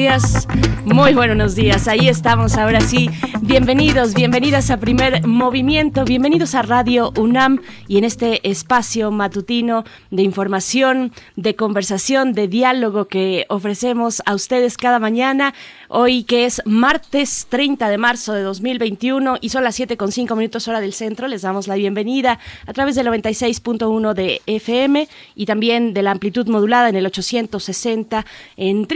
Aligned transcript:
Días, 0.00 0.48
muy 0.86 1.12
buenos 1.12 1.54
días. 1.54 1.86
Ahí 1.86 2.08
estamos 2.08 2.56
ahora 2.56 2.80
sí. 2.80 3.10
Bienvenidos, 3.42 4.14
bienvenidas 4.14 4.70
a 4.70 4.78
Primer 4.78 5.26
Movimiento, 5.26 6.06
bienvenidos 6.06 6.54
a 6.54 6.62
Radio 6.62 7.12
UNAM 7.18 7.60
y 7.86 7.98
en 7.98 8.04
este 8.04 8.48
espacio 8.48 9.10
matutino 9.10 9.84
de 10.10 10.22
información, 10.22 11.12
de 11.36 11.54
conversación, 11.54 12.32
de 12.32 12.48
diálogo 12.48 13.08
que 13.08 13.44
ofrecemos 13.50 14.22
a 14.24 14.34
ustedes 14.34 14.78
cada 14.78 14.98
mañana. 15.00 15.52
Hoy 15.88 16.22
que 16.22 16.46
es 16.46 16.62
martes 16.64 17.46
30 17.50 17.90
de 17.90 17.98
marzo 17.98 18.32
de 18.32 18.42
2021 18.42 19.36
y 19.40 19.48
son 19.50 19.64
las 19.64 19.74
7 19.74 19.98
con 19.98 20.12
5 20.12 20.34
minutos 20.34 20.66
hora 20.68 20.80
del 20.80 20.94
centro, 20.94 21.28
les 21.28 21.42
damos 21.42 21.66
la 21.66 21.74
bienvenida 21.74 22.38
a 22.66 22.72
través 22.72 22.94
del 22.94 23.08
96.1 23.08 24.14
de 24.14 24.40
FM 24.46 25.08
y 25.34 25.46
también 25.46 25.92
de 25.92 26.02
la 26.02 26.12
amplitud 26.12 26.46
modulada 26.46 26.88
en 26.88 26.96
el 26.96 27.04
860 27.04 28.24
en 28.56 28.86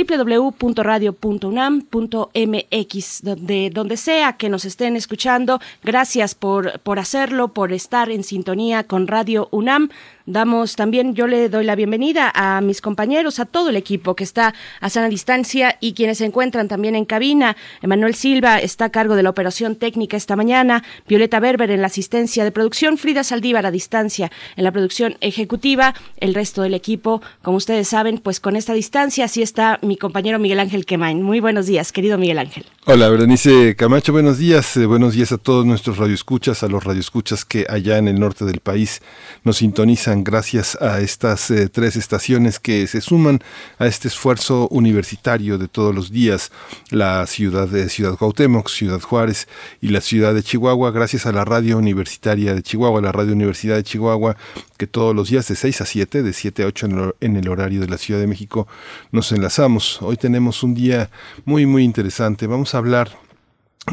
www.radio.unam.mx, 0.98 3.23
donde, 3.23 3.71
donde 3.71 3.97
sea 3.97 4.35
que 4.35 4.48
nos 4.48 4.65
estén 4.65 4.97
escuchando. 4.97 5.61
Gracias 5.83 6.35
por, 6.35 6.80
por 6.80 6.99
hacerlo, 6.99 7.49
por 7.49 7.73
estar 7.73 8.10
en 8.10 8.24
sintonía 8.24 8.85
con 8.85 9.07
Radio 9.07 9.49
UNAM. 9.51 9.91
Damos 10.27 10.75
también, 10.75 11.15
yo 11.15 11.27
le 11.27 11.51
doy 11.51 11.65
la 11.65 11.75
bienvenida 11.75 12.33
a 12.35 12.63
mis 12.63 12.80
compañeros, 12.80 13.41
a 13.41 13.45
todo 13.45 13.69
el 13.69 13.77
equipo 13.77 14.17
que 14.17 14.25
está 14.25 14.55
a 14.80 14.89
sana 14.89 15.11
distancia 15.11 15.77
y 15.80 15.93
quienes 15.93 16.17
se 16.17 16.25
encuentran 16.25 16.67
también 16.67 16.97
en 16.97 17.05
cabina. 17.05 17.59
Emanuel 17.83 18.15
Silva 18.15 18.59
está 18.59 18.87
a 18.87 18.89
cargo 18.89 19.17
de 19.17 19.23
la 19.23 19.29
operación 19.29 19.77
técnica 19.77 20.17
esta 20.17 20.35
mañana, 20.35 20.83
Violeta 21.07 21.41
Berber 21.41 21.71
en 21.71 21.83
la 21.83 21.89
asistencia 21.89 22.43
de 22.43 22.52
producción, 22.52 22.97
Frida 22.97 23.23
Saldívar 23.23 23.67
a 23.67 23.71
distancia 23.71 24.33
en 24.57 24.65
la 24.65 24.73
producción 24.73 25.19
ejecutiva, 25.21 25.95
el 26.17 26.33
resto 26.33 26.63
del 26.63 26.73
equipo, 26.73 27.21
como 27.43 27.59
ustedes 27.59 27.89
saben, 27.89 28.17
pues 28.17 28.41
con 28.41 28.57
esta 28.57 28.73
distancia, 28.73 29.27
así 29.27 29.43
está 29.43 29.79
mi 29.83 29.99
compañero 29.99 30.39
Miguel 30.39 30.61
Ángel 30.61 30.87
Quemain. 30.87 31.23
Muy 31.23 31.41
buenos 31.41 31.67
días, 31.67 31.93
querido 31.93 32.17
Miguel 32.17 32.39
Ángel. 32.39 32.65
Hola, 32.87 33.11
Berenice 33.11 33.77
Camacho, 33.77 34.13
buenos 34.13 34.39
días. 34.39 34.75
Eh, 34.79 34.87
buenos 34.87 35.13
días 35.13 35.33
a 35.33 35.39
todos 35.39 35.67
nuestros 35.67 35.99
radioescuchas, 35.99 36.63
a 36.63 36.69
los 36.69 36.83
radioescuchas 36.83 37.45
que 37.45 37.67
allá 37.69 37.99
en 37.99 38.09
el 38.09 38.19
norte 38.19 38.47
del 38.47 38.61
país 38.61 39.02
nos 39.43 39.59
sintonizan 39.59 40.13
gracias 40.23 40.76
a 40.80 41.01
estas 41.01 41.51
eh, 41.51 41.68
tres 41.68 41.96
estaciones 41.96 42.60
que 42.60 42.87
se 42.87 43.01
suman 43.01 43.40
a 43.79 43.87
este 43.87 44.09
esfuerzo 44.09 44.68
universitario 44.68 45.59
de 45.59 45.66
todos 45.66 45.95
los 45.95 46.12
días, 46.12 46.52
la 46.90 47.26
ciudad 47.26 47.66
de 47.66 47.88
Ciudad 47.88 48.16
Cuauhtémoc, 48.16 48.68
Ciudad 48.68 49.01
Juárez 49.01 49.48
y 49.80 49.88
la 49.88 50.01
ciudad 50.01 50.34
de 50.34 50.43
Chihuahua, 50.43 50.90
gracias 50.90 51.26
a 51.26 51.32
la 51.32 51.45
radio 51.45 51.79
universitaria 51.79 52.54
de 52.54 52.62
Chihuahua, 52.62 53.01
la 53.01 53.12
radio 53.12 53.32
Universidad 53.32 53.76
de 53.76 53.82
Chihuahua, 53.82 54.37
que 54.76 54.87
todos 54.87 55.16
los 55.16 55.30
días 55.30 55.48
de 55.48 55.56
6 55.56 55.80
a 55.80 55.87
7, 55.87 56.23
de 56.23 56.32
7 56.32 56.62
a 56.62 56.66
8 56.66 57.15
en 57.21 57.37
el 57.37 57.49
horario 57.49 57.80
de 57.80 57.88
la 57.88 57.99
Ciudad 57.99 58.21
de 58.21 58.26
México, 58.26 58.68
nos 59.10 59.32
enlazamos. 59.32 60.01
Hoy 60.02 60.16
tenemos 60.16 60.62
un 60.62 60.74
día 60.74 61.10
muy, 61.45 61.66
muy 61.66 61.82
interesante. 61.82 62.46
Vamos 62.46 62.74
a 62.74 62.78
hablar 62.78 63.10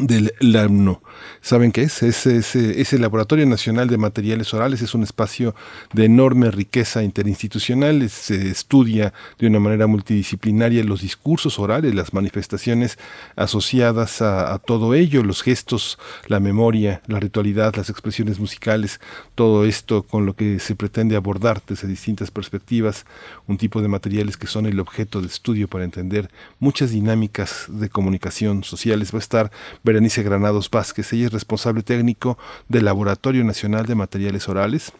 del 0.00 0.34
LAMNO. 0.40 1.02
¿Saben 1.40 1.72
qué 1.72 1.82
es? 1.82 2.02
Es, 2.02 2.26
es? 2.26 2.92
el 2.92 3.00
Laboratorio 3.00 3.46
Nacional 3.46 3.88
de 3.88 3.98
Materiales 3.98 4.52
Orales, 4.54 4.82
es 4.82 4.94
un 4.94 5.02
espacio 5.02 5.54
de 5.92 6.04
enorme 6.04 6.50
riqueza 6.50 7.02
interinstitucional, 7.02 8.08
se 8.10 8.50
estudia 8.50 9.12
de 9.38 9.46
una 9.46 9.60
manera 9.60 9.86
multidisciplinaria 9.86 10.84
los 10.84 11.02
discursos 11.02 11.58
orales, 11.58 11.94
las 11.94 12.12
manifestaciones 12.12 12.98
asociadas 13.36 14.22
a, 14.22 14.58
todo 14.58 14.94
ello, 14.94 15.22
los 15.22 15.42
gestos, 15.42 15.98
la 16.26 16.40
memoria, 16.40 17.02
la 17.06 17.20
ritualidad, 17.20 17.74
las 17.76 17.90
expresiones 17.90 18.38
musicales, 18.38 19.00
todo 19.34 19.64
esto 19.64 20.02
con 20.02 20.26
lo 20.26 20.34
que 20.34 20.58
se 20.58 20.74
pretende 20.74 21.16
abordar 21.16 21.62
desde 21.66 21.88
distintas 21.88 22.30
perspectivas, 22.30 23.04
un 23.46 23.58
tipo 23.58 23.82
de 23.82 23.88
materiales 23.88 24.36
que 24.36 24.46
son 24.46 24.66
el 24.66 24.80
objeto 24.80 25.20
de 25.20 25.26
estudio 25.26 25.68
para 25.68 25.84
entender 25.84 26.30
muchas 26.58 26.90
dinámicas 26.90 27.66
de 27.68 27.88
comunicación 27.88 28.64
sociales. 28.64 29.12
Va 29.12 29.18
a 29.18 29.20
estar 29.20 29.50
Berenice 29.82 30.22
Granados 30.22 30.70
Vázquez, 30.70 31.11
ella 31.16 31.26
es 31.26 31.32
responsable 31.32 31.82
técnico 31.82 32.38
del 32.68 32.84
Laboratorio 32.84 33.44
Nacional 33.44 33.86
de 33.86 33.94
Materiales 33.94 34.48
Orales 34.48 34.92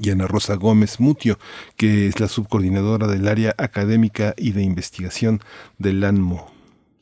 y 0.00 0.10
Ana 0.10 0.26
Rosa 0.26 0.54
Gómez 0.54 1.00
Mutio, 1.00 1.38
que 1.76 2.08
es 2.08 2.20
la 2.20 2.28
subcoordinadora 2.28 3.06
del 3.06 3.28
área 3.28 3.54
académica 3.58 4.34
y 4.36 4.52
de 4.52 4.62
investigación 4.62 5.40
del 5.78 6.04
ANMO. 6.04 6.53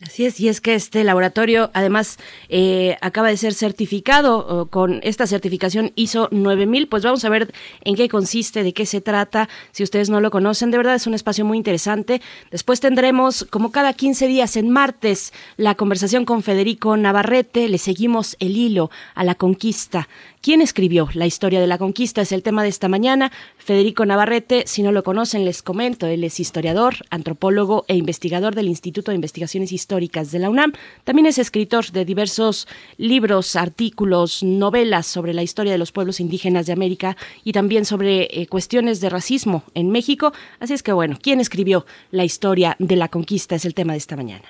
Así 0.05 0.25
es, 0.25 0.41
y 0.41 0.49
es 0.49 0.61
que 0.61 0.75
este 0.75 1.05
laboratorio 1.05 1.71
además 1.75 2.19
eh, 2.49 2.97
acaba 3.01 3.29
de 3.29 3.37
ser 3.37 3.55
certificado 3.55 4.67
con 4.69 4.99
esta 5.05 5.29
certificación 5.29 5.93
ISO 5.95 6.29
9000, 6.33 6.89
pues 6.89 7.05
vamos 7.05 7.25
a 7.25 7.29
ver 7.29 7.55
en 7.83 7.95
qué 7.95 8.09
consiste, 8.09 8.65
de 8.65 8.73
qué 8.73 8.85
se 8.85 9.01
trata, 9.01 9.49
si 9.71 9.85
ustedes 9.85 10.11
no 10.11 10.21
lo 10.21 10.33
conocen, 10.33 10.73
de 10.73 10.79
verdad 10.79 10.97
es 10.97 11.07
un 11.07 11.15
espacio 11.15 11.45
muy 11.45 11.57
interesante. 11.57 12.21
Después 12.51 12.81
tendremos, 12.81 13.47
como 13.49 13.71
cada 13.71 13.93
15 13.93 14.27
días 14.27 14.57
en 14.57 14.71
martes, 14.71 15.33
la 15.57 15.77
conversación 15.77 16.25
con 16.25 16.43
Federico 16.43 16.97
Navarrete, 16.97 17.69
le 17.69 17.79
seguimos 17.79 18.37
el 18.41 18.57
hilo 18.57 18.91
a 19.15 19.23
la 19.23 19.37
conquista 19.37 20.09
¿Quién 20.43 20.61
escribió 20.61 21.09
la 21.15 21.25
historia 21.25 21.61
de 21.61 21.69
la 21.69 21.79
conquista? 21.79 22.21
Es 22.21 22.33
el 22.33 22.43
tema 22.43 22.65
de 22.65 22.69
esta 22.69 22.89
mañana. 22.89 23.31
Federico 23.59 24.05
Navarrete, 24.05 24.65
si 24.67 24.83
no 24.83 24.91
lo 24.91 25.05
conocen, 25.05 25.45
les 25.45 25.63
comento. 25.63 26.09
Él 26.09 26.25
es 26.25 26.41
historiador, 26.41 26.97
antropólogo 27.11 27.85
e 27.87 27.95
investigador 27.95 28.57
del 28.57 28.67
Instituto 28.67 29.13
de 29.13 29.15
Investigaciones 29.15 29.71
Históricas 29.71 30.33
de 30.33 30.41
la 30.41 30.51
UNAM. 30.51 30.73
También 31.05 31.27
es 31.27 31.39
escritor 31.39 31.93
de 31.93 32.05
diversos 32.05 32.67
libros, 32.97 33.55
artículos, 33.55 34.43
novelas 34.43 35.07
sobre 35.07 35.33
la 35.33 35.45
historia 35.45 35.71
de 35.71 35.79
los 35.79 35.93
pueblos 35.93 36.19
indígenas 36.19 36.67
de 36.67 36.73
América 36.73 37.17
y 37.45 37.53
también 37.53 37.85
sobre 37.85 38.23
eh, 38.23 38.49
cuestiones 38.49 39.01
de 39.01 39.11
racismo 39.11 39.63
en 39.75 39.91
México. 39.91 40.33
Así 40.59 40.75
es 40.75 40.83
que 40.83 40.93
bueno, 40.93 41.19
¿quién 41.23 41.39
escribió 41.39 41.87
la 42.11 42.25
historia 42.25 42.75
de 42.81 42.97
la 42.97 43.07
conquista? 43.07 43.55
Es 43.55 43.65
el 43.65 43.75
tema 43.75 43.93
de 43.93 43.99
esta 43.99 44.17
mañana. 44.17 44.49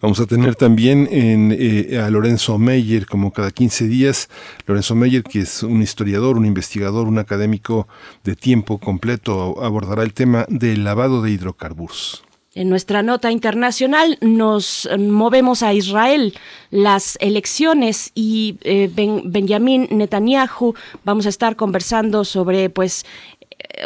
Vamos 0.00 0.20
a 0.20 0.26
tener 0.26 0.54
también 0.54 1.08
eh, 1.10 1.98
a 1.98 2.10
Lorenzo 2.10 2.58
Meyer, 2.58 3.06
como 3.06 3.32
cada 3.32 3.50
15 3.50 3.88
días. 3.88 4.28
Lorenzo 4.66 4.94
Meyer, 4.94 5.22
que 5.22 5.40
es 5.40 5.62
un 5.62 5.80
historiador, 5.82 6.36
un 6.36 6.44
investigador, 6.46 7.06
un 7.06 7.18
académico 7.18 7.88
de 8.22 8.36
tiempo 8.36 8.78
completo, 8.78 9.62
abordará 9.64 10.02
el 10.02 10.12
tema 10.12 10.44
del 10.48 10.84
lavado 10.84 11.22
de 11.22 11.30
hidrocarburos. 11.30 12.24
En 12.56 12.68
nuestra 12.68 13.02
nota 13.02 13.32
internacional 13.32 14.16
nos 14.20 14.88
movemos 14.96 15.64
a 15.64 15.74
Israel, 15.74 16.34
las 16.70 17.18
elecciones 17.20 18.12
y 18.14 18.58
eh, 18.62 18.88
Benjamín 19.24 19.88
Netanyahu. 19.90 20.74
Vamos 21.04 21.26
a 21.26 21.30
estar 21.30 21.56
conversando 21.56 22.24
sobre 22.24 22.70
pues 22.70 23.06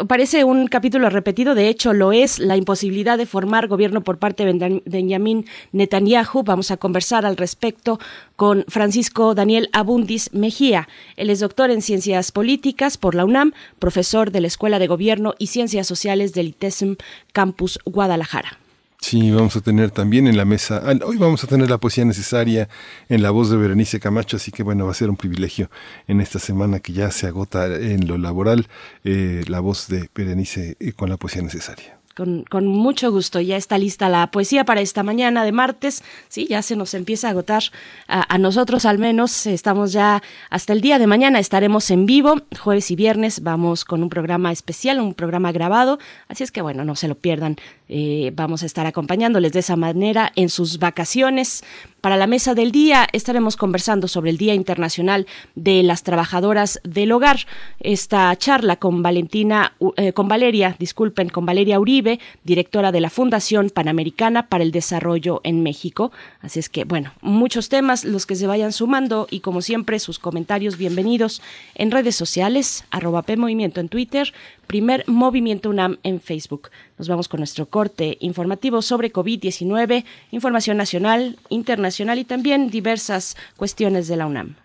parece 0.07 0.45
un 0.45 0.67
capítulo 0.67 1.11
repetido, 1.11 1.55
de 1.55 1.69
hecho 1.69 1.93
lo 1.93 2.13
es, 2.13 2.39
la 2.39 2.57
imposibilidad 2.57 3.19
de 3.19 3.27
formar 3.27 3.69
gobierno 3.69 4.03
por 4.03 4.19
parte 4.19 4.45
de 4.45 4.83
Benjamin 4.85 5.47
Netanyahu. 5.73 6.43
Vamos 6.45 6.71
a 6.71 6.77
conversar 6.77 7.27
al 7.27 7.37
respecto 7.37 7.99
con 8.37 8.65
Francisco 8.69 9.35
Daniel 9.35 9.69
Abundis 9.73 10.33
Mejía. 10.33 10.89
Él 11.17 11.31
es 11.31 11.41
doctor 11.41 11.71
en 11.71 11.83
Ciencias 11.83 12.33
Políticas 12.33 12.99
por 12.99 13.15
la 13.15 13.25
UNAM, 13.25 13.53
profesor 13.79 14.31
de 14.31 14.41
la 14.41 14.47
Escuela 14.47 14.79
de 14.79 14.87
Gobierno 14.87 15.35
y 15.39 15.49
Ciencias 15.49 15.87
Sociales 15.87 16.33
del 16.35 16.49
ITESM 16.49 16.95
Campus 17.33 17.79
Guadalajara. 17.85 18.59
Sí, 19.01 19.31
vamos 19.31 19.55
a 19.55 19.61
tener 19.61 19.93
también 19.93 20.27
en 20.27 20.37
la 20.37 20.45
mesa, 20.45 20.83
ah, 20.85 20.93
hoy 21.07 21.17
vamos 21.19 21.45
a 21.45 21.47
tener 21.47 21.71
la 21.71 21.79
poesía 21.79 22.05
necesaria 22.05 22.69
en 23.09 23.23
la 23.23 23.31
voz 23.31 23.49
de 23.49 23.57
Berenice 23.57 24.01
Camacho, 24.01 24.37
así 24.37 24.51
que 24.51 24.65
bueno, 24.65 24.87
va 24.87 24.91
a 24.91 24.95
ser 24.95 25.09
un 25.09 25.17
privilegio 25.17 25.71
en 26.09 26.21
esta 26.21 26.41
semana 26.41 26.81
que 26.81 26.93
ya 26.93 27.13
se 27.13 27.29
agota 27.29 27.67
en 27.67 28.09
lo 28.09 28.19
laboral 28.19 28.67
eh, 29.05 29.45
la 29.47 29.61
voz 29.61 29.87
de 29.87 30.11
Berenice 30.15 30.77
eh, 30.81 30.93
con 30.93 31.09
la 31.11 31.17
poesía 31.17 31.43
necesaria. 31.43 31.99
Con, 32.19 32.67
mucho 32.67 33.13
gusto. 33.13 33.41
Ya 33.41 33.57
está 33.57 33.79
lista 33.79 34.09
la 34.09 34.33
poesía 34.33 34.65
para 34.65 34.81
esta 34.81 35.05
mañana 35.05 35.45
de 35.45 35.53
martes. 35.53 36.03
Sí, 36.27 36.49
ya 36.51 36.63
se 36.63 36.75
nos 36.75 36.93
empieza 36.95 37.29
a 37.29 37.31
agotar 37.31 37.63
a, 38.09 38.39
nosotros 38.39 38.87
al 38.87 38.99
menos. 38.99 39.47
Estamos 39.47 39.93
ya 39.93 40.21
hasta 40.51 40.73
el 40.73 40.81
día 40.81 40.99
de 40.99 41.07
mañana. 41.07 41.39
Estaremos 41.39 41.93
en 41.93 42.07
vivo. 42.07 42.41
Jueves 42.59 42.91
y 42.91 42.97
viernes 42.97 43.45
vamos 43.45 43.85
con 43.85 44.03
un 44.03 44.09
programa 44.09 44.51
especial, 44.51 44.99
un 44.99 45.15
programa 45.15 45.53
grabado. 45.53 46.01
Así 46.27 46.43
es 46.43 46.51
que 46.51 46.61
bueno, 46.61 46.85
no 46.85 46.97
se 46.97 47.07
lo 47.07 47.15
pierdan. 47.15 47.55
Eh, 47.89 48.33
vamos 48.35 48.63
a 48.63 48.67
estar 48.67 48.87
acompañándoles 48.87 49.53
de 49.53 49.61
esa 49.61 49.77
manera 49.77 50.33
en 50.37 50.49
sus 50.49 50.79
vacaciones. 50.79 51.65
Para 52.01 52.17
la 52.17 52.27
mesa 52.27 52.55
del 52.55 52.71
día 52.71 53.09
estaremos 53.13 53.57
conversando 53.57 54.09
sobre 54.09 54.31
el 54.31 54.37
Día 54.37 54.55
Internacional 54.55 55.27
de 55.55 55.83
las 55.83 56.03
Trabajadoras 56.03 56.81
del 56.85 57.13
Hogar. 57.13 57.39
Esta 57.81 58.35
charla 58.37 58.77
con 58.77 59.03
Valentina, 59.03 59.75
eh, 59.97 60.13
con 60.13 60.29
Valeria, 60.29 60.77
disculpen, 60.79 61.29
con 61.29 61.47
Valeria 61.47 61.81
Uribe, 61.81 62.21
directora 62.45 62.93
de 62.93 63.01
la 63.01 63.11
Fundación 63.11 63.71
Panamericana 63.71 64.49
para 64.49 64.63
el 64.63 64.71
Desarrollo 64.71 65.41
en 65.43 65.63
México. 65.63 66.13
Así 66.41 66.61
es 66.61 66.69
que, 66.69 66.85
bueno, 66.85 67.13
muchos 67.21 67.69
temas 67.69 68.05
los 68.05 68.27
que 68.27 68.37
se 68.37 68.47
vayan 68.47 68.73
sumando 68.73 69.27
y 69.31 69.41
como 69.41 69.63
siempre 69.63 69.99
sus 69.99 70.19
comentarios 70.19 70.77
bienvenidos 70.77 71.43
en 71.75 71.91
redes 71.91 72.15
sociales, 72.15 72.85
arroba 72.91 73.23
P 73.23 73.37
Movimiento 73.37 73.81
en 73.81 73.89
Twitter, 73.89 74.33
primer 74.67 75.05
Movimiento 75.09 75.71
UNAM 75.71 75.99
en 76.03 76.21
Facebook. 76.21 76.71
Nos 76.99 77.09
vamos 77.09 77.29
con 77.29 77.39
nuestro 77.39 77.67
corte 77.67 78.17
informativo 78.21 78.83
sobre 78.83 79.13
COVID-19, 79.13 80.05
información 80.33 80.77
nacional, 80.77 81.39
internacional 81.49 82.19
y 82.19 82.25
también 82.25 82.71
diversas 82.71 83.37
cuestiones 83.57 84.09
de 84.09 84.17
la 84.17 84.27
UNAM. 84.27 84.57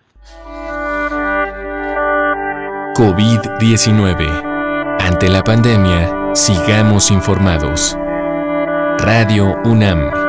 COVID-19. 2.94 4.98
Ante 5.00 5.28
la 5.28 5.42
pandemia, 5.42 6.34
sigamos 6.34 7.10
informados. 7.10 7.96
Radio 8.98 9.56
UNAM. 9.64 10.23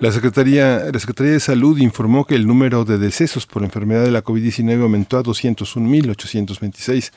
La 0.00 0.12
Secretaría, 0.12 0.92
la 0.92 0.98
Secretaría 1.00 1.32
de 1.32 1.40
Salud 1.40 1.76
informó 1.78 2.24
que 2.24 2.36
el 2.36 2.46
número 2.46 2.84
de 2.84 2.98
decesos 2.98 3.46
por 3.46 3.64
enfermedad 3.64 4.04
de 4.04 4.12
la 4.12 4.22
COVID-19 4.22 4.80
aumentó 4.80 5.18
a 5.18 5.24
201.826. 5.24 7.10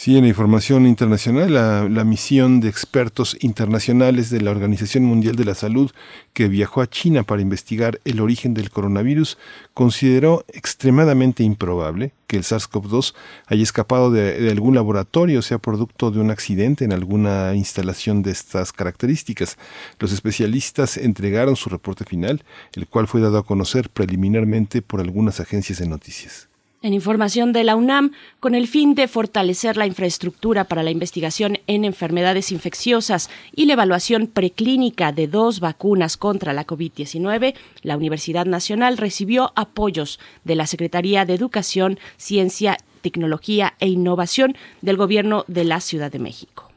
Sí, 0.00 0.16
en 0.16 0.22
la 0.22 0.28
información 0.28 0.86
internacional, 0.86 1.54
la, 1.92 2.04
misión 2.04 2.60
de 2.60 2.68
expertos 2.68 3.36
internacionales 3.40 4.30
de 4.30 4.40
la 4.40 4.52
Organización 4.52 5.02
Mundial 5.02 5.34
de 5.34 5.44
la 5.44 5.56
Salud 5.56 5.90
que 6.34 6.46
viajó 6.46 6.82
a 6.82 6.86
China 6.88 7.24
para 7.24 7.42
investigar 7.42 8.00
el 8.04 8.20
origen 8.20 8.54
del 8.54 8.70
coronavirus 8.70 9.38
consideró 9.74 10.44
extremadamente 10.52 11.42
improbable 11.42 12.12
que 12.28 12.36
el 12.36 12.44
SARS-CoV-2 12.44 13.12
haya 13.48 13.62
escapado 13.64 14.12
de, 14.12 14.48
algún 14.52 14.76
laboratorio, 14.76 15.42
sea 15.42 15.58
producto 15.58 16.12
de 16.12 16.20
un 16.20 16.30
accidente 16.30 16.84
en 16.84 16.92
alguna 16.92 17.56
instalación 17.56 18.22
de 18.22 18.30
estas 18.30 18.72
características. 18.72 19.58
Los 19.98 20.12
especialistas 20.12 20.96
entregaron 20.96 21.56
su 21.56 21.70
reporte 21.70 22.04
final, 22.04 22.44
el 22.74 22.86
cual 22.86 23.08
fue 23.08 23.20
dado 23.20 23.38
a 23.38 23.44
conocer 23.44 23.90
preliminarmente 23.90 24.80
por 24.80 25.00
algunas 25.00 25.40
agencias 25.40 25.80
de 25.80 25.88
noticias. 25.88 26.48
En 26.80 26.94
información 26.94 27.52
de 27.52 27.64
la 27.64 27.74
UNAM, 27.74 28.12
con 28.38 28.54
el 28.54 28.68
fin 28.68 28.94
de 28.94 29.08
fortalecer 29.08 29.76
la 29.76 29.88
infraestructura 29.88 30.62
para 30.62 30.84
la 30.84 30.92
investigación 30.92 31.58
en 31.66 31.84
enfermedades 31.84 32.52
infecciosas 32.52 33.30
y 33.52 33.64
la 33.64 33.72
evaluación 33.72 34.28
preclínica 34.28 35.10
de 35.10 35.26
dos 35.26 35.58
vacunas 35.58 36.16
contra 36.16 36.52
la 36.52 36.64
COVID-19, 36.64 37.54
la 37.82 37.96
Universidad 37.96 38.46
Nacional 38.46 38.96
recibió 38.96 39.52
apoyos 39.56 40.20
de 40.44 40.54
la 40.54 40.68
Secretaría 40.68 41.24
de 41.24 41.34
Educación, 41.34 41.98
Ciencia, 42.16 42.76
Tecnología 43.00 43.74
e 43.80 43.88
Innovación 43.88 44.56
del 44.80 44.96
Gobierno 44.96 45.44
de 45.48 45.64
la 45.64 45.80
Ciudad 45.80 46.12
de 46.12 46.20
México. 46.20 46.67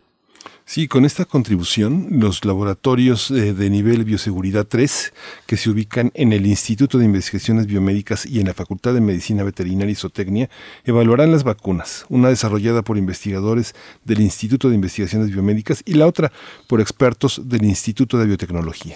Sí, 0.71 0.88
con 0.88 1.03
esta 1.03 1.25
contribución, 1.25 2.07
los 2.12 2.45
laboratorios 2.45 3.29
eh, 3.29 3.51
de 3.53 3.69
nivel 3.69 4.06
bioseguridad 4.06 4.65
3, 4.65 5.12
que 5.45 5.57
se 5.57 5.69
ubican 5.69 6.12
en 6.13 6.31
el 6.31 6.45
Instituto 6.45 6.97
de 6.97 7.03
Investigaciones 7.03 7.68
Biomédicas 7.68 8.25
y 8.25 8.39
en 8.39 8.47
la 8.47 8.53
Facultad 8.53 8.94
de 8.94 9.01
Medicina 9.01 9.44
Veterinaria 9.44 9.91
y 9.91 9.95
Zootecnia, 9.95 10.50
evaluarán 10.85 11.29
las 11.29 11.44
vacunas, 11.44 12.06
una 12.07 12.29
desarrollada 12.29 12.83
por 12.83 12.97
investigadores 12.97 13.75
del 14.06 14.21
Instituto 14.21 14.69
de 14.69 14.75
Investigaciones 14.75 15.29
Biomédicas 15.29 15.83
y 15.85 15.95
la 15.95 16.07
otra 16.07 16.31
por 16.69 16.79
expertos 16.79 17.41
del 17.50 17.65
Instituto 17.65 18.17
de 18.17 18.27
Biotecnología. 18.27 18.95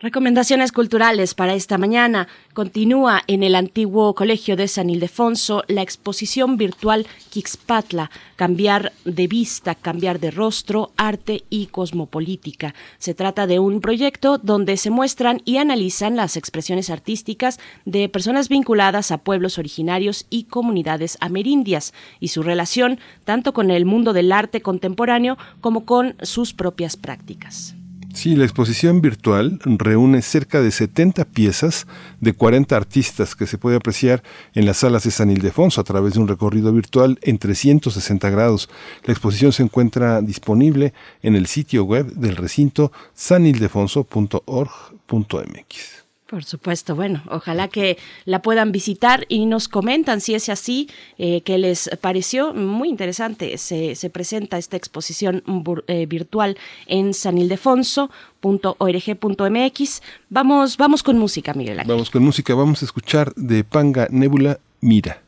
Recomendaciones 0.00 0.70
culturales 0.70 1.34
para 1.34 1.54
esta 1.54 1.76
mañana. 1.76 2.28
Continúa 2.54 3.22
en 3.26 3.42
el 3.42 3.56
antiguo 3.56 4.14
Colegio 4.14 4.54
de 4.54 4.68
San 4.68 4.90
Ildefonso 4.90 5.64
la 5.66 5.82
exposición 5.82 6.56
virtual 6.56 7.04
Kixpatla, 7.30 8.08
cambiar 8.36 8.92
de 9.04 9.26
vista, 9.26 9.74
cambiar 9.74 10.20
de 10.20 10.30
rostro, 10.30 10.92
arte 10.96 11.42
y 11.50 11.66
cosmopolítica. 11.66 12.76
Se 12.98 13.12
trata 13.12 13.48
de 13.48 13.58
un 13.58 13.80
proyecto 13.80 14.38
donde 14.38 14.76
se 14.76 14.90
muestran 14.90 15.42
y 15.44 15.56
analizan 15.56 16.14
las 16.14 16.36
expresiones 16.36 16.90
artísticas 16.90 17.58
de 17.84 18.08
personas 18.08 18.48
vinculadas 18.48 19.10
a 19.10 19.18
pueblos 19.18 19.58
originarios 19.58 20.26
y 20.30 20.44
comunidades 20.44 21.18
amerindias 21.20 21.92
y 22.20 22.28
su 22.28 22.44
relación 22.44 23.00
tanto 23.24 23.52
con 23.52 23.72
el 23.72 23.84
mundo 23.84 24.12
del 24.12 24.30
arte 24.30 24.62
contemporáneo 24.62 25.36
como 25.60 25.84
con 25.84 26.14
sus 26.22 26.54
propias 26.54 26.96
prácticas. 26.96 27.74
Sí, 28.18 28.34
la 28.34 28.42
exposición 28.42 29.00
virtual 29.00 29.60
reúne 29.64 30.22
cerca 30.22 30.60
de 30.60 30.72
70 30.72 31.24
piezas 31.26 31.86
de 32.20 32.32
40 32.32 32.76
artistas 32.76 33.36
que 33.36 33.46
se 33.46 33.58
puede 33.58 33.76
apreciar 33.76 34.24
en 34.56 34.66
las 34.66 34.78
salas 34.78 35.04
de 35.04 35.12
San 35.12 35.30
Ildefonso 35.30 35.80
a 35.80 35.84
través 35.84 36.14
de 36.14 36.18
un 36.18 36.26
recorrido 36.26 36.72
virtual 36.72 37.20
en 37.22 37.38
360 37.38 38.28
grados. 38.30 38.68
La 39.04 39.12
exposición 39.12 39.52
se 39.52 39.62
encuentra 39.62 40.20
disponible 40.20 40.94
en 41.22 41.36
el 41.36 41.46
sitio 41.46 41.84
web 41.84 42.12
del 42.14 42.34
recinto 42.34 42.90
sanildefonso.org.mx. 43.14 45.97
Por 46.28 46.44
supuesto, 46.44 46.94
bueno, 46.94 47.22
ojalá 47.30 47.66
que 47.68 47.96
la 48.26 48.42
puedan 48.42 48.70
visitar 48.70 49.24
y 49.30 49.46
nos 49.46 49.66
comentan 49.66 50.20
si 50.20 50.34
es 50.34 50.50
así, 50.50 50.90
eh, 51.16 51.40
que 51.40 51.56
les 51.56 51.88
pareció 52.02 52.52
muy 52.52 52.90
interesante. 52.90 53.56
Se, 53.56 53.94
se 53.94 54.10
presenta 54.10 54.58
esta 54.58 54.76
exposición 54.76 55.42
eh, 55.86 56.04
virtual 56.04 56.58
en 56.86 57.14
sanildefonso.org.mx. 57.14 60.02
Vamos, 60.28 60.76
vamos 60.76 61.02
con 61.02 61.16
música, 61.16 61.54
Miguel 61.54 61.80
Ángel. 61.80 61.94
Vamos 61.94 62.10
con 62.10 62.22
música, 62.22 62.54
vamos 62.54 62.82
a 62.82 62.84
escuchar 62.84 63.32
de 63.34 63.64
Panga 63.64 64.08
Nebula 64.10 64.60
Mira. 64.82 65.22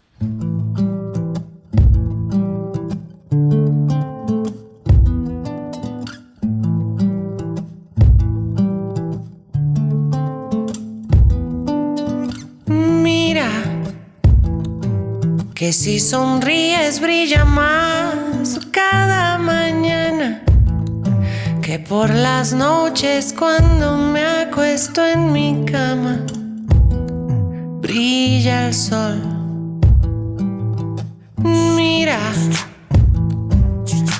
Que 15.60 15.74
si 15.74 16.00
sonríes 16.00 17.00
brilla 17.00 17.44
más 17.44 18.58
cada 18.70 19.36
mañana 19.36 20.42
que 21.60 21.78
por 21.78 22.08
las 22.08 22.54
noches 22.54 23.34
cuando 23.38 23.94
me 23.98 24.24
acuesto 24.24 25.06
en 25.06 25.30
mi 25.34 25.62
cama 25.70 26.16
brilla 27.82 28.68
el 28.68 28.74
sol. 28.74 29.20
Mira 31.76 32.18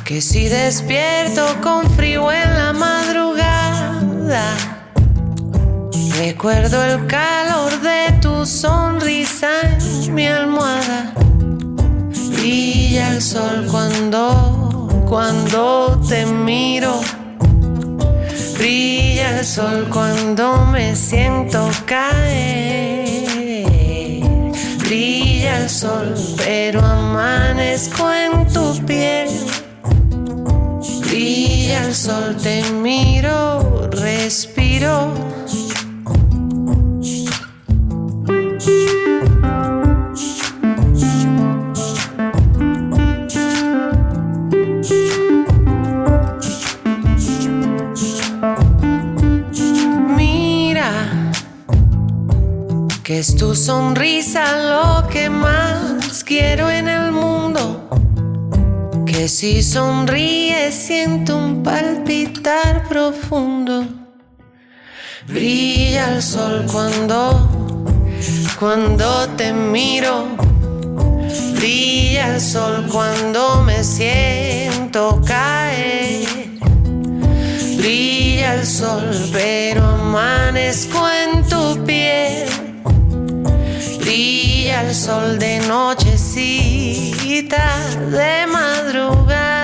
que 0.04 0.20
si 0.20 0.46
despierto 0.46 1.46
con 1.62 1.88
frío 1.92 2.30
en 2.30 2.52
la 2.52 2.74
madrugada 2.74 4.44
recuerdo 6.18 6.84
el 6.84 7.06
calor 7.06 7.80
de 7.80 8.12
tu 8.20 8.44
sonrisa 8.44 9.48
en 9.62 10.14
mi 10.14 10.26
almohada 10.26 11.14
brilla 12.40 13.12
el 13.12 13.22
sol 13.22 13.66
cuando, 13.70 14.88
cuando 15.08 16.00
te 16.08 16.24
miro. 16.26 17.00
Brilla 18.56 19.38
el 19.38 19.44
sol 19.44 19.88
cuando 19.92 20.64
me 20.66 20.96
siento 20.96 21.68
caer. 21.86 23.04
Brilla 24.78 25.58
el 25.58 25.68
sol, 25.68 26.14
pero 26.38 26.80
amanezco 26.80 28.10
en 28.10 28.48
tu 28.52 28.86
piel. 28.86 29.28
Brilla 31.08 31.86
el 31.86 31.94
sol, 31.94 32.36
te 32.42 32.62
miro, 32.72 33.90
que 53.10 53.18
es 53.18 53.34
tu 53.34 53.56
sonrisa 53.56 54.44
lo 54.70 55.08
que 55.08 55.28
más 55.28 56.22
quiero 56.22 56.70
en 56.70 56.86
el 56.86 57.10
mundo. 57.10 57.88
Que 59.04 59.26
si 59.28 59.64
sonríes 59.64 60.76
siento 60.76 61.36
un 61.36 61.60
palpitar 61.64 62.86
profundo. 62.88 63.84
Brilla 65.26 66.14
el 66.14 66.22
sol 66.22 66.64
cuando, 66.70 67.48
cuando 68.60 69.28
te 69.30 69.52
miro. 69.52 70.28
Brilla 71.56 72.36
el 72.36 72.40
sol 72.40 72.86
cuando 72.92 73.60
me 73.64 73.82
siento 73.82 75.20
caer. 75.26 76.28
Brilla 77.76 78.54
el 78.54 78.64
sol, 78.64 79.10
pero 79.32 79.84
amanezco 79.84 81.08
El 84.80 84.94
sol 84.94 85.38
de 85.38 85.60
nochecita, 85.68 86.16
de 88.10 88.46
madrugada. 88.46 89.59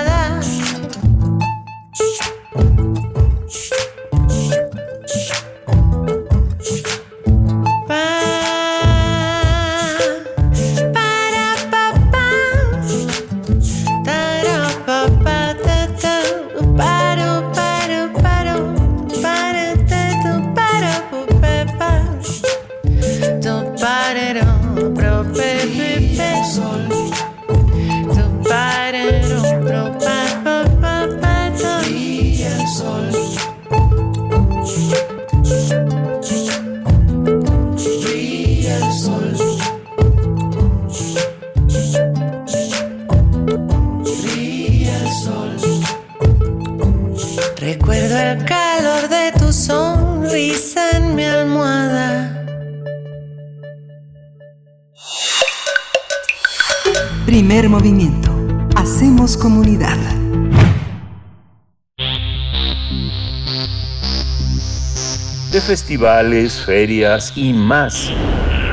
Festivales, 65.76 66.64
ferias 66.64 67.35
y 67.37 67.52
más. 67.52 68.11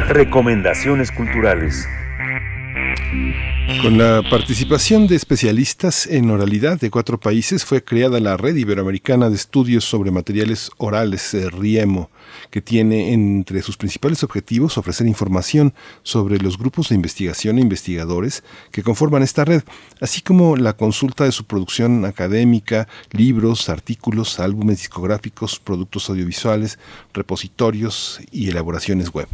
Recomendaciones 0.08 1.12
culturales. 1.12 1.86
Con 3.82 3.98
la 3.98 4.22
participación 4.30 5.08
de 5.08 5.16
especialistas 5.16 6.06
en 6.08 6.30
oralidad 6.30 6.80
de 6.80 6.90
cuatro 6.90 7.18
países 7.18 7.64
fue 7.64 7.84
creada 7.84 8.20
la 8.20 8.36
Red 8.36 8.58
Iberoamericana 8.58 9.30
de 9.30 9.36
Estudios 9.36 9.86
sobre 9.86 10.12
Materiales 10.12 10.70
Orales, 10.78 11.34
eh, 11.34 11.50
RIEMO, 11.50 12.10
que 12.50 12.62
tiene 12.62 13.14
entre 13.14 13.62
sus 13.62 13.78
principales 13.78 14.24
objetivos 14.24 14.78
ofrecer 14.78 15.08
información 15.08 15.74
sobre 16.02 16.40
los 16.40 16.58
grupos 16.58 16.90
de 16.90 16.96
investigación 16.96 17.58
e 17.58 17.62
investigadores 17.62 18.44
que 18.72 18.84
conforman 18.84 19.24
esta 19.24 19.46
red, 19.46 19.64
así 20.02 20.22
como 20.22 20.58
la 20.58 20.74
consulta 20.74 21.24
de 21.24 21.32
su 21.32 21.46
producción 21.46 22.04
académica, 22.04 22.90
libros, 23.12 23.70
artículos, 23.70 24.42
álbumes 24.42 24.80
discográficos, 24.80 25.60
productos 25.60 26.10
audiovisuales, 26.10 26.80
repositorios 27.14 28.20
y 28.30 28.50
elaboraciones 28.50 29.10
web. 29.14 29.28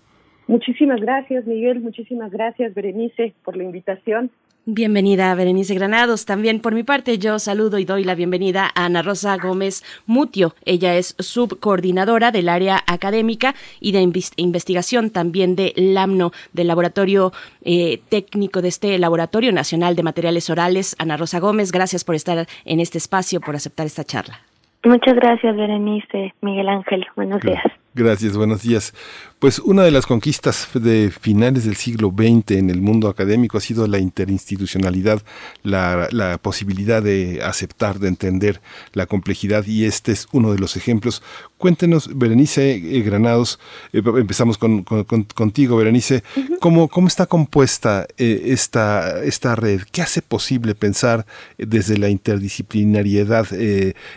Muchísimas 0.48 1.02
gracias, 1.02 1.46
Miguel. 1.46 1.82
Muchísimas 1.82 2.32
gracias, 2.32 2.74
Berenice, 2.74 3.34
por 3.44 3.58
la 3.58 3.64
invitación. 3.64 4.32
Bienvenida, 4.70 5.34
Berenice 5.34 5.74
Granados. 5.76 6.26
También 6.26 6.60
por 6.60 6.76
mi 6.76 6.84
parte, 6.84 7.18
yo 7.20 7.40
saludo 7.40 7.80
y 7.80 7.86
doy 7.86 8.04
la 8.04 8.16
bienvenida 8.16 8.70
a 8.76 8.84
Ana 8.84 9.02
Rosa 9.02 9.38
Gómez 9.38 9.82
Mutio. 10.06 10.56
Ella 10.66 10.96
es 10.96 11.16
subcoordinadora 11.20 12.32
del 12.32 12.50
área 12.50 12.84
académica 12.86 13.56
y 13.80 13.94
de 13.94 14.02
investigación 14.36 15.10
también 15.10 15.56
de 15.56 15.72
LAMNO, 15.78 16.32
del 16.52 16.68
Laboratorio 16.68 17.32
eh, 17.64 18.02
Técnico 18.10 18.62
de 18.62 18.68
este 18.68 18.98
Laboratorio 18.98 19.54
Nacional 19.54 19.96
de 19.96 20.04
Materiales 20.04 20.50
Orales. 20.50 20.98
Ana 21.00 21.16
Rosa 21.16 21.40
Gómez, 21.40 21.72
gracias 21.72 22.04
por 22.04 22.16
estar 22.16 22.46
en 22.66 22.80
este 22.82 22.98
espacio, 22.98 23.40
por 23.40 23.56
aceptar 23.56 23.86
esta 23.86 24.04
charla. 24.04 24.42
Muchas 24.84 25.16
gracias, 25.16 25.56
Berenice, 25.56 26.34
Miguel 26.42 26.68
Ángel. 26.68 27.06
Buenos 27.16 27.40
días. 27.40 27.64
Gracias, 27.98 28.38
buenos 28.38 28.62
días. 28.62 28.94
Pues 29.40 29.58
una 29.58 29.82
de 29.82 29.90
las 29.90 30.06
conquistas 30.06 30.68
de 30.76 31.10
finales 31.10 31.66
del 31.66 31.76
siglo 31.76 32.14
XX 32.16 32.52
en 32.52 32.70
el 32.70 32.80
mundo 32.80 33.10
académico 33.10 33.58
ha 33.58 33.62
sido 33.62 33.88
la 33.88 33.98
interinstitucionalidad, 33.98 35.24
la, 35.64 36.08
la, 36.12 36.38
posibilidad 36.38 37.02
de 37.02 37.42
aceptar, 37.42 37.98
de 37.98 38.10
entender 38.10 38.62
la 38.94 39.08
complejidad 39.08 39.66
y 39.66 39.86
este 39.86 40.12
es 40.12 40.28
uno 40.32 40.54
de 40.54 40.60
los 40.60 40.78
ejemplos. 40.78 41.24
Cuéntenos, 41.58 42.16
Berenice 42.16 42.76
eh, 42.76 43.02
Granados, 43.02 43.60
eh, 43.92 44.02
empezamos 44.06 44.60
con, 44.60 44.84
contigo, 44.84 45.78
Berenice, 45.78 46.22
¿cómo, 46.60 46.88
¿cómo, 46.88 47.08
está 47.08 47.26
compuesta 47.26 48.06
eh, 48.18 48.42
esta, 48.46 49.24
esta 49.24 49.56
red? 49.56 49.82
¿Qué 49.92 50.04
hace 50.04 50.22
posible 50.22 50.76
pensar 50.76 51.26
desde 51.58 51.98
la 51.98 52.10
interdisciplinariedad 52.10 53.48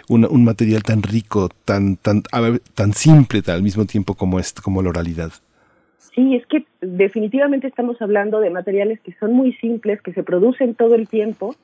un, 0.09 0.26
un, 0.26 0.44
material 0.44 0.82
tan 0.82 1.02
rico, 1.02 1.49
tan, 1.64 1.97
tan, 1.97 2.23
tan 2.75 2.92
simple 2.92 3.42
al 3.47 3.62
mismo 3.62 3.87
tiempo 3.87 4.14
como, 4.14 4.38
este, 4.38 4.61
como 4.61 4.82
la 4.82 4.90
oralidad? 4.90 5.32
Sí, 6.14 6.35
es 6.35 6.44
que 6.47 6.66
definitivamente 6.82 7.68
estamos 7.68 8.02
hablando 8.02 8.40
de 8.40 8.50
materiales 8.50 9.00
que 9.00 9.14
son 9.18 9.32
muy 9.32 9.54
simples, 9.54 10.02
que 10.02 10.12
se 10.12 10.23
producen 10.23 10.75
todo 10.75 10.94
el 10.94 11.09
tiempo 11.09 11.56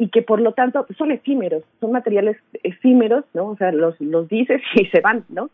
y 0.00 0.08
que 0.08 0.22
por 0.22 0.40
lo 0.40 0.52
tanto 0.52 0.86
son 0.96 1.10
efímeros, 1.10 1.62
son 1.78 1.92
materiales 1.92 2.38
efímeros, 2.62 3.26
¿no? 3.34 3.48
O 3.48 3.56
sea, 3.56 3.70
los, 3.70 4.00
los 4.00 4.26
dices 4.30 4.62
y 4.74 4.86
se 4.86 5.02
van, 5.02 5.26
¿no? 5.28 5.50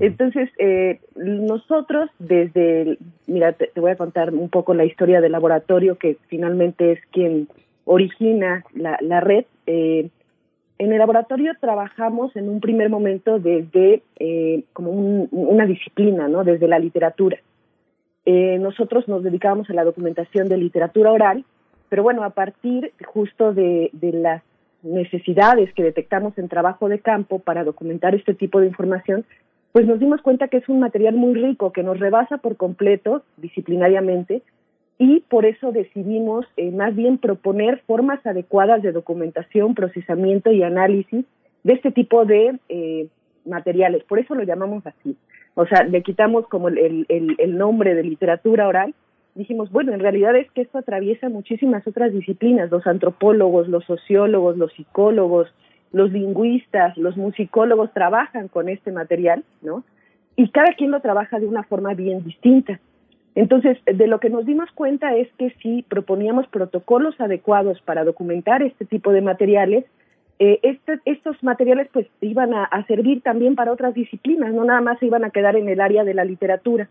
Entonces, 0.00 0.48
eh, 0.58 1.00
nosotros 1.14 2.08
desde, 2.18 2.96
mira, 3.26 3.52
te, 3.52 3.70
voy 3.78 3.90
a 3.90 3.96
contar 3.96 4.32
un 4.32 4.48
poco 4.48 4.72
la 4.72 4.86
historia 4.86 5.20
del 5.20 5.32
laboratorio 5.32 5.98
que 5.98 6.16
finalmente 6.28 6.92
es 6.92 7.00
quien 7.12 7.48
origina 7.84 8.64
la, 8.72 8.96
la 9.02 9.20
red. 9.20 9.44
Eh, 9.66 10.08
en 10.78 10.92
el 10.92 10.98
laboratorio 10.98 11.52
trabajamos 11.60 12.34
en 12.34 12.48
un 12.48 12.60
primer 12.60 12.88
momento 12.88 13.38
desde 13.38 14.02
eh, 14.18 14.64
como 14.72 14.90
una 14.90 15.66
disciplina, 15.66 16.28
¿no? 16.28 16.44
Desde 16.44 16.66
la 16.66 16.78
literatura. 16.78 17.36
Eh, 18.24 18.56
nosotros 18.58 19.06
nos 19.06 19.22
dedicábamos 19.22 19.68
a 19.68 19.74
la 19.74 19.84
documentación 19.84 20.48
de 20.48 20.56
literatura 20.56 21.12
oral 21.12 21.44
pero 21.92 22.04
bueno, 22.04 22.24
a 22.24 22.30
partir 22.30 22.90
justo 23.04 23.52
de, 23.52 23.90
las 23.92 24.42
necesidades 24.82 25.74
que 25.74 25.82
detectamos 25.82 26.38
en 26.38 26.48
trabajo 26.48 26.88
de 26.88 27.00
campo 27.00 27.38
para 27.38 27.64
documentar 27.64 28.14
este 28.14 28.32
tipo 28.32 28.60
de 28.60 28.68
información, 28.68 29.26
pues 29.72 29.86
nos 29.86 30.00
dimos 30.00 30.22
cuenta 30.22 30.48
que 30.48 30.56
es 30.56 30.68
un 30.70 30.80
material 30.80 31.16
muy 31.16 31.34
rico, 31.34 31.70
que 31.70 31.82
nos 31.82 32.00
rebasa 32.00 32.38
por 32.38 32.56
completo 32.56 33.24
disciplinariamente 33.36 34.40
y 34.96 35.20
por 35.28 35.44
eso 35.44 35.70
decidimos 35.70 36.46
eh, 36.56 36.70
más 36.70 36.96
bien 36.96 37.18
proponer 37.18 37.82
formas 37.86 38.24
adecuadas 38.24 38.80
de 38.80 38.92
documentación, 38.92 39.74
procesamiento 39.74 40.50
y 40.50 40.62
análisis 40.62 41.26
de 41.62 41.74
este 41.74 41.90
tipo 41.90 42.24
de 42.24 42.58
eh, 42.70 43.06
materiales. 43.44 44.02
Por 44.04 44.18
eso 44.18 44.34
lo 44.34 44.44
llamamos 44.44 44.86
así. 44.86 45.14
O 45.56 45.66
sea, 45.66 45.84
le 45.84 46.02
quitamos 46.02 46.48
como 46.48 46.68
el, 46.68 47.06
nombre 47.58 47.94
de 47.94 48.02
literatura 48.02 48.66
oral. 48.66 48.94
Dijimos, 49.34 49.70
bueno, 49.70 49.92
en 49.92 50.00
realidad 50.00 50.36
es 50.36 50.50
que 50.50 50.60
esto 50.62 50.78
atraviesa 50.78 51.28
muchísimas 51.28 51.86
otras 51.86 52.12
disciplinas, 52.12 52.70
los 52.70 52.86
antropólogos, 52.86 53.68
los 53.68 53.84
sociólogos, 53.84 54.58
los 54.58 54.72
psicólogos, 54.74 55.48
los 55.92 56.12
lingüistas, 56.12 56.96
los 56.96 57.16
musicólogos 57.16 57.92
trabajan 57.92 58.48
con 58.48 58.68
este 58.68 58.92
material, 58.92 59.44
¿no? 59.62 59.84
Y 60.36 60.48
cada 60.48 60.74
quien 60.74 60.90
lo 60.90 61.00
trabaja 61.00 61.38
de 61.38 61.46
una 61.46 61.62
forma 61.62 61.94
bien 61.94 62.24
distinta. 62.24 62.80
Entonces, 63.34 63.78
de 63.86 64.06
lo 64.06 64.20
que 64.20 64.30
nos 64.30 64.44
dimos 64.44 64.70
cuenta 64.72 65.16
es 65.16 65.28
que 65.38 65.50
si 65.62 65.82
proponíamos 65.82 66.46
protocolos 66.48 67.18
adecuados 67.20 67.80
para 67.82 68.04
documentar 68.04 68.62
este 68.62 68.84
tipo 68.84 69.12
de 69.12 69.22
materiales, 69.22 69.84
eh, 70.38 70.58
este, 70.62 70.98
estos 71.04 71.42
materiales 71.42 71.88
pues 71.92 72.06
iban 72.20 72.52
a, 72.52 72.68
servir 72.86 73.22
también 73.22 73.54
para 73.54 73.72
otras 73.72 73.94
disciplinas, 73.94 74.52
no 74.52 74.64
nada 74.64 74.80
más 74.80 74.98
se 74.98 75.06
iban 75.06 75.24
a 75.24 75.30
quedar 75.30 75.56
en 75.56 75.68
el 75.68 75.80
área 75.80 76.04
de 76.04 76.14
la 76.14 76.24
literatura. 76.24 76.88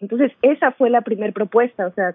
Entonces, 0.00 0.32
esa 0.42 0.72
fue 0.72 0.90
la 0.90 1.02
primera 1.02 1.32
propuesta, 1.32 1.86
o 1.86 1.92
sea, 1.92 2.14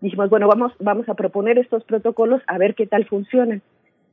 dijimos, 0.00 0.30
bueno, 0.30 0.48
vamos, 0.48 0.72
vamos 0.78 1.08
a 1.08 1.14
proponer 1.14 1.58
estos 1.58 1.84
protocolos 1.84 2.42
a 2.46 2.58
ver 2.58 2.74
qué 2.74 2.86
tal 2.86 3.06
funcionan. 3.06 3.62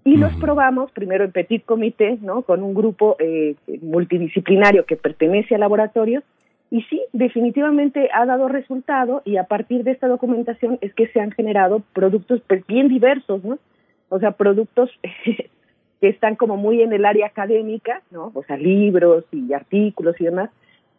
Y 0.03 0.17
los 0.17 0.33
probamos 0.37 0.91
primero 0.91 1.23
en 1.23 1.31
petit 1.31 1.63
comité, 1.63 2.17
¿no? 2.21 2.41
Con 2.41 2.63
un 2.63 2.73
grupo 2.73 3.17
eh, 3.19 3.55
multidisciplinario 3.81 4.85
que 4.85 4.95
pertenece 4.95 5.53
al 5.53 5.61
laboratorio 5.61 6.23
y 6.71 6.83
sí, 6.83 7.03
definitivamente 7.11 8.09
ha 8.13 8.25
dado 8.25 8.47
resultado 8.47 9.21
y 9.25 9.35
a 9.35 9.43
partir 9.43 9.83
de 9.83 9.91
esta 9.91 10.07
documentación 10.07 10.79
es 10.79 10.93
que 10.93 11.07
se 11.07 11.19
han 11.19 11.31
generado 11.31 11.83
productos 11.93 12.41
pues, 12.47 12.65
bien 12.65 12.87
diversos, 12.87 13.43
¿no? 13.43 13.59
O 14.07 14.19
sea, 14.19 14.31
productos 14.31 14.89
que 15.25 16.07
están 16.07 16.37
como 16.37 16.55
muy 16.55 16.81
en 16.81 16.93
el 16.93 17.05
área 17.05 17.27
académica, 17.27 18.01
¿no? 18.09 18.31
O 18.33 18.43
sea, 18.43 18.55
libros 18.55 19.25
y 19.33 19.51
artículos 19.51 20.15
y 20.19 20.23
demás, 20.23 20.49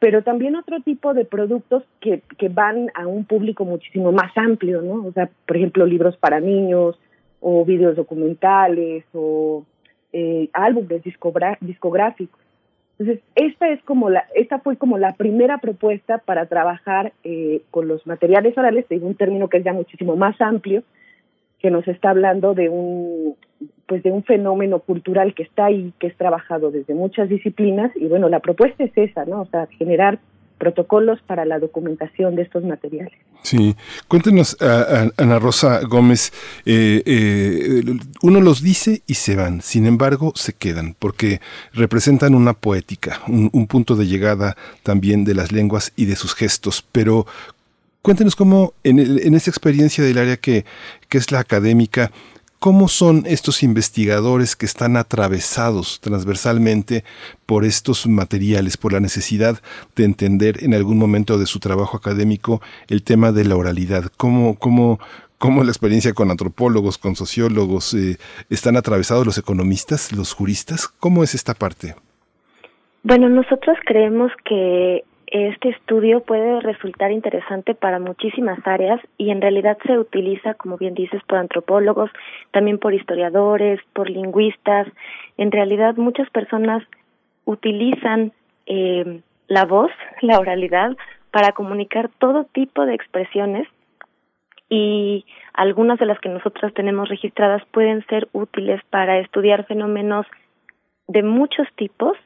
pero 0.03 0.25
también 0.25 0.57
otro 0.57 0.81
tipo 0.81 1.15
de 1.15 1.25
productos 1.25 1.85
que, 2.01 2.23
que 2.37 2.49
van 2.49 2.91
a 2.95 3.07
un 3.07 3.25
público 3.25 3.65
muchísimo 3.65 4.11
más 4.11 4.37
amplio, 4.37 4.83
¿no? 4.83 5.07
O 5.07 5.13
sea, 5.13 5.31
por 5.47 5.57
ejemplo, 5.57 5.87
libros 5.87 6.17
para 6.17 6.41
niños 6.41 6.99
o 7.39 7.65
videos 7.65 7.95
documentales 7.95 9.05
o 9.13 9.65
eh, 10.13 10.49
álbumes 10.55 11.05
discográficos. 11.05 12.41
Entonces, 12.99 13.23
esta 13.37 13.69
es 13.69 13.81
como 13.85 14.11
la, 14.11 14.25
esta 14.35 14.59
fue 14.59 14.77
como 14.77 14.99
la 14.99 15.15
primera 15.15 15.59
propuesta 15.59 16.19
para 16.19 16.47
trabajar 16.47 17.13
eh, 17.23 17.63
con 17.71 17.87
los 17.87 18.05
materiales 18.05 18.59
orales, 18.59 18.89
de 18.89 18.99
un 18.99 19.15
término 19.15 19.49
que 19.49 19.59
es 19.59 19.65
ya 19.65 19.73
muchísimo 19.73 20.17
más 20.17 20.35
amplio, 20.41 20.83
que 21.61 21.71
nos 21.71 21.87
está 21.87 22.11
hablando 22.11 22.55
de 22.55 22.69
un, 22.69 23.37
pues 23.93 24.03
de 24.03 24.11
un 24.11 24.25
fenómeno 24.25 24.79
cultural 24.79 25.35
que 25.35 25.43
está 25.43 25.67
ahí, 25.67 25.93
que 25.99 26.07
es 26.07 26.17
trabajado 26.17 26.71
desde 26.71 26.95
muchas 26.95 27.29
disciplinas, 27.29 27.93
y 27.95 28.07
bueno, 28.07 28.31
la 28.31 28.41
propuesta 28.41 28.85
es 28.85 28.93
esa, 28.97 29.27
¿no? 29.27 29.43
O 29.43 29.47
sea, 29.51 29.69
generar 29.79 30.19
protocolos 30.57 31.21
para 31.27 31.45
la 31.45 31.59
documentación 31.59 32.35
de 32.35 32.41
estos 32.41 32.65
materiales. 32.65 33.13
Sí, 33.43 33.77
cuéntenos, 34.09 34.57
Ana 35.19 35.39
Rosa 35.39 35.83
Gómez, 35.83 36.33
eh, 36.65 37.03
eh, 37.05 37.83
uno 38.23 38.41
los 38.41 38.63
dice 38.63 39.03
y 39.07 39.13
se 39.13 39.37
van, 39.37 39.61
sin 39.61 39.85
embargo 39.85 40.33
se 40.37 40.55
quedan, 40.55 40.97
porque 40.99 41.43
representan 41.75 42.35
una 42.35 42.55
poética, 42.55 43.21
un, 43.29 43.67
punto 43.67 43.95
de 43.95 44.07
llegada 44.07 44.57
también 44.83 45.25
de 45.25 45.35
las 45.35 45.53
lenguas 45.53 45.93
y 45.97 46.07
de 46.07 46.17
sus 46.17 46.35
gestos, 46.35 46.83
pero 46.93 47.27
cuéntenos 48.01 48.37
cómo 48.37 48.73
en, 48.85 49.01
en 49.01 49.35
esa 49.35 49.51
experiencia 49.51 50.03
del 50.03 50.17
área 50.17 50.39
que, 50.39 50.65
que 51.11 51.19
es 51.19 51.31
la 51.31 51.41
académica, 51.41 52.11
¿Cómo 52.63 52.87
son 52.87 53.25
estos 53.27 53.65
investigadores 53.65 54.55
que 54.55 54.67
están 54.67 54.97
atravesados 54.97 56.01
transversalmente 56.01 57.03
por 57.45 57.65
estos 57.65 58.07
materiales, 58.07 58.77
por 58.77 58.93
la 58.93 59.01
necesidad 59.01 59.57
de 59.97 60.05
entender 60.05 60.63
en 60.63 60.73
algún 60.73 60.97
momento 60.97 61.39
de 61.39 61.47
su 61.47 61.59
trabajo 61.59 61.97
académico 61.97 62.63
el 62.87 63.03
tema 63.03 63.33
de 63.33 63.47
la 63.47 63.57
oralidad? 63.57 64.05
¿Cómo, 64.17 64.55
cómo, 64.61 65.01
cómo 65.39 65.65
la 65.65 65.73
experiencia 65.73 66.13
con 66.13 66.31
antropólogos, 66.31 66.99
con 66.99 67.17
sociólogos, 67.17 67.95
eh, 67.95 68.17
están 68.49 68.77
atravesados 68.77 69.27
los 69.27 69.39
economistas, 69.39 70.13
los 70.13 70.33
juristas? 70.33 70.87
¿Cómo 70.87 71.25
es 71.25 71.35
esta 71.35 71.55
parte? 71.55 71.97
Bueno, 73.03 73.29
nosotros 73.29 73.77
creemos 73.85 74.31
que 74.45 75.03
este 75.33 75.71
estudio 75.71 76.21
puede 76.21 76.61
resultar 76.61 77.11
interesante 77.11 77.75
para 77.75 77.99
muchísimas 77.99 78.59
áreas 78.67 79.01
y 79.17 79.31
en 79.31 79.41
realidad 79.41 79.79
se 79.87 79.99
utiliza, 79.99 80.53
como 80.53 80.77
bien 80.77 80.93
dices, 80.93 81.23
por 81.27 81.39
antropólogos, 81.39 82.11
también 82.51 82.79
por 82.79 82.93
historiadores, 82.93 83.81
por 83.95 84.11
lingüistas. 84.11 84.87
En 85.39 85.51
realidad 85.51 85.97
muchas 85.97 86.29
personas 86.29 86.83
utilizan 87.47 88.33
eh, 88.67 89.23
la 89.49 89.65
voz, 89.65 89.91
la 90.21 90.39
oralidad, 90.39 90.95
para 91.31 91.53
comunicar 91.53 92.11
todo 92.19 92.45
tipo 92.53 92.85
de 92.85 92.95
expresiones 92.95 93.67
y 94.69 95.25
algunas 95.55 95.99
de 95.99 96.05
las 96.05 96.21
que 96.21 96.29
nosotras 96.29 96.75
tenemos 96.75 97.09
registradas 97.09 97.65
pueden 97.71 98.05
ser 98.09 98.29
útiles 98.33 98.83
para 98.91 99.19
estudiar 99.19 99.65
fenómenos 99.65 100.27
de 101.09 101.23
muchos 101.23 101.67
tipos. 101.77 102.19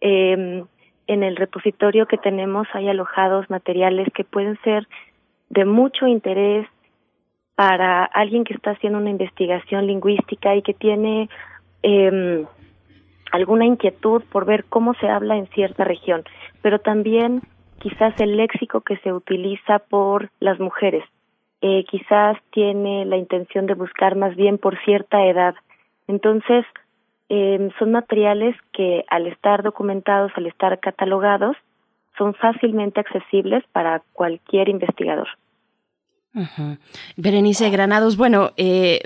Eh, 0.00 0.64
en 1.08 1.24
el 1.24 1.36
repositorio 1.36 2.06
que 2.06 2.18
tenemos 2.18 2.68
hay 2.72 2.88
alojados 2.88 3.50
materiales 3.50 4.08
que 4.14 4.24
pueden 4.24 4.58
ser 4.62 4.86
de 5.48 5.64
mucho 5.64 6.06
interés 6.06 6.68
para 7.56 8.04
alguien 8.04 8.44
que 8.44 8.54
está 8.54 8.70
haciendo 8.70 9.00
una 9.00 9.10
investigación 9.10 9.86
lingüística 9.86 10.54
y 10.54 10.62
que 10.62 10.74
tiene 10.74 11.28
eh, 11.82 12.46
alguna 13.32 13.64
inquietud 13.64 14.22
por 14.30 14.44
ver 14.44 14.64
cómo 14.68 14.94
se 14.94 15.08
habla 15.08 15.36
en 15.36 15.48
cierta 15.48 15.84
región, 15.84 16.22
pero 16.62 16.78
también 16.78 17.42
quizás 17.80 18.18
el 18.20 18.36
léxico 18.36 18.82
que 18.82 18.98
se 18.98 19.12
utiliza 19.12 19.80
por 19.80 20.30
las 20.40 20.60
mujeres. 20.60 21.04
Eh, 21.60 21.84
quizás 21.90 22.36
tiene 22.52 23.04
la 23.04 23.16
intención 23.16 23.66
de 23.66 23.74
buscar 23.74 24.14
más 24.14 24.36
bien 24.36 24.58
por 24.58 24.78
cierta 24.84 25.26
edad. 25.26 25.54
Entonces, 26.06 26.64
eh, 27.28 27.70
son 27.78 27.92
materiales 27.92 28.56
que 28.72 29.04
al 29.08 29.26
estar 29.26 29.62
documentados, 29.62 30.32
al 30.36 30.46
estar 30.46 30.78
catalogados, 30.80 31.56
son 32.16 32.34
fácilmente 32.34 33.00
accesibles 33.00 33.64
para 33.72 34.02
cualquier 34.12 34.68
investigador. 34.68 35.28
Berenice 37.16 37.70
Granados, 37.70 38.16
bueno, 38.16 38.52
eh, 38.56 39.00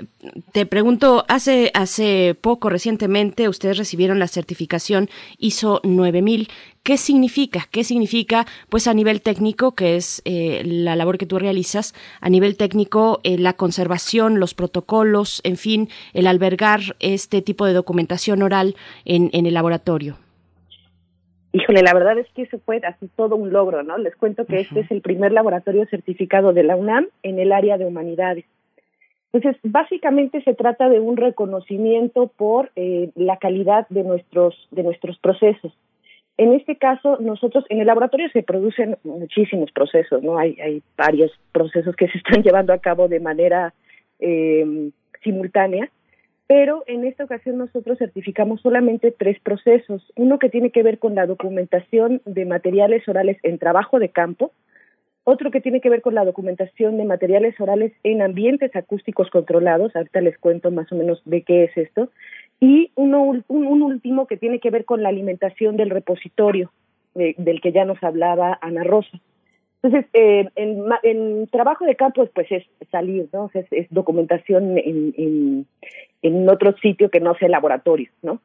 te 0.51 0.65
pregunto, 0.65 1.25
hace, 1.27 1.71
hace 1.73 2.35
poco, 2.39 2.69
recientemente, 2.69 3.49
ustedes 3.49 3.77
recibieron 3.77 4.19
la 4.19 4.27
certificación 4.27 5.09
ISO 5.37 5.81
9000. 5.83 6.49
¿Qué 6.83 6.97
significa? 6.97 7.67
¿Qué 7.71 7.83
significa, 7.83 8.45
pues, 8.69 8.87
a 8.87 8.93
nivel 8.93 9.21
técnico, 9.21 9.73
que 9.73 9.95
es 9.95 10.21
eh, 10.25 10.63
la 10.65 10.95
labor 10.95 11.17
que 11.17 11.25
tú 11.25 11.39
realizas, 11.39 11.93
a 12.19 12.29
nivel 12.29 12.57
técnico, 12.57 13.21
eh, 13.23 13.37
la 13.37 13.53
conservación, 13.53 14.39
los 14.39 14.53
protocolos, 14.53 15.41
en 15.43 15.57
fin, 15.57 15.89
el 16.13 16.27
albergar 16.27 16.95
este 16.99 17.41
tipo 17.41 17.65
de 17.65 17.73
documentación 17.73 18.41
oral 18.41 18.75
en 19.05 19.29
el 19.33 19.53
laboratorio? 19.53 20.22
Híjole, 21.55 21.83
la 21.83 21.93
verdad 21.93 22.17
es 22.17 22.27
que 22.33 22.41
eso 22.41 22.57
fue 22.65 22.81
así 22.83 23.07
todo 23.15 23.35
un 23.35 23.53
logro, 23.53 23.83
¿no? 23.83 23.99
Les 23.99 24.15
cuento 24.15 24.45
que 24.45 24.61
este 24.61 24.79
es 24.79 24.89
el 24.89 25.01
primer 25.01 25.31
laboratorio 25.31 25.85
certificado 25.85 26.51
de 26.51 26.63
la 26.63 26.75
UNAM 26.75 27.09
en 27.21 27.37
el 27.37 27.51
área 27.51 27.77
de 27.77 27.85
humanidades. 27.85 28.45
Entonces, 29.31 29.61
básicamente 29.63 30.41
se 30.41 30.55
trata 30.55 30.89
de 30.89 30.99
un 30.99 31.15
reconocimiento 31.15 32.27
por 32.27 32.71
eh, 32.75 33.11
la 33.13 33.37
calidad 33.37 33.87
de 33.89 34.03
nuestros, 34.03 34.67
de 34.71 34.81
nuestros 34.81 35.19
procesos. 35.19 35.71
En 36.37 36.53
este 36.53 36.75
caso, 36.77 37.17
nosotros 37.19 37.65
en 37.69 37.81
el 37.81 37.85
laboratorio 37.85 38.29
se 38.29 38.41
producen 38.41 38.97
muchísimos 39.03 39.71
procesos, 39.71 40.23
¿no? 40.23 40.39
Hay, 40.39 40.57
hay 40.59 40.81
varios 40.97 41.31
procesos 41.51 41.95
que 41.95 42.07
se 42.07 42.17
están 42.17 42.41
llevando 42.43 42.73
a 42.73 42.79
cabo 42.79 43.07
de 43.07 43.19
manera 43.19 43.75
eh, 44.19 44.89
simultánea 45.23 45.87
pero 46.47 46.83
en 46.87 47.05
esta 47.05 47.23
ocasión 47.23 47.57
nosotros 47.57 47.97
certificamos 47.97 48.61
solamente 48.61 49.11
tres 49.11 49.39
procesos. 49.39 50.11
Uno 50.15 50.39
que 50.39 50.49
tiene 50.49 50.71
que 50.71 50.83
ver 50.83 50.99
con 50.99 51.15
la 51.15 51.25
documentación 51.25 52.21
de 52.25 52.45
materiales 52.45 53.07
orales 53.07 53.37
en 53.43 53.59
trabajo 53.59 53.99
de 53.99 54.09
campo, 54.09 54.51
otro 55.25 55.51
que 55.51 55.61
tiene 55.61 55.79
que 55.79 55.89
ver 55.89 56.01
con 56.01 56.15
la 56.15 56.25
documentación 56.25 56.97
de 56.97 57.05
materiales 57.05 57.59
orales 57.59 57.93
en 58.03 58.21
ambientes 58.21 58.75
acústicos 58.75 59.29
controlados, 59.29 59.95
ahorita 59.95 60.19
les 60.19 60.37
cuento 60.37 60.69
más 60.69 60.91
o 60.91 60.95
menos 60.95 61.21
de 61.23 61.43
qué 61.43 61.63
es 61.63 61.77
esto, 61.77 62.09
y 62.59 62.91
uno, 62.95 63.23
un, 63.47 63.81
último 63.81 64.27
que 64.27 64.37
tiene 64.37 64.59
que 64.59 64.69
ver 64.69 64.83
con 64.83 65.01
la 65.01 65.09
alimentación 65.09 65.77
del 65.77 65.89
repositorio, 65.89 66.71
eh, 67.15 67.35
del 67.37 67.61
que 67.61 67.71
ya 67.71 67.85
nos 67.85 68.01
hablaba 68.03 68.57
Ana 68.61 68.83
Rosa. 68.83 69.19
Entonces, 69.81 70.09
eh, 70.13 70.49
en, 70.55 71.47
trabajo 71.47 71.85
de 71.85 71.95
campo, 71.95 72.25
pues 72.33 72.51
es 72.51 72.63
salir, 72.89 73.27
¿no? 73.33 73.49
es, 73.53 73.87
documentación 73.89 74.77
en, 74.77 75.13
en, 75.17 75.65
en, 76.23 76.49
otro 76.49 76.75
sitio 76.77 77.09
que 77.09 77.19
no 77.19 77.35
sea 77.35 77.49
laboratorio, 77.49 78.09
¿no? 78.21 78.39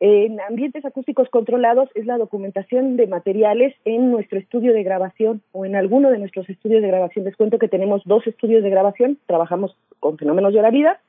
En 0.00 0.40
ambientes 0.40 0.84
acústicos 0.84 1.28
controlados 1.28 1.88
es 1.94 2.06
la 2.06 2.18
documentación 2.18 2.96
de 2.96 3.08
materiales 3.08 3.74
en 3.84 4.12
nuestro 4.12 4.38
estudio 4.38 4.72
de 4.72 4.84
grabación 4.84 5.42
o 5.52 5.64
en 5.64 5.74
alguno 5.74 6.10
de 6.10 6.18
nuestros 6.18 6.48
estudios 6.48 6.82
de 6.82 6.88
grabación. 6.88 7.24
Les 7.24 7.36
cuento 7.36 7.58
que 7.58 7.68
tenemos 7.68 8.02
dos 8.04 8.24
estudios 8.26 8.62
de 8.62 8.70
grabación, 8.70 9.18
trabajamos 9.26 9.76
con 9.98 10.16
fenómenos 10.16 10.54
de 10.54 10.62
la 10.62 10.70
vida, 10.70 11.00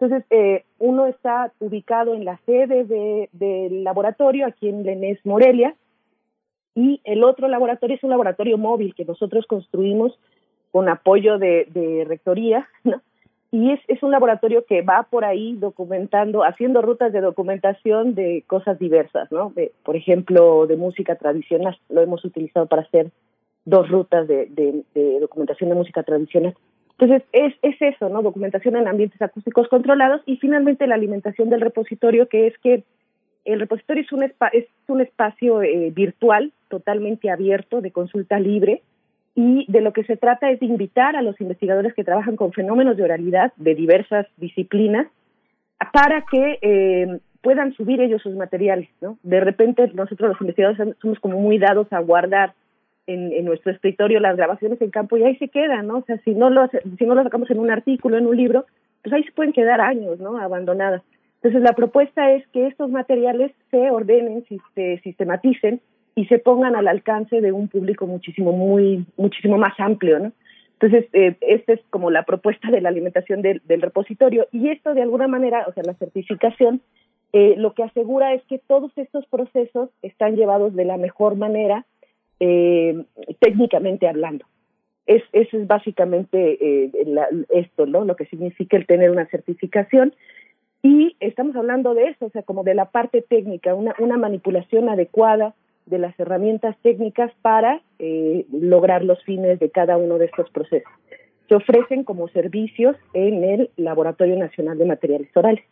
Entonces, 0.00 0.24
eh, 0.30 0.64
uno 0.80 1.06
está 1.06 1.52
ubicado 1.60 2.14
en 2.14 2.24
la 2.24 2.36
sede 2.44 3.28
del 3.32 3.84
laboratorio, 3.84 4.46
aquí 4.46 4.68
en 4.68 4.82
Lenés, 4.82 5.24
Morelia, 5.24 5.76
y 6.74 7.00
el 7.04 7.22
otro 7.22 7.46
laboratorio 7.46 7.94
es 7.94 8.02
un 8.02 8.10
laboratorio 8.10 8.58
móvil 8.58 8.94
que 8.96 9.04
nosotros 9.04 9.46
construimos 9.46 10.18
con 10.72 10.88
apoyo 10.88 11.38
de 11.38 12.04
rectoría, 12.08 12.66
¿no? 12.82 13.00
Y 13.52 13.70
es, 13.70 13.80
es 13.86 14.02
un 14.02 14.10
laboratorio 14.10 14.64
que 14.64 14.80
va 14.80 15.06
por 15.10 15.26
ahí 15.26 15.54
documentando, 15.58 16.42
haciendo 16.42 16.80
rutas 16.80 17.12
de 17.12 17.20
documentación 17.20 18.14
de 18.14 18.42
cosas 18.46 18.78
diversas, 18.78 19.30
¿no? 19.30 19.52
por 19.84 19.94
ejemplo, 19.94 20.66
de 20.66 20.76
música 20.76 21.16
tradicional, 21.16 21.78
lo 21.90 22.00
hemos 22.00 22.24
utilizado 22.24 22.66
para 22.66 22.82
hacer 22.82 23.10
dos 23.66 23.90
rutas 23.90 24.26
de, 24.26 24.46
de, 24.94 25.20
documentación 25.20 25.68
de 25.68 25.76
música 25.76 26.02
tradicional. 26.02 26.54
Entonces, 26.98 27.22
es, 27.32 27.54
es 27.60 27.76
eso, 27.80 28.08
¿no? 28.08 28.22
Documentación 28.22 28.76
en 28.76 28.88
ambientes 28.88 29.20
acústicos 29.20 29.68
controlados 29.68 30.22
y 30.24 30.38
finalmente 30.38 30.86
la 30.86 30.94
alimentación 30.94 31.50
del 31.50 31.60
repositorio, 31.60 32.28
que 32.28 32.46
es 32.46 32.56
que 32.58 32.84
el 33.44 33.60
repositorio 33.60 34.02
es 34.02 34.12
un, 34.12 34.22
es 34.22 34.66
un 34.88 35.00
espacio 35.02 35.62
eh, 35.62 35.90
virtual 35.90 36.52
totalmente 36.68 37.28
abierto 37.30 37.82
de 37.82 37.90
consulta 37.90 38.38
libre 38.38 38.82
y 39.34 39.64
de 39.70 39.80
lo 39.80 39.92
que 39.92 40.04
se 40.04 40.16
trata 40.16 40.50
es 40.50 40.60
de 40.60 40.66
invitar 40.66 41.16
a 41.16 41.22
los 41.22 41.40
investigadores 41.40 41.94
que 41.94 42.04
trabajan 42.04 42.36
con 42.36 42.52
fenómenos 42.52 42.96
de 42.96 43.04
oralidad 43.04 43.52
de 43.56 43.74
diversas 43.74 44.26
disciplinas 44.36 45.06
para 45.92 46.24
que 46.30 46.58
eh, 46.60 47.18
puedan 47.40 47.72
subir 47.74 48.00
ellos 48.00 48.22
sus 48.22 48.34
materiales, 48.34 48.88
¿no? 49.00 49.18
De 49.22 49.40
repente 49.40 49.90
nosotros 49.94 50.30
los 50.30 50.40
investigadores 50.40 50.96
somos 51.00 51.18
como 51.18 51.38
muy 51.38 51.58
dados 51.58 51.92
a 51.92 52.00
guardar 52.00 52.54
en, 53.06 53.32
en, 53.32 53.44
nuestro 53.44 53.72
escritorio 53.72 54.20
las 54.20 54.36
grabaciones 54.36 54.80
en 54.80 54.90
campo 54.90 55.16
y 55.16 55.24
ahí 55.24 55.36
se 55.36 55.48
quedan, 55.48 55.88
¿no? 55.88 55.98
O 55.98 56.04
sea, 56.04 56.18
si 56.18 56.34
no 56.34 56.50
lo 56.50 56.68
si 56.98 57.04
no 57.04 57.14
lo 57.14 57.24
sacamos 57.24 57.50
en 57.50 57.58
un 57.58 57.70
artículo, 57.70 58.16
en 58.16 58.26
un 58.26 58.36
libro, 58.36 58.66
pues 59.02 59.12
ahí 59.12 59.24
se 59.24 59.32
pueden 59.32 59.52
quedar 59.52 59.80
años, 59.80 60.20
¿no? 60.20 60.38
Abandonadas. 60.38 61.02
Entonces 61.36 61.62
la 61.62 61.72
propuesta 61.74 62.30
es 62.30 62.46
que 62.48 62.68
estos 62.68 62.90
materiales 62.90 63.50
se 63.70 63.90
ordenen, 63.90 64.44
se 64.74 64.98
sistematicen 64.98 65.80
y 66.14 66.26
se 66.26 66.38
pongan 66.38 66.76
al 66.76 66.88
alcance 66.88 67.40
de 67.40 67.52
un 67.52 67.68
público 67.68 68.06
muchísimo 68.06 68.52
muy 68.52 69.06
muchísimo 69.16 69.58
más 69.58 69.78
amplio 69.78 70.18
no 70.18 70.32
entonces 70.80 71.08
eh, 71.12 71.36
esta 71.40 71.74
es 71.74 71.80
como 71.90 72.10
la 72.10 72.24
propuesta 72.24 72.70
de 72.70 72.80
la 72.80 72.88
alimentación 72.88 73.40
del, 73.40 73.62
del, 73.66 73.82
repositorio 73.82 74.48
y 74.50 74.68
esto 74.68 74.94
de 74.94 75.02
alguna 75.02 75.28
manera 75.28 75.64
o 75.68 75.72
sea 75.72 75.84
la 75.84 75.94
certificación 75.94 76.82
eh, 77.32 77.54
lo 77.56 77.72
que 77.72 77.82
asegura 77.82 78.34
es 78.34 78.42
que 78.44 78.58
todos 78.58 78.92
estos 78.96 79.26
procesos 79.26 79.88
están 80.02 80.36
llevados 80.36 80.74
de 80.74 80.84
la 80.84 80.98
mejor 80.98 81.36
manera 81.36 81.86
eh, 82.40 83.04
técnicamente 83.40 84.06
hablando. 84.06 84.44
Es, 85.06 85.22
eso 85.32 85.56
es 85.56 85.66
básicamente 85.66 86.58
eh, 86.60 86.90
la, 87.06 87.26
esto 87.48 87.86
no 87.86 88.04
lo 88.04 88.16
que 88.16 88.26
significa 88.26 88.76
el 88.76 88.86
tener 88.86 89.10
una 89.10 89.26
certificación. 89.26 90.14
Y 90.82 91.16
estamos 91.20 91.56
hablando 91.56 91.94
de 91.94 92.08
eso, 92.08 92.26
o 92.26 92.30
sea, 92.30 92.42
como 92.42 92.64
de 92.64 92.74
la 92.74 92.86
parte 92.86 93.22
técnica, 93.22 93.74
una, 93.74 93.94
una 93.98 94.18
manipulación 94.18 94.88
adecuada 94.88 95.54
de 95.86 95.98
las 95.98 96.18
herramientas 96.18 96.76
técnicas 96.82 97.32
para 97.42 97.80
eh, 97.98 98.46
lograr 98.52 99.04
los 99.04 99.22
fines 99.24 99.58
de 99.58 99.70
cada 99.70 99.96
uno 99.96 100.18
de 100.18 100.26
estos 100.26 100.50
procesos. 100.50 100.90
Se 101.48 101.54
ofrecen 101.54 102.04
como 102.04 102.28
servicios 102.28 102.96
en 103.14 103.44
el 103.44 103.70
Laboratorio 103.76 104.36
Nacional 104.36 104.78
de 104.78 104.86
Materiales 104.86 105.28
Orales. 105.36 105.64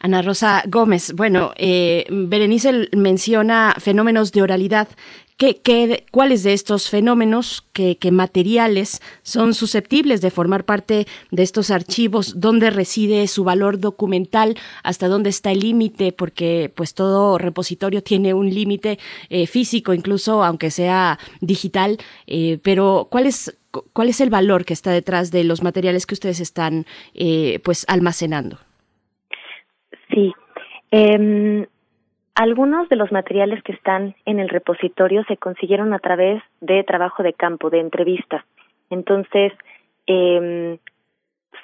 Ana 0.00 0.20
Rosa 0.20 0.62
Gómez, 0.68 1.14
bueno, 1.14 1.52
eh, 1.56 2.04
Berenice 2.10 2.88
menciona 2.94 3.74
fenómenos 3.78 4.32
de 4.32 4.42
oralidad. 4.42 4.88
¿Qué, 5.38 5.60
qué, 5.60 6.06
cuáles 6.10 6.44
de 6.44 6.54
estos 6.54 6.88
fenómenos, 6.88 7.62
qué, 7.74 7.98
materiales 8.10 9.02
son 9.22 9.52
susceptibles 9.52 10.22
de 10.22 10.30
formar 10.30 10.64
parte 10.64 11.04
de 11.30 11.42
estos 11.42 11.70
archivos? 11.70 12.40
¿Dónde 12.40 12.70
reside 12.70 13.26
su 13.26 13.44
valor 13.44 13.78
documental? 13.78 14.56
¿Hasta 14.82 15.08
dónde 15.08 15.28
está 15.28 15.52
el 15.52 15.60
límite? 15.60 16.12
Porque 16.12 16.72
pues 16.74 16.94
todo 16.94 17.36
repositorio 17.36 18.02
tiene 18.02 18.32
un 18.32 18.48
límite 18.48 18.98
eh, 19.28 19.46
físico, 19.46 19.92
incluso 19.92 20.42
aunque 20.42 20.70
sea 20.70 21.18
digital. 21.42 21.98
Eh, 22.26 22.58
pero 22.62 23.08
¿cuál 23.10 23.26
es, 23.26 23.58
¿cuál 23.92 24.08
es 24.08 24.22
el 24.22 24.30
valor 24.30 24.64
que 24.64 24.72
está 24.72 24.90
detrás 24.90 25.30
de 25.32 25.44
los 25.44 25.62
materiales 25.62 26.06
que 26.06 26.14
ustedes 26.14 26.40
están 26.40 26.86
eh, 27.12 27.60
pues 27.62 27.84
almacenando? 27.88 28.58
Sí. 30.14 30.32
Eh, 30.92 31.66
algunos 32.36 32.88
de 32.90 32.96
los 32.96 33.10
materiales 33.10 33.62
que 33.62 33.72
están 33.72 34.14
en 34.26 34.38
el 34.38 34.50
repositorio 34.50 35.24
se 35.24 35.38
consiguieron 35.38 35.94
a 35.94 35.98
través 35.98 36.42
de 36.60 36.84
trabajo 36.84 37.22
de 37.22 37.32
campo, 37.32 37.70
de 37.70 37.80
entrevistas. 37.80 38.44
Entonces, 38.90 39.54
eh, 40.06 40.78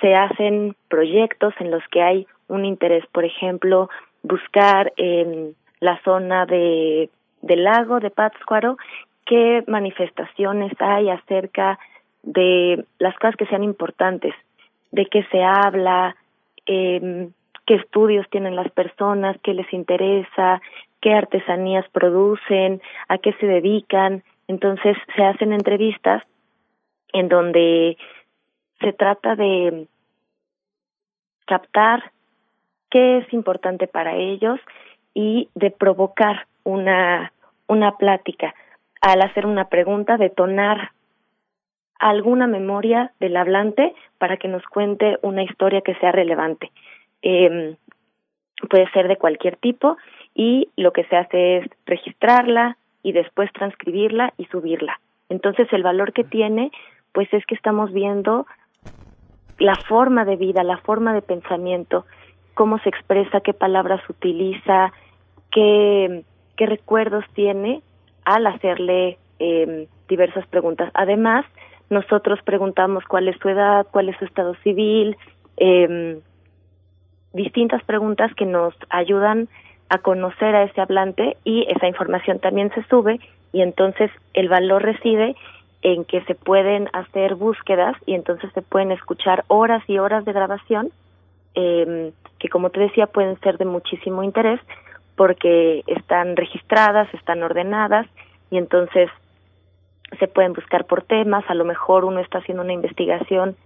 se 0.00 0.14
hacen 0.14 0.74
proyectos 0.88 1.52
en 1.60 1.70
los 1.70 1.82
que 1.88 2.02
hay 2.02 2.26
un 2.48 2.64
interés, 2.64 3.04
por 3.12 3.24
ejemplo, 3.24 3.90
buscar 4.22 4.92
en 4.96 5.54
la 5.80 6.00
zona 6.02 6.46
de 6.46 7.10
del 7.42 7.64
lago 7.64 8.00
de 8.00 8.10
Pátzcuaro 8.10 8.76
qué 9.26 9.64
manifestaciones 9.66 10.72
hay 10.78 11.10
acerca 11.10 11.78
de 12.22 12.84
las 12.98 13.14
cosas 13.16 13.36
que 13.36 13.46
sean 13.46 13.64
importantes, 13.64 14.32
de 14.92 15.06
qué 15.06 15.24
se 15.24 15.42
habla, 15.42 16.14
eh, 16.66 17.28
qué 17.66 17.74
estudios 17.74 18.28
tienen 18.30 18.56
las 18.56 18.70
personas, 18.72 19.36
qué 19.42 19.54
les 19.54 19.72
interesa, 19.72 20.60
qué 21.00 21.14
artesanías 21.14 21.88
producen, 21.90 22.80
a 23.08 23.18
qué 23.18 23.32
se 23.34 23.46
dedican. 23.46 24.22
Entonces 24.48 24.96
se 25.14 25.24
hacen 25.24 25.52
entrevistas 25.52 26.22
en 27.12 27.28
donde 27.28 27.96
se 28.80 28.92
trata 28.92 29.36
de 29.36 29.86
captar 31.46 32.12
qué 32.90 33.18
es 33.18 33.32
importante 33.32 33.86
para 33.86 34.16
ellos 34.16 34.58
y 35.14 35.48
de 35.54 35.70
provocar 35.70 36.46
una 36.64 37.32
una 37.68 37.96
plática 37.96 38.54
al 39.00 39.22
hacer 39.22 39.46
una 39.46 39.68
pregunta 39.68 40.16
detonar 40.16 40.92
alguna 41.98 42.46
memoria 42.46 43.12
del 43.18 43.36
hablante 43.36 43.94
para 44.18 44.36
que 44.36 44.48
nos 44.48 44.62
cuente 44.64 45.18
una 45.22 45.42
historia 45.42 45.80
que 45.80 45.94
sea 45.96 46.12
relevante 46.12 46.70
eh, 47.22 47.76
puede 48.68 48.90
ser 48.90 49.08
de 49.08 49.16
cualquier 49.16 49.56
tipo 49.56 49.96
y 50.34 50.68
lo 50.76 50.92
que 50.92 51.04
se 51.04 51.16
hace 51.16 51.58
es 51.58 51.66
registrarla 51.86 52.76
y 53.02 53.12
después 53.12 53.52
transcribirla 53.52 54.32
y 54.36 54.46
subirla. 54.46 55.00
Entonces 55.28 55.68
el 55.72 55.82
valor 55.82 56.12
que 56.12 56.24
tiene 56.24 56.70
pues 57.12 57.32
es 57.32 57.44
que 57.46 57.54
estamos 57.54 57.92
viendo 57.92 58.46
la 59.58 59.74
forma 59.74 60.24
de 60.24 60.36
vida, 60.36 60.64
la 60.64 60.78
forma 60.78 61.12
de 61.12 61.22
pensamiento, 61.22 62.06
cómo 62.54 62.78
se 62.78 62.88
expresa, 62.88 63.40
qué 63.40 63.52
palabras 63.52 64.00
utiliza, 64.08 64.92
qué, 65.50 66.24
qué 66.56 66.66
recuerdos 66.66 67.24
tiene 67.34 67.82
al 68.24 68.46
hacerle 68.46 69.18
eh, 69.38 69.88
diversas 70.08 70.46
preguntas. 70.46 70.90
Además, 70.94 71.44
nosotros 71.90 72.40
preguntamos 72.44 73.04
cuál 73.04 73.28
es 73.28 73.36
su 73.40 73.48
edad, 73.48 73.86
cuál 73.90 74.08
es 74.08 74.16
su 74.16 74.24
estado 74.24 74.54
civil, 74.62 75.16
eh, 75.58 76.20
distintas 77.32 77.82
preguntas 77.84 78.34
que 78.34 78.46
nos 78.46 78.74
ayudan 78.90 79.48
a 79.88 79.98
conocer 79.98 80.54
a 80.54 80.64
ese 80.64 80.80
hablante 80.80 81.36
y 81.44 81.66
esa 81.68 81.86
información 81.86 82.38
también 82.38 82.70
se 82.74 82.82
sube 82.84 83.20
y 83.52 83.62
entonces 83.62 84.10
el 84.34 84.48
valor 84.48 84.82
reside 84.82 85.36
en 85.82 86.04
que 86.04 86.22
se 86.24 86.34
pueden 86.34 86.88
hacer 86.92 87.34
búsquedas 87.34 87.96
y 88.06 88.14
entonces 88.14 88.50
se 88.54 88.62
pueden 88.62 88.92
escuchar 88.92 89.44
horas 89.48 89.82
y 89.88 89.98
horas 89.98 90.24
de 90.24 90.32
grabación 90.32 90.90
eh, 91.54 92.12
que 92.38 92.48
como 92.48 92.70
te 92.70 92.80
decía 92.80 93.06
pueden 93.06 93.38
ser 93.40 93.58
de 93.58 93.64
muchísimo 93.64 94.22
interés 94.22 94.60
porque 95.16 95.82
están 95.86 96.36
registradas, 96.36 97.12
están 97.14 97.42
ordenadas 97.42 98.06
y 98.50 98.56
entonces 98.56 99.10
se 100.18 100.28
pueden 100.28 100.52
buscar 100.52 100.86
por 100.86 101.02
temas, 101.02 101.44
a 101.48 101.54
lo 101.54 101.64
mejor 101.64 102.04
uno 102.04 102.20
está 102.20 102.38
haciendo 102.38 102.62
una 102.62 102.72
investigación 102.72 103.56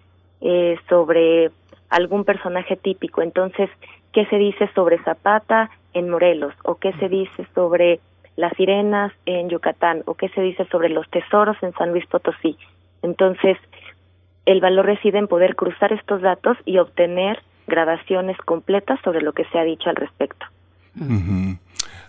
eh, 0.41 0.77
sobre 0.89 1.51
algún 1.91 2.25
personaje 2.25 2.77
típico. 2.77 3.23
Entonces, 3.23 3.71
¿qué 4.13 4.27
se 4.27 4.37
dice 4.37 4.69
sobre 4.75 5.03
Zapata 5.03 5.71
en 5.93 6.11
Morelos? 6.11 6.55
¿O 6.65 6.77
qué 6.77 6.93
se 6.95 7.09
dice 7.09 7.47
sobre 7.55 8.01
las 8.37 8.53
sirenas 8.57 9.13
en 9.25 9.49
Yucatán? 9.49 10.03
¿O 10.07 10.15
qué 10.15 10.29
se 10.31 10.41
dice 10.41 10.67
sobre 10.71 10.89
los 10.89 11.09
tesoros 11.11 11.57
en 11.63 11.73
San 11.75 11.91
Luis 11.91 12.07
Potosí? 12.07 12.57
Entonces, 13.03 13.57
el 14.47 14.61
valor 14.61 14.87
reside 14.87 15.19
en 15.19 15.29
poder 15.29 15.57
cruzar 15.57 15.93
estos 15.93 16.23
datos 16.23 16.57
y 16.65 16.79
obtener 16.79 17.43
grabaciones 17.67 18.37
completas 18.39 19.01
sobre 19.03 19.21
lo 19.21 19.33
que 19.33 19.45
se 19.47 19.59
ha 19.59 19.65
dicho 19.65 19.91
al 19.91 19.97
respecto. 19.97 20.47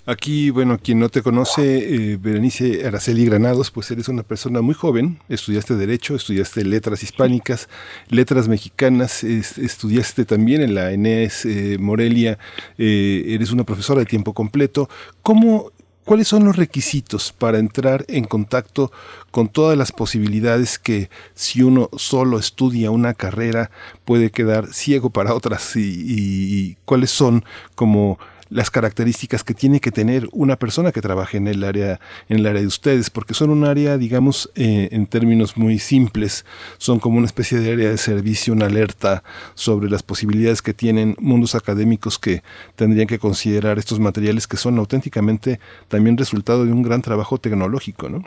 Aquí, 0.10 0.52
bueno, 0.52 0.80
quien 0.82 1.00
no 1.00 1.10
te 1.10 1.22
conoce, 1.22 2.14
eh, 2.14 2.16
Berenice 2.16 2.88
Araceli 2.88 3.26
Granados, 3.26 3.72
pues 3.72 3.92
eres 3.92 4.08
una 4.08 4.24
persona 4.24 4.62
muy 4.62 4.74
joven, 4.74 5.20
estudiaste 5.28 5.76
Derecho, 5.76 6.16
estudiaste 6.16 6.64
Letras 6.64 7.04
Hispánicas, 7.04 7.68
Letras 8.08 8.48
Mexicanas, 8.48 9.26
estudiaste 9.26 10.24
también 10.24 10.62
en 10.62 10.76
la 10.76 10.94
ENES 10.94 11.46
eh, 11.46 11.78
Morelia, 11.78 12.40
eh, 12.78 13.26
eres 13.28 13.52
una 13.52 13.66
profesora 13.66 14.00
de 14.00 14.06
tiempo 14.06 14.34
completo. 14.34 14.90
¿Cómo, 15.24 15.74
¿cuáles 16.06 16.30
son 16.30 16.46
los 16.46 16.56
requisitos 16.56 17.34
para 17.34 17.60
entrar 17.60 18.06
en 18.08 18.24
contacto 18.24 18.94
con 19.32 19.50
todas 19.50 19.78
las 19.78 19.92
posibilidades 19.92 20.80
que 20.80 21.10
si 21.34 21.64
uno 21.64 21.90
solo 21.98 22.40
estudia 22.40 22.92
una 22.92 23.14
carrera 23.14 23.72
puede 24.06 24.32
quedar 24.32 24.74
ciego 24.74 25.10
para 25.10 25.34
otras 25.34 25.76
y 25.76 26.78
cuáles 26.86 27.12
son 27.12 27.44
como 27.76 28.18
las 28.50 28.72
características 28.72 29.44
que 29.44 29.54
tiene 29.54 29.80
que 29.80 29.92
tener 29.92 30.28
una 30.32 30.56
persona 30.56 30.92
que 30.92 31.02
trabaje 31.02 31.38
en 31.38 31.48
el 31.48 31.64
área 31.64 32.00
en 32.30 32.40
el 32.40 32.46
área 32.46 32.62
de 32.62 32.68
ustedes 32.68 33.10
porque 33.10 33.34
son 33.34 33.50
un 33.50 33.66
área 33.66 33.98
digamos 33.98 34.52
eh, 34.56 34.90
en 34.92 35.08
términos 35.08 35.58
muy 35.58 35.80
simples 35.80 36.46
son 36.78 37.00
como 37.00 37.18
una 37.18 37.26
especie 37.26 37.60
de 37.60 37.74
área 37.74 37.90
de 37.90 37.98
servicio 37.98 38.54
una 38.54 38.68
alerta 38.68 39.24
sobre 39.54 39.90
las 39.90 40.04
posibilidades 40.04 40.62
que 40.62 40.74
tienen 40.74 41.16
mundos 41.20 41.56
académicos 41.56 42.20
que 42.20 42.42
tendrían 42.76 43.08
que 43.08 43.20
considerar 43.20 43.78
estos 43.78 44.00
materiales 44.00 44.48
que 44.48 44.58
son 44.58 44.78
auténticamente 44.78 45.60
también 45.88 46.18
resultado 46.18 46.66
de 46.66 46.72
un 46.72 46.84
gran 46.84 47.02
trabajo 47.02 47.38
tecnológico 47.38 48.10
no 48.10 48.24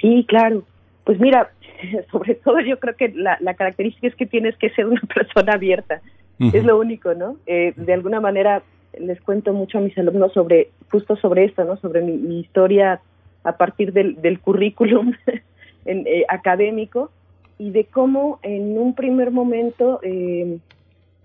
sí 0.00 0.24
claro. 0.28 0.64
Pues 1.04 1.20
mira 1.20 1.50
sobre 2.10 2.34
todo 2.34 2.60
yo 2.60 2.78
creo 2.78 2.96
que 2.96 3.08
la, 3.08 3.38
la 3.40 3.54
característica 3.54 4.06
es 4.06 4.14
que 4.14 4.26
tienes 4.26 4.56
que 4.56 4.70
ser 4.70 4.86
una 4.86 5.00
persona 5.14 5.54
abierta. 5.54 6.00
Es 6.38 6.64
lo 6.64 6.78
único, 6.78 7.14
¿no? 7.14 7.38
Eh, 7.46 7.72
de 7.76 7.94
alguna 7.94 8.20
manera 8.20 8.62
les 8.98 9.20
cuento 9.20 9.52
mucho 9.52 9.78
a 9.78 9.80
mis 9.80 9.96
alumnos 9.98 10.32
sobre, 10.32 10.70
justo 10.90 11.16
sobre 11.16 11.44
esto, 11.44 11.64
¿no? 11.64 11.76
Sobre 11.76 12.02
mi, 12.02 12.40
historia 12.40 13.00
a 13.44 13.56
partir 13.56 13.92
del, 13.92 14.20
del 14.20 14.40
currículum 14.40 15.12
en, 15.84 16.06
eh, 16.06 16.24
académico 16.28 17.10
y 17.58 17.70
de 17.70 17.84
cómo 17.84 18.38
en 18.42 18.78
un 18.78 18.94
primer 18.94 19.30
momento, 19.30 20.00
eh, 20.02 20.58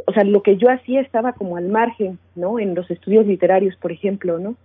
o 0.05 0.13
sea, 0.13 0.23
lo 0.23 0.41
que 0.43 0.57
yo 0.57 0.69
hacía 0.69 1.01
estaba 1.01 1.33
como 1.33 1.57
al 1.57 1.67
margen, 1.67 2.19
¿no? 2.35 2.59
En 2.59 2.75
los 2.75 2.89
estudios 2.89 3.25
literarios, 3.25 3.75
por 3.75 3.91
ejemplo, 3.91 4.39
¿no? 4.39 4.55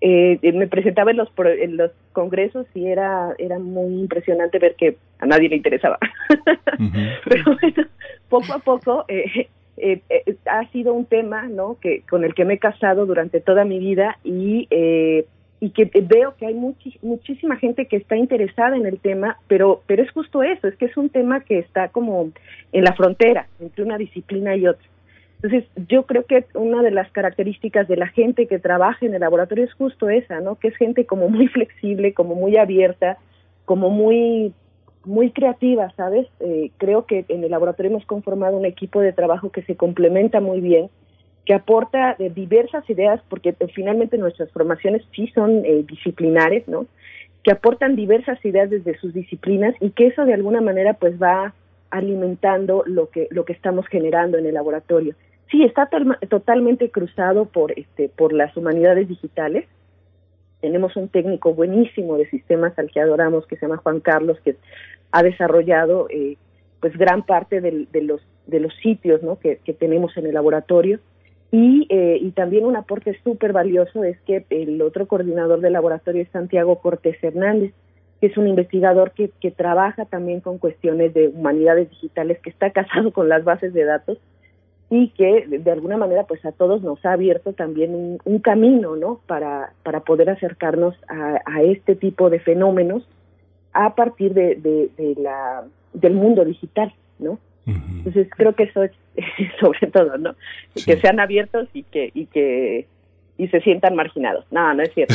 Eh, 0.00 0.38
me 0.52 0.66
presentaba 0.66 1.12
en 1.12 1.16
los, 1.16 1.28
en 1.38 1.78
los 1.78 1.90
congresos 2.12 2.66
y 2.74 2.86
era, 2.86 3.34
era 3.38 3.58
muy 3.58 4.00
impresionante 4.00 4.58
ver 4.58 4.74
que 4.74 4.98
a 5.18 5.26
nadie 5.26 5.48
le 5.48 5.56
interesaba. 5.56 5.98
Pero 7.24 7.44
bueno, 7.58 7.88
poco 8.28 8.52
a 8.52 8.58
poco 8.58 9.04
eh, 9.08 9.48
eh, 9.76 10.02
eh, 10.08 10.36
ha 10.46 10.70
sido 10.70 10.94
un 10.94 11.04
tema 11.04 11.48
no 11.48 11.78
que 11.80 12.02
con 12.08 12.24
el 12.24 12.34
que 12.34 12.44
me 12.44 12.54
he 12.54 12.58
casado 12.58 13.06
durante 13.06 13.40
toda 13.40 13.64
mi 13.64 13.78
vida 13.78 14.18
y 14.22 14.68
eh, 14.70 15.26
y 15.60 15.70
que 15.70 15.90
veo 16.02 16.36
que 16.36 16.46
hay 16.46 16.54
muchísima 16.54 17.56
gente 17.56 17.86
que 17.86 17.96
está 17.96 18.16
interesada 18.16 18.76
en 18.76 18.86
el 18.86 18.98
tema 18.98 19.38
pero 19.48 19.82
pero 19.86 20.02
es 20.02 20.10
justo 20.12 20.42
eso 20.42 20.68
es 20.68 20.76
que 20.76 20.84
es 20.84 20.96
un 20.96 21.08
tema 21.08 21.40
que 21.40 21.58
está 21.58 21.88
como 21.88 22.30
en 22.72 22.84
la 22.84 22.92
frontera 22.94 23.48
entre 23.60 23.82
una 23.82 23.98
disciplina 23.98 24.54
y 24.56 24.66
otra. 24.66 24.86
Entonces 25.42 25.68
yo 25.88 26.04
creo 26.04 26.24
que 26.24 26.46
una 26.54 26.82
de 26.82 26.90
las 26.90 27.10
características 27.10 27.88
de 27.88 27.96
la 27.96 28.06
gente 28.08 28.46
que 28.46 28.58
trabaja 28.58 29.04
en 29.04 29.14
el 29.14 29.20
laboratorio 29.20 29.64
es 29.64 29.74
justo 29.74 30.08
esa 30.08 30.40
no 30.40 30.54
que 30.54 30.68
es 30.68 30.76
gente 30.76 31.04
como 31.04 31.28
muy 31.28 31.48
flexible 31.48 32.14
como 32.14 32.36
muy 32.36 32.56
abierta 32.56 33.18
como 33.64 33.90
muy 33.90 34.52
muy 35.04 35.30
creativa, 35.30 35.92
¿sabes? 35.96 36.26
Eh, 36.40 36.70
creo 36.78 37.06
que 37.06 37.24
en 37.28 37.44
el 37.44 37.50
laboratorio 37.50 37.90
hemos 37.90 38.06
conformado 38.06 38.56
un 38.56 38.64
equipo 38.64 39.00
de 39.00 39.12
trabajo 39.12 39.50
que 39.50 39.62
se 39.62 39.76
complementa 39.76 40.40
muy 40.40 40.60
bien, 40.60 40.90
que 41.44 41.54
aporta 41.54 42.16
eh, 42.18 42.30
diversas 42.34 42.88
ideas, 42.88 43.20
porque 43.28 43.50
eh, 43.58 43.66
finalmente 43.74 44.18
nuestras 44.18 44.50
formaciones 44.50 45.02
sí 45.14 45.28
son 45.34 45.62
disciplinares, 45.86 46.66
¿no? 46.68 46.86
Que 47.42 47.52
aportan 47.52 47.96
diversas 47.96 48.42
ideas 48.44 48.70
desde 48.70 48.98
sus 48.98 49.12
disciplinas 49.12 49.74
y 49.80 49.90
que 49.90 50.06
eso 50.06 50.24
de 50.24 50.34
alguna 50.34 50.60
manera 50.60 50.94
pues 50.94 51.20
va 51.20 51.54
alimentando 51.90 52.82
lo 52.86 53.10
que 53.10 53.28
lo 53.30 53.44
que 53.44 53.52
estamos 53.52 53.86
generando 53.86 54.38
en 54.38 54.46
el 54.46 54.54
laboratorio. 54.54 55.14
Sí, 55.50 55.62
está 55.62 55.88
totalmente 56.28 56.90
cruzado 56.90 57.44
por 57.44 57.72
este 57.78 58.08
por 58.08 58.32
las 58.32 58.56
humanidades 58.56 59.08
digitales, 59.08 59.66
tenemos 60.64 60.96
un 60.96 61.08
técnico 61.08 61.52
buenísimo 61.52 62.16
de 62.16 62.26
sistemas 62.30 62.72
al 62.78 62.90
que 62.90 62.98
adoramos 62.98 63.46
que 63.46 63.56
se 63.56 63.66
llama 63.66 63.76
Juan 63.76 64.00
Carlos 64.00 64.38
que 64.42 64.56
ha 65.12 65.22
desarrollado 65.22 66.06
eh, 66.08 66.38
pues 66.80 66.96
gran 66.96 67.22
parte 67.26 67.60
de 67.60 68.00
los 68.00 68.22
de 68.46 68.60
los 68.60 68.74
sitios 68.76 69.20
que, 69.42 69.56
tenemos 69.74 70.16
en 70.16 70.24
el 70.24 70.32
laboratorio. 70.32 71.00
Y, 71.50 71.86
eh, 71.90 72.16
y 72.18 72.30
también 72.30 72.64
un 72.64 72.76
aporte 72.76 73.14
súper 73.22 73.52
valioso 73.52 74.04
es 74.04 74.18
que 74.22 74.46
el 74.48 74.80
otro 74.80 75.06
coordinador 75.06 75.60
del 75.60 75.74
laboratorio 75.74 76.22
es 76.22 76.30
Santiago 76.30 76.78
Cortés 76.78 77.22
Hernández 77.22 77.74
que 78.22 78.28
es 78.28 78.38
un 78.38 78.48
investigador 78.48 79.12
que 79.12 79.50
trabaja 79.50 80.06
también 80.06 80.40
con 80.40 80.56
cuestiones 80.56 81.12
de 81.12 81.28
humanidades 81.28 81.90
digitales 81.90 82.38
que 82.38 82.48
está 82.48 82.70
casado 82.78 83.12
con 83.12 83.28
las 83.28 83.44
bases 83.44 83.74
de 83.74 83.84
datos 83.84 84.16
y 84.90 85.08
que 85.08 85.46
de 85.48 85.70
alguna 85.70 85.96
manera 85.96 86.24
pues 86.24 86.44
a 86.44 86.52
todos 86.52 86.82
nos 86.82 87.04
ha 87.04 87.12
abierto 87.12 87.52
también 87.52 88.18
un, 88.24 88.38
camino 88.40 88.96
no 88.96 89.20
para 89.26 89.72
para 89.82 90.00
poder 90.00 90.28
acercarnos 90.30 90.94
a, 91.08 91.62
este 91.62 91.96
tipo 91.96 92.28
de 92.30 92.38
fenómenos 92.38 93.06
a 93.72 93.94
partir 93.94 94.34
de, 94.34 94.56
de, 94.56 95.14
la 95.20 95.64
del 95.94 96.14
mundo 96.14 96.44
digital 96.44 96.92
no 97.18 97.38
entonces 97.66 98.28
creo 98.36 98.54
que 98.54 98.64
eso 98.64 98.82
es 98.82 98.92
sobre 99.60 99.86
todo 99.86 100.18
no 100.18 100.34
que 100.74 100.96
sean 100.98 101.18
abiertos 101.18 101.68
y 101.72 101.82
que 101.84 102.10
y 102.12 102.26
que 102.26 102.86
y 103.36 103.48
se 103.48 103.60
sientan 103.62 103.96
marginados. 103.96 104.44
No, 104.52 104.72
no 104.74 104.82
es 104.82 104.92
cierto. 104.94 105.14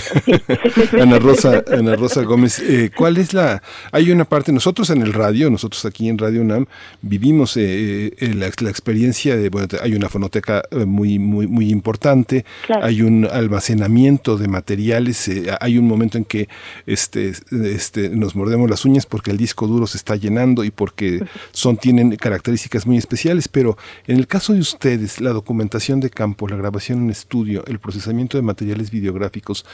Ana 1.02 1.20
Rosa, 1.20 1.64
Ana 1.72 1.96
Rosa 1.96 2.24
Gómez, 2.24 2.60
eh, 2.60 2.92
¿cuál 2.96 3.18
es 3.18 3.34
la? 3.34 3.64
Hay 3.94 4.12
una 4.12 4.26
parte, 4.26 4.52
nosotros 4.52 4.90
en 4.90 5.02
el 5.02 5.14
radio, 5.14 5.50
nosotros 5.50 5.86
aquí 5.86 6.10
en 6.10 6.18
Radio 6.18 6.42
UNAM, 6.42 6.66
vivimos 7.02 7.56
eh, 7.56 8.12
eh, 8.18 8.34
la, 8.36 8.48
experiencia 8.48 9.38
de, 9.38 9.50
bueno, 9.50 9.70
hay 9.82 9.94
una 9.94 10.10
fonoteca 10.10 10.64
muy, 10.86 11.18
muy, 11.18 11.48
muy 11.48 11.70
importante, 11.70 12.44
hay 12.82 13.02
un 13.02 13.26
almacenamiento 13.26 14.38
de 14.38 14.48
materiales, 14.50 15.32
hay 15.62 15.78
un 15.78 15.88
momento 15.88 16.18
en 16.18 16.26
que 16.26 16.50
este, 16.86 17.32
este, 17.52 18.10
nos 18.10 18.36
mordemos 18.36 18.70
las 18.70 18.84
uñas 18.84 19.06
porque 19.06 19.32
el 19.32 19.38
disco 19.38 19.66
duro 19.66 19.88
se 19.88 19.98
está 19.98 20.18
llenando 20.18 20.66
y 20.66 20.72
porque 20.72 21.24
son, 21.52 21.78
tienen 21.78 22.18
características 22.18 22.86
muy 22.86 22.98
especiales, 22.98 23.48
pero 23.48 23.78
en 24.08 24.18
el 24.18 24.28
caso 24.28 24.54
de 24.54 24.60
ustedes, 24.60 25.22
la 25.22 25.32
documentación 25.32 26.02
de 26.02 26.10
campo, 26.10 26.50
la 26.50 26.58
grabación 26.58 27.04
en 27.04 27.12
estudio, 27.12 27.64
el 27.66 27.80
proceso 27.80 28.09
de 28.38 28.42
materiales 28.42 28.92
videográficos, 28.92 29.66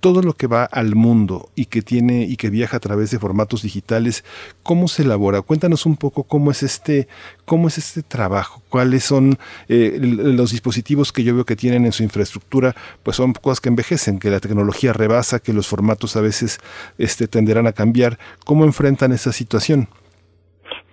todo 0.00 0.22
lo 0.22 0.34
que 0.34 0.46
va 0.46 0.64
al 0.64 0.94
mundo 0.94 1.48
y 1.54 1.66
que 1.66 1.82
tiene 1.82 2.24
y 2.24 2.36
que 2.36 2.50
viaja 2.50 2.76
a 2.76 2.80
través 2.80 3.10
de 3.10 3.18
formatos 3.18 3.62
digitales, 3.62 4.24
¿cómo 4.62 4.88
se 4.88 5.02
elabora? 5.02 5.42
Cuéntanos 5.42 5.86
un 5.86 5.96
poco 5.96 6.24
cómo 6.24 6.50
es 6.50 6.62
este, 6.62 7.08
cómo 7.44 7.68
es 7.68 7.78
este 7.78 8.02
trabajo, 8.02 8.62
cuáles 8.68 9.04
son 9.04 9.38
eh, 9.68 9.98
los 10.00 10.50
dispositivos 10.50 11.12
que 11.12 11.24
yo 11.24 11.34
veo 11.34 11.44
que 11.44 11.56
tienen 11.56 11.84
en 11.86 11.92
su 11.92 12.02
infraestructura, 12.02 12.74
pues 13.02 13.16
son 13.16 13.32
cosas 13.32 13.60
que 13.60 13.68
envejecen, 13.68 14.18
que 14.18 14.30
la 14.30 14.40
tecnología 14.40 14.92
rebasa, 14.92 15.38
que 15.38 15.52
los 15.52 15.68
formatos 15.68 16.16
a 16.16 16.20
veces 16.20 16.58
este, 16.98 17.28
tenderán 17.28 17.66
a 17.66 17.72
cambiar. 17.72 18.18
¿Cómo 18.44 18.64
enfrentan 18.64 19.12
esa 19.12 19.32
situación? 19.32 19.88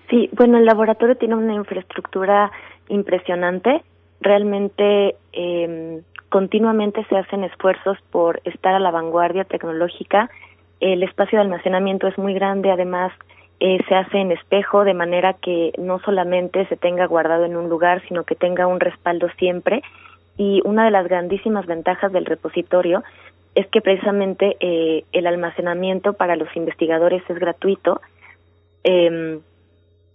Sí, 0.10 0.30
bueno, 0.34 0.58
el 0.58 0.66
laboratorio 0.66 1.16
tiene 1.16 1.36
una 1.36 1.54
infraestructura 1.54 2.52
impresionante. 2.90 3.82
Realmente 4.20 5.16
eh, 5.34 6.02
continuamente 6.32 7.06
se 7.10 7.18
hacen 7.18 7.44
esfuerzos 7.44 7.98
por 8.10 8.42
estar 8.46 8.74
a 8.74 8.80
la 8.80 8.90
vanguardia 8.90 9.44
tecnológica. 9.44 10.30
El 10.80 11.04
espacio 11.04 11.38
de 11.38 11.44
almacenamiento 11.44 12.08
es 12.08 12.18
muy 12.18 12.34
grande, 12.34 12.72
además 12.72 13.12
eh, 13.60 13.80
se 13.88 13.96
hace 13.96 14.18
en 14.18 14.32
espejo, 14.32 14.86
de 14.86 14.94
manera 14.94 15.34
que 15.34 15.74
no 15.78 16.00
solamente 16.00 16.66
se 16.68 16.78
tenga 16.78 17.06
guardado 17.06 17.44
en 17.44 17.58
un 17.58 17.68
lugar, 17.68 18.02
sino 18.08 18.24
que 18.24 18.36
tenga 18.36 18.66
un 18.66 18.80
respaldo 18.80 19.28
siempre. 19.38 19.84
Y 20.38 20.62
una 20.64 20.86
de 20.86 20.92
las 20.92 21.06
grandísimas 21.06 21.66
ventajas 21.66 22.14
del 22.14 22.26
repositorio 22.26 23.04
es 23.54 23.68
que 23.68 23.82
precisamente 23.82 24.56
eh, 24.62 25.04
el 25.12 25.28
almacenamiento 25.28 26.14
para 26.14 26.38
los 26.38 26.48
investigadores 26.56 27.22
es 27.30 27.38
gratuito 27.40 28.00
eh, 28.86 29.38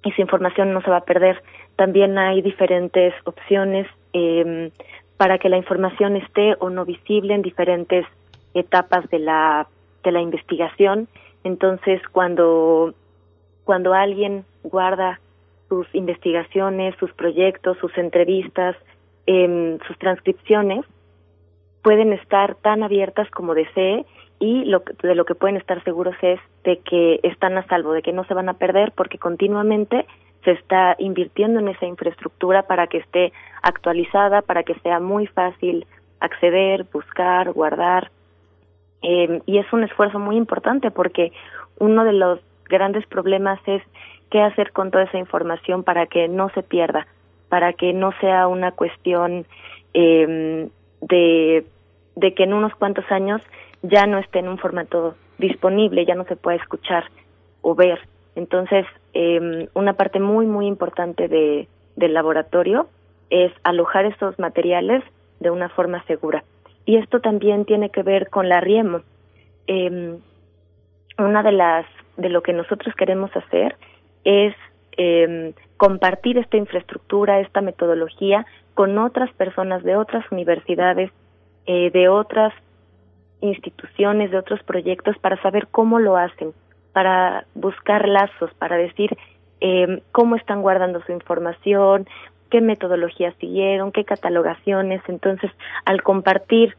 y 0.02 0.12
su 0.12 0.20
información 0.22 0.72
no 0.72 0.80
se 0.80 0.90
va 0.90 0.96
a 0.96 1.04
perder. 1.04 1.42
También 1.76 2.16
hay 2.16 2.40
diferentes 2.40 3.12
opciones 3.24 3.86
eh, 4.14 4.70
para 5.16 5.38
que 5.38 5.48
la 5.48 5.56
información 5.56 6.16
esté 6.16 6.56
o 6.58 6.70
no 6.70 6.84
visible 6.84 7.34
en 7.34 7.42
diferentes 7.42 8.06
etapas 8.54 9.08
de 9.10 9.18
la 9.18 9.66
de 10.04 10.12
la 10.12 10.20
investigación. 10.20 11.08
Entonces, 11.44 12.00
cuando 12.12 12.94
cuando 13.64 13.94
alguien 13.94 14.44
guarda 14.62 15.20
sus 15.68 15.86
investigaciones, 15.94 16.94
sus 17.00 17.12
proyectos, 17.12 17.76
sus 17.78 17.96
entrevistas, 17.98 18.76
eh, 19.26 19.78
sus 19.86 19.98
transcripciones, 19.98 20.84
pueden 21.82 22.12
estar 22.12 22.54
tan 22.56 22.82
abiertas 22.82 23.28
como 23.30 23.54
desee 23.54 24.04
y 24.38 24.64
lo 24.64 24.82
de 25.02 25.14
lo 25.14 25.24
que 25.24 25.34
pueden 25.34 25.56
estar 25.56 25.82
seguros 25.84 26.16
es 26.22 26.38
de 26.64 26.78
que 26.78 27.20
están 27.22 27.56
a 27.56 27.66
salvo, 27.66 27.92
de 27.92 28.02
que 28.02 28.12
no 28.12 28.24
se 28.24 28.34
van 28.34 28.48
a 28.48 28.54
perder 28.54 28.92
porque 28.92 29.18
continuamente 29.18 30.06
se 30.46 30.52
está 30.52 30.94
invirtiendo 30.98 31.58
en 31.58 31.66
esa 31.66 31.86
infraestructura 31.86 32.62
para 32.62 32.86
que 32.86 32.98
esté 32.98 33.32
actualizada, 33.62 34.42
para 34.42 34.62
que 34.62 34.74
sea 34.76 35.00
muy 35.00 35.26
fácil 35.26 35.84
acceder, 36.20 36.86
buscar, 36.92 37.52
guardar. 37.52 38.12
Eh, 39.02 39.42
y 39.44 39.58
es 39.58 39.70
un 39.72 39.82
esfuerzo 39.82 40.20
muy 40.20 40.36
importante 40.36 40.92
porque 40.92 41.32
uno 41.78 42.04
de 42.04 42.12
los 42.12 42.38
grandes 42.68 43.04
problemas 43.06 43.58
es 43.66 43.82
qué 44.30 44.40
hacer 44.40 44.70
con 44.70 44.92
toda 44.92 45.04
esa 45.04 45.18
información 45.18 45.82
para 45.82 46.06
que 46.06 46.28
no 46.28 46.48
se 46.50 46.62
pierda, 46.62 47.08
para 47.48 47.72
que 47.72 47.92
no 47.92 48.12
sea 48.20 48.46
una 48.46 48.70
cuestión 48.70 49.46
eh, 49.94 50.68
de, 51.00 51.66
de 52.14 52.34
que 52.34 52.44
en 52.44 52.54
unos 52.54 52.72
cuantos 52.76 53.04
años 53.10 53.42
ya 53.82 54.06
no 54.06 54.18
esté 54.18 54.38
en 54.38 54.48
un 54.48 54.58
formato 54.58 55.16
disponible, 55.38 56.06
ya 56.06 56.14
no 56.14 56.24
se 56.24 56.36
puede 56.36 56.58
escuchar 56.58 57.04
o 57.62 57.74
ver. 57.74 57.98
Entonces, 58.36 58.86
eh, 59.14 59.68
una 59.74 59.94
parte 59.94 60.20
muy, 60.20 60.46
muy 60.46 60.66
importante 60.66 61.26
de, 61.26 61.66
del 61.96 62.14
laboratorio 62.14 62.88
es 63.30 63.52
alojar 63.64 64.04
estos 64.04 64.38
materiales 64.38 65.02
de 65.40 65.50
una 65.50 65.68
forma 65.68 66.04
segura. 66.04 66.44
Y 66.84 66.96
esto 66.96 67.20
también 67.20 67.64
tiene 67.64 67.90
que 67.90 68.04
ver 68.04 68.30
con 68.30 68.48
la 68.48 68.60
RIEMO. 68.60 69.00
Eh, 69.66 70.16
una 71.18 71.42
de 71.42 71.52
las 71.52 71.86
de 72.16 72.28
lo 72.28 72.42
que 72.42 72.52
nosotros 72.52 72.94
queremos 72.94 73.34
hacer 73.36 73.76
es 74.24 74.54
eh, 74.96 75.52
compartir 75.76 76.38
esta 76.38 76.56
infraestructura, 76.56 77.40
esta 77.40 77.60
metodología 77.60 78.46
con 78.74 78.98
otras 78.98 79.32
personas 79.34 79.82
de 79.82 79.96
otras 79.96 80.24
universidades, 80.30 81.10
eh, 81.66 81.90
de 81.90 82.08
otras 82.08 82.52
instituciones, 83.40 84.30
de 84.30 84.38
otros 84.38 84.62
proyectos 84.62 85.18
para 85.18 85.40
saber 85.42 85.68
cómo 85.70 85.98
lo 85.98 86.16
hacen, 86.16 86.52
para 86.96 87.44
buscar 87.54 88.08
lazos, 88.08 88.54
para 88.54 88.78
decir 88.78 89.18
eh, 89.60 90.00
cómo 90.12 90.34
están 90.34 90.62
guardando 90.62 91.02
su 91.02 91.12
información, 91.12 92.08
qué 92.50 92.62
metodologías 92.62 93.34
siguieron, 93.38 93.92
qué 93.92 94.06
catalogaciones. 94.06 95.02
Entonces, 95.06 95.50
al 95.84 96.02
compartir 96.02 96.74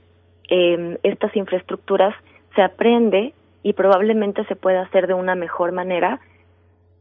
eh, 0.50 0.98
estas 1.04 1.36
infraestructuras, 1.36 2.16
se 2.56 2.64
aprende 2.64 3.36
y 3.62 3.74
probablemente 3.74 4.44
se 4.46 4.56
pueda 4.56 4.82
hacer 4.82 5.06
de 5.06 5.14
una 5.14 5.36
mejor 5.36 5.72
manera 5.72 6.20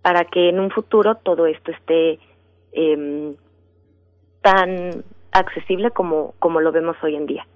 para 0.03 0.27
que 0.27 0.51
en 0.51 0.61
un 0.61 0.71
futuro 0.71 1.15
todo 1.15 1.47
esto 1.47 1.71
esté 1.71 2.19
eh, 2.73 3.35
tan 4.43 5.05
accesible 5.33 5.91
como, 5.91 6.35
como 6.39 6.61
lo 6.61 6.71
vemos 6.71 6.99
hoy 7.03 7.17
en 7.17 7.25
día. 7.25 7.47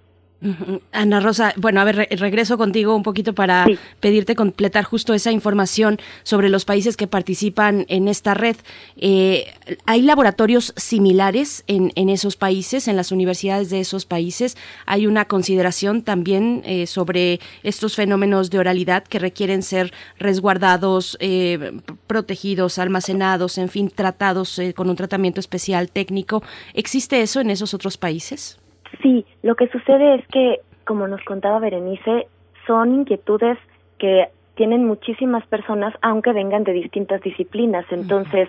Ana 0.92 1.20
Rosa, 1.20 1.52
bueno, 1.56 1.80
a 1.80 1.84
ver, 1.84 2.08
regreso 2.12 2.56
contigo 2.56 2.96
un 2.96 3.02
poquito 3.02 3.34
para 3.34 3.66
pedirte 4.00 4.34
completar 4.34 4.84
justo 4.84 5.12
esa 5.12 5.32
información 5.32 5.98
sobre 6.22 6.48
los 6.48 6.64
países 6.64 6.96
que 6.96 7.06
participan 7.06 7.84
en 7.88 8.08
esta 8.08 8.32
red. 8.32 8.56
Eh, 8.96 9.52
¿Hay 9.84 10.00
laboratorios 10.00 10.72
similares 10.76 11.62
en, 11.66 11.92
en, 11.94 12.08
esos 12.08 12.36
países, 12.36 12.88
en 12.88 12.96
las 12.96 13.12
universidades 13.12 13.68
de 13.68 13.80
esos 13.80 14.06
países? 14.06 14.56
¿Hay 14.86 15.06
una 15.06 15.26
consideración 15.26 16.02
también 16.02 16.62
eh, 16.64 16.86
sobre 16.86 17.40
estos 17.62 17.94
fenómenos 17.94 18.48
de 18.48 18.60
oralidad 18.60 19.04
que 19.04 19.18
requieren 19.18 19.62
ser 19.62 19.92
resguardados, 20.18 21.18
eh, 21.20 21.72
protegidos, 22.06 22.78
almacenados, 22.78 23.58
en 23.58 23.68
fin, 23.68 23.90
tratados 23.90 24.58
con 24.74 24.88
un 24.88 24.96
tratamiento 24.96 25.40
especial 25.40 25.90
técnico? 25.90 26.42
¿Existe 26.72 27.20
eso 27.20 27.40
en 27.40 27.50
esos 27.50 27.74
otros 27.74 27.98
países? 27.98 28.59
Sí, 29.02 29.24
lo 29.42 29.54
que 29.54 29.68
sucede 29.68 30.16
es 30.16 30.26
que, 30.28 30.60
como 30.84 31.06
nos 31.08 31.22
contaba 31.24 31.58
Berenice, 31.58 32.26
son 32.66 32.94
inquietudes 32.94 33.58
que 33.98 34.28
tienen 34.54 34.84
muchísimas 34.84 35.46
personas, 35.46 35.94
aunque 36.02 36.32
vengan 36.32 36.64
de 36.64 36.72
distintas 36.72 37.22
disciplinas. 37.22 37.86
Entonces, 37.90 38.48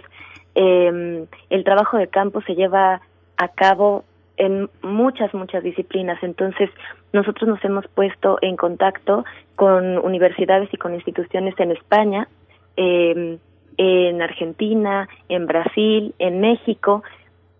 eh, 0.55 1.25
el 1.49 1.63
trabajo 1.63 1.97
de 1.97 2.07
campo 2.07 2.41
se 2.41 2.55
lleva 2.55 3.01
a 3.37 3.47
cabo 3.49 4.03
en 4.37 4.69
muchas, 4.81 5.33
muchas 5.33 5.63
disciplinas. 5.63 6.21
Entonces, 6.23 6.69
nosotros 7.13 7.47
nos 7.47 7.63
hemos 7.63 7.87
puesto 7.87 8.37
en 8.41 8.57
contacto 8.57 9.23
con 9.55 9.97
universidades 9.99 10.73
y 10.73 10.77
con 10.77 10.95
instituciones 10.95 11.53
en 11.59 11.71
España, 11.71 12.27
eh, 12.75 13.37
en 13.77 14.21
Argentina, 14.21 15.07
en 15.29 15.45
Brasil, 15.45 16.13
en 16.19 16.41
México, 16.41 17.03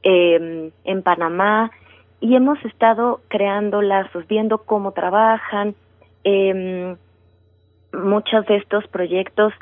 eh, 0.04 0.72
en 0.84 1.02
Panamá, 1.04 1.72
y 2.22 2.36
hemos 2.36 2.64
estado 2.64 3.20
creando 3.28 3.82
lazos, 3.82 4.28
viendo 4.28 4.60
cómo 4.60 4.92
trabajan. 4.92 5.76
Eh, 6.24 6.96
muchos 7.92 8.46
de 8.46 8.58
estos 8.58 8.88
proyectos 8.88 9.54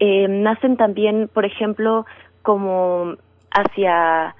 eh, 0.00 0.26
nacen 0.28 0.76
también, 0.76 1.30
por 1.32 1.44
ejemplo, 1.44 2.04
como 2.42 3.14
hacia 3.50 4.34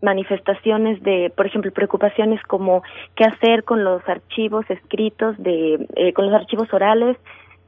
manifestaciones 0.00 1.02
de, 1.02 1.32
por 1.36 1.46
ejemplo, 1.46 1.70
preocupaciones 1.70 2.42
como 2.42 2.82
qué 3.14 3.24
hacer 3.24 3.64
con 3.64 3.84
los 3.84 4.06
archivos 4.08 4.64
escritos 4.70 5.36
de, 5.38 5.86
eh, 5.96 6.12
con 6.14 6.26
los 6.26 6.34
archivos 6.34 6.72
orales 6.72 7.16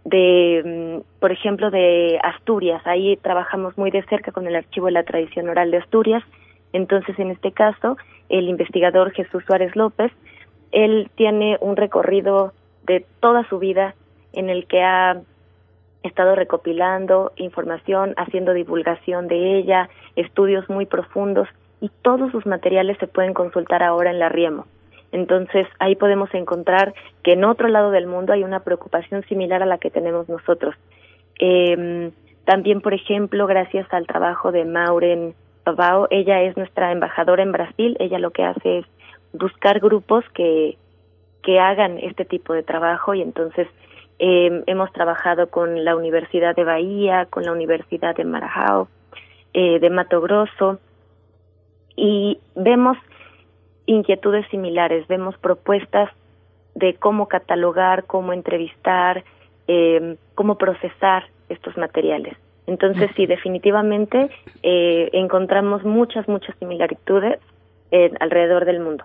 de, 0.04 1.02
mm, 1.04 1.20
por 1.20 1.32
ejemplo, 1.32 1.70
de 1.70 2.18
Asturias. 2.22 2.80
Ahí 2.86 3.16
trabajamos 3.18 3.76
muy 3.76 3.90
de 3.90 4.02
cerca 4.04 4.32
con 4.32 4.46
el 4.46 4.56
archivo 4.56 4.86
de 4.86 4.92
la 4.92 5.02
tradición 5.02 5.48
oral 5.50 5.70
de 5.70 5.78
Asturias 5.78 6.24
entonces, 6.76 7.18
en 7.18 7.30
este 7.30 7.52
caso, 7.52 7.96
el 8.28 8.48
investigador 8.48 9.12
Jesús 9.12 9.42
Suárez 9.46 9.74
López, 9.76 10.12
él 10.72 11.10
tiene 11.14 11.56
un 11.60 11.76
recorrido 11.76 12.52
de 12.84 13.04
toda 13.20 13.48
su 13.48 13.58
vida 13.58 13.94
en 14.34 14.50
el 14.50 14.66
que 14.66 14.82
ha 14.82 15.22
estado 16.02 16.34
recopilando 16.34 17.32
información, 17.36 18.12
haciendo 18.18 18.52
divulgación 18.52 19.26
de 19.26 19.58
ella, 19.58 19.88
estudios 20.16 20.68
muy 20.68 20.84
profundos 20.84 21.48
y 21.80 21.90
todos 22.02 22.30
sus 22.30 22.44
materiales 22.44 22.98
se 22.98 23.06
pueden 23.06 23.32
consultar 23.32 23.82
ahora 23.82 24.10
en 24.10 24.18
la 24.18 24.28
Riemo. 24.28 24.66
Entonces 25.12 25.66
ahí 25.78 25.96
podemos 25.96 26.32
encontrar 26.34 26.94
que 27.22 27.32
en 27.32 27.44
otro 27.44 27.68
lado 27.68 27.90
del 27.90 28.06
mundo 28.06 28.34
hay 28.34 28.44
una 28.44 28.60
preocupación 28.60 29.24
similar 29.24 29.62
a 29.62 29.66
la 29.66 29.78
que 29.78 29.90
tenemos 29.90 30.28
nosotros. 30.28 30.74
Eh, 31.40 32.10
también, 32.44 32.80
por 32.82 32.92
ejemplo, 32.92 33.46
gracias 33.46 33.86
al 33.92 34.06
trabajo 34.06 34.52
de 34.52 34.64
Mauren 34.64 35.34
ella 36.10 36.42
es 36.42 36.56
nuestra 36.56 36.92
embajadora 36.92 37.42
en 37.42 37.52
Brasil, 37.52 37.96
ella 37.98 38.18
lo 38.18 38.30
que 38.30 38.44
hace 38.44 38.78
es 38.78 38.86
buscar 39.32 39.80
grupos 39.80 40.24
que, 40.34 40.76
que 41.42 41.58
hagan 41.58 41.98
este 41.98 42.24
tipo 42.24 42.52
de 42.52 42.62
trabajo 42.62 43.14
y 43.14 43.22
entonces 43.22 43.68
eh, 44.18 44.62
hemos 44.66 44.92
trabajado 44.92 45.48
con 45.48 45.84
la 45.84 45.96
Universidad 45.96 46.54
de 46.54 46.64
Bahía, 46.64 47.26
con 47.26 47.44
la 47.44 47.52
Universidad 47.52 48.14
de 48.14 48.24
Marajao, 48.24 48.88
eh, 49.54 49.78
de 49.80 49.90
Mato 49.90 50.20
Grosso 50.20 50.78
y 51.96 52.38
vemos 52.54 52.96
inquietudes 53.86 54.46
similares, 54.50 55.06
vemos 55.08 55.36
propuestas 55.38 56.10
de 56.74 56.94
cómo 56.94 57.26
catalogar, 57.26 58.04
cómo 58.04 58.32
entrevistar, 58.32 59.24
eh, 59.66 60.16
cómo 60.34 60.56
procesar 60.56 61.24
estos 61.48 61.76
materiales. 61.76 62.36
Entonces, 62.66 63.10
sí, 63.16 63.26
definitivamente 63.26 64.28
eh, 64.62 65.10
encontramos 65.12 65.84
muchas, 65.84 66.28
muchas 66.28 66.56
similitudes 66.58 67.38
eh, 67.90 68.12
alrededor 68.20 68.64
del 68.64 68.80
mundo. 68.80 69.04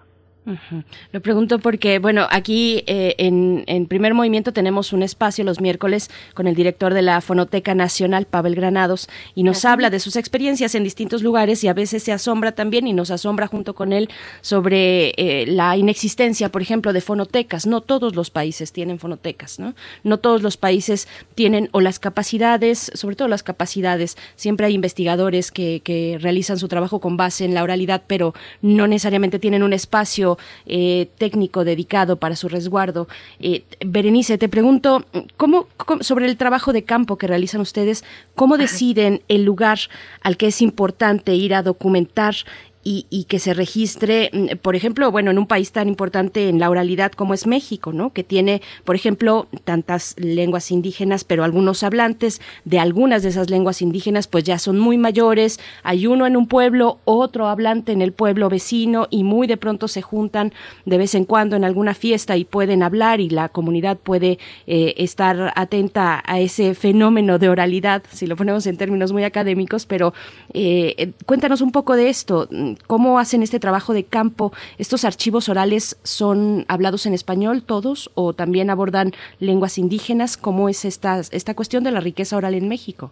Lo 1.12 1.22
pregunto 1.22 1.60
porque, 1.60 2.00
bueno, 2.00 2.26
aquí 2.32 2.84
eh, 2.88 3.14
en, 3.20 3.64
en, 3.68 3.86
primer 3.86 4.16
movimiento 4.16 4.54
tenemos 4.54 4.92
un 4.92 5.04
espacio 5.04 5.44
los 5.44 5.62
miércoles 5.62 6.10
con 6.34 6.48
el 6.48 6.56
director 6.56 6.96
de 6.96 7.04
la 7.04 7.22
Fonoteca 7.22 7.76
Nacional, 7.76 8.26
Pavel 8.26 8.56
Granados, 8.56 9.08
y 9.36 9.44
nos 9.44 9.66
habla 9.66 9.92
de 9.92 10.00
sus 10.00 10.16
experiencias 10.16 10.74
en 10.74 10.84
distintos 10.84 11.22
lugares 11.22 11.64
y 11.64 11.68
a 11.68 11.74
veces 11.74 12.02
se 12.02 12.12
asombra 12.12 12.54
también 12.54 12.88
y 12.88 12.94
nos 12.94 13.12
asombra 13.12 13.46
junto 13.46 13.76
con 13.76 13.94
él 13.94 14.10
sobre 14.42 15.10
eh, 15.18 15.46
la 15.46 15.78
inexistencia, 15.78 16.50
por 16.50 16.64
ejemplo, 16.64 16.92
de 16.92 17.02
fonotecas. 17.02 17.68
No 17.68 17.82
todos 17.82 18.16
los 18.16 18.32
países 18.32 18.72
tienen 18.72 18.98
fonotecas, 18.98 19.60
¿no? 19.60 19.76
No 20.04 20.18
todos 20.18 20.42
los 20.42 20.58
países 20.58 21.08
tienen 21.36 21.70
o 21.72 21.82
las 21.82 22.00
capacidades, 22.00 22.92
sobre 22.96 23.16
todo 23.16 23.28
las 23.28 23.44
capacidades. 23.44 24.18
Siempre 24.36 24.66
hay 24.66 24.74
investigadores 24.74 25.52
que, 25.52 25.82
que 25.84 26.18
realizan 26.20 26.58
su 26.58 26.68
trabajo 26.68 27.00
con 27.00 27.16
base 27.16 27.46
en 27.46 27.54
la 27.54 27.62
oralidad, 27.62 28.02
pero 28.08 28.34
no 28.64 28.88
necesariamente 28.88 29.38
tienen 29.38 29.62
un 29.62 29.74
espacio 29.74 30.31
eh, 30.66 31.10
técnico 31.18 31.64
dedicado 31.64 32.18
para 32.18 32.36
su 32.36 32.50
resguardo. 32.50 33.08
Eh, 33.40 33.64
Berenice, 33.86 34.38
te 34.38 34.50
pregunto, 34.50 35.06
¿cómo, 35.38 35.68
sobre 36.02 36.26
el 36.26 36.38
trabajo 36.38 36.74
de 36.74 36.84
campo 36.84 37.18
que 37.18 37.28
realizan 37.28 37.62
ustedes, 37.62 38.04
cómo 38.36 38.58
deciden 38.58 39.22
el 39.28 39.44
lugar 39.44 39.80
al 40.22 40.38
que 40.38 40.48
es 40.48 40.62
importante 40.62 41.36
ir 41.36 41.54
a 41.54 41.64
documentar 41.64 42.36
y, 42.84 43.26
que 43.26 43.40
se 43.40 43.54
registre, 43.54 44.30
mm, 44.34 44.58
por 44.62 44.76
ejemplo, 44.76 45.12
bueno, 45.12 45.32
en 45.32 45.38
un 45.38 45.46
país 45.46 45.72
tan 45.72 45.88
importante 45.88 46.50
en 46.50 46.60
la 46.60 46.70
oralidad 46.70 47.12
como 47.12 47.34
es 47.34 47.46
México, 47.46 47.94
¿no? 47.94 48.12
Que 48.12 48.24
tiene, 48.24 48.62
por 48.84 48.96
ejemplo, 48.96 49.48
tantas 49.64 50.16
lenguas 50.18 50.72
indígenas, 50.72 51.24
pero 51.24 51.44
algunos 51.44 51.84
hablantes 51.84 52.42
de 52.66 52.80
algunas 52.80 53.24
de 53.24 53.30
esas 53.30 53.50
lenguas 53.50 53.82
indígenas, 53.82 54.28
pues 54.28 54.44
ya 54.44 54.58
son 54.58 54.80
muy 54.80 54.98
mayores. 54.98 55.60
Hay 55.84 56.08
uno 56.08 56.26
en 56.26 56.36
un 56.36 56.48
pueblo, 56.48 57.00
otro 57.06 57.48
hablante 57.48 57.92
en 57.92 58.02
el 58.02 58.14
pueblo 58.14 58.50
vecino 58.50 59.08
y 59.10 59.24
muy 59.24 59.48
de 59.48 59.58
pronto 59.58 59.88
se 59.88 60.02
juntan 60.02 60.54
de 60.86 60.98
vez 60.98 61.16
en 61.16 61.26
cuando 61.26 61.56
en 61.56 61.64
alguna 61.64 61.94
fiesta 61.94 62.38
y 62.38 62.46
pueden 62.46 62.84
hablar 62.84 63.20
y 63.20 63.30
la 63.30 63.50
comunidad 63.50 63.98
puede 63.98 64.40
eh, 64.68 64.96
estar 64.98 65.54
atenta 65.56 66.24
a 66.26 66.40
ese 66.40 66.74
fenómeno 66.74 67.38
de 67.38 67.50
oralidad, 67.50 68.04
si 68.12 68.28
lo 68.28 68.36
ponemos 68.36 68.66
en 68.68 68.78
términos 68.78 69.12
muy 69.12 69.24
académicos, 69.24 69.86
pero 69.86 70.14
eh, 70.54 70.96
eh, 70.98 71.12
cuéntanos 71.26 71.62
un 71.62 71.72
poco 71.72 71.96
de 71.96 72.10
esto 72.10 72.48
cómo 72.88 73.20
hacen 73.20 73.44
este 73.44 73.60
trabajo 73.60 73.94
de 73.94 74.04
campo. 74.04 74.52
¿Estos 74.78 75.06
archivos 75.06 75.50
orales 75.50 76.00
son 76.04 76.66
hablados 76.68 77.06
en 77.06 77.14
español 77.14 77.64
todos 77.64 78.12
o 78.16 78.34
también 78.34 78.70
abordan 78.70 79.12
lenguas 79.40 79.78
indígenas? 79.78 80.38
¿Cómo 80.38 80.70
es 80.70 80.86
esta, 80.86 81.20
esta 81.20 81.56
cuestión 81.56 81.84
de 81.84 81.92
la 81.92 82.00
riqueza 82.00 82.38
oral 82.38 82.54
en 82.54 82.68
México? 82.68 83.12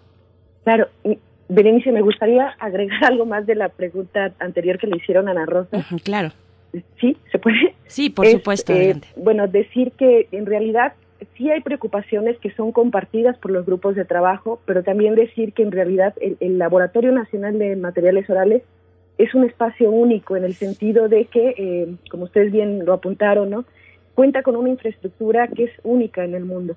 Claro, 0.64 0.88
Berenice, 1.50 1.92
me 1.92 2.02
gustaría 2.02 2.56
agregar 2.60 3.04
algo 3.12 3.26
más 3.26 3.46
de 3.46 3.56
la 3.56 3.70
pregunta 3.70 4.32
anterior 4.40 4.78
que 4.78 4.88
le 4.88 4.98
hicieron 4.98 5.28
a 5.28 5.32
Ana 5.32 5.46
Rosa. 5.46 5.86
claro. 6.04 6.32
¿Sí? 7.00 7.18
¿Se 7.32 7.40
puede. 7.40 7.74
Sí, 7.88 8.12
por 8.12 8.28
supuesto. 8.28 8.74
Eh, 8.74 8.96
bueno, 9.16 9.48
decir 9.48 9.92
que 9.94 10.28
en 10.32 10.46
realidad 10.46 10.94
sí 11.36 11.50
hay 11.50 11.62
preocupaciones 11.62 12.38
que 12.38 12.52
son 12.52 12.72
compartidas 12.72 13.38
por 13.38 13.52
los 13.52 13.66
grupos 13.66 13.96
de 13.96 14.06
trabajo, 14.06 14.60
pero 14.66 14.84
también 14.84 15.16
decir 15.16 15.54
que 15.54 15.64
en 15.64 15.72
realidad 15.72 16.14
el, 16.22 16.60
Laboratorio 16.60 17.12
Nacional 17.12 17.58
de 17.58 17.76
Materiales 17.76 18.30
Orales 18.30 18.62
es 19.20 19.36
un 19.36 19.44
espacio 19.44 19.92
único 19.92 20.36
en 20.36 20.46
el 20.46 20.56
sentido 20.56 21.08
de 21.08 21.26
que, 21.26 21.54
eh, 21.58 21.96
como 22.10 22.24
ustedes 22.24 22.52
bien 22.52 22.86
lo 22.86 22.94
apuntaron, 22.94 23.52
¿no? 23.52 23.66
cuenta 24.20 24.44
con 24.44 24.58
una 24.58 24.68
infraestructura 24.68 25.48
que 25.48 25.64
es 25.64 25.72
única 25.82 26.26
en 26.26 26.36
el 26.36 26.44
mundo. 26.44 26.76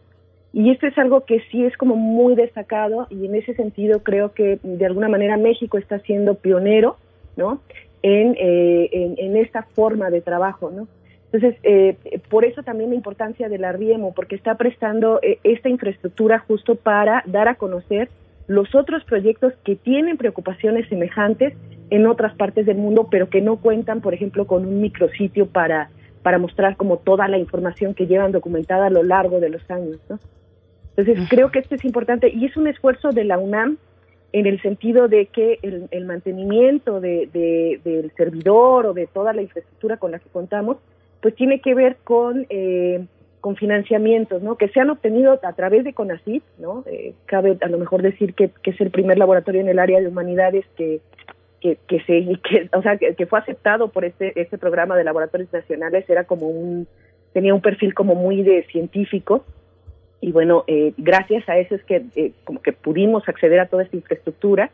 Y 0.53 0.71
esto 0.71 0.87
es 0.87 0.97
algo 0.97 1.23
que 1.23 1.41
sí 1.51 1.65
es 1.65 1.77
como 1.77 1.97
muy 1.97 2.37
destacado 2.37 3.09
y 3.11 3.27
en 3.27 3.35
ese 3.35 3.55
sentido 3.55 4.05
creo 4.05 4.33
que 4.33 4.61
de 4.63 4.87
alguna 4.87 5.09
manera 5.09 5.37
México 5.37 5.77
está 5.77 5.99
siendo 6.01 6.37
pionero, 6.37 6.99
¿no? 7.37 7.61
En, 8.05 8.37
eh, 8.39 9.17
en, 9.19 9.37
esta 9.37 9.63
forma 9.63 10.11
de 10.11 10.21
trabajo, 10.21 10.71
¿no? 10.71 10.87
Entonces, 11.33 11.59
eh, 11.65 11.97
por 12.29 12.45
eso 12.45 12.63
también 12.63 12.91
la 12.91 12.97
importancia 12.97 13.49
de 13.49 13.59
la 13.59 13.73
RIEMO, 13.73 14.15
porque 14.15 14.37
está 14.37 14.55
prestando 14.57 15.19
eh, 15.21 15.39
esta 15.43 15.69
infraestructura 15.69 16.39
justo 16.39 16.77
para 16.77 17.25
dar 17.27 17.49
a 17.49 17.57
conocer 17.57 18.09
los 18.47 18.75
otros 18.75 19.05
proyectos 19.05 19.53
que 19.65 19.77
tienen 19.77 20.17
preocupaciones 20.17 20.89
semejantes 20.89 21.55
en 21.91 22.07
otras 22.07 22.35
partes 22.35 22.67
del 22.67 22.77
mundo, 22.77 23.09
pero 23.11 23.29
que 23.29 23.41
no 23.41 23.57
cuentan, 23.57 24.01
por 24.01 24.15
ejemplo, 24.15 24.47
con 24.47 24.67
un 24.67 24.81
micrositio 24.81 25.47
para, 25.47 25.91
para 26.23 26.39
mostrar 26.39 26.77
como 26.77 26.99
toda 26.99 27.29
la 27.29 27.39
información 27.39 27.95
que 27.95 28.07
llevan 28.07 28.33
documentada 28.33 28.87
a 28.87 28.91
lo 28.91 29.03
largo 29.03 29.41
de 29.41 29.51
los 29.51 29.71
años. 29.71 29.99
¿no? 30.09 30.19
Entonces, 30.97 31.29
creo 31.29 31.51
que 31.51 31.59
esto 31.59 31.75
es 31.75 31.85
importante 31.85 32.31
y 32.31 32.47
es 32.47 32.57
un 32.57 32.67
esfuerzo 32.67 33.11
de 33.11 33.25
la 33.25 33.39
UNAM 33.39 33.79
en 34.33 34.47
el 34.47 34.61
sentido 34.63 35.09
de 35.09 35.27
que 35.27 35.59
el, 35.63 36.07
mantenimiento 36.07 37.01
de, 37.01 37.29
del 37.85 38.11
servidor 38.17 38.87
o 38.87 38.95
de 38.95 39.07
toda 39.07 39.33
la 39.35 39.43
infraestructura 39.43 39.99
con 39.99 40.11
la 40.11 40.19
que 40.19 40.31
contamos 40.31 40.79
pues 41.21 41.37
tiene 41.37 41.61
que 41.61 41.75
ver 41.75 41.99
con, 42.03 42.47
eh, 42.51 43.07
con 43.43 43.57
financiamientos, 43.57 44.41
¿no? 44.41 44.57
Que 44.57 44.69
se 44.69 44.79
han 44.79 44.89
obtenido 44.89 45.41
a 45.43 45.53
través 45.55 45.83
de 45.83 45.93
CONACYT, 45.93 46.45
¿no? 46.59 46.85
Eh, 46.87 47.13
cabe 47.27 47.59
a 47.61 47.67
lo 47.67 47.77
mejor 47.77 48.01
decir 48.01 48.35
que, 48.35 48.53
es 48.63 48.81
el 48.81 48.93
primer 48.93 49.19
laboratorio 49.19 49.61
en 49.61 49.69
el 49.69 49.81
área 49.81 50.01
de 50.01 50.07
humanidades 50.07 50.65
que, 50.77 51.01
que, 51.61 51.77
que 51.89 52.01
se, 52.05 52.39
que, 52.49 52.71
o 52.73 52.83
sea, 52.83 52.97
que, 52.99 53.27
fue 53.27 53.41
aceptado 53.41 53.89
por 53.89 54.05
este, 54.05 54.41
este 54.41 54.59
programa 54.59 54.97
de 54.97 55.03
laboratorios 55.03 55.53
nacionales, 55.53 56.09
era 56.09 56.23
como 56.23 56.47
un, 56.47 56.87
tenía 57.33 57.53
un 57.53 57.61
perfil 57.61 57.95
como 57.95 58.15
muy 58.15 58.45
de 58.45 58.63
científico, 58.71 59.45
y 60.21 60.31
bueno, 60.31 60.63
eh, 60.69 60.95
gracias 60.97 61.49
a 61.49 61.59
eso 61.59 61.75
es 61.75 61.83
que 61.83 62.05
eh, 62.15 62.31
como 62.45 62.63
que 62.63 62.73
pudimos 62.73 63.29
acceder 63.29 63.59
a 63.59 63.67
toda 63.67 63.83
esta 63.83 63.97
infraestructura 63.97 64.71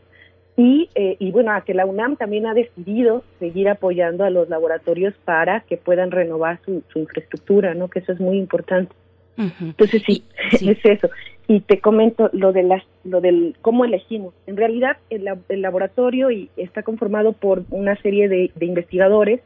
y, 0.58 0.90
eh, 0.96 1.14
y 1.20 1.30
bueno, 1.30 1.52
a 1.52 1.60
que 1.60 1.72
la 1.72 1.86
UNAM 1.86 2.16
también 2.16 2.44
ha 2.44 2.52
decidido 2.52 3.22
seguir 3.38 3.68
apoyando 3.68 4.24
a 4.24 4.30
los 4.30 4.48
laboratorios 4.48 5.14
para 5.24 5.60
que 5.60 5.76
puedan 5.76 6.10
renovar 6.10 6.58
su, 6.64 6.82
infraestructura, 6.96 7.74
¿no? 7.74 7.86
Que 7.86 8.00
eso 8.00 8.10
es 8.10 8.18
muy 8.18 8.38
importante. 8.38 8.92
Entonces 9.36 10.02
sí, 10.04 10.24
es 10.52 10.84
eso. 10.84 11.10
Y 11.46 11.60
te 11.60 11.80
comento 11.80 12.28
lo 12.32 12.52
de 12.52 12.64
las, 12.64 12.82
lo 13.04 13.20
del 13.20 13.54
cómo 13.62 13.84
elegimos. 13.84 14.34
En 14.48 14.56
realidad 14.56 14.96
el, 15.10 15.28
el 15.48 15.62
laboratorio 15.62 16.32
y 16.32 16.50
está 16.56 16.82
conformado 16.82 17.34
por 17.34 17.62
una 17.70 17.94
serie 18.02 18.28
de, 18.28 18.50
de, 18.52 18.66
investigadores 18.66 19.40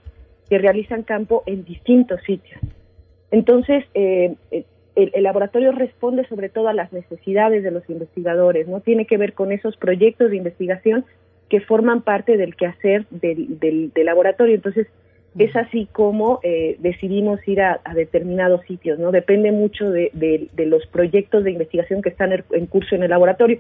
que 0.49 0.57
realizan 0.57 1.03
campo 1.03 1.43
en 1.45 1.63
distintos 1.67 2.23
sitios. 2.23 2.59
Entonces 3.31 3.85
eh, 3.93 4.35
eh 4.51 4.65
el, 4.95 5.23
laboratorio 5.23 5.73
responde 5.73 6.27
sobre 6.29 6.49
todo 6.49 6.69
a 6.69 6.75
las 6.75 6.93
necesidades 6.93 7.63
de 7.63 7.71
los 7.71 7.89
investigadores, 7.89 8.69
no 8.69 8.81
tiene 8.81 9.07
que 9.07 9.17
ver 9.17 9.33
con 9.33 9.53
esos 9.53 9.77
proyectos 9.77 10.31
de 10.31 10.37
investigación 10.37 11.05
que 11.49 11.61
forman 11.61 12.03
parte 12.03 12.37
del 12.37 12.57
quehacer 12.57 13.07
del, 13.11 13.59
del, 13.59 13.93
laboratorio. 14.05 14.55
Entonces, 14.55 14.87
es 15.39 15.55
así 15.57 15.89
como 15.93 16.41
eh, 16.43 16.77
decidimos 16.81 17.47
ir 17.49 17.63
a, 17.63 17.81
determinados 17.95 18.63
sitios, 18.67 18.99
¿no? 18.99 19.13
Depende 19.13 19.51
mucho 19.51 19.91
de, 19.91 20.11
de, 20.13 20.67
los 20.67 20.87
proyectos 20.87 21.45
de 21.45 21.53
investigación 21.53 22.03
que 22.03 22.11
están 22.11 22.33
en 22.33 22.67
curso 22.67 22.95
en 22.95 23.03
el 23.03 23.11
laboratorio. 23.11 23.59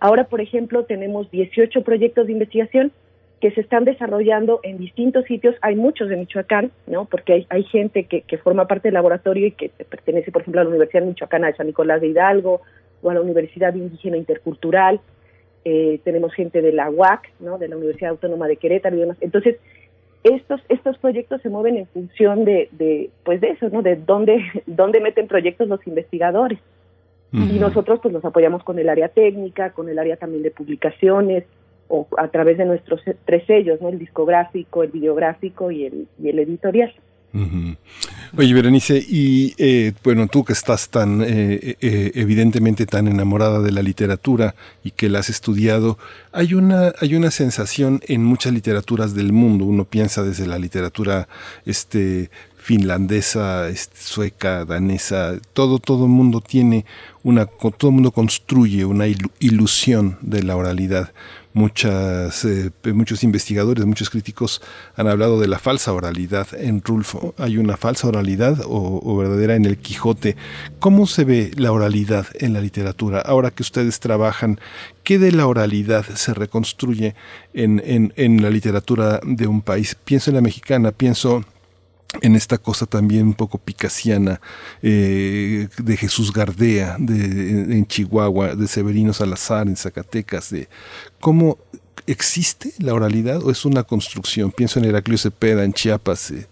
Ahora, 0.00 0.24
por 0.24 0.40
ejemplo, 0.40 0.84
tenemos 0.84 1.30
18 1.30 1.82
proyectos 1.82 2.26
de 2.26 2.32
investigación 2.32 2.92
que 3.42 3.50
se 3.50 3.60
están 3.60 3.84
desarrollando 3.84 4.60
en 4.62 4.78
distintos 4.78 5.24
sitios. 5.24 5.56
Hay 5.62 5.74
muchos 5.74 6.08
de 6.08 6.16
Michoacán, 6.16 6.70
¿no? 6.86 7.06
Porque 7.06 7.32
hay, 7.32 7.46
hay 7.50 7.64
gente 7.64 8.04
que, 8.04 8.20
que 8.20 8.38
forma 8.38 8.68
parte 8.68 8.86
del 8.86 8.94
laboratorio 8.94 9.48
y 9.48 9.50
que 9.50 9.68
pertenece, 9.68 10.30
por 10.30 10.42
ejemplo, 10.42 10.60
a 10.60 10.64
la 10.64 10.70
Universidad 10.70 11.02
Michoacana 11.02 11.48
de 11.48 11.56
San 11.56 11.66
Nicolás 11.66 12.00
de 12.00 12.06
Hidalgo 12.06 12.60
o 13.02 13.10
a 13.10 13.14
la 13.14 13.20
Universidad 13.20 13.74
Indígena 13.74 14.16
Intercultural. 14.16 15.00
Eh, 15.64 15.98
tenemos 16.04 16.32
gente 16.34 16.62
de 16.62 16.72
la 16.72 16.88
UAC, 16.88 17.32
¿no? 17.40 17.58
De 17.58 17.66
la 17.66 17.76
Universidad 17.76 18.12
Autónoma 18.12 18.46
de 18.46 18.58
Querétaro 18.58 18.94
y 18.94 19.00
demás. 19.00 19.16
Entonces, 19.20 19.56
estos 20.22 20.60
estos 20.68 20.96
proyectos 20.98 21.42
se 21.42 21.48
mueven 21.48 21.78
en 21.78 21.88
función 21.88 22.44
de, 22.44 22.68
de 22.70 23.10
pues 23.24 23.40
de 23.40 23.48
eso, 23.48 23.68
¿no? 23.70 23.82
De 23.82 23.96
dónde 23.96 24.40
dónde 24.66 25.00
meten 25.00 25.26
proyectos 25.26 25.66
los 25.66 25.84
investigadores. 25.88 26.60
Y 27.32 27.58
nosotros 27.58 27.98
pues 28.02 28.12
los 28.12 28.22
apoyamos 28.26 28.62
con 28.62 28.78
el 28.78 28.90
área 28.90 29.08
técnica, 29.08 29.70
con 29.70 29.88
el 29.88 29.98
área 29.98 30.18
también 30.18 30.42
de 30.42 30.50
publicaciones, 30.50 31.44
o 31.88 32.06
a 32.18 32.28
través 32.28 32.58
de 32.58 32.64
nuestros 32.64 33.00
tres 33.24 33.44
sellos. 33.46 33.80
El 33.82 33.98
discográfico, 33.98 34.82
el 34.82 34.90
videográfico 34.90 35.70
y 35.70 35.84
el, 35.84 36.08
el 36.22 36.38
editorial. 36.38 36.92
Oye, 38.36 38.54
Berenice, 38.54 39.02
y 39.06 39.54
eh, 39.56 39.92
bueno, 40.04 40.26
tú 40.26 40.44
que 40.44 40.52
estás 40.52 40.90
tan 40.90 41.22
eh, 41.22 41.76
eh, 41.80 42.12
evidentemente 42.14 42.84
tan 42.84 43.08
enamorada 43.08 43.60
de 43.60 43.72
la 43.72 43.82
literatura 43.82 44.54
y 44.84 44.90
que 44.90 45.08
la 45.08 45.20
has 45.20 45.30
estudiado, 45.30 45.98
hay 46.30 46.52
una 46.52 46.92
hay 47.00 47.14
una 47.14 47.30
sensación 47.30 48.00
en 48.06 48.22
muchas 48.22 48.52
literaturas 48.52 49.14
del 49.14 49.32
mundo. 49.32 49.64
Uno 49.64 49.84
piensa 49.84 50.22
desde 50.22 50.46
la 50.46 50.58
literatura 50.58 51.26
este 51.64 52.30
finlandesa, 52.56 53.68
este, 53.68 53.96
sueca, 53.96 54.64
danesa, 54.66 55.38
todo 55.54 55.78
todo 55.78 56.04
el 56.04 56.10
mundo 56.10 56.42
tiene 56.42 56.84
una 57.22 57.46
todo 57.46 57.88
el 57.88 57.94
mundo 57.94 58.10
construye 58.10 58.84
una 58.84 59.06
ilusión 59.40 60.18
de 60.20 60.42
la 60.42 60.56
oralidad 60.56 61.12
Muchas, 61.54 62.44
eh, 62.44 62.70
muchos 62.94 63.22
investigadores, 63.24 63.84
muchos 63.84 64.08
críticos 64.08 64.62
han 64.96 65.06
hablado 65.06 65.38
de 65.38 65.48
la 65.48 65.58
falsa 65.58 65.92
oralidad 65.92 66.46
en 66.54 66.82
Rulfo. 66.82 67.34
¿Hay 67.36 67.58
una 67.58 67.76
falsa 67.76 68.08
oralidad 68.08 68.62
o, 68.64 69.16
verdadera 69.16 69.54
en 69.54 69.66
el 69.66 69.76
Quijote? 69.76 70.36
¿Cómo 70.78 71.06
se 71.06 71.24
ve 71.24 71.50
la 71.56 71.72
oralidad 71.72 72.26
en 72.34 72.54
la 72.54 72.60
literatura? 72.60 73.20
Ahora 73.20 73.50
que 73.50 73.62
ustedes 73.62 74.00
trabajan, 74.00 74.60
¿qué 75.04 75.18
de 75.18 75.32
la 75.32 75.46
oralidad 75.46 76.06
se 76.14 76.32
reconstruye 76.32 77.14
en, 77.52 77.82
en, 77.84 78.12
en 78.16 78.42
la 78.42 78.50
literatura 78.50 79.20
de 79.22 79.46
un 79.46 79.60
país? 79.60 79.94
Pienso 79.94 80.30
en 80.30 80.36
la 80.36 80.42
mexicana, 80.42 80.90
pienso 80.90 81.44
en 82.20 82.36
esta 82.36 82.58
cosa 82.58 82.86
también 82.86 83.26
un 83.26 83.34
poco 83.34 83.58
picasiana 83.58 84.40
eh, 84.82 85.68
de 85.82 85.96
Jesús 85.96 86.32
Gardea 86.32 86.96
de, 86.98 87.76
en 87.76 87.86
Chihuahua, 87.86 88.54
de 88.54 88.66
Severino 88.66 89.12
Salazar 89.12 89.66
en 89.66 89.76
Zacatecas, 89.76 90.50
de 90.50 90.68
cómo 91.20 91.58
existe 92.06 92.70
la 92.78 92.94
oralidad 92.94 93.42
o 93.42 93.50
es 93.50 93.64
una 93.64 93.82
construcción. 93.84 94.50
Pienso 94.50 94.78
en 94.78 94.86
Heraclio 94.86 95.16
Cepeda 95.16 95.64
en 95.64 95.72
Chiapas. 95.72 96.30
Eh. 96.32 96.46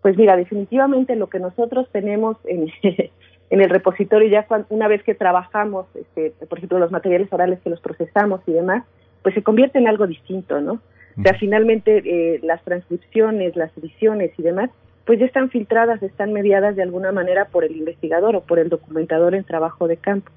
Pues 0.00 0.16
mira, 0.16 0.36
definitivamente 0.36 1.16
lo 1.16 1.28
que 1.28 1.38
nosotros 1.38 1.88
tenemos 1.92 2.36
en, 2.44 2.68
en 3.50 3.60
el 3.60 3.68
repositorio 3.68 4.28
ya 4.28 4.46
una 4.70 4.88
vez 4.88 5.02
que 5.02 5.14
trabajamos, 5.14 5.86
este, 5.94 6.30
por 6.46 6.58
ejemplo, 6.58 6.78
los 6.78 6.90
materiales 6.90 7.30
orales 7.32 7.58
que 7.62 7.70
los 7.70 7.80
procesamos 7.80 8.40
y 8.46 8.52
demás, 8.52 8.84
pues 9.22 9.34
se 9.34 9.42
convierte 9.42 9.78
en 9.78 9.88
algo 9.88 10.06
distinto, 10.06 10.60
¿no? 10.60 10.80
O 11.18 11.22
sea, 11.22 11.34
finalmente 11.34 12.02
eh, 12.04 12.40
las 12.42 12.62
transcripciones, 12.62 13.56
las 13.56 13.76
ediciones 13.78 14.32
y 14.38 14.42
demás, 14.42 14.70
pues 15.06 15.18
ya 15.18 15.26
están 15.26 15.50
filtradas, 15.50 16.02
están 16.02 16.32
mediadas 16.32 16.76
de 16.76 16.82
alguna 16.82 17.12
manera 17.12 17.46
por 17.46 17.64
el 17.64 17.76
investigador 17.76 18.36
o 18.36 18.40
por 18.42 18.58
el 18.58 18.68
documentador 18.68 19.34
en 19.34 19.44
trabajo 19.44 19.88
de 19.88 19.96
campo. 19.96 20.30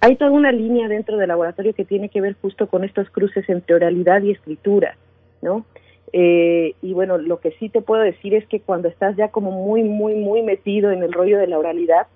Hay 0.00 0.16
toda 0.16 0.30
una 0.30 0.52
línea 0.52 0.88
dentro 0.88 1.16
del 1.16 1.28
laboratorio 1.28 1.74
que 1.74 1.84
tiene 1.84 2.08
que 2.08 2.20
ver 2.20 2.36
justo 2.40 2.68
con 2.68 2.84
estos 2.84 3.10
cruces 3.10 3.48
entre 3.48 3.74
oralidad 3.74 4.22
y 4.22 4.30
escritura, 4.30 4.96
¿no? 5.42 5.66
Eh, 6.12 6.74
y 6.82 6.92
bueno, 6.92 7.18
lo 7.18 7.40
que 7.40 7.52
sí 7.52 7.68
te 7.68 7.80
puedo 7.80 8.02
decir 8.02 8.34
es 8.34 8.46
que 8.46 8.60
cuando 8.60 8.88
estás 8.88 9.16
ya 9.16 9.28
como 9.28 9.50
muy, 9.50 9.82
muy, 9.82 10.14
muy 10.14 10.42
metido 10.42 10.92
en 10.92 11.02
el 11.02 11.12
rollo 11.12 11.38
de 11.38 11.46
la 11.46 11.58
oralidad, 11.58 12.06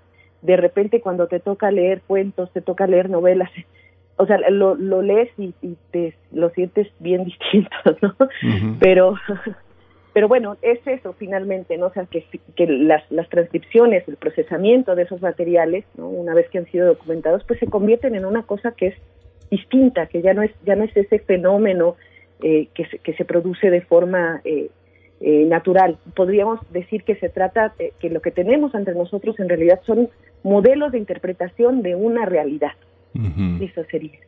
de 0.42 0.56
repente 0.56 1.00
cuando 1.00 1.26
te 1.26 1.40
toca 1.40 1.70
leer 1.70 2.02
cuentos, 2.06 2.52
te 2.52 2.60
toca 2.60 2.86
leer 2.86 3.10
novelas, 3.10 3.50
o 4.16 4.26
sea, 4.26 4.38
lo, 4.50 4.74
lo 4.74 5.02
lees 5.02 5.30
y, 5.38 5.52
te 5.90 6.14
lo 6.32 6.50
sientes 6.50 6.88
bien 7.00 7.24
distinto, 7.26 7.76
¿no? 8.02 8.14
Pero 8.80 9.14
pero 10.16 10.28
bueno, 10.28 10.56
es 10.62 10.78
eso 10.86 11.12
finalmente, 11.12 11.76
¿no? 11.76 11.88
O 11.88 11.92
sea, 11.92 12.06
que, 12.06 12.24
que 12.56 12.66
las, 12.66 13.02
las 13.10 13.28
transcripciones, 13.28 14.08
el 14.08 14.16
procesamiento 14.16 14.94
de 14.94 15.02
esos 15.02 15.20
materiales, 15.20 15.84
¿no? 15.98 16.08
Una 16.08 16.32
vez 16.32 16.48
que 16.48 16.56
han 16.56 16.64
sido 16.70 16.86
documentados, 16.86 17.44
pues 17.46 17.60
se 17.60 17.66
convierten 17.66 18.14
en 18.14 18.24
una 18.24 18.42
cosa 18.44 18.72
que 18.72 18.86
es 18.86 18.94
distinta, 19.50 20.06
que 20.06 20.22
ya 20.22 20.32
no 20.32 20.40
es 20.40 20.52
ya 20.64 20.74
no 20.74 20.84
es 20.84 20.96
ese 20.96 21.18
fenómeno 21.18 21.96
eh, 22.40 22.68
que, 22.74 22.86
se, 22.86 22.98
que 22.98 23.12
se 23.12 23.26
produce 23.26 23.68
de 23.68 23.82
forma 23.82 24.40
eh, 24.44 24.70
eh, 25.20 25.44
natural. 25.44 25.98
Podríamos 26.14 26.60
decir 26.72 27.04
que 27.04 27.16
se 27.16 27.28
trata, 27.28 27.74
que 28.00 28.08
lo 28.08 28.22
que 28.22 28.30
tenemos 28.30 28.74
ante 28.74 28.94
nosotros 28.94 29.38
en 29.38 29.50
realidad 29.50 29.80
son 29.84 30.08
modelos 30.42 30.92
de 30.92 30.98
interpretación 30.98 31.82
de 31.82 31.94
una 31.94 32.24
realidad. 32.24 32.72
Eso 33.60 33.82
sería. 33.90 34.18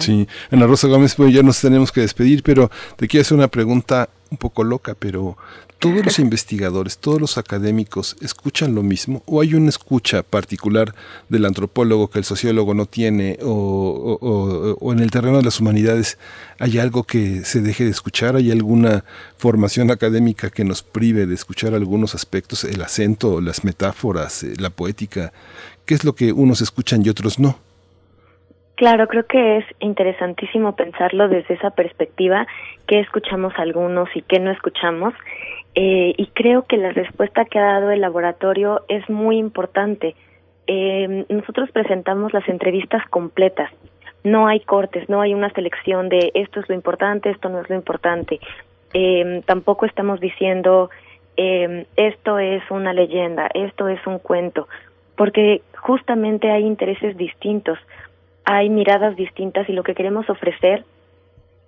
Sí, 0.00 0.26
Ana 0.50 0.66
Rosa 0.66 0.88
Gómez, 0.88 1.14
pues 1.14 1.32
ya 1.32 1.42
nos 1.42 1.60
tenemos 1.60 1.92
que 1.92 2.00
despedir, 2.00 2.42
pero 2.42 2.70
te 2.96 3.06
quiero 3.06 3.22
hacer 3.22 3.38
una 3.38 3.48
pregunta 3.48 4.08
un 4.30 4.36
poco 4.36 4.64
loca, 4.64 4.96
pero 4.98 5.38
¿todos 5.78 6.04
los 6.04 6.18
investigadores, 6.18 6.98
todos 6.98 7.20
los 7.20 7.38
académicos 7.38 8.16
escuchan 8.20 8.74
lo 8.74 8.82
mismo? 8.82 9.22
¿O 9.26 9.40
hay 9.40 9.54
una 9.54 9.68
escucha 9.68 10.24
particular 10.24 10.94
del 11.28 11.44
antropólogo 11.44 12.10
que 12.10 12.18
el 12.18 12.24
sociólogo 12.24 12.74
no 12.74 12.86
tiene? 12.86 13.38
¿O, 13.42 14.76
o 14.80 14.92
en 14.92 14.98
el 14.98 15.12
terreno 15.12 15.36
de 15.36 15.44
las 15.44 15.60
humanidades 15.60 16.18
hay 16.58 16.78
algo 16.78 17.04
que 17.04 17.44
se 17.44 17.60
deje 17.60 17.84
de 17.84 17.90
escuchar? 17.90 18.34
¿Hay 18.34 18.50
alguna 18.50 19.04
formación 19.36 19.92
académica 19.92 20.50
que 20.50 20.64
nos 20.64 20.82
prive 20.82 21.26
de 21.26 21.34
escuchar 21.34 21.74
algunos 21.74 22.16
aspectos, 22.16 22.64
el 22.64 22.82
acento, 22.82 23.40
las 23.40 23.62
metáforas, 23.62 24.42
eh, 24.42 24.54
la 24.58 24.70
poética? 24.70 25.32
¿Qué 25.84 25.94
es 25.94 26.02
lo 26.02 26.16
que 26.16 26.32
unos 26.32 26.60
escuchan 26.60 27.06
y 27.06 27.08
otros 27.08 27.38
no? 27.38 27.65
Claro, 28.76 29.08
creo 29.08 29.26
que 29.26 29.56
es 29.56 29.64
interesantísimo 29.80 30.76
pensarlo 30.76 31.28
desde 31.28 31.54
esa 31.54 31.70
perspectiva, 31.70 32.46
qué 32.86 33.00
escuchamos 33.00 33.54
algunos 33.56 34.14
y 34.14 34.20
qué 34.20 34.38
no 34.38 34.50
escuchamos. 34.50 35.14
Eh, 35.74 36.12
y 36.14 36.26
creo 36.34 36.66
que 36.66 36.76
la 36.76 36.92
respuesta 36.92 37.46
que 37.46 37.58
ha 37.58 37.64
dado 37.64 37.90
el 37.90 38.02
laboratorio 38.02 38.82
es 38.88 39.08
muy 39.08 39.38
importante. 39.38 40.14
Eh, 40.66 41.24
nosotros 41.30 41.70
presentamos 41.70 42.34
las 42.34 42.46
entrevistas 42.50 43.02
completas. 43.08 43.70
No 44.24 44.46
hay 44.46 44.60
cortes, 44.60 45.08
no 45.08 45.22
hay 45.22 45.32
una 45.32 45.50
selección 45.50 46.10
de 46.10 46.30
esto 46.34 46.60
es 46.60 46.68
lo 46.68 46.74
importante, 46.74 47.30
esto 47.30 47.48
no 47.48 47.62
es 47.62 47.70
lo 47.70 47.76
importante. 47.76 48.40
Eh, 48.92 49.42
tampoco 49.46 49.86
estamos 49.86 50.20
diciendo 50.20 50.90
esto 51.38 52.38
es 52.38 52.62
una 52.70 52.94
leyenda, 52.94 53.50
esto 53.52 53.88
es 53.88 54.00
un 54.06 54.18
cuento, 54.18 54.68
porque 55.16 55.60
justamente 55.76 56.50
hay 56.50 56.64
intereses 56.64 57.14
distintos 57.18 57.78
hay 58.46 58.70
miradas 58.70 59.16
distintas 59.16 59.68
y 59.68 59.72
lo 59.72 59.82
que 59.82 59.94
queremos 59.94 60.30
ofrecer 60.30 60.84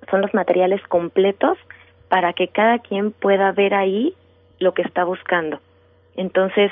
son 0.09 0.23
los 0.23 0.33
materiales 0.33 0.81
completos 0.87 1.59
para 2.09 2.33
que 2.33 2.49
cada 2.49 2.79
quien 2.79 3.11
pueda 3.11 3.51
ver 3.53 3.75
ahí 3.75 4.15
lo 4.61 4.73
que 4.73 4.83
está 4.83 5.03
buscando. 5.03 5.59
Entonces, 6.17 6.71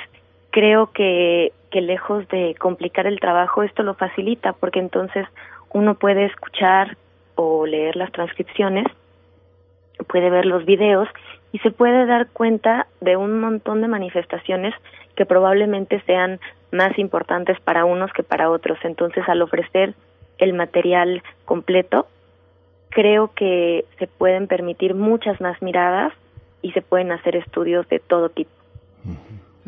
creo 0.51 0.93
que, 0.93 1.53
que 1.71 1.81
lejos 1.81 2.27
de 2.29 2.55
complicar 2.55 3.09
el 3.09 3.19
trabajo, 3.19 3.65
esto 3.65 3.83
lo 3.83 3.95
facilita 3.95 4.53
porque 4.53 4.79
entonces 4.79 5.27
uno 5.71 5.97
puede 5.97 6.27
escuchar 6.27 6.97
o 7.35 7.67
leer 7.67 7.97
las 7.97 8.13
transcripciones, 8.13 8.87
puede 10.09 10.31
ver 10.31 10.47
los 10.47 10.65
videos 10.65 11.09
y 11.51 11.59
se 11.59 11.73
puede 11.73 12.07
dar 12.07 12.29
cuenta 12.29 12.87
de 13.01 13.17
un 13.17 13.41
montón 13.41 13.83
de 13.83 13.89
manifestaciones 13.89 14.73
que 15.17 15.27
probablemente 15.27 16.01
sean 16.07 16.39
más 16.73 16.99
importantes 16.99 17.59
para 17.61 17.85
unos 17.85 18.13
que 18.13 18.23
para 18.23 18.51
otros. 18.51 18.79
Entonces, 18.85 19.25
al 19.29 19.43
ofrecer 19.43 19.95
el 20.39 20.53
material 20.53 21.23
completo, 21.45 22.07
creo 22.91 23.33
que 23.35 23.85
se 23.99 24.07
pueden 24.07 24.47
permitir 24.47 24.95
muchas 24.95 25.41
más 25.41 25.61
miradas 25.63 26.13
y 26.63 26.73
se 26.73 26.83
pueden 26.83 27.13
hacer 27.13 27.37
estudios 27.37 27.89
de 27.89 27.99
todo 27.99 28.29
tipo. 28.29 28.51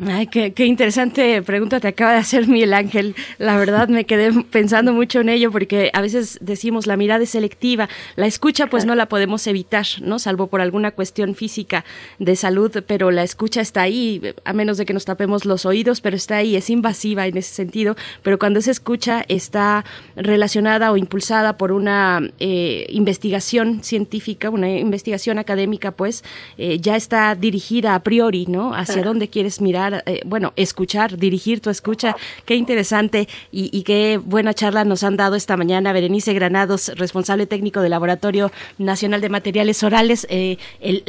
Ay, 0.06 0.28
qué, 0.28 0.64
interesante 0.64 1.42
pregunta 1.42 1.80
te 1.80 1.88
acaba 1.88 2.12
de 2.12 2.18
hacer 2.18 2.46
Miguel 2.46 2.72
Ángel. 2.72 3.16
La 3.38 3.56
verdad 3.56 3.88
me 3.88 4.04
quedé 4.04 4.32
pensando 4.44 4.92
mucho 4.92 5.20
en 5.20 5.28
ello 5.28 5.50
porque 5.50 5.90
a 5.92 6.00
veces 6.00 6.38
decimos 6.40 6.86
la 6.86 6.96
mirada 6.96 7.24
es 7.24 7.30
selectiva, 7.30 7.88
la 8.14 8.26
escucha 8.26 8.68
pues 8.68 8.84
no 8.84 8.94
la 8.94 9.06
podemos 9.06 9.44
evitar, 9.48 9.86
¿no? 10.00 10.20
Salvo 10.20 10.46
por 10.46 10.60
alguna 10.60 10.92
cuestión 10.92 11.34
física 11.34 11.84
de 12.20 12.36
salud, 12.36 12.84
pero 12.86 13.10
la 13.10 13.24
escucha 13.24 13.60
está 13.60 13.82
ahí, 13.82 14.22
a 14.44 14.52
menos 14.52 14.78
de 14.78 14.86
que 14.86 14.94
nos 14.94 15.04
tapemos 15.04 15.44
los 15.44 15.66
oídos, 15.66 16.00
pero 16.00 16.14
está 16.14 16.36
ahí, 16.36 16.54
es 16.54 16.70
invasiva 16.70 17.26
en 17.26 17.36
ese 17.36 17.52
sentido, 17.52 17.96
pero 18.22 18.38
cuando 18.38 18.60
esa 18.60 18.70
escucha 18.70 19.24
está 19.26 19.84
relacionada 20.14 20.92
o 20.92 20.96
impulsada 20.96 21.56
por 21.56 21.72
una 21.72 22.20
eh, 22.38 22.86
investigación 22.90 23.82
científica, 23.82 24.48
una 24.48 24.70
investigación 24.70 25.38
académica, 25.38 25.90
pues 25.90 26.22
eh, 26.56 26.78
ya 26.78 26.94
está 26.94 27.34
dirigida 27.34 27.96
a 27.96 28.02
priori, 28.04 28.46
¿no? 28.46 28.74
Hacia 28.74 29.02
dónde 29.02 29.26
quieres 29.26 29.60
mirar 29.60 29.87
eh, 30.06 30.22
bueno, 30.24 30.52
escuchar, 30.56 31.16
dirigir 31.16 31.60
tu 31.60 31.70
escucha. 31.70 32.16
Qué 32.44 32.54
interesante 32.56 33.28
y, 33.50 33.82
qué 33.82 34.20
buena 34.22 34.54
charla 34.54 34.84
nos 34.84 35.02
han 35.02 35.16
dado 35.16 35.36
esta 35.36 35.56
mañana. 35.56 35.92
Berenice 35.92 36.32
Granados, 36.34 36.92
responsable 36.96 37.46
técnico 37.46 37.80
del 37.80 37.90
Laboratorio 37.90 38.50
Nacional 38.78 39.20
de 39.20 39.28
Materiales 39.28 39.82
Orales, 39.82 40.26
eh, 40.30 40.58
el 40.80 41.02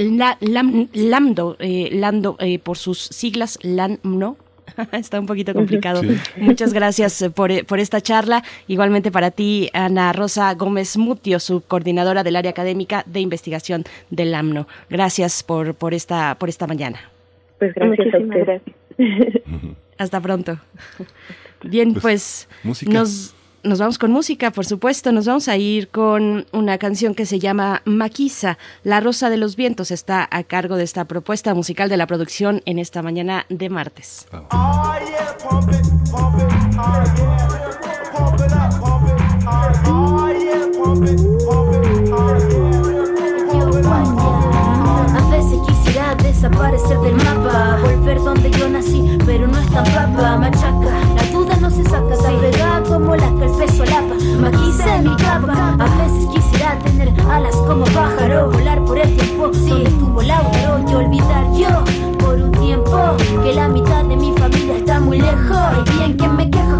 LAMDO, 0.91 1.57
eh, 1.59 1.89
LAMDO 1.91 2.38
por 2.63 2.77
sus 2.77 2.99
siglas, 2.99 3.59
LAMNO. 3.61 4.38
Está 4.91 5.19
un 5.19 5.25
poquito 5.25 5.53
complicado. 5.53 6.01
Muchas 6.38 6.73
gracias 6.73 7.25
por, 7.34 7.65
por, 7.65 7.80
esta 7.80 8.01
charla. 8.01 8.43
Igualmente 8.67 9.11
para 9.11 9.32
ti, 9.32 9.69
Ana 9.73 10.13
Rosa 10.13 10.53
Gómez 10.53 10.97
Mutio, 10.97 11.39
subcoordinadora 11.39 12.23
del 12.23 12.36
área 12.36 12.51
académica 12.51 13.03
de 13.05 13.19
investigación 13.19 13.84
del 14.09 14.34
AMNO. 14.34 14.67
Gracias 14.89 15.43
por, 15.43 15.75
por, 15.75 15.93
esta, 15.93 16.36
por 16.36 16.49
esta 16.49 16.67
mañana. 16.67 16.99
Pues 17.60 17.74
gracias 17.76 18.14
a 18.14 18.18
ustedes. 18.18 18.62
Hasta 19.97 20.22
pronto. 20.22 20.57
Bien, 21.64 21.93
pues, 21.93 22.47
pues 22.64 22.88
nos, 22.88 23.36
nos 23.64 23.80
vamos 23.80 23.97
con 23.97 24.12
música, 24.12 24.51
por 24.51 24.66
supuesto. 24.66 25.12
Nos 25.12 25.26
vamos 25.26 25.47
a 25.49 25.57
ir 25.57 25.89
con 25.89 26.45
una 26.53 26.78
canción 26.78 27.14
que 27.14 27.26
se 27.26 27.39
llama 27.39 27.82
Maquisa. 27.86 28.57
La 28.84 29.01
Rosa 29.01 29.30
de 29.30 29.38
los 29.38 29.55
Vientos 29.55 29.91
está 29.91 30.28
a 30.32 30.43
cargo 30.43 30.78
de 30.78 30.84
esta 30.84 31.05
propuesta 31.05 31.53
musical 31.53 31.89
de 31.89 31.97
la 31.97 32.07
producción 32.07 32.62
en 32.66 32.80
esta 32.80 33.01
mañana 33.01 33.45
de 33.49 33.70
martes. 33.70 34.28
Desaparecer 46.40 46.98
del 47.02 47.16
mapa 47.18 47.78
Volver 47.82 48.18
donde 48.24 48.50
yo 48.52 48.70
nací, 48.70 49.18
pero 49.26 49.46
no 49.48 49.58
es 49.58 49.68
tan 49.72 49.84
papa 49.84 50.38
Machaca, 50.38 51.04
la 51.16 51.24
duda 51.34 51.58
no 51.58 51.70
se 51.70 51.84
saca 51.84 52.16
Se 52.16 52.88
como 52.88 53.16
la 53.16 53.30
que 53.36 53.46
el 53.46 53.52
peso 53.52 53.84
lapa. 53.84 54.16
Maquiza 54.40 55.02
mi 55.02 55.16
capa 55.18 55.76
A 55.78 56.04
veces 56.04 56.28
quisiera 56.34 56.80
tener 56.80 57.14
alas 57.30 57.56
como 57.68 57.84
pájaro 57.86 58.52
Volar 58.52 58.84
por 58.86 58.98
el 59.00 59.18
tiempo 59.18 59.50
sí. 59.54 59.70
donde 59.70 59.90
estuvo 59.90 60.22
Lautaro. 60.22 60.80
Y 60.90 60.96
olvidar 60.96 61.46
yo 61.58 61.84
por 62.20 62.36
un 62.36 62.52
tiempo 62.52 63.18
Que 63.44 63.54
la 63.54 63.68
mitad 63.68 64.06
de 64.06 64.16
mi 64.16 64.32
familia 64.38 64.78
está 64.78 65.00
muy 65.00 65.20
lejos. 65.20 65.58
Hay 65.58 65.84
día 65.94 66.06
en 66.06 66.18
que 66.18 66.28
me 66.30 66.50
quejo, 66.50 66.78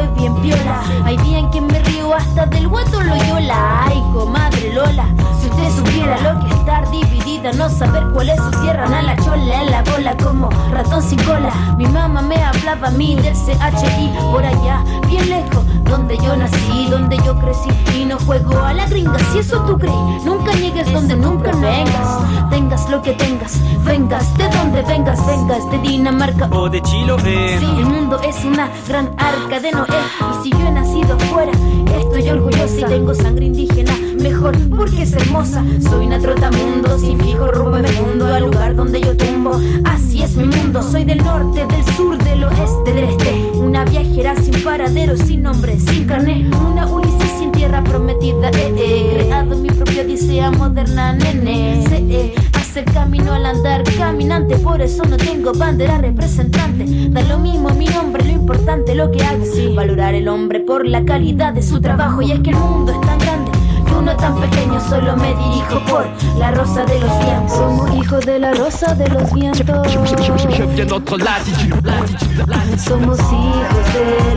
estoy 0.00 0.18
bien 0.18 0.34
piola. 0.42 0.82
Hay 1.04 1.16
día 1.18 1.38
en 1.38 1.50
que 1.50 1.60
me 1.60 1.78
río 1.80 2.14
hasta 2.14 2.46
del 2.46 2.68
guato 2.68 3.02
loyola 3.02 3.86
Ay, 3.86 4.02
comadre 4.12 4.72
Lola, 4.72 5.06
si 5.40 5.48
usted 5.48 5.76
supiera 5.76 6.18
lo 6.20 6.40
que 6.40 6.46
es 6.48 6.56
estar 6.56 6.90
dividida 6.90 7.52
No 7.52 7.68
saber 7.68 8.04
cuál 8.12 8.30
es 8.30 8.36
su 8.36 8.50
tierra, 8.62 8.84
a 8.86 9.02
la 9.02 9.16
chola 9.16 9.62
en 9.62 9.70
la 9.70 9.82
bola 9.82 10.16
como 10.16 10.50
ratón 10.70 11.02
sin 11.02 11.22
cola. 11.22 11.50
Mi 11.76 11.86
mamá 11.86 12.22
me 12.22 12.36
hablaba 12.42 12.88
a 12.88 12.90
mí 12.90 13.16
del 13.16 13.34
CHI 13.34 14.12
por 14.30 14.44
allá, 14.44 14.82
bien 15.06 15.28
lejos 15.28 15.64
Donde 15.84 16.16
yo 16.18 16.36
nací, 16.36 16.86
donde 16.90 17.16
yo 17.24 17.38
crecí. 17.38 17.70
Y 17.96 18.04
no 18.04 18.18
juego 18.18 18.58
a 18.64 18.74
la 18.74 18.86
gringa, 18.86 19.18
si 19.32 19.38
eso 19.38 19.60
tú 19.62 19.78
crees. 19.78 20.24
Nunca 20.24 20.52
llegues 20.52 20.92
donde 20.92 21.16
nunca 21.16 21.50
vengas. 21.52 22.50
Tengas 22.50 22.88
lo 22.90 23.02
que 23.02 23.12
tengas, 23.12 23.58
vengas 23.84 24.36
de 24.36 24.48
donde 24.48 24.82
vengas 24.82 25.26
Vengas 25.26 25.70
de 25.70 25.78
Dinamarca. 25.78 26.48
O 26.52 26.68
de 26.68 26.80
Chile 26.82 27.14
Sí, 27.58 27.64
el 27.64 27.86
mundo 27.86 28.20
es 28.22 28.44
una 28.44 28.68
gran 28.86 29.10
arca 29.16 29.60
de 29.60 29.70
Noé 29.88 29.98
Y 30.30 30.42
si 30.42 30.50
yo 30.50 30.66
he 30.66 30.70
nacido 30.70 31.18
fuera, 31.30 31.52
estoy 31.98 32.28
orgullosa 32.28 32.80
Y 32.80 32.84
tengo 32.84 33.14
sangre 33.14 33.46
indígena 33.46 33.92
mejor 34.18 34.56
porque 34.68 35.02
es 35.02 35.12
hermosa. 35.12 35.64
Soy 35.80 36.06
una 36.06 36.18
trotamundo, 36.18 36.98
sin 36.98 37.18
fijo 37.20 37.46
rumbo 37.48 37.78
me 37.78 37.90
mundo 37.92 38.26
al 38.26 38.44
lugar 38.44 38.74
donde 38.74 39.00
yo 39.00 39.16
tumbo. 39.16 39.60
Así 39.84 40.22
es 40.22 40.36
mi 40.36 40.44
mundo, 40.44 40.82
soy 40.82 41.04
del 41.04 41.18
norte, 41.18 41.66
del 41.66 41.84
sur, 41.96 42.18
del 42.18 42.44
oeste, 42.44 42.92
del 42.92 43.04
este. 43.04 43.50
Una 43.54 43.84
viajera 43.84 44.36
sin 44.36 44.62
paradero, 44.62 45.16
sin 45.16 45.42
nombre, 45.42 45.78
sin 45.78 46.06
carne. 46.06 46.48
Una 46.70 46.86
Ulises 46.86 47.30
sin 47.38 47.52
tierra 47.52 47.82
prometida. 47.82 48.50
Eh, 48.50 48.74
eh. 48.76 49.10
Creado 49.14 49.56
mi 49.56 49.70
propia 49.70 50.02
odisea 50.02 50.50
moderna, 50.50 51.12
nene. 51.12 51.84
Sé, 51.88 51.96
eh, 52.08 52.34
hacer 52.68 52.84
camino 52.84 53.32
al 53.32 53.46
andar 53.46 53.82
caminante, 53.96 54.58
por 54.58 54.82
eso 54.82 55.02
no 55.04 55.16
tengo 55.16 55.54
bandera 55.54 55.96
representante. 55.98 56.84
Da 57.08 57.22
lo 57.22 57.38
mismo 57.38 57.70
mi 57.70 57.86
nombre, 57.86 58.22
lo 58.24 58.32
importante 58.32 58.94
lo 58.94 59.10
que 59.10 59.24
hago. 59.24 59.42
Valorar 59.74 60.14
el 60.14 60.28
hombre 60.28 60.60
por 60.60 60.86
la 60.86 61.02
calidad 61.04 61.54
de 61.54 61.62
su 61.62 61.80
trabajo 61.80 62.20
y 62.20 62.32
es 62.32 62.40
que 62.40 62.50
el 62.50 62.56
mundo 62.56 62.92
es 62.92 63.00
tan 63.00 63.18
grande 63.18 63.50
uno 63.98 64.14
tan 64.16 64.38
pequeño 64.40 64.80
solo 64.80 65.16
me 65.16 65.34
dirijo 65.34 65.80
por 65.90 66.06
la 66.38 66.52
rosa 66.52 66.84
de 66.84 67.00
los 67.00 67.18
vientos. 67.18 67.56
Somos 67.56 67.96
hijos 67.96 68.24
de 68.26 68.38
la 68.38 68.54
rosa 68.54 68.94
de 68.94 69.08
los 69.08 69.32
vientos. 69.32 69.92
Somos 69.92 70.12
hijos 70.12 70.46
de 70.76 70.84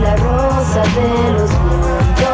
la 0.00 0.16
rosa 0.16 0.82
de 0.82 1.32
los 1.32 1.50
vientos. 1.50 2.30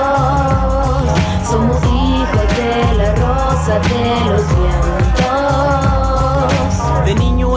Somos 1.50 1.76
hijos 1.84 2.56
de 2.56 2.94
la 2.96 3.14
rosa 3.14 3.78
de 3.80 4.24
los 4.30 4.46
vientos. 4.56 4.87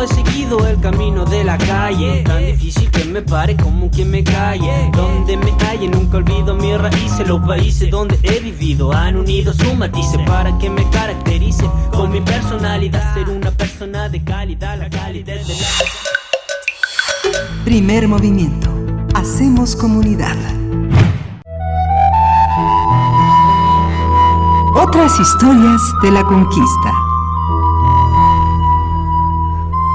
He 0.01 0.07
seguido 0.07 0.65
el 0.67 0.79
camino 0.79 1.25
de 1.25 1.43
la 1.43 1.59
calle, 1.59 2.23
tan 2.23 2.43
difícil 2.43 2.89
que 2.89 3.05
me 3.05 3.21
pare 3.21 3.55
como 3.55 3.91
quien 3.91 4.09
me 4.09 4.23
calle. 4.23 4.89
Donde 4.93 5.37
me 5.37 5.51
halle, 5.63 5.87
nunca 5.89 6.17
olvido 6.17 6.55
mis 6.55 6.75
raíces. 6.75 7.27
Los 7.27 7.39
países 7.41 7.91
donde 7.91 8.17
he 8.23 8.39
vivido 8.39 8.91
han 8.91 9.15
unido 9.15 9.53
su 9.53 9.75
matices 9.75 10.19
para 10.25 10.57
que 10.57 10.71
me 10.71 10.89
caracterice 10.89 11.69
con 11.91 12.09
mi 12.09 12.19
personalidad. 12.19 13.13
Ser 13.13 13.29
una 13.29 13.51
persona 13.51 14.09
de 14.09 14.23
calidad, 14.23 14.79
la 14.79 14.89
calidad 14.89 15.35
de 15.35 15.53
la. 15.53 15.67
Primer 17.63 18.07
movimiento. 18.07 18.71
Hacemos 19.13 19.75
comunidad. 19.75 20.35
Otras 24.73 25.19
historias 25.19 25.79
de 26.01 26.09
la 26.09 26.23
conquista. 26.23 27.10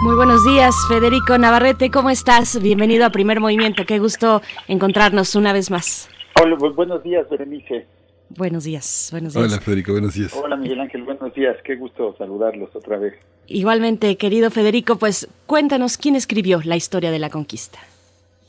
Muy 0.06 0.14
buenos 0.14 0.44
días, 0.44 0.76
Federico 0.86 1.36
Navarrete, 1.36 1.90
¿cómo 1.90 2.10
estás? 2.10 2.62
Bienvenido 2.62 3.04
a 3.04 3.10
Primer 3.10 3.40
Movimiento, 3.40 3.84
qué 3.84 3.98
gusto 3.98 4.40
encontrarnos 4.68 5.34
una 5.34 5.52
vez 5.52 5.68
más. 5.68 6.08
Hola, 6.40 6.56
pues 6.56 6.76
buenos 6.76 7.02
días, 7.02 7.28
Berenice. 7.28 7.88
Buenos 8.28 8.62
días, 8.62 9.08
buenos 9.10 9.34
días. 9.34 9.44
Hola, 9.44 9.60
Federico, 9.60 9.90
buenos 9.90 10.14
días. 10.14 10.32
Hola, 10.32 10.54
Miguel 10.54 10.78
Ángel, 10.78 11.02
buenos 11.02 11.34
días. 11.34 11.56
Qué 11.64 11.74
gusto 11.74 12.14
saludarlos 12.18 12.70
otra 12.76 12.98
vez. 12.98 13.14
Igualmente, 13.48 14.16
querido 14.16 14.52
Federico, 14.52 14.94
pues 14.94 15.28
cuéntanos 15.46 15.98
quién 15.98 16.14
escribió 16.14 16.60
la 16.62 16.76
historia 16.76 17.10
de 17.10 17.18
la 17.18 17.28
conquista. 17.28 17.80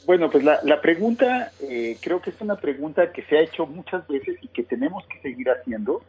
Bueno, 0.06 0.30
pues 0.30 0.44
la, 0.44 0.60
la 0.62 0.80
pregunta 0.80 1.54
eh, 1.60 1.98
creo 2.02 2.22
que 2.22 2.30
es 2.30 2.40
una 2.40 2.58
pregunta 2.58 3.12
que 3.12 3.24
se 3.24 3.36
ha 3.36 3.42
hecho 3.42 3.66
muchas 3.66 4.08
veces 4.08 4.38
y 4.44 4.48
que 4.50 4.62
tenemos 4.62 5.04
que 5.08 5.20
seguir 5.22 5.50
haciendo. 5.50 6.04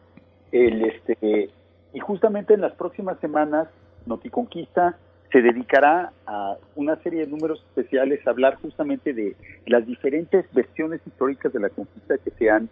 El, 0.51 0.85
este, 0.85 1.49
y 1.91 1.99
justamente 1.99 2.53
en 2.53 2.61
las 2.61 2.73
próximas 2.73 3.19
semanas, 3.19 3.67
Noticonquista 4.05 4.95
se 5.31 5.41
dedicará 5.41 6.11
a 6.25 6.55
una 6.75 6.95
serie 6.97 7.21
de 7.21 7.27
números 7.27 7.63
especiales 7.69 8.25
a 8.25 8.31
hablar 8.31 8.55
justamente 8.55 9.13
de 9.13 9.35
las 9.67 9.85
diferentes 9.85 10.45
versiones 10.53 11.01
históricas 11.05 11.53
de 11.53 11.59
la 11.59 11.69
conquista 11.69 12.17
que 12.17 12.31
se 12.31 12.49
han 12.49 12.69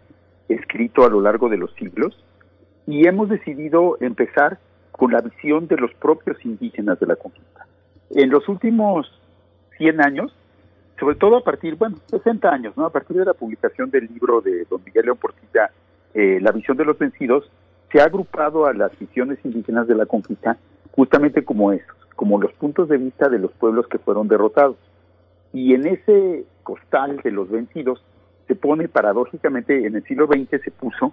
escrito 0.48 1.04
a 1.04 1.08
lo 1.08 1.20
largo 1.20 1.48
de 1.48 1.56
los 1.56 1.72
siglos. 1.74 2.16
Y 2.86 3.06
hemos 3.06 3.28
decidido 3.28 3.96
empezar 4.00 4.58
con 4.92 5.12
la 5.12 5.20
visión 5.20 5.68
de 5.68 5.76
los 5.76 5.92
propios 5.94 6.44
indígenas 6.44 6.98
de 6.98 7.06
la 7.06 7.16
conquista. 7.16 7.66
En 8.10 8.30
los 8.30 8.48
últimos 8.48 9.06
100 9.76 10.00
años, 10.00 10.34
sobre 10.98 11.14
todo 11.14 11.36
a 11.36 11.44
partir, 11.44 11.76
bueno, 11.76 11.98
60 12.08 12.48
años, 12.48 12.76
¿no? 12.76 12.86
A 12.86 12.90
partir 12.90 13.16
de 13.16 13.24
la 13.24 13.34
publicación 13.34 13.90
del 13.90 14.06
libro 14.06 14.40
de 14.40 14.64
don 14.68 14.82
Miguel 14.84 15.04
León 15.04 15.18
Portilla, 15.18 15.70
eh, 16.14 16.40
La 16.40 16.50
visión 16.50 16.76
de 16.76 16.84
los 16.84 16.98
vencidos, 16.98 17.48
se 17.92 18.00
ha 18.00 18.04
agrupado 18.04 18.66
a 18.66 18.72
las 18.72 18.98
visiones 18.98 19.38
indígenas 19.44 19.86
de 19.86 19.94
la 19.94 20.06
conquista 20.06 20.58
justamente 20.90 21.44
como 21.44 21.72
esos, 21.72 21.96
como 22.18 22.40
los 22.40 22.52
puntos 22.54 22.88
de 22.88 22.96
vista 22.96 23.28
de 23.28 23.38
los 23.38 23.52
pueblos 23.52 23.86
que 23.86 23.98
fueron 23.98 24.26
derrotados. 24.26 24.74
Y 25.52 25.72
en 25.74 25.86
ese 25.86 26.44
costal 26.64 27.18
de 27.22 27.30
los 27.30 27.48
vencidos 27.48 28.02
se 28.48 28.56
pone 28.56 28.88
paradójicamente, 28.88 29.86
en 29.86 29.94
el 29.94 30.02
siglo 30.02 30.26
XX 30.26 30.60
se 30.60 30.72
puso, 30.72 31.12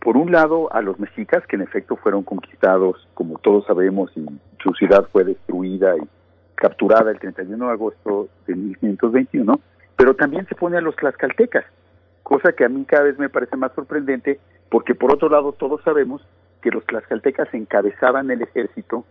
por 0.00 0.16
un 0.16 0.30
lado, 0.30 0.72
a 0.72 0.80
los 0.80 1.00
mexicas, 1.00 1.44
que 1.48 1.56
en 1.56 1.62
efecto 1.62 1.96
fueron 1.96 2.22
conquistados, 2.22 3.08
como 3.14 3.38
todos 3.38 3.66
sabemos, 3.66 4.12
y 4.16 4.24
su 4.62 4.72
ciudad 4.74 5.08
fue 5.10 5.24
destruida 5.24 5.96
y 5.96 6.02
capturada 6.54 7.10
el 7.10 7.18
31 7.18 7.66
de 7.66 7.72
agosto 7.72 8.28
de 8.46 8.54
1521, 8.54 9.58
pero 9.96 10.14
también 10.14 10.46
se 10.46 10.54
pone 10.54 10.76
a 10.76 10.82
los 10.82 10.94
tlaxcaltecas, 10.94 11.64
cosa 12.22 12.52
que 12.52 12.64
a 12.64 12.68
mí 12.68 12.84
cada 12.84 13.02
vez 13.02 13.18
me 13.18 13.28
parece 13.28 13.56
más 13.56 13.72
sorprendente, 13.74 14.38
porque 14.70 14.94
por 14.94 15.12
otro 15.12 15.28
lado 15.28 15.50
todos 15.50 15.82
sabemos 15.82 16.24
que 16.62 16.70
los 16.70 16.86
tlaxcaltecas 16.86 17.52
encabezaban 17.54 18.30
el 18.30 18.42
ejército 18.42 19.04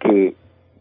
que 0.00 0.34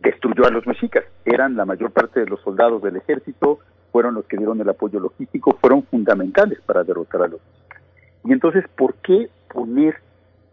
destruyó 0.06 0.46
a 0.46 0.52
los 0.52 0.66
mexicas. 0.68 1.04
Eran 1.26 1.56
la 1.56 1.66
mayor 1.66 1.92
parte 1.92 2.20
de 2.20 2.28
los 2.28 2.40
soldados 2.42 2.82
del 2.84 2.96
ejército, 2.96 3.60
fueron 3.92 4.14
los 4.14 4.26
que 4.26 4.38
dieron 4.38 4.62
el 4.62 4.70
apoyo 4.70 5.00
logístico, 5.00 5.58
fueron 5.60 5.84
fundamentales 5.84 6.60
para 6.66 6.84
derrotar 6.84 7.24
a 7.24 7.28
los 7.28 7.42
mexicas. 7.42 7.82
Y 8.24 8.32
entonces, 8.32 8.66
¿por 8.78 8.96
qué 8.96 9.30
poner 9.52 9.96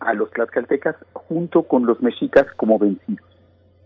a 0.01 0.15
los 0.15 0.31
tlaxcaltecas 0.31 0.97
junto 1.13 1.65
con 1.65 1.87
los 1.87 2.01
mexicas 2.03 2.47
como 2.57 2.79
vencidos? 2.79 3.27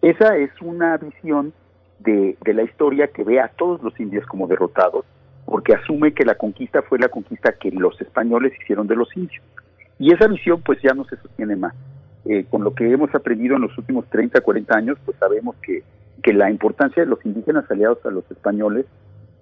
Esa 0.02 0.36
es 0.36 0.50
una 0.60 0.96
visión 0.98 1.52
de, 1.98 2.36
de 2.44 2.54
la 2.54 2.62
historia 2.62 3.08
que 3.08 3.24
ve 3.24 3.40
a 3.40 3.48
todos 3.48 3.82
los 3.82 3.98
indios 3.98 4.24
como 4.26 4.46
derrotados, 4.46 5.04
porque 5.46 5.74
asume 5.74 6.12
que 6.12 6.24
la 6.24 6.34
conquista 6.34 6.82
fue 6.82 6.98
la 6.98 7.08
conquista 7.08 7.52
que 7.52 7.70
los 7.70 8.00
españoles 8.00 8.52
hicieron 8.60 8.86
de 8.86 8.96
los 8.96 9.14
indios. 9.16 9.42
Y 9.98 10.12
esa 10.12 10.28
visión 10.28 10.60
pues 10.62 10.78
ya 10.82 10.92
no 10.92 11.04
se 11.04 11.16
sostiene 11.16 11.56
más. 11.56 11.74
Eh, 12.28 12.44
con 12.50 12.64
lo 12.64 12.74
que 12.74 12.90
hemos 12.90 13.14
aprendido 13.14 13.56
en 13.56 13.62
los 13.62 13.78
últimos 13.78 14.04
30, 14.06 14.40
40 14.40 14.76
años, 14.76 14.98
pues 15.04 15.16
sabemos 15.18 15.54
que, 15.62 15.82
que 16.22 16.32
la 16.32 16.50
importancia 16.50 17.04
de 17.04 17.08
los 17.08 17.24
indígenas 17.24 17.70
aliados 17.70 18.04
a 18.04 18.10
los 18.10 18.28
españoles 18.30 18.86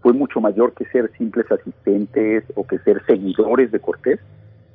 fue 0.02 0.12
mucho 0.12 0.40
mayor 0.40 0.74
que 0.74 0.84
ser 0.86 1.10
simples 1.16 1.50
asistentes 1.50 2.44
o 2.54 2.66
que 2.66 2.78
ser 2.80 3.02
seguidores 3.06 3.72
de 3.72 3.80
Cortés, 3.80 4.20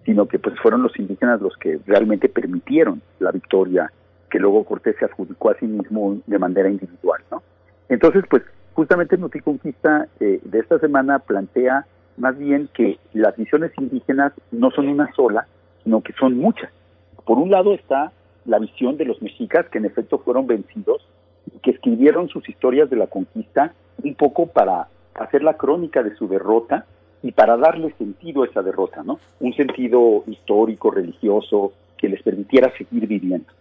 sino 0.06 0.28
que 0.28 0.40
pues 0.40 0.60
fueron 0.60 0.82
los 0.82 0.98
indígenas 0.98 1.40
los 1.40 1.56
que 1.58 1.80
realmente 1.86 2.30
permitieron 2.30 3.02
la 3.20 3.32
victoria 3.32 3.92
que 4.32 4.40
luego 4.40 4.64
Cortés 4.64 4.96
se 4.98 5.06
adjudicó 5.06 5.52
a 5.52 5.56
sí 5.60 5.68
mismo 5.68 6.18
de 6.26 6.40
manera 6.40 6.70
individual, 6.70 7.22
¿no? 7.30 7.44
Entonces, 7.90 8.24
pues 8.30 8.44
justamente 8.74 9.18
Noticonquista 9.18 10.08
eh, 10.20 10.40
de 10.44 10.60
esta 10.60 10.80
semana 10.80 11.20
plantea 11.20 11.86
más 12.18 12.38
bien 12.38 12.70
que 12.74 12.98
las 13.14 13.36
visiones 13.38 13.72
indígenas 13.78 14.34
no 14.52 14.72
son 14.72 14.88
una 14.88 15.12
sola, 15.14 15.48
sino 15.84 16.02
que 16.02 16.14
son 16.14 16.38
muchas. 16.38 16.72
Por 17.30 17.38
un 17.38 17.52
lado 17.52 17.76
está 17.76 18.12
la 18.46 18.58
visión 18.58 18.98
de 18.98 19.06
los 19.06 19.22
mexicas, 19.22 19.68
que 19.70 19.78
en 19.78 19.86
efecto 19.86 20.18
fueron 20.18 20.48
vencidos, 20.48 21.08
y 21.54 21.60
que 21.60 21.70
escribieron 21.70 22.28
sus 22.28 22.50
historias 22.50 22.90
de 22.90 22.96
la 22.96 23.06
conquista 23.06 23.76
un 24.04 24.16
poco 24.16 24.48
para 24.48 24.88
hacer 25.14 25.44
la 25.44 25.54
crónica 25.54 26.02
de 26.02 26.16
su 26.16 26.28
derrota 26.28 26.88
y 27.22 27.32
para 27.32 27.56
darle 27.56 27.94
sentido 28.00 28.42
a 28.42 28.48
esa 28.48 28.64
derrota, 28.64 29.04
¿no? 29.04 29.20
Un 29.42 29.54
sentido 29.54 30.24
histórico, 30.26 30.90
religioso, 30.90 31.74
que 32.00 32.10
les 32.10 32.24
permitiera 32.24 32.76
seguir 32.76 33.06
viviendo. 33.06 33.54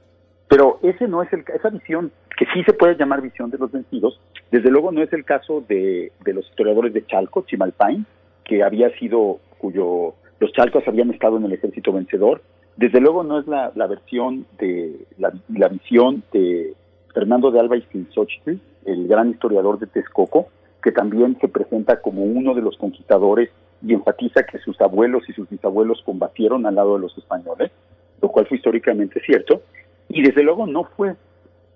Pero 0.48 0.78
ese 0.82 1.06
no 1.06 1.22
es 1.22 1.30
el, 1.34 1.44
esa 1.54 1.68
visión, 1.68 2.10
que 2.38 2.46
sí 2.54 2.64
se 2.64 2.72
puede 2.72 2.96
llamar 2.96 3.20
visión 3.20 3.50
de 3.50 3.58
los 3.58 3.70
vencidos, 3.70 4.18
desde 4.50 4.70
luego 4.70 4.92
no 4.92 5.02
es 5.02 5.12
el 5.12 5.26
caso 5.26 5.62
de, 5.68 6.10
de 6.24 6.32
los 6.32 6.48
historiadores 6.48 6.94
de 6.94 7.04
Chalco, 7.04 7.42
Chimalpain, 7.42 8.06
que 8.44 8.62
había 8.62 8.88
sido, 8.98 9.40
cuyo 9.58 10.14
los 10.40 10.52
chalcos 10.52 10.88
habían 10.88 11.10
estado 11.10 11.36
en 11.36 11.44
el 11.44 11.52
ejército 11.52 11.92
vencedor, 11.92 12.40
desde 12.78 13.00
luego 13.00 13.24
no 13.24 13.40
es 13.40 13.46
la, 13.48 13.72
la 13.74 13.88
versión 13.88 14.46
de 14.56 15.04
la, 15.18 15.68
visión 15.68 16.22
de 16.32 16.74
Fernando 17.12 17.50
de 17.50 17.58
Alba 17.58 17.76
y 17.76 17.82
Xochitl, 18.14 18.60
el 18.84 19.08
gran 19.08 19.30
historiador 19.30 19.80
de 19.80 19.88
Texcoco, 19.88 20.46
que 20.80 20.92
también 20.92 21.36
se 21.40 21.48
presenta 21.48 22.00
como 22.00 22.22
uno 22.22 22.54
de 22.54 22.62
los 22.62 22.76
conquistadores 22.76 23.50
y 23.82 23.94
enfatiza 23.94 24.44
que 24.44 24.58
sus 24.58 24.80
abuelos 24.80 25.28
y 25.28 25.32
sus 25.32 25.48
bisabuelos 25.48 26.02
combatieron 26.04 26.66
al 26.66 26.76
lado 26.76 26.94
de 26.94 27.00
los 27.00 27.18
españoles, 27.18 27.72
lo 28.22 28.28
cual 28.28 28.46
fue 28.46 28.58
históricamente 28.58 29.20
cierto, 29.26 29.60
y 30.08 30.22
desde 30.22 30.44
luego 30.44 30.68
no 30.68 30.84
fue 30.84 31.16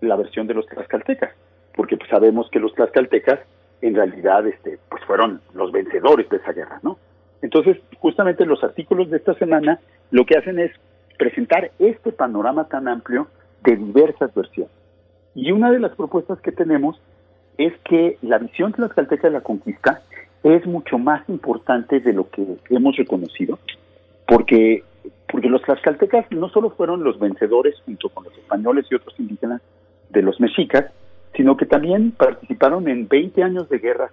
la 0.03 0.15
versión 0.15 0.47
de 0.47 0.55
los 0.55 0.67
tlaxcaltecas, 0.67 1.33
porque 1.75 1.97
pues 1.97 2.11
sabemos 2.11 2.49
que 2.53 2.61
los 2.61 2.73
tlaxcaltecas 2.75 3.41
en 3.81 3.97
realidad 3.97 4.47
este, 4.47 4.79
pues 4.89 5.05
fueron 5.05 5.41
los 5.53 5.73
vencedores 5.73 6.29
de 6.29 6.37
esa 6.37 6.53
guerra, 6.53 6.79
¿no? 6.85 6.97
Entonces, 7.43 7.79
justamente 7.99 8.47
los 8.47 8.63
artículos 8.63 9.11
de 9.11 9.17
esta 9.17 9.35
semana 9.35 9.81
lo 10.13 10.25
que 10.25 10.39
hacen 10.39 10.61
es 10.61 10.71
presentar 11.23 11.71
este 11.79 12.11
panorama 12.11 12.65
tan 12.65 12.89
amplio 12.89 13.29
de 13.63 13.77
diversas 13.77 14.35
versiones. 14.35 14.73
Y 15.37 15.53
una 15.53 15.71
de 15.71 15.79
las 15.79 15.95
propuestas 15.95 16.41
que 16.41 16.51
tenemos 16.51 17.01
es 17.59 17.73
que 17.85 18.19
la 18.23 18.39
visión 18.39 18.73
tlaxcalteca 18.73 19.29
de 19.29 19.35
la 19.35 19.41
conquista 19.41 20.03
es 20.43 20.67
mucho 20.67 20.99
más 20.99 21.23
importante 21.29 22.01
de 22.01 22.13
lo 22.13 22.29
que 22.29 22.45
hemos 22.71 22.97
reconocido, 22.97 23.61
porque, 24.27 24.83
porque 25.31 25.49
los 25.49 25.63
tlaxcaltecas 25.63 26.27
no 26.33 26.49
solo 26.49 26.71
fueron 26.71 27.05
los 27.05 27.21
vencedores 27.21 27.77
junto 27.85 28.09
con 28.09 28.25
los 28.25 28.37
españoles 28.37 28.87
y 28.91 28.97
otros 28.97 29.15
indígenas 29.21 29.63
de 30.11 30.23
los 30.23 30.41
mexicas, 30.41 30.87
sino 31.37 31.57
que 31.57 31.67
también 31.67 32.11
participaron 32.11 32.89
en 32.89 33.07
20 33.07 33.45
años 33.45 33.69
de 33.69 33.79
guerra 33.79 34.11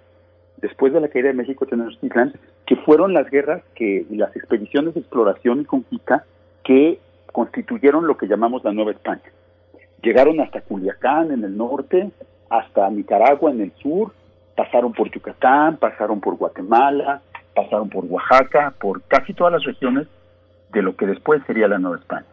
después 0.58 0.92
de 0.92 1.00
la 1.00 1.08
caída 1.08 1.26
de 1.26 1.34
México 1.34 1.66
Tenochtitlan, 1.66 2.34
que 2.66 2.76
fueron 2.76 3.14
las 3.14 3.28
guerras 3.28 3.64
que 3.74 4.06
las 4.10 4.36
expediciones 4.36 4.94
de 4.94 5.00
exploración 5.00 5.62
y 5.62 5.64
conquista 5.64 6.24
que 6.70 7.00
constituyeron 7.32 8.06
lo 8.06 8.16
que 8.16 8.28
llamamos 8.28 8.62
la 8.62 8.70
Nueva 8.70 8.92
España. 8.92 9.24
Llegaron 10.02 10.38
hasta 10.38 10.60
Culiacán 10.60 11.32
en 11.32 11.42
el 11.42 11.56
norte, 11.56 12.12
hasta 12.48 12.88
Nicaragua 12.90 13.50
en 13.50 13.60
el 13.60 13.72
sur, 13.82 14.12
pasaron 14.56 14.92
por 14.92 15.10
Yucatán, 15.10 15.78
pasaron 15.78 16.20
por 16.20 16.36
Guatemala, 16.36 17.22
pasaron 17.56 17.88
por 17.88 18.04
Oaxaca, 18.04 18.72
por 18.80 19.02
casi 19.02 19.34
todas 19.34 19.54
las 19.54 19.64
regiones 19.64 20.06
de 20.72 20.82
lo 20.82 20.94
que 20.94 21.06
después 21.06 21.42
sería 21.44 21.66
la 21.66 21.80
Nueva 21.80 21.96
España. 21.96 22.26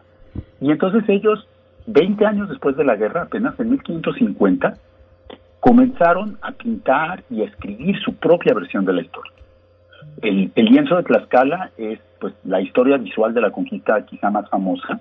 Y 0.60 0.70
entonces 0.70 1.02
ellos, 1.08 1.48
20 1.88 2.24
años 2.24 2.48
después 2.48 2.76
de 2.76 2.84
la 2.84 2.94
guerra, 2.94 3.22
apenas 3.22 3.58
en 3.58 3.70
1550, 3.70 4.74
comenzaron 5.58 6.38
a 6.42 6.52
pintar 6.52 7.24
y 7.28 7.42
a 7.42 7.46
escribir 7.46 7.98
su 8.04 8.14
propia 8.14 8.54
versión 8.54 8.84
de 8.84 8.92
la 8.92 9.02
historia. 9.02 9.32
El, 10.22 10.52
el, 10.54 10.64
lienzo 10.66 10.94
de 10.94 11.02
Tlaxcala 11.02 11.72
es 11.76 11.98
pues 12.20 12.34
la 12.44 12.60
historia 12.60 12.96
visual 12.96 13.34
de 13.34 13.40
la 13.40 13.50
conquista 13.50 14.04
quizá 14.06 14.30
más 14.30 14.48
famosa 14.48 15.00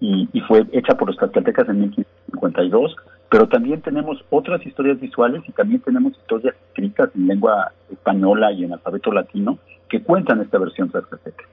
y, 0.00 0.28
y 0.32 0.40
fue 0.42 0.64
hecha 0.72 0.96
por 0.96 1.08
los 1.08 1.16
tlaxcaltecas 1.16 1.68
en 1.68 1.80
1552. 1.80 2.96
pero 3.30 3.48
también 3.48 3.80
tenemos 3.82 4.24
otras 4.30 4.64
historias 4.64 5.00
visuales 5.00 5.42
y 5.46 5.52
también 5.52 5.80
tenemos 5.80 6.12
historias 6.12 6.54
escritas 6.68 7.10
en 7.14 7.26
lengua 7.26 7.72
española 7.90 8.52
y 8.52 8.64
en 8.64 8.72
alfabeto 8.72 9.12
latino 9.12 9.58
que 9.88 10.02
cuentan 10.02 10.40
esta 10.40 10.58
versión 10.58 10.90
tlaxcalteca. 10.90 11.44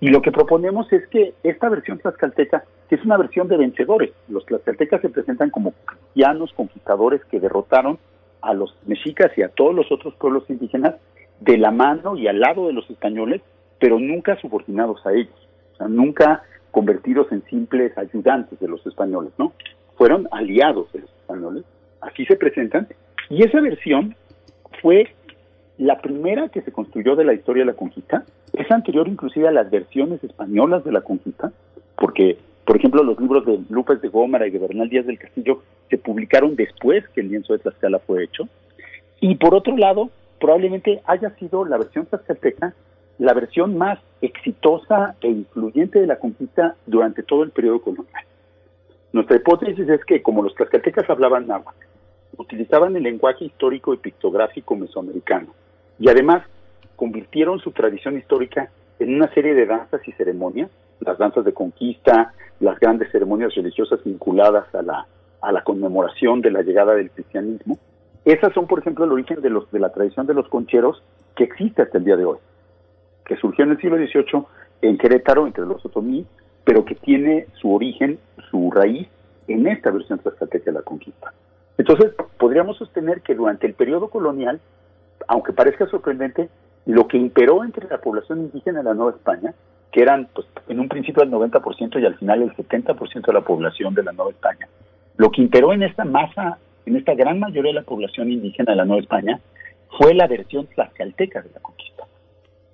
Y 0.00 0.08
lo 0.08 0.20
que 0.20 0.32
proponemos 0.32 0.92
es 0.92 1.06
que 1.08 1.34
esta 1.42 1.68
versión 1.68 1.98
tlaxcalteca, 1.98 2.64
que 2.88 2.96
es 2.96 3.04
una 3.04 3.16
versión 3.16 3.48
de 3.48 3.56
vencedores, 3.56 4.12
los 4.28 4.44
tlaxcaltecas 4.44 5.00
se 5.00 5.08
presentan 5.08 5.50
como 5.50 5.72
cristianos 5.84 6.52
conquistadores 6.54 7.24
que 7.26 7.40
derrotaron 7.40 7.98
a 8.42 8.52
los 8.52 8.76
mexicas 8.86 9.32
y 9.36 9.42
a 9.42 9.48
todos 9.48 9.74
los 9.74 9.90
otros 9.90 10.14
pueblos 10.16 10.44
indígenas 10.48 10.96
de 11.40 11.56
la 11.58 11.70
mano 11.70 12.16
y 12.16 12.28
al 12.28 12.40
lado 12.40 12.66
de 12.66 12.74
los 12.74 12.88
españoles, 12.90 13.40
pero 13.78 13.98
nunca 13.98 14.36
subordinados 14.40 15.04
a 15.06 15.12
ellos, 15.12 15.48
nunca 15.88 16.42
convertidos 16.70 17.30
en 17.32 17.44
simples 17.44 17.96
ayudantes 17.96 18.58
de 18.58 18.68
los 18.68 18.84
españoles, 18.86 19.32
¿no? 19.38 19.52
Fueron 19.96 20.26
aliados 20.32 20.92
de 20.92 21.00
los 21.00 21.10
españoles, 21.10 21.64
así 22.00 22.24
se 22.26 22.36
presentan, 22.36 22.88
y 23.30 23.44
esa 23.44 23.60
versión 23.60 24.16
fue 24.82 25.14
la 25.78 26.00
primera 26.00 26.48
que 26.48 26.62
se 26.62 26.72
construyó 26.72 27.16
de 27.16 27.24
la 27.24 27.34
historia 27.34 27.62
de 27.62 27.72
la 27.72 27.76
conquista, 27.76 28.24
es 28.52 28.70
anterior 28.70 29.08
inclusive 29.08 29.48
a 29.48 29.52
las 29.52 29.70
versiones 29.70 30.22
españolas 30.22 30.84
de 30.84 30.92
la 30.92 31.00
conquista, 31.00 31.52
porque, 31.96 32.38
por 32.64 32.76
ejemplo, 32.76 33.02
los 33.02 33.18
libros 33.18 33.44
de 33.46 33.60
López 33.70 34.00
de 34.00 34.08
Gómara 34.08 34.46
y 34.46 34.50
de 34.50 34.58
Bernal 34.58 34.88
Díaz 34.88 35.06
del 35.06 35.18
Castillo 35.18 35.62
se 35.90 35.98
publicaron 35.98 36.56
después 36.56 37.06
que 37.08 37.20
el 37.20 37.28
lienzo 37.28 37.52
de 37.52 37.60
Tlaxcala 37.60 37.98
fue 38.00 38.24
hecho, 38.24 38.48
y 39.20 39.36
por 39.36 39.54
otro 39.54 39.76
lado, 39.76 40.10
probablemente 40.40 41.00
haya 41.06 41.30
sido 41.36 41.64
la 41.64 41.78
versión 41.78 42.06
tlaxcalteca 42.06 42.74
la 43.18 43.32
versión 43.32 43.76
más 43.76 43.98
exitosa 44.20 45.16
e 45.20 45.28
influyente 45.28 46.00
de 46.00 46.06
la 46.06 46.18
conquista 46.18 46.76
durante 46.86 47.22
todo 47.22 47.42
el 47.42 47.50
periodo 47.50 47.80
colonial. 47.82 48.24
Nuestra 49.12 49.36
hipótesis 49.36 49.88
es 49.88 50.04
que 50.04 50.22
como 50.22 50.42
los 50.42 50.54
tlaxcaltecas 50.54 51.08
hablaban 51.08 51.46
náhuatl, 51.46 51.86
utilizaban 52.36 52.96
el 52.96 53.04
lenguaje 53.04 53.44
histórico 53.44 53.94
y 53.94 53.98
pictográfico 53.98 54.74
mesoamericano 54.74 55.54
y 55.98 56.08
además 56.08 56.42
convirtieron 56.96 57.60
su 57.60 57.70
tradición 57.70 58.18
histórica 58.18 58.70
en 58.98 59.14
una 59.14 59.32
serie 59.32 59.54
de 59.54 59.66
danzas 59.66 60.00
y 60.06 60.12
ceremonias, 60.12 60.70
las 61.00 61.18
danzas 61.18 61.44
de 61.44 61.52
conquista, 61.52 62.32
las 62.60 62.78
grandes 62.78 63.10
ceremonias 63.10 63.54
religiosas 63.54 64.02
vinculadas 64.04 64.72
a 64.74 64.82
la, 64.82 65.06
a 65.40 65.52
la 65.52 65.62
conmemoración 65.62 66.40
de 66.40 66.50
la 66.50 66.62
llegada 66.62 66.94
del 66.94 67.10
cristianismo. 67.10 67.78
Esas 68.24 68.52
son, 68.54 68.66
por 68.66 68.78
ejemplo, 68.78 69.04
el 69.04 69.12
origen 69.12 69.40
de, 69.42 69.50
los, 69.50 69.70
de 69.70 69.80
la 69.80 69.92
tradición 69.92 70.26
de 70.26 70.34
los 70.34 70.48
concheros 70.48 71.02
que 71.36 71.44
existe 71.44 71.82
hasta 71.82 71.98
el 71.98 72.04
día 72.04 72.16
de 72.16 72.24
hoy, 72.24 72.38
que 73.24 73.36
surgió 73.36 73.64
en 73.64 73.72
el 73.72 73.80
siglo 73.80 73.96
XVIII 73.96 74.44
en 74.82 74.98
Querétaro, 74.98 75.46
entre 75.46 75.64
los 75.64 75.84
otomí, 75.84 76.26
pero 76.64 76.84
que 76.84 76.94
tiene 76.94 77.46
su 77.60 77.74
origen, 77.74 78.18
su 78.50 78.70
raíz, 78.70 79.08
en 79.48 79.66
esta 79.66 79.90
versión 79.90 80.18
tlaxcalteca 80.18 80.66
de 80.66 80.72
la 80.72 80.82
conquista. 80.82 81.32
Entonces, 81.76 82.12
podríamos 82.38 82.76
sostener 82.78 83.20
que 83.20 83.34
durante 83.34 83.66
el 83.66 83.74
periodo 83.74 84.08
colonial, 84.08 84.60
aunque 85.26 85.52
parezca 85.52 85.86
sorprendente, 85.86 86.48
lo 86.86 87.08
que 87.08 87.16
imperó 87.16 87.64
entre 87.64 87.88
la 87.88 87.98
población 87.98 88.40
indígena 88.40 88.78
de 88.78 88.84
la 88.84 88.94
Nueva 88.94 89.12
España, 89.12 89.54
que 89.90 90.02
eran 90.02 90.28
pues, 90.34 90.46
en 90.68 90.80
un 90.80 90.88
principio 90.88 91.22
el 91.22 91.30
90% 91.30 92.00
y 92.00 92.06
al 92.06 92.16
final 92.16 92.42
el 92.42 92.54
70% 92.54 93.26
de 93.26 93.32
la 93.32 93.40
población 93.42 93.94
de 93.94 94.02
la 94.02 94.12
Nueva 94.12 94.30
España, 94.30 94.68
lo 95.16 95.30
que 95.30 95.42
imperó 95.42 95.72
en 95.72 95.82
esta 95.82 96.04
masa, 96.04 96.58
en 96.86 96.96
esta 96.96 97.14
gran 97.14 97.38
mayoría 97.38 97.70
de 97.70 97.80
la 97.80 97.86
población 97.86 98.30
indígena 98.30 98.72
de 98.72 98.76
la 98.76 98.84
Nueva 98.84 99.02
España, 99.02 99.40
fue 99.98 100.14
la 100.14 100.26
versión 100.26 100.66
tlaxcalteca 100.66 101.42
de 101.42 101.50
la 101.54 101.60
conquista. 101.60 102.04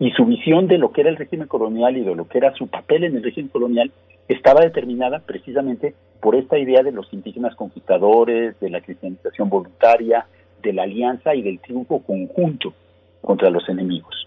Y 0.01 0.12
su 0.12 0.24
visión 0.24 0.66
de 0.66 0.78
lo 0.78 0.92
que 0.92 1.03
era 1.03 1.11
el 1.11 1.16
régimen 1.16 1.46
colonial 1.46 1.94
y 1.94 2.01
de 2.01 2.14
lo 2.14 2.26
que 2.26 2.38
era 2.38 2.55
su 2.55 2.68
papel 2.68 3.05
en 3.05 3.16
el 3.16 3.22
régimen 3.22 3.51
colonial 3.51 3.92
estaba 4.28 4.62
determinada 4.62 5.18
precisamente 5.18 5.94
por 6.22 6.34
esta 6.36 6.59
idea 6.59 6.82
de 6.82 6.90
los 6.90 7.12
indígenas 7.12 7.55
conquistadores, 7.55 8.59
de 8.61 8.70
la 8.70 8.80
cristianización 8.80 9.51
voluntaria, 9.51 10.24
de 10.62 10.72
la 10.72 10.84
alianza 10.84 11.34
y 11.34 11.42
del 11.42 11.61
triunfo 11.61 12.01
conjunto 12.03 12.72
contra 13.20 13.51
los 13.51 13.68
enemigos. 13.68 14.26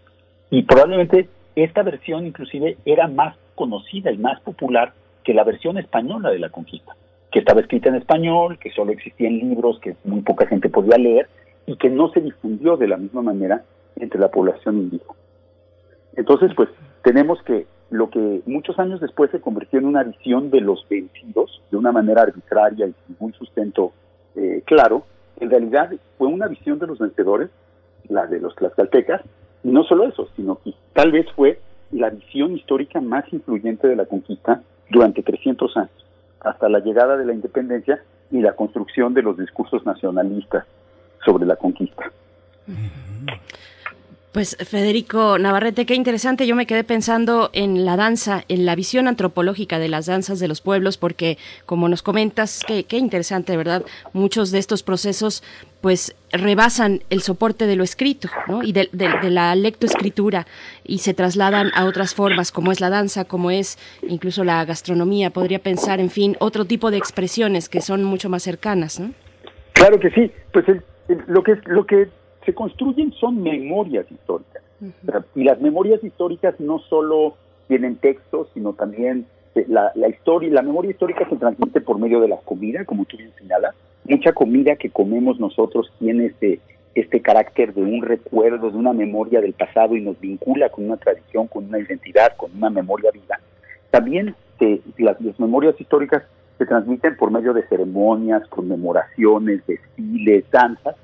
Y 0.52 0.62
probablemente 0.62 1.28
esta 1.56 1.82
versión 1.82 2.28
inclusive 2.28 2.78
era 2.86 3.08
más 3.08 3.36
conocida 3.56 4.12
y 4.12 4.18
más 4.20 4.40
popular 4.42 4.94
que 5.24 5.34
la 5.34 5.44
versión 5.44 5.80
española 5.80 6.30
de 6.30 6.38
la 6.38 6.50
conquista, 6.50 6.96
que 7.32 7.40
estaba 7.40 7.62
escrita 7.62 7.90
en 7.90 7.96
español, 7.96 8.60
que 8.60 8.70
solo 8.70 8.92
existían 8.92 9.40
libros 9.40 9.80
que 9.80 9.96
muy 10.04 10.22
poca 10.22 10.46
gente 10.46 10.70
podía 10.70 11.00
leer 11.00 11.30
y 11.66 11.78
que 11.78 11.90
no 11.90 12.10
se 12.10 12.22
difundió 12.22 12.78
de 12.78 12.90
la 12.90 12.98
misma 12.98 13.24
manera 13.24 13.64
entre 13.96 14.20
la 14.20 14.30
población 14.30 14.78
indígena. 14.78 15.23
Entonces, 16.16 16.52
pues 16.56 16.70
tenemos 17.04 17.42
que 17.44 17.66
lo 17.90 18.10
que 18.10 18.42
muchos 18.46 18.80
años 18.80 19.00
después 19.00 19.30
se 19.32 19.42
convirtió 19.42 19.80
en 19.80 19.86
una 19.86 20.04
visión 20.04 20.50
de 20.50 20.62
los 20.62 20.86
vencidos, 20.90 21.62
de 21.70 21.78
una 21.78 21.92
manera 21.92 22.24
arbitraria 22.24 22.88
y 22.88 22.96
sin 23.06 23.16
un 23.20 23.34
sustento 23.34 23.94
eh, 24.36 24.64
claro, 24.66 25.06
en 25.40 25.50
realidad 25.50 25.92
fue 26.18 26.28
una 26.28 26.48
visión 26.48 26.80
de 26.80 26.88
los 26.88 27.00
vencedores, 27.00 27.50
la 28.10 28.26
de 28.28 28.40
los 28.40 28.56
tlaxcaltecas, 28.56 29.22
y 29.64 29.70
no 29.70 29.84
solo 29.84 30.06
eso, 30.06 30.28
sino 30.36 30.60
que 30.64 30.74
tal 30.94 31.12
vez 31.12 31.28
fue 31.36 31.60
la 31.92 32.10
visión 32.10 32.56
histórica 32.56 33.00
más 33.00 33.32
influyente 33.32 33.88
de 33.88 33.96
la 33.96 34.06
conquista 34.06 34.62
durante 34.90 35.22
300 35.22 35.78
años, 35.78 36.06
hasta 36.40 36.70
la 36.70 36.80
llegada 36.80 37.18
de 37.18 37.26
la 37.26 37.34
independencia 37.34 38.04
y 38.32 38.42
la 38.42 38.54
construcción 38.54 39.14
de 39.14 39.22
los 39.22 39.38
discursos 39.38 39.86
nacionalistas 39.86 40.66
sobre 41.24 41.46
la 41.46 41.56
conquista. 41.56 42.12
Pues 44.34 44.58
Federico 44.58 45.38
Navarrete, 45.38 45.86
qué 45.86 45.94
interesante. 45.94 46.48
Yo 46.48 46.56
me 46.56 46.66
quedé 46.66 46.84
pensando 46.84 47.52
en 47.54 47.86
la 47.86 47.96
danza, 47.96 48.42
en 48.48 48.66
la 48.66 48.74
visión 48.74 49.08
antropológica 49.08 49.78
de 49.78 49.90
las 49.90 50.08
danzas 50.08 50.40
de 50.40 50.48
los 50.48 50.60
pueblos, 50.60 50.98
porque 50.98 51.38
como 51.68 51.88
nos 51.88 52.02
comentas, 52.02 52.66
qué, 52.68 52.98
interesante, 52.98 53.56
¿verdad? 53.56 53.84
Muchos 54.12 54.50
de 54.50 54.58
estos 54.58 54.82
procesos 54.82 55.44
pues 55.82 56.16
rebasan 56.32 57.02
el 57.12 57.22
soporte 57.22 57.68
de 57.68 57.76
lo 57.76 57.84
escrito 57.84 58.28
¿no? 58.48 58.64
y 58.64 58.72
de, 58.72 58.90
de, 58.92 59.30
la 59.30 59.54
lectoescritura 59.54 60.48
y 60.84 61.00
se 61.00 61.14
trasladan 61.14 61.70
a 61.76 61.86
otras 61.86 62.16
formas 62.16 62.52
como 62.52 62.72
es 62.72 62.82
la 62.82 62.90
danza, 62.90 63.26
como 63.26 63.52
es 63.52 63.78
incluso 64.02 64.44
la 64.44 64.66
gastronomía, 64.66 65.30
podría 65.30 65.60
pensar, 65.60 66.00
en 66.00 66.10
fin, 66.10 66.38
otro 66.40 66.66
tipo 66.66 66.90
de 66.90 66.98
expresiones 66.98 67.70
que 67.70 67.82
son 67.82 68.04
mucho 68.04 68.30
más 68.30 68.42
cercanas. 68.42 69.00
¿no? 69.00 69.12
Claro 69.74 70.00
que 70.00 70.10
sí, 70.10 70.32
pues 70.52 70.66
lo 71.28 71.44
que 71.44 71.60
lo 71.66 71.86
que 71.86 72.08
se 72.46 72.54
construyen 72.54 73.12
son 73.14 73.42
memorias 73.42 74.06
históricas. 74.12 74.64
Y 75.36 75.44
las 75.44 75.62
memorias 75.62 76.04
históricas 76.04 76.60
no 76.60 76.80
solo 76.80 77.36
tienen 77.68 77.96
textos, 77.96 78.48
sino 78.54 78.74
también 78.74 79.26
eh, 79.56 79.66
la, 79.68 79.92
la 79.96 80.10
historia, 80.10 80.52
la 80.52 80.62
memoria 80.62 80.92
histórica 80.92 81.28
se 81.30 81.38
transmite 81.38 81.80
por 81.82 82.00
medio 82.00 82.20
de 82.20 82.28
la 82.28 82.38
comida, 82.38 82.84
como 82.86 83.06
tú 83.06 83.18
bien 83.18 83.32
señalas. 83.38 83.76
Mucha 84.06 84.34
comida 84.34 84.76
que 84.76 84.90
comemos 84.90 85.40
nosotros 85.40 85.92
tiene 86.00 86.26
este, 86.26 86.60
este 86.96 87.22
carácter 87.22 87.74
de 87.74 87.82
un 87.82 88.02
recuerdo, 88.02 88.70
de 88.70 88.78
una 88.78 88.94
memoria 88.94 89.40
del 89.40 89.54
pasado 89.54 89.96
y 89.96 90.02
nos 90.02 90.20
vincula 90.20 90.70
con 90.70 90.86
una 90.86 90.98
tradición, 90.98 91.48
con 91.48 91.66
una 91.66 91.80
identidad, 91.80 92.36
con 92.36 92.52
una 92.56 92.70
memoria 92.70 93.12
viva. 93.12 93.40
También 93.92 94.36
eh, 94.60 94.82
las, 94.98 95.20
las 95.22 95.40
memorias 95.40 95.80
históricas 95.80 96.24
se 96.58 96.66
transmiten 96.66 97.16
por 97.16 97.32
medio 97.32 97.54
de 97.54 97.66
ceremonias, 97.68 98.46
conmemoraciones, 98.48 99.66
desfiles, 99.66 100.46
danzas, 100.52 100.96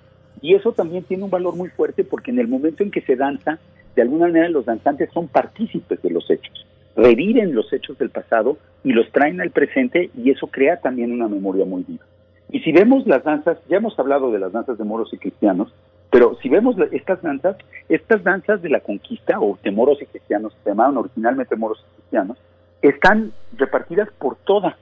y 0.42 0.56
eso 0.56 0.72
también 0.72 1.04
tiene 1.04 1.24
un 1.24 1.30
valor 1.30 1.56
muy 1.56 1.70
fuerte 1.70 2.04
porque 2.04 2.32
en 2.32 2.40
el 2.40 2.48
momento 2.48 2.84
en 2.84 2.92
que 2.92 3.02
se 3.02 3.16
danza, 3.16 3.60
de 3.96 4.02
alguna 4.02 4.28
manera 4.28 4.50
los 4.50 4.66
danzantes 4.66 5.10
son 5.14 5.28
partícipes 5.28 6.02
de 6.02 6.10
los 6.10 6.30
hechos, 6.30 6.66
reviven 6.96 7.54
los 7.54 7.72
hechos 7.74 7.98
del 7.98 8.10
pasado 8.10 8.58
y 8.84 8.94
los 8.94 9.12
traen 9.12 9.42
al 9.42 9.52
presente 9.52 10.10
y 10.16 10.32
eso 10.32 10.48
crea 10.48 10.78
también 10.78 11.12
una 11.12 11.28
memoria 11.28 11.66
muy 11.66 11.84
viva. 11.88 12.06
Y 12.52 12.62
si 12.62 12.72
vemos 12.72 13.06
las 13.06 13.24
danzas, 13.24 13.60
ya 13.70 13.78
hemos 13.78 13.98
hablado 14.00 14.32
de 14.32 14.40
las 14.40 14.52
danzas 14.52 14.78
de 14.78 14.84
moros 14.84 15.14
y 15.14 15.18
cristianos, 15.18 15.72
pero 16.12 16.36
si 16.42 16.50
vemos 16.50 16.76
estas 16.92 17.22
danzas, 17.22 17.58
estas 17.88 18.24
danzas 18.24 18.62
de 18.62 18.70
la 18.70 18.80
conquista 18.80 19.40
o 19.40 19.58
de 19.62 19.72
moros 19.72 20.02
y 20.02 20.06
cristianos, 20.06 20.56
se 20.64 20.70
llamaban 20.70 20.98
originalmente 20.98 21.56
moros 21.56 21.80
y 21.80 21.96
cristianos, 21.98 22.38
están 22.82 23.32
repartidas 23.58 24.10
por 24.18 24.38
toda 24.38 24.78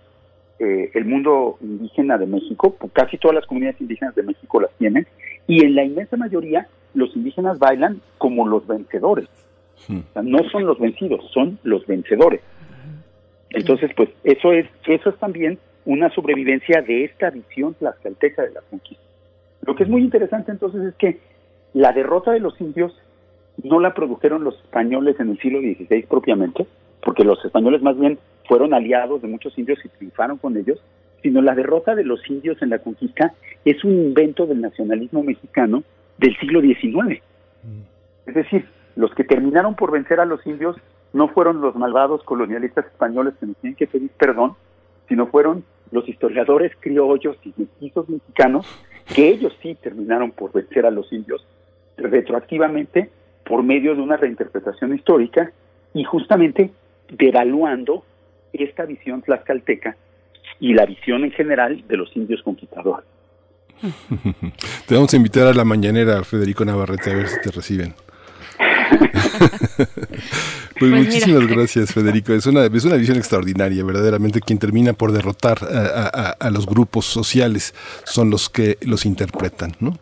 eh, 0.60 0.92
el 0.94 1.06
mundo 1.06 1.58
indígena 1.62 2.18
de 2.18 2.26
México, 2.26 2.76
casi 2.94 3.18
todas 3.18 3.36
las 3.36 3.46
comunidades 3.46 3.80
indígenas 3.80 4.16
de 4.16 4.24
México 4.24 4.60
las 4.60 4.72
tienen, 4.78 5.08
y 5.48 5.64
en 5.64 5.76
la 5.76 5.84
inmensa 5.84 6.18
mayoría 6.18 6.68
los 6.94 7.16
indígenas 7.16 7.60
bailan 7.60 8.02
como 8.18 8.48
los 8.48 8.66
vencedores. 8.66 9.28
no 9.88 10.40
son 10.52 10.66
los 10.66 10.80
vencidos, 10.80 11.30
son 11.32 11.60
los 11.64 11.86
vencedores. 11.86 12.42
Entonces, 13.52 13.92
pues 13.96 14.10
eso 14.24 14.52
es, 14.52 14.66
eso 14.86 15.10
es 15.10 15.16
también 15.18 15.60
una 15.86 16.10
sobrevivencia 16.10 16.82
de 16.82 17.06
esta 17.06 17.30
visión 17.30 17.74
tlaxcalteca 17.76 18.44
de 18.44 18.52
la 18.52 18.62
conquista. 18.70 19.04
Lo 19.66 19.76
que 19.76 19.84
es 19.84 19.90
muy 19.90 20.02
interesante 20.02 20.52
entonces 20.52 20.82
es 20.84 20.96
que 20.96 21.20
la 21.74 21.94
derrota 21.94 22.32
de 22.32 22.40
los 22.40 22.60
indios 22.60 22.94
no 23.64 23.80
la 23.80 23.94
produjeron 23.94 24.44
los 24.44 24.56
españoles 24.56 25.20
en 25.20 25.30
el 25.30 25.40
siglo 25.40 25.60
XVI 25.60 26.04
propiamente, 26.04 26.68
porque 27.04 27.24
los 27.24 27.44
españoles 27.44 27.82
más 27.82 27.98
bien 27.98 28.20
fueron 28.48 28.74
aliados 28.74 29.22
de 29.22 29.28
muchos 29.28 29.58
indios 29.58 29.80
y 29.84 29.90
triunfaron 29.90 30.38
con 30.38 30.58
ellos, 30.58 30.80
sino 31.22 31.42
la 31.42 31.56
derrota 31.56 31.96
de 31.96 32.04
los 32.04 32.28
indios 32.30 32.62
en 32.62 32.70
la 32.70 32.80
conquista 32.80 33.34
es 33.66 33.84
un 33.84 33.94
invento 33.94 34.46
del 34.46 34.62
nacionalismo 34.62 35.24
mexicano 35.24 35.84
del 36.18 36.38
siglo 36.40 36.62
XIX. 36.62 37.22
Es 38.26 38.36
decir, 38.36 38.66
los 38.96 39.14
que 39.14 39.24
terminaron 39.24 39.76
por 39.76 39.92
vencer 39.92 40.20
a 40.20 40.26
los 40.26 40.46
indios 40.46 40.76
no 41.14 41.28
fueron 41.30 41.62
los 41.62 41.76
malvados 41.76 42.24
colonialistas 42.24 42.86
españoles 42.86 43.34
que 43.40 43.46
nos 43.46 43.58
tienen 43.58 43.76
que 43.76 43.88
pedir 43.88 44.10
perdón, 44.12 44.54
sino 45.08 45.28
fueron 45.28 45.64
los 45.92 46.08
historiadores 46.08 46.74
criollos 46.80 47.38
y 47.44 47.54
mestizos 47.56 48.10
mexicanos, 48.10 48.68
que 49.16 49.30
ellos 49.30 49.58
sí 49.62 49.76
terminaron 49.76 50.32
por 50.32 50.52
vencer 50.52 50.86
a 50.86 50.92
los 50.92 51.12
indios 51.14 51.46
retroactivamente 51.98 53.10
por 53.46 53.64
medio 53.64 53.96
de 53.96 54.02
una 54.02 54.18
reinterpretación 54.18 54.94
histórica 54.94 55.52
y 55.94 56.04
justamente 56.04 56.72
devaluando 57.10 58.04
esta 58.64 58.86
visión 58.86 59.22
tlaxcalteca 59.22 59.96
y 60.60 60.74
la 60.74 60.86
visión 60.86 61.24
en 61.24 61.32
general 61.32 61.84
de 61.88 61.98
los 61.98 62.16
indios 62.16 62.42
conquistadores. 62.44 63.06
Te 64.88 64.96
vamos 64.96 65.14
a 65.14 65.18
invitar 65.18 65.48
a 65.48 65.54
la 65.54 65.64
mañanera, 65.64 66.24
Federico 66.24 66.66
Navarrete, 66.66 67.12
a 67.12 67.16
ver 67.16 67.28
si 67.28 67.40
te 67.42 67.52
reciben. 67.52 67.94
pues, 70.80 70.92
muchísimas 70.92 71.46
gracias, 71.46 71.94
Federico. 71.94 72.34
Es 72.34 72.48
una, 72.48 72.66
es 72.66 72.86
una 72.86 72.96
visión 72.96 73.18
extraordinaria, 73.18 73.84
verdaderamente. 73.84 74.42
Quien 74.42 74.58
termina 74.58 74.94
por 74.94 75.12
derrotar 75.12 75.60
a, 75.64 76.36
a, 76.40 76.50
los 76.50 76.66
grupos 76.66 77.06
sociales 77.06 77.76
son 78.04 78.32
los 78.32 78.50
que 78.50 78.80
los 78.82 79.06
interpretan, 79.06 79.74
¿no? 79.80 80.00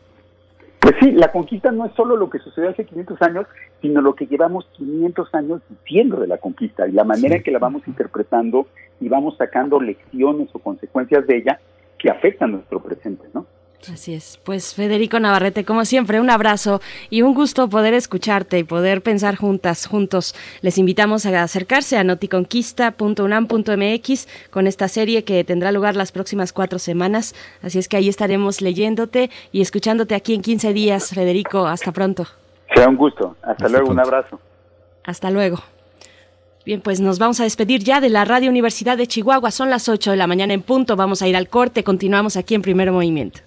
Pues 0.85 0.97
sí, 0.99 1.13
la 1.13 1.31
conquista 1.31 1.71
no 1.71 1.87
es 1.87 1.93
solo 1.93 2.15
lo 2.15 2.29
que 2.29 2.37
sucedió 2.37 2.69
hace 2.69 2.85
500 2.85 3.19
años, 3.23 3.47
sino 3.81 4.01
lo 4.01 4.13
que 4.13 4.27
llevamos 4.27 4.67
500 4.73 5.33
años 5.33 5.61
diciendo 5.67 6.19
de 6.19 6.27
la 6.27 6.37
conquista 6.37 6.87
y 6.87 6.91
la 6.91 7.03
manera 7.03 7.37
en 7.37 7.41
que 7.41 7.49
la 7.49 7.57
vamos 7.57 7.87
interpretando 7.87 8.67
y 9.01 9.09
vamos 9.09 9.35
sacando 9.35 9.79
lecciones 9.79 10.47
o 10.53 10.59
consecuencias 10.59 11.25
de 11.25 11.37
ella 11.37 11.59
que 11.97 12.11
afectan 12.11 12.51
nuestro 12.51 12.83
presente, 12.83 13.25
¿no? 13.33 13.47
Así 13.91 14.13
es. 14.13 14.39
Pues 14.43 14.73
Federico 14.73 15.19
Navarrete, 15.19 15.65
como 15.65 15.85
siempre, 15.85 16.19
un 16.19 16.29
abrazo 16.29 16.81
y 17.09 17.21
un 17.21 17.33
gusto 17.33 17.69
poder 17.69 17.93
escucharte 17.93 18.59
y 18.59 18.63
poder 18.63 19.01
pensar 19.01 19.35
juntas, 19.35 19.85
juntos. 19.85 20.35
Les 20.61 20.77
invitamos 20.77 21.25
a 21.25 21.43
acercarse 21.43 21.97
a 21.97 22.03
noticonquista.unam.mx 22.03 24.27
con 24.49 24.67
esta 24.67 24.87
serie 24.87 25.23
que 25.23 25.43
tendrá 25.43 25.71
lugar 25.71 25.95
las 25.95 26.11
próximas 26.11 26.53
cuatro 26.53 26.79
semanas. 26.79 27.35
Así 27.61 27.79
es 27.79 27.87
que 27.87 27.97
ahí 27.97 28.09
estaremos 28.09 28.61
leyéndote 28.61 29.29
y 29.51 29.61
escuchándote 29.61 30.15
aquí 30.15 30.33
en 30.33 30.41
15 30.41 30.73
días. 30.73 31.09
Federico, 31.09 31.67
hasta 31.67 31.91
pronto. 31.91 32.25
Sea 32.73 32.89
un 32.89 32.97
gusto. 32.97 33.35
Hasta, 33.41 33.69
luego, 33.69 33.91
un 33.91 33.99
abrazo. 33.99 34.39
Hasta 35.03 35.29
luego. 35.29 35.61
Bien, 36.65 36.81
pues 36.81 36.99
nos 36.99 37.19
vamos 37.19 37.39
a 37.39 37.43
despedir 37.43 37.83
ya 37.83 38.01
de 38.01 38.09
la 38.09 38.25
Radio 38.25 38.49
Universidad 38.49 38.97
de 38.97 39.05
Chihuahua. 39.05 39.51
Son 39.51 39.69
las 39.69 39.87
8 39.87 40.11
de 40.11 40.17
la 40.17 40.25
mañana 40.25 40.53
en 40.53 40.63
punto. 40.63 40.95
Vamos 40.95 41.21
a 41.21 41.27
ir 41.27 41.35
al 41.35 41.47
corte. 41.47 41.83
Continuamos 41.83 42.37
aquí 42.37 42.55
en 42.55 42.63
Primer 42.63 42.91
Movimiento. 42.91 43.41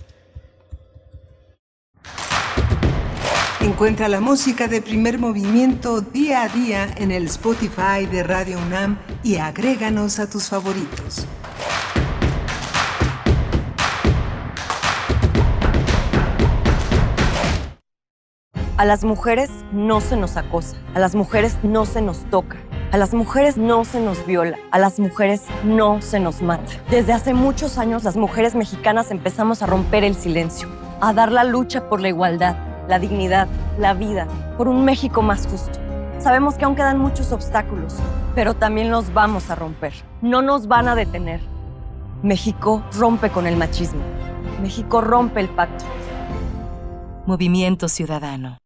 Encuentra 3.61 4.07
la 4.07 4.21
música 4.21 4.69
de 4.69 4.81
primer 4.81 5.19
movimiento 5.19 6.01
día 6.01 6.45
a 6.45 6.49
día 6.49 6.87
en 6.97 7.11
el 7.11 7.27
Spotify 7.27 8.07
de 8.09 8.23
Radio 8.23 8.57
UNAM 8.59 8.99
y 9.25 9.39
agréganos 9.39 10.21
a 10.21 10.31
tus 10.31 10.49
favoritos. 10.49 11.27
A 18.77 18.85
las 18.85 19.03
mujeres 19.03 19.51
no 19.73 20.01
se 20.01 20.17
nos 20.17 20.37
acosa, 20.37 20.77
a 20.95 21.01
las 21.01 21.17
mujeres 21.17 21.57
no 21.65 21.85
se 21.85 22.01
nos 22.01 22.31
toca. 22.31 22.59
A 22.93 22.97
las 22.97 23.13
mujeres 23.13 23.59
no 23.59 23.85
se 23.85 24.01
nos 24.01 24.25
viola, 24.25 24.57
a 24.71 24.79
las 24.79 24.99
mujeres 24.99 25.43
no 25.63 26.01
se 26.01 26.21
nos 26.21 26.41
mata. 26.41 26.73
Desde 26.89 27.13
hace 27.13 27.35
muchos 27.35 27.77
años 27.77 28.03
las 28.05 28.17
mujeres 28.17 28.55
mexicanas 28.55 29.11
empezamos 29.11 29.63
a 29.63 29.67
romper 29.67 30.05
el 30.05 30.15
silencio, 30.15 30.69
a 31.01 31.13
dar 31.13 31.31
la 31.31 31.45
lucha 31.45 31.91
por 31.91 32.01
la 32.01 32.09
igualdad, 32.09 32.57
la 32.89 32.99
dignidad, 32.99 33.47
la 33.79 33.95
vida, 33.95 34.27
por 34.57 34.67
un 34.67 34.85
México 34.85 35.23
más 35.23 35.47
justo. 35.47 35.79
Sabemos 36.19 36.57
que 36.57 36.65
aún 36.65 36.75
quedan 36.75 36.99
muchos 36.99 37.31
obstáculos, 37.31 37.95
pero 38.35 38.55
también 38.55 38.91
los 38.91 39.13
vamos 39.13 39.51
a 39.51 39.55
romper. 39.55 39.93
No 40.21 40.43
nos 40.43 40.67
van 40.67 40.89
a 40.89 40.97
detener. 40.97 41.41
México 42.23 42.83
rompe 42.99 43.31
con 43.31 43.47
el 43.47 43.57
machismo. 43.57 44.01
México 44.61 45.01
rompe 45.01 45.41
el 45.41 45.49
pacto. 45.49 45.85
Movimiento 47.27 47.89
Ciudadano. 47.89 48.59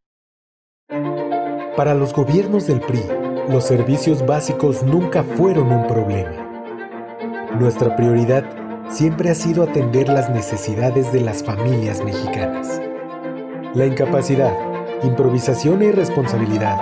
Para 1.75 1.93
los 1.93 2.13
gobiernos 2.13 2.65
del 2.65 2.79
PRI, 2.79 3.03
los 3.49 3.65
servicios 3.65 4.25
básicos 4.25 4.83
nunca 4.83 5.23
fueron 5.23 5.71
un 5.71 5.87
problema. 5.87 6.31
Nuestra 7.59 7.95
prioridad 7.95 8.43
siempre 8.89 9.29
ha 9.29 9.35
sido 9.35 9.63
atender 9.63 10.07
las 10.09 10.29
necesidades 10.29 11.11
de 11.11 11.21
las 11.21 11.43
familias 11.43 12.03
mexicanas. 12.03 12.81
La 13.75 13.87
incapacidad, 13.87 14.55
improvisación 15.03 15.81
e 15.81 15.85
irresponsabilidad 15.85 16.77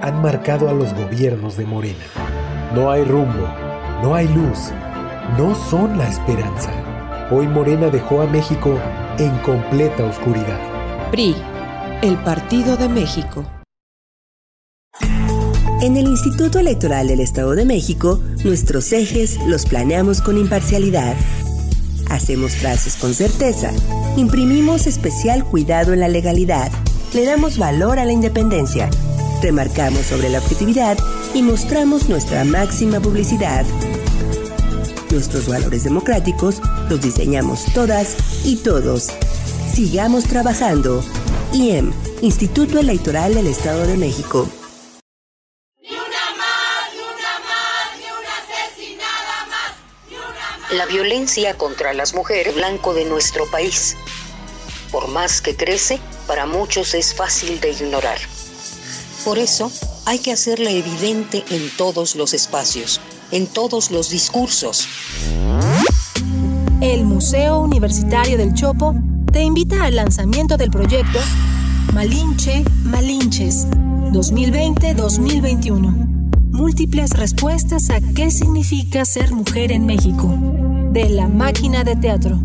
han 0.00 0.22
marcado 0.22 0.70
a 0.70 0.72
los 0.72 0.94
gobiernos 0.94 1.58
de 1.58 1.66
Morena. 1.66 2.06
No 2.74 2.90
hay 2.90 3.04
rumbo, 3.04 3.46
no 4.02 4.14
hay 4.14 4.26
luz, 4.28 4.70
no 5.36 5.54
son 5.54 5.98
la 5.98 6.08
esperanza. 6.08 6.72
Hoy 7.30 7.46
Morena 7.46 7.90
dejó 7.90 8.22
a 8.22 8.26
México 8.26 8.78
en 9.18 9.36
completa 9.40 10.02
oscuridad. 10.02 10.58
PRI, 11.10 11.36
el 12.00 12.16
Partido 12.24 12.78
de 12.78 12.88
México. 12.88 13.44
En 15.82 15.98
el 15.98 16.06
Instituto 16.06 16.58
Electoral 16.58 17.08
del 17.08 17.20
Estado 17.20 17.54
de 17.54 17.66
México, 17.66 18.18
nuestros 18.44 18.90
ejes 18.94 19.38
los 19.46 19.66
planeamos 19.66 20.22
con 20.22 20.38
imparcialidad 20.38 21.14
hacemos 22.10 22.56
frases 22.56 22.96
con 22.96 23.14
certeza, 23.14 23.72
imprimimos 24.16 24.86
especial 24.86 25.44
cuidado 25.44 25.94
en 25.94 26.00
la 26.00 26.08
legalidad, 26.08 26.70
le 27.14 27.24
damos 27.24 27.56
valor 27.56 27.98
a 27.98 28.04
la 28.04 28.12
independencia, 28.12 28.90
remarcamos 29.40 30.06
sobre 30.06 30.28
la 30.28 30.38
objetividad 30.38 30.98
y 31.34 31.42
mostramos 31.42 32.08
nuestra 32.08 32.44
máxima 32.44 33.00
publicidad. 33.00 33.64
Nuestros 35.10 35.48
valores 35.48 35.84
democráticos 35.84 36.60
los 36.88 37.00
diseñamos 37.00 37.64
todas 37.72 38.16
y 38.44 38.56
todos. 38.56 39.08
Sigamos 39.72 40.24
trabajando. 40.24 41.02
IEM, 41.52 41.92
Instituto 42.22 42.78
Electoral 42.78 43.34
del 43.34 43.48
Estado 43.48 43.86
de 43.86 43.96
México. 43.96 44.48
La 50.72 50.86
violencia 50.86 51.56
contra 51.56 51.92
las 51.94 52.14
mujeres 52.14 52.54
blanco 52.54 52.94
de 52.94 53.04
nuestro 53.04 53.44
país. 53.50 53.96
Por 54.92 55.08
más 55.08 55.40
que 55.40 55.56
crece, 55.56 55.98
para 56.26 56.46
muchos 56.46 56.94
es 56.94 57.12
fácil 57.14 57.60
de 57.60 57.72
ignorar. 57.72 58.18
Por 59.24 59.38
eso, 59.38 59.72
hay 60.06 60.18
que 60.18 60.32
hacerle 60.32 60.78
evidente 60.78 61.44
en 61.50 61.70
todos 61.76 62.14
los 62.16 62.32
espacios, 62.34 63.00
en 63.32 63.46
todos 63.46 63.90
los 63.90 64.10
discursos. 64.10 64.88
El 66.80 67.04
Museo 67.04 67.58
Universitario 67.60 68.38
del 68.38 68.54
Chopo 68.54 68.94
te 69.32 69.42
invita 69.42 69.84
al 69.84 69.96
lanzamiento 69.96 70.56
del 70.56 70.70
proyecto 70.70 71.18
Malinche 71.92 72.64
Malinches 72.84 73.66
2020-2021. 74.12 76.09
Múltiples 76.60 77.12
respuestas 77.12 77.88
a 77.88 78.02
qué 78.02 78.30
significa 78.30 79.06
ser 79.06 79.32
mujer 79.32 79.72
en 79.72 79.86
México 79.86 80.36
de 80.92 81.08
La 81.08 81.26
Máquina 81.26 81.84
de 81.84 81.96
Teatro. 81.96 82.38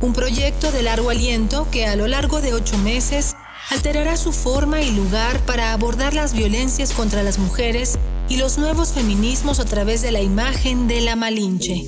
Un 0.00 0.12
proyecto 0.12 0.72
de 0.72 0.82
largo 0.82 1.10
aliento 1.10 1.68
que 1.70 1.86
a 1.86 1.94
lo 1.94 2.08
largo 2.08 2.40
de 2.40 2.54
ocho 2.54 2.76
meses 2.78 3.36
alterará 3.70 4.16
su 4.16 4.32
forma 4.32 4.82
y 4.82 4.90
lugar 4.90 5.38
para 5.46 5.72
abordar 5.72 6.12
las 6.12 6.32
violencias 6.32 6.92
contra 6.92 7.22
las 7.22 7.38
mujeres 7.38 8.00
y 8.28 8.36
los 8.36 8.58
nuevos 8.58 8.94
feminismos 8.94 9.60
a 9.60 9.64
través 9.64 10.02
de 10.02 10.10
la 10.10 10.22
imagen 10.22 10.88
de 10.88 11.00
la 11.00 11.14
Malinche. 11.14 11.84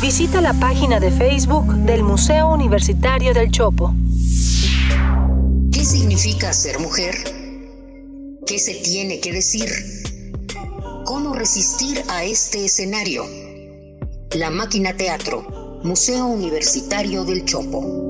Visita 0.00 0.40
la 0.40 0.54
página 0.54 1.00
de 1.00 1.10
Facebook 1.10 1.66
del 1.84 2.02
Museo 2.02 2.48
Universitario 2.48 3.34
del 3.34 3.50
Chopo. 3.50 3.94
¿Qué 5.70 5.84
significa 5.84 6.50
ser 6.54 6.78
mujer? 6.78 7.14
¿Qué 8.46 8.58
se 8.58 8.76
tiene 8.76 9.20
que 9.20 9.34
decir? 9.34 9.68
¿Cómo 11.40 11.46
resistir 11.48 12.04
a 12.08 12.22
este 12.22 12.66
escenario? 12.66 13.24
La 14.36 14.50
Máquina 14.50 14.94
Teatro, 14.94 15.80
Museo 15.82 16.26
Universitario 16.26 17.24
del 17.24 17.46
Chopo. 17.46 18.09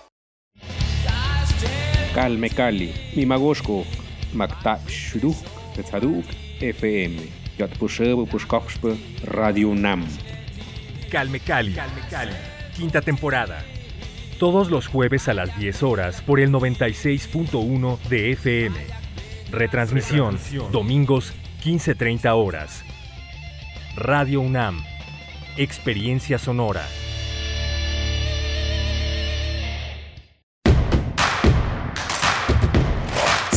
Calme 2.13 2.49
Cali, 2.49 2.93
Mimagoshko, 3.15 3.85
Makta 4.33 4.79
Shuruk, 4.85 5.37
Tetzaduk, 5.73 6.25
FM, 6.59 7.21
Yatpushebo 7.57 8.25
Pushkoxpe, 8.25 8.97
Radio 9.23 9.73
Nam. 9.73 10.05
Calme 11.09 11.39
Cali, 11.39 11.73
quinta 12.75 13.01
temporada. 13.01 13.63
Todos 14.39 14.69
los 14.69 14.87
jueves 14.87 15.29
a 15.29 15.33
las 15.33 15.57
10 15.57 15.83
horas 15.83 16.21
por 16.21 16.41
el 16.41 16.51
96.1 16.51 17.99
de 18.09 18.31
FM. 18.31 18.75
Retransmisión, 19.51 20.37
domingos 20.73 21.33
15.30 21.63 22.35
horas. 22.35 22.83
Radio 23.95 24.41
UNAM. 24.41 24.83
Experiencia 25.55 26.37
sonora. 26.37 26.83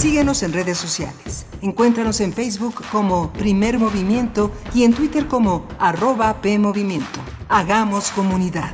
Síguenos 0.05 0.43
en 0.43 0.53
redes 0.53 0.77
sociales. 0.77 1.47
Encuéntranos 1.63 2.21
en 2.21 2.35
Facebook 2.35 2.75
como 2.93 3.33
Primer 3.33 3.79
Movimiento 3.79 4.53
y 4.75 4.85
en 4.85 4.93
Twitter 4.93 5.27
como 5.27 5.67
arroba 5.79 6.43
PMovimiento. 6.43 7.21
Hagamos 7.49 8.11
comunidad. 8.11 8.71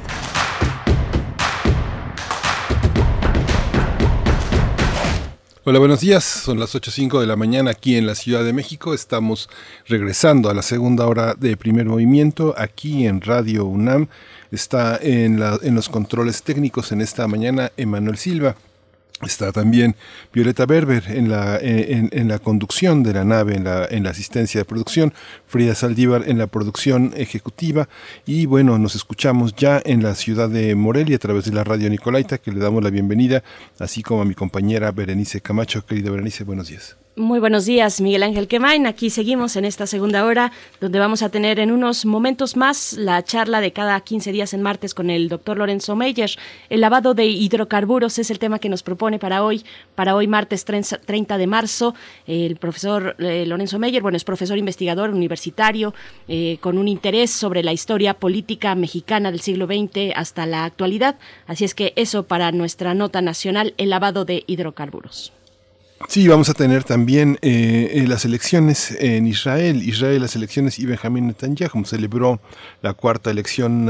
Hola, 5.62 5.78
buenos 5.78 6.00
días. 6.00 6.24
Son 6.24 6.58
las 6.58 6.74
8.05 6.74 7.20
de 7.20 7.28
la 7.28 7.36
mañana 7.36 7.70
aquí 7.70 7.94
en 7.94 8.08
la 8.08 8.16
Ciudad 8.16 8.42
de 8.42 8.52
México. 8.52 8.92
Estamos 8.92 9.48
regresando 9.86 10.50
a 10.50 10.54
la 10.54 10.62
segunda 10.62 11.06
hora 11.06 11.34
de 11.34 11.56
primer 11.56 11.86
movimiento 11.86 12.56
aquí 12.58 13.06
en 13.06 13.20
Radio 13.20 13.66
UNAM. 13.66 14.08
Está 14.50 14.98
en, 15.00 15.40
en 15.62 15.74
los 15.76 15.88
controles 15.88 16.42
técnicos 16.42 16.90
en 16.90 17.00
esta 17.00 17.28
mañana 17.28 17.70
Emanuel 17.76 18.18
Silva. 18.18 18.56
Está 19.22 19.52
también 19.52 19.96
Violeta 20.32 20.64
Berber 20.64 21.04
en 21.08 21.28
la, 21.28 21.58
en, 21.58 22.08
en, 22.12 22.28
la 22.28 22.38
conducción 22.38 23.02
de 23.02 23.12
la 23.12 23.24
nave, 23.24 23.54
en 23.54 23.64
la, 23.64 23.84
en 23.84 24.04
la 24.04 24.10
asistencia 24.10 24.60
de 24.60 24.64
producción, 24.64 25.12
Frida 25.46 25.74
Saldívar 25.74 26.24
en 26.26 26.38
la 26.38 26.46
producción 26.46 27.12
ejecutiva 27.14 27.88
y 28.24 28.46
bueno, 28.46 28.78
nos 28.78 28.94
escuchamos 28.94 29.54
ya 29.54 29.80
en 29.84 30.02
la 30.02 30.14
ciudad 30.14 30.48
de 30.48 30.74
Morelia 30.74 31.16
a 31.16 31.18
través 31.18 31.44
de 31.44 31.52
la 31.52 31.64
radio 31.64 31.90
Nicolaita, 31.90 32.38
que 32.38 32.50
le 32.50 32.60
damos 32.60 32.82
la 32.82 32.90
bienvenida, 32.90 33.42
así 33.78 34.02
como 34.02 34.22
a 34.22 34.24
mi 34.24 34.34
compañera 34.34 34.90
Berenice 34.90 35.42
Camacho. 35.42 35.84
Querida 35.84 36.10
Berenice, 36.10 36.44
buenos 36.44 36.68
días. 36.68 36.96
Muy 37.16 37.40
buenos 37.40 37.66
días, 37.66 38.00
Miguel 38.00 38.22
Ángel 38.22 38.46
Quemain. 38.46 38.86
Aquí 38.86 39.10
seguimos 39.10 39.56
en 39.56 39.64
esta 39.64 39.88
segunda 39.88 40.24
hora, 40.24 40.52
donde 40.80 41.00
vamos 41.00 41.22
a 41.22 41.28
tener 41.28 41.58
en 41.58 41.72
unos 41.72 42.06
momentos 42.06 42.56
más 42.56 42.92
la 42.92 43.20
charla 43.24 43.60
de 43.60 43.72
cada 43.72 44.00
15 44.00 44.30
días 44.30 44.54
en 44.54 44.62
martes 44.62 44.94
con 44.94 45.10
el 45.10 45.28
doctor 45.28 45.58
Lorenzo 45.58 45.96
Meyer. 45.96 46.30
El 46.68 46.80
lavado 46.80 47.12
de 47.12 47.26
hidrocarburos 47.26 48.20
es 48.20 48.30
el 48.30 48.38
tema 48.38 48.60
que 48.60 48.68
nos 48.68 48.84
propone 48.84 49.18
para 49.18 49.42
hoy, 49.42 49.64
para 49.96 50.14
hoy 50.14 50.28
martes 50.28 50.64
30 50.64 51.36
de 51.36 51.46
marzo. 51.48 51.96
El 52.28 52.54
profesor 52.56 53.16
eh, 53.18 53.44
Lorenzo 53.44 53.80
Meyer, 53.80 54.02
bueno, 54.02 54.16
es 54.16 54.24
profesor 54.24 54.56
investigador 54.56 55.10
universitario 55.10 55.92
eh, 56.28 56.58
con 56.60 56.78
un 56.78 56.86
interés 56.86 57.32
sobre 57.32 57.64
la 57.64 57.72
historia 57.72 58.14
política 58.14 58.76
mexicana 58.76 59.32
del 59.32 59.40
siglo 59.40 59.66
XX 59.66 60.12
hasta 60.14 60.46
la 60.46 60.64
actualidad. 60.64 61.18
Así 61.48 61.64
es 61.64 61.74
que 61.74 61.92
eso 61.96 62.28
para 62.28 62.52
nuestra 62.52 62.94
nota 62.94 63.20
nacional, 63.20 63.74
el 63.78 63.90
lavado 63.90 64.24
de 64.24 64.44
hidrocarburos. 64.46 65.32
Sí, 66.08 66.26
vamos 66.26 66.48
a 66.48 66.54
tener 66.54 66.82
también 66.82 67.38
eh, 67.42 68.04
las 68.08 68.24
elecciones 68.24 68.96
en 68.98 69.26
Israel. 69.26 69.82
Israel, 69.82 70.22
las 70.22 70.34
elecciones 70.34 70.78
y 70.78 70.86
Benjamín 70.86 71.26
Netanyahu 71.26 71.84
celebró 71.84 72.40
la 72.82 72.94
cuarta 72.94 73.30
elección 73.30 73.88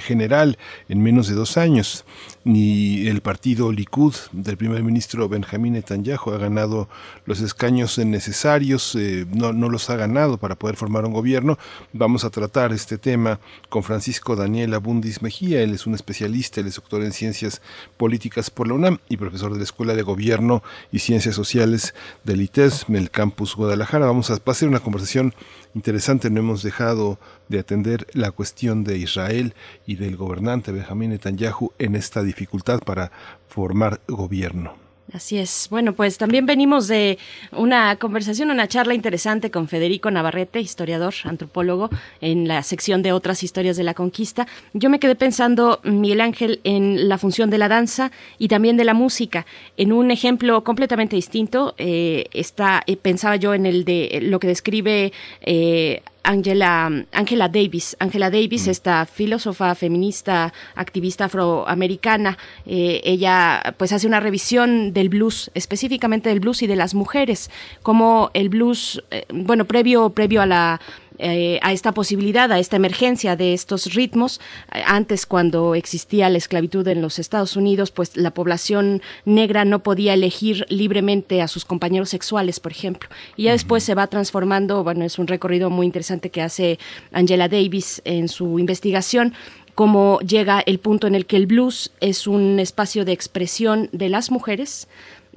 general 0.00 0.58
en 0.88 1.02
menos 1.02 1.28
de 1.28 1.34
dos 1.34 1.56
años. 1.56 2.04
Ni 2.42 3.06
el 3.06 3.20
partido 3.20 3.70
Likud 3.70 4.14
del 4.32 4.56
primer 4.56 4.82
ministro 4.82 5.28
Benjamín 5.28 5.74
Netanyahu 5.74 6.30
ha 6.30 6.38
ganado 6.38 6.88
los 7.26 7.42
escaños 7.42 7.98
necesarios, 7.98 8.94
eh, 8.94 9.26
no, 9.30 9.52
no 9.52 9.68
los 9.68 9.90
ha 9.90 9.96
ganado 9.96 10.38
para 10.38 10.54
poder 10.54 10.76
formar 10.76 11.04
un 11.04 11.12
gobierno. 11.12 11.58
Vamos 11.92 12.24
a 12.24 12.30
tratar 12.30 12.72
este 12.72 12.96
tema 12.96 13.40
con 13.68 13.82
Francisco 13.82 14.36
Daniel 14.36 14.72
Abundis 14.72 15.20
Mejía. 15.20 15.60
Él 15.60 15.74
es 15.74 15.86
un 15.86 15.94
especialista, 15.94 16.62
él 16.62 16.68
es 16.68 16.76
doctor 16.76 17.02
en 17.02 17.12
ciencias 17.12 17.60
políticas 17.98 18.48
por 18.48 18.68
la 18.68 18.74
UNAM 18.74 18.98
y 19.10 19.18
profesor 19.18 19.52
de 19.52 19.58
la 19.58 19.64
Escuela 19.64 19.94
de 19.94 20.00
Gobierno 20.00 20.62
y 20.90 21.00
Ciencias 21.00 21.34
Sociales 21.34 21.94
del 22.24 22.40
ITESM, 22.40 22.96
el 22.96 23.10
campus 23.10 23.54
Guadalajara. 23.54 24.06
Vamos 24.06 24.30
a, 24.30 24.36
va 24.36 24.52
a 24.52 24.54
ser 24.54 24.68
una 24.68 24.80
conversación 24.80 25.34
interesante, 25.74 26.30
no 26.30 26.40
hemos 26.40 26.62
dejado 26.62 27.18
de 27.50 27.58
atender 27.58 28.06
la 28.14 28.30
cuestión 28.30 28.84
de 28.84 28.96
Israel 28.96 29.54
y 29.86 29.96
del 29.96 30.16
gobernante 30.16 30.72
Benjamín 30.72 31.10
Netanyahu 31.10 31.72
en 31.78 31.96
esta 31.96 32.22
dificultad 32.22 32.78
para 32.80 33.10
formar 33.48 34.00
gobierno. 34.06 34.74
Así 35.12 35.38
es. 35.38 35.66
Bueno, 35.70 35.94
pues 35.94 36.18
también 36.18 36.46
venimos 36.46 36.86
de 36.86 37.18
una 37.52 37.96
conversación, 37.96 38.50
una 38.50 38.68
charla 38.68 38.94
interesante 38.94 39.50
con 39.50 39.66
Federico 39.66 40.10
Navarrete, 40.10 40.60
historiador, 40.60 41.14
antropólogo, 41.24 41.90
en 42.20 42.46
la 42.46 42.62
sección 42.62 43.02
de 43.02 43.12
otras 43.12 43.42
historias 43.42 43.76
de 43.76 43.82
la 43.82 43.94
conquista. 43.94 44.46
Yo 44.72 44.88
me 44.88 45.00
quedé 45.00 45.16
pensando, 45.16 45.80
Miguel 45.82 46.20
Ángel, 46.20 46.60
en 46.62 47.08
la 47.08 47.18
función 47.18 47.50
de 47.50 47.58
la 47.58 47.68
danza 47.68 48.12
y 48.38 48.48
también 48.48 48.76
de 48.76 48.84
la 48.84 48.94
música. 48.94 49.46
En 49.76 49.92
un 49.92 50.10
ejemplo 50.12 50.62
completamente 50.62 51.16
distinto, 51.16 51.74
eh, 51.78 52.26
está, 52.32 52.82
eh, 52.86 52.96
pensaba 52.96 53.34
yo 53.36 53.52
en 53.54 53.66
el 53.66 53.84
de 53.84 54.20
lo 54.22 54.38
que 54.38 54.46
describe 54.46 55.12
eh, 55.40 56.02
Angela, 56.30 56.88
Angela 57.12 57.48
Davis. 57.48 57.96
Angela 57.98 58.30
Davis, 58.30 58.68
esta 58.68 59.04
filósofa 59.04 59.74
feminista, 59.74 60.52
activista 60.76 61.24
afroamericana, 61.24 62.38
eh, 62.66 63.00
ella 63.02 63.74
pues 63.76 63.92
hace 63.92 64.06
una 64.06 64.20
revisión 64.20 64.92
del 64.92 65.08
blues, 65.08 65.50
específicamente 65.54 66.28
del 66.28 66.38
blues 66.38 66.62
y 66.62 66.68
de 66.68 66.76
las 66.76 66.94
mujeres, 66.94 67.50
como 67.82 68.30
el 68.32 68.48
blues, 68.48 69.02
eh, 69.10 69.24
bueno, 69.32 69.64
previo, 69.64 70.10
previo 70.10 70.40
a 70.40 70.46
la 70.46 70.80
eh, 71.20 71.58
a 71.62 71.72
esta 71.72 71.92
posibilidad, 71.92 72.50
a 72.50 72.58
esta 72.58 72.76
emergencia 72.76 73.36
de 73.36 73.52
estos 73.52 73.94
ritmos. 73.94 74.40
Antes, 74.70 75.26
cuando 75.26 75.74
existía 75.74 76.28
la 76.30 76.38
esclavitud 76.38 76.86
en 76.88 77.02
los 77.02 77.18
Estados 77.18 77.56
Unidos, 77.56 77.90
pues 77.90 78.16
la 78.16 78.32
población 78.32 79.02
negra 79.24 79.64
no 79.64 79.82
podía 79.82 80.14
elegir 80.14 80.66
libremente 80.68 81.42
a 81.42 81.48
sus 81.48 81.64
compañeros 81.64 82.10
sexuales, 82.10 82.60
por 82.60 82.72
ejemplo. 82.72 83.08
Y 83.36 83.44
ya 83.44 83.52
después 83.52 83.84
se 83.84 83.94
va 83.94 84.06
transformando, 84.06 84.82
bueno, 84.82 85.04
es 85.04 85.18
un 85.18 85.26
recorrido 85.26 85.70
muy 85.70 85.86
interesante 85.86 86.30
que 86.30 86.42
hace 86.42 86.78
Angela 87.12 87.48
Davis 87.48 88.00
en 88.04 88.28
su 88.28 88.58
investigación 88.58 89.34
cómo 89.74 90.20
llega 90.20 90.60
el 90.60 90.78
punto 90.78 91.06
en 91.06 91.14
el 91.14 91.24
que 91.24 91.36
el 91.36 91.46
blues 91.46 91.90
es 92.00 92.26
un 92.26 92.58
espacio 92.58 93.06
de 93.06 93.12
expresión 93.12 93.88
de 93.92 94.10
las 94.10 94.30
mujeres, 94.30 94.88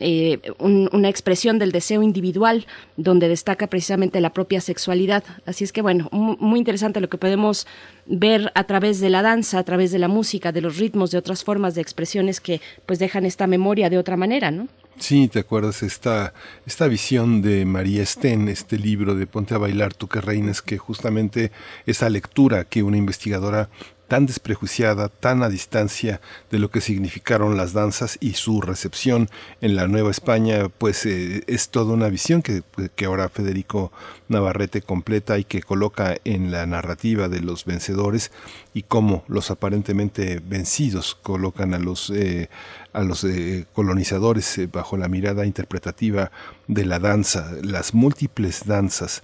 eh, 0.06 0.42
un, 0.60 0.90
una 0.92 1.08
expresión 1.08 1.60
del 1.60 1.72
deseo 1.72 2.04
individual 2.04 2.66
donde 2.98 3.30
destaca 3.30 3.68
precisamente 3.68 4.20
la 4.20 4.34
propia 4.34 4.60
sexualidad. 4.60 5.24
Así 5.46 5.64
es 5.64 5.72
que 5.72 5.82
bueno, 5.82 6.10
muy 6.12 6.60
interesante 6.60 7.00
lo 7.00 7.08
que 7.08 7.18
podemos 7.18 7.66
ver 8.06 8.52
a 8.54 8.66
través 8.66 9.00
de 9.00 9.10
la 9.10 9.22
danza, 9.22 9.60
a 9.60 9.64
través 9.64 9.94
de 9.94 10.00
la 10.00 10.10
música, 10.10 10.52
de 10.52 10.60
los 10.60 10.78
ritmos, 10.78 11.12
de 11.12 11.18
otras 11.18 11.46
formas 11.46 11.74
de 11.74 11.82
expresiones 11.82 12.42
que 12.42 12.60
pues 12.86 13.00
dejan 13.00 13.26
esta 13.26 13.48
memoria 13.48 13.90
de 13.90 13.98
otra 13.98 14.18
manera, 14.18 14.52
¿no? 14.52 14.68
Sí, 15.00 15.30
¿te 15.30 15.40
acuerdas 15.40 15.84
esta, 15.84 16.34
esta 16.66 16.88
visión 16.88 17.42
de 17.42 17.66
María 17.66 18.06
Sten, 18.06 18.50
este 18.50 18.78
libro 18.78 19.16
de 19.16 19.26
Ponte 19.26 19.56
a 19.56 19.58
bailar 19.58 19.94
tú 19.94 20.08
que 20.08 20.20
reinas, 20.20 20.62
que 20.62 20.78
justamente 20.78 21.52
esa 21.86 22.10
lectura 22.10 22.66
que 22.66 22.84
una 22.84 22.98
investigadora 22.98 23.70
tan 24.08 24.26
desprejuiciada, 24.26 25.10
tan 25.10 25.44
a 25.44 25.50
distancia 25.50 26.22
de 26.52 26.60
lo 26.60 26.70
que 26.70 26.82
significaron 26.82 27.58
las 27.58 27.74
danzas 27.74 28.18
y 28.20 28.34
su 28.34 28.62
recepción 28.62 29.30
en 29.62 29.76
la 29.76 29.88
Nueva 29.88 30.12
España, 30.12 30.70
pues 30.70 31.06
eh, 31.06 31.44
es 31.48 31.70
toda 31.70 31.94
una 31.94 32.10
visión 32.10 32.42
que, 32.42 32.64
que, 32.96 33.06
ahora 33.06 33.30
Federico 33.30 33.92
Navarrete 34.28 34.82
completa 34.82 35.38
y 35.38 35.46
que 35.46 35.62
coloca 35.62 36.16
en 36.26 36.52
la 36.52 36.66
narrativa 36.66 37.30
de 37.30 37.42
los 37.42 37.66
vencedores 37.66 38.32
y 38.74 38.84
cómo 38.84 39.24
los 39.28 39.52
aparentemente 39.52 40.42
vencidos 40.46 41.16
colocan 41.16 41.74
a 41.74 41.80
los, 41.80 42.10
eh, 42.10 42.50
a 42.92 43.04
los 43.04 43.24
eh, 43.24 43.66
colonizadores 43.74 44.60
bajo 44.72 44.98
la 44.98 45.08
mirada 45.08 45.46
interpretativa 45.46 46.32
de 46.68 46.86
la 46.86 47.00
danza, 47.00 47.52
las 47.64 47.94
múltiples 47.94 48.66
danzas. 48.66 49.24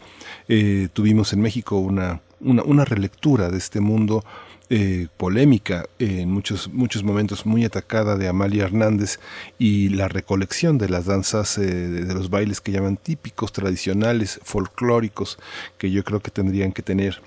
tuvimos 0.94 1.34
en 1.34 1.42
México 1.42 1.78
una, 1.78 2.22
una 2.40 2.86
relectura 2.86 3.50
de 3.50 3.58
este 3.58 3.80
mundo 3.80 4.24
eh, 4.70 5.08
polémica, 5.18 5.88
en 5.98 6.32
muchos, 6.32 6.72
muchos 6.72 7.04
momentos 7.04 7.46
muy 7.46 7.66
atacada 7.66 8.16
de 8.18 8.28
Amalia 8.28 8.66
Hernández 8.66 9.20
y 9.58 9.90
la 9.90 10.08
recolección 10.08 10.78
de 10.78 10.90
las 10.90 11.06
danzas, 11.06 11.58
eh, 11.58 11.64
de 11.66 12.14
los 12.14 12.30
bailes 12.30 12.62
que 12.62 12.72
llaman 12.72 12.98
típicos, 12.98 13.52
tradicionales, 13.52 14.40
folclóricos, 14.44 15.40
que 15.78 15.90
yo 15.90 16.04
creo 16.04 16.20
que 16.20 16.32
tendrían 16.32 16.72
que 16.72 16.84
tener 16.84 17.22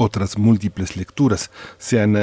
otras 0.00 0.38
múltiples 0.38 0.96
lecturas, 0.96 1.50
se 1.76 2.00
han 2.00 2.16
eh, 2.16 2.22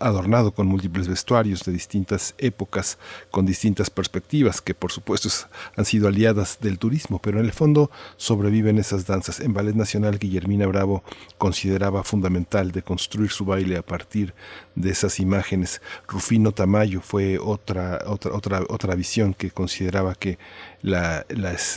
adornado 0.00 0.52
con 0.52 0.66
múltiples 0.66 1.08
vestuarios 1.08 1.64
de 1.64 1.72
distintas 1.72 2.34
épocas, 2.36 2.98
con 3.30 3.46
distintas 3.46 3.88
perspectivas, 3.88 4.60
que 4.60 4.74
por 4.74 4.92
supuesto 4.92 5.30
han 5.74 5.86
sido 5.86 6.08
aliadas 6.08 6.58
del 6.60 6.78
turismo, 6.78 7.18
pero 7.18 7.40
en 7.40 7.46
el 7.46 7.52
fondo 7.52 7.90
sobreviven 8.18 8.78
esas 8.78 9.06
danzas. 9.06 9.40
En 9.40 9.54
Ballet 9.54 9.74
Nacional, 9.74 10.18
Guillermina 10.18 10.66
Bravo 10.66 11.02
consideraba 11.38 12.04
fundamental 12.04 12.72
de 12.72 12.82
construir 12.82 13.30
su 13.30 13.46
baile 13.46 13.78
a 13.78 13.82
partir 13.82 14.34
de 14.74 14.90
esas 14.90 15.18
imágenes. 15.18 15.80
Rufino 16.06 16.52
Tamayo 16.52 17.00
fue 17.00 17.38
otra, 17.38 18.02
otra, 18.06 18.34
otra, 18.34 18.62
otra 18.68 18.94
visión 18.96 19.32
que 19.32 19.50
consideraba 19.50 20.14
que 20.14 20.38
la, 20.84 21.24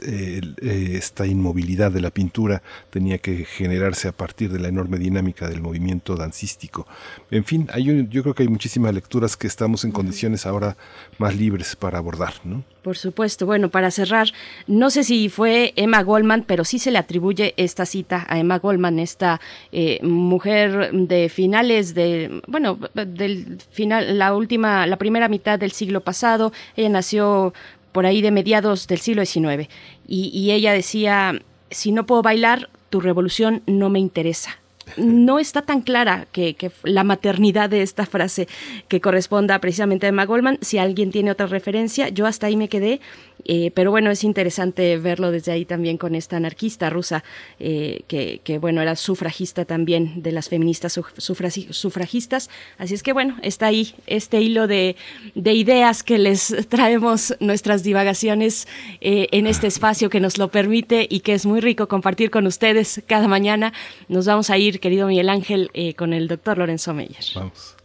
eh, 0.06 0.42
esta 0.62 1.26
inmovilidad 1.26 1.92
de 1.92 2.02
la 2.02 2.12
pintura 2.12 2.62
tenía 2.90 3.18
que 3.20 3.46
generarse 3.46 4.10
a 4.10 4.12
partir 4.12 4.52
de 4.52 4.60
la 4.60 4.68
enorme 4.68 4.98
dinámica 4.98 5.48
del 5.48 5.62
movimiento 5.62 6.16
dancístico. 6.16 6.86
En 7.32 7.46
fin, 7.46 7.70
hay, 7.72 7.86
yo 8.10 8.22
creo 8.22 8.36
que 8.36 8.44
hay 8.44 8.50
muchísimas 8.50 8.94
lecturas 8.94 9.38
que 9.38 9.48
estamos 9.48 9.86
en 9.86 9.92
condiciones 9.92 10.46
ahora 10.46 10.76
más 11.20 11.36
libres 11.38 11.78
para 11.78 12.00
abordar. 12.00 12.34
¿no? 12.44 12.66
Por 12.88 12.98
supuesto. 12.98 13.46
Bueno, 13.46 13.70
para 13.70 13.92
cerrar, 13.92 14.28
no 14.66 14.90
sé 14.90 15.04
si 15.04 15.30
fue 15.30 15.74
Emma 15.76 16.04
Goldman, 16.04 16.44
pero 16.48 16.66
sí 16.66 16.80
se 16.80 16.92
le 16.92 16.98
atribuye 16.98 17.54
esta 17.58 17.86
cita 17.86 18.26
a 18.30 18.40
Emma 18.40 18.60
Goldman, 18.60 19.00
esta 19.00 19.42
eh, 19.72 20.00
mujer 20.04 20.92
de 20.94 21.30
finales 21.30 21.94
de, 21.96 22.42
bueno, 22.48 22.80
del 22.94 23.58
final, 23.72 24.18
la 24.18 24.34
última, 24.34 24.86
la 24.86 24.98
primera 24.98 25.28
mitad 25.28 25.60
del 25.60 25.72
siglo 25.72 26.02
pasado. 26.02 26.54
Ella 26.76 26.90
nació 26.90 27.54
por 27.98 28.06
ahí 28.06 28.22
de 28.22 28.30
mediados 28.30 28.86
del 28.86 29.00
siglo 29.00 29.26
XIX. 29.26 29.68
Y, 30.08 30.52
ella 30.52 30.72
decía, 30.72 31.42
si 31.72 31.92
no 31.92 32.06
puedo 32.06 32.22
bailar, 32.22 32.70
tu 32.92 33.02
revolución 33.02 33.64
no 33.66 33.90
me 33.90 33.98
interesa 33.98 34.60
no 34.98 35.40
está 35.40 35.64
tan 35.64 35.82
clara 35.82 36.28
que, 36.32 36.56
la 36.84 37.04
maternidad 37.04 37.72
de 37.72 37.82
esta 37.82 38.06
frase 38.06 38.48
que 38.88 39.02
corresponda 39.02 39.58
precisamente 39.58 40.06
a 40.06 40.10
Emma 40.10 40.26
Goldman. 40.26 40.60
Si 40.62 40.78
alguien 40.78 41.10
tiene 41.10 41.32
otra 41.32 41.48
referencia, 41.48 42.10
yo 42.10 42.28
hasta 42.28 42.46
ahí 42.46 42.56
me 42.56 42.70
quedé. 42.70 43.02
Eh, 43.48 43.72
pero 43.74 43.92
bueno, 43.92 44.12
es 44.12 44.24
interesante 44.26 44.98
verlo 44.98 45.32
desde 45.32 45.54
ahí 45.54 45.66
también 45.66 45.98
con 45.98 46.14
esta 46.16 46.36
anarquista 46.36 46.90
rusa, 46.90 47.24
eh, 47.60 48.02
que, 48.08 48.58
bueno, 48.60 48.82
era 48.82 48.96
sufragista 48.96 49.64
también 49.64 50.22
de 50.22 50.34
las 50.34 50.50
feministas 50.50 51.00
sufragistas. 51.18 52.50
Así 52.78 52.94
es 52.94 53.04
que 53.04 53.14
bueno, 53.14 53.38
está 53.42 53.68
ahí 53.68 53.96
este 54.06 54.42
hilo 54.42 54.68
de, 54.68 54.96
ideas 55.34 56.04
que 56.04 56.18
les 56.18 56.54
traemos 56.70 57.36
nuestras 57.40 57.84
divagaciones 57.84 58.68
eh, 59.00 59.28
en 59.32 59.48
este 59.48 59.68
espacio 59.68 60.10
que 60.10 60.20
nos 60.20 60.38
lo 60.38 60.50
permite 60.50 61.08
y 61.10 61.22
que 61.22 61.34
es 61.34 61.46
muy 61.46 61.62
rico 61.62 61.88
compartir 61.88 62.30
con 62.30 62.46
ustedes 62.46 63.02
cada 63.08 63.30
mañana. 63.30 63.72
Nos 64.10 64.26
vamos 64.26 64.50
a 64.50 64.58
ir, 64.58 64.82
querido 64.82 65.08
Miguel 65.08 65.30
Ángel, 65.30 65.72
con 65.96 66.14
el 66.14 66.28
doctor 66.28 66.58
Lorenzo 66.58 66.94
Meyer. 66.94 67.24
Vamos. 67.34 67.76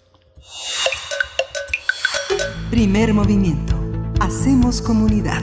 Primer 2.71 3.15
movimiento 3.15 3.82
Hacemos 4.23 4.81
comunidad. 4.81 5.43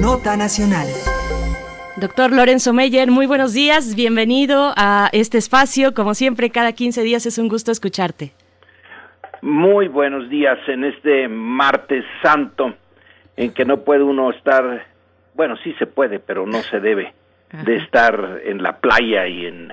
Nota 0.00 0.36
Nacional. 0.36 0.86
Doctor 1.96 2.30
Lorenzo 2.30 2.72
Meyer, 2.72 3.10
muy 3.10 3.26
buenos 3.26 3.54
días, 3.54 3.96
bienvenido 3.96 4.72
a 4.76 5.08
este 5.12 5.38
espacio. 5.38 5.94
Como 5.94 6.14
siempre, 6.14 6.50
cada 6.50 6.74
15 6.74 7.02
días 7.02 7.26
es 7.26 7.38
un 7.38 7.48
gusto 7.48 7.72
escucharte. 7.72 8.34
Muy 9.40 9.88
buenos 9.88 10.30
días 10.30 10.60
en 10.68 10.84
este 10.84 11.26
martes 11.26 12.04
santo, 12.22 12.72
en 13.36 13.52
que 13.52 13.64
no 13.64 13.78
puede 13.78 14.04
uno 14.04 14.30
estar, 14.30 14.86
bueno, 15.34 15.56
sí 15.64 15.74
se 15.80 15.88
puede, 15.88 16.20
pero 16.20 16.46
no 16.46 16.62
se 16.62 16.78
debe 16.78 17.14
de 17.64 17.78
estar 17.78 18.42
en 18.44 18.62
la 18.62 18.76
playa 18.78 19.26
y 19.26 19.46
en 19.46 19.72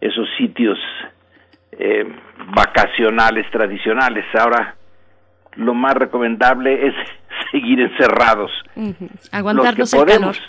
esos 0.00 0.26
sitios 0.36 0.78
eh, 1.70 2.04
vacacionales 2.56 3.48
tradicionales. 3.52 4.24
Ahora 4.34 4.74
lo 5.56 5.74
más 5.74 5.94
recomendable 5.94 6.88
es 6.88 6.94
seguir 7.50 7.80
encerrados. 7.80 8.50
Aguantarnos 9.32 9.78
los 9.78 9.90
que 9.90 9.96
podemos, 9.96 10.42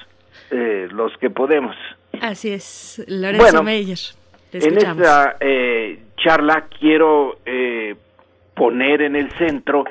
eh, 0.52 0.88
los 0.92 1.18
que 1.18 1.30
podemos. 1.30 1.76
Así 2.22 2.52
es, 2.52 3.04
Lorenzo 3.08 3.64
Meyer. 3.64 4.00
en 4.54 4.78
esta 4.78 5.38
eh, 5.40 6.00
charla 6.18 6.66
quiero 6.80 7.40
eh, 7.46 7.96
poner 8.56 9.02
en 9.02 9.16
el 9.16 9.32
centro 9.34 9.84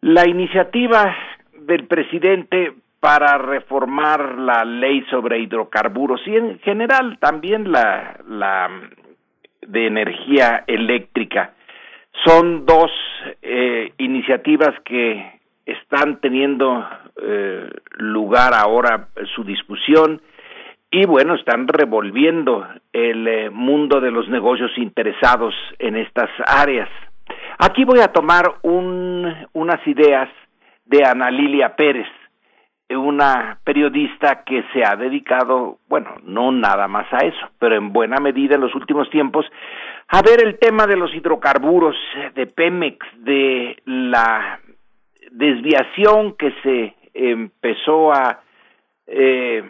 la 0.00 0.28
iniciativa 0.28 1.14
del 1.60 1.86
presidente 1.86 2.72
para 3.00 3.38
reformar 3.38 4.38
la 4.38 4.64
ley 4.64 5.04
sobre 5.10 5.38
hidrocarburos 5.38 6.20
y 6.26 6.36
en 6.36 6.58
general 6.60 7.18
también 7.20 7.70
la, 7.70 8.18
la 8.28 8.68
de 9.66 9.86
energía 9.86 10.64
eléctrica. 10.66 11.54
Son 12.24 12.66
dos 12.66 12.90
eh, 13.42 13.92
iniciativas 13.98 14.74
que 14.84 15.40
están 15.66 16.20
teniendo 16.20 16.86
eh, 17.22 17.70
lugar 17.98 18.54
ahora 18.54 19.08
su 19.34 19.44
discusión 19.44 20.20
y 20.90 21.04
bueno, 21.04 21.34
están 21.34 21.68
revolviendo 21.68 22.66
el 22.92 23.28
eh, 23.28 23.50
mundo 23.50 24.00
de 24.00 24.10
los 24.10 24.28
negocios 24.28 24.70
interesados 24.78 25.54
en 25.78 25.96
estas 25.96 26.30
áreas. 26.46 26.88
Aquí 27.58 27.84
voy 27.84 28.00
a 28.00 28.12
tomar 28.12 28.44
un, 28.62 29.30
unas 29.52 29.86
ideas 29.86 30.30
de 30.86 31.04
Ana 31.04 31.30
Lilia 31.30 31.76
Pérez, 31.76 32.08
una 32.88 33.58
periodista 33.64 34.44
que 34.44 34.64
se 34.72 34.82
ha 34.82 34.96
dedicado, 34.96 35.78
bueno, 35.88 36.14
no 36.24 36.50
nada 36.52 36.88
más 36.88 37.06
a 37.12 37.18
eso, 37.18 37.50
pero 37.58 37.76
en 37.76 37.92
buena 37.92 38.16
medida 38.16 38.54
en 38.54 38.62
los 38.62 38.74
últimos 38.74 39.10
tiempos 39.10 39.44
a 40.08 40.22
ver 40.22 40.42
el 40.42 40.58
tema 40.58 40.86
de 40.86 40.96
los 40.96 41.14
hidrocarburos 41.14 41.96
de 42.34 42.46
Pemex, 42.46 42.98
de 43.18 43.76
la 43.84 44.60
desviación 45.30 46.34
que 46.34 46.52
se 46.62 46.94
empezó 47.14 48.12
a 48.12 48.40
eh, 49.06 49.62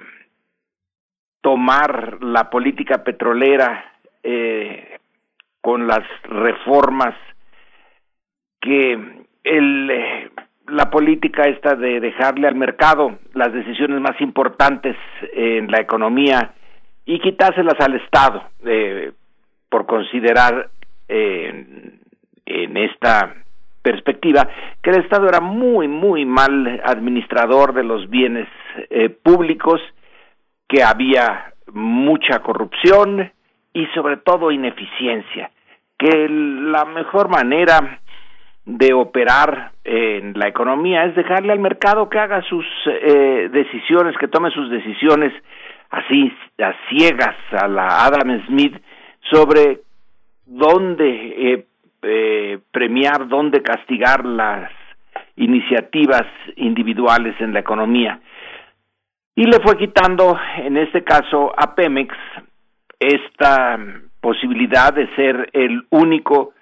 tomar 1.40 2.22
la 2.22 2.50
política 2.50 3.02
petrolera 3.02 3.92
eh, 4.22 4.98
con 5.60 5.86
las 5.86 6.04
reformas 6.24 7.14
que 8.60 8.92
el, 9.44 9.90
eh, 9.90 10.30
la 10.68 10.90
política 10.90 11.42
esta 11.44 11.74
de 11.74 12.00
dejarle 12.00 12.48
al 12.48 12.54
mercado 12.54 13.18
las 13.32 13.52
decisiones 13.52 14.00
más 14.00 14.20
importantes 14.20 14.96
en 15.32 15.70
la 15.70 15.80
economía 15.80 16.54
y 17.04 17.20
quitárselas 17.20 17.80
al 17.80 17.94
Estado. 17.94 18.42
Eh, 18.64 19.12
por 19.68 19.86
considerar 19.86 20.70
eh, 21.08 21.92
en 22.46 22.76
esta 22.76 23.34
perspectiva 23.82 24.48
que 24.82 24.90
el 24.90 25.00
Estado 25.02 25.28
era 25.28 25.40
muy, 25.40 25.88
muy 25.88 26.24
mal 26.24 26.80
administrador 26.84 27.72
de 27.72 27.84
los 27.84 28.08
bienes 28.10 28.48
eh, 28.90 29.08
públicos, 29.08 29.80
que 30.68 30.82
había 30.82 31.54
mucha 31.72 32.40
corrupción 32.40 33.32
y 33.72 33.86
sobre 33.94 34.18
todo 34.18 34.50
ineficiencia, 34.50 35.50
que 35.98 36.28
la 36.28 36.84
mejor 36.84 37.28
manera 37.28 38.00
de 38.64 38.92
operar 38.92 39.72
en 39.84 40.38
la 40.38 40.48
economía 40.48 41.04
es 41.04 41.16
dejarle 41.16 41.52
al 41.52 41.58
mercado 41.58 42.10
que 42.10 42.18
haga 42.18 42.42
sus 42.42 42.66
eh, 42.86 43.48
decisiones, 43.50 44.16
que 44.18 44.28
tome 44.28 44.50
sus 44.50 44.70
decisiones 44.70 45.32
así 45.90 46.30
a 46.58 46.74
ciegas 46.90 47.36
a 47.52 47.66
la 47.66 48.04
Adam 48.04 48.44
Smith 48.46 48.76
sobre 49.30 49.80
dónde 50.46 51.06
eh, 51.06 51.66
eh, 52.02 52.58
premiar, 52.70 53.28
dónde 53.28 53.62
castigar 53.62 54.24
las 54.24 54.70
iniciativas 55.36 56.24
individuales 56.56 57.34
en 57.40 57.52
la 57.52 57.60
economía. 57.60 58.20
Y 59.34 59.44
le 59.44 59.60
fue 59.60 59.76
quitando, 59.76 60.36
en 60.56 60.76
este 60.76 61.04
caso, 61.04 61.52
a 61.56 61.74
Pemex 61.74 62.14
esta 62.98 63.78
posibilidad 64.20 64.92
de 64.92 65.06
ser 65.14 65.48
el 65.52 65.86
único 65.90 66.54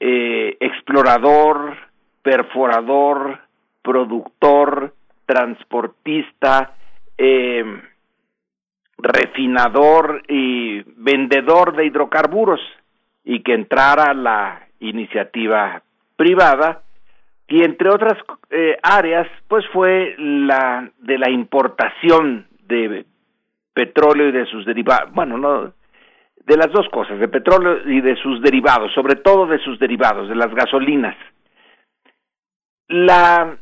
eh, 0.00 0.56
explorador, 0.58 1.76
perforador, 2.22 3.38
productor, 3.82 4.94
transportista, 5.26 6.74
eh, 7.18 7.64
refinador 9.02 10.22
y 10.28 10.82
vendedor 10.96 11.74
de 11.74 11.86
hidrocarburos 11.86 12.60
y 13.24 13.42
que 13.42 13.54
entrara 13.54 14.14
la 14.14 14.66
iniciativa 14.80 15.82
privada 16.16 16.82
y 17.48 17.64
entre 17.64 17.90
otras 17.90 18.16
eh, 18.50 18.78
áreas 18.82 19.26
pues 19.48 19.64
fue 19.72 20.14
la 20.18 20.88
de 20.98 21.18
la 21.18 21.30
importación 21.30 22.46
de 22.66 23.04
petróleo 23.74 24.28
y 24.28 24.32
de 24.32 24.46
sus 24.46 24.64
derivados 24.64 25.12
bueno 25.12 25.36
no 25.36 25.72
de 26.46 26.56
las 26.56 26.70
dos 26.72 26.88
cosas 26.90 27.18
de 27.18 27.28
petróleo 27.28 27.80
y 27.86 28.00
de 28.00 28.16
sus 28.16 28.40
derivados 28.40 28.92
sobre 28.94 29.16
todo 29.16 29.46
de 29.46 29.58
sus 29.58 29.78
derivados 29.78 30.28
de 30.28 30.34
las 30.36 30.54
gasolinas. 30.54 31.16
La 32.88 33.56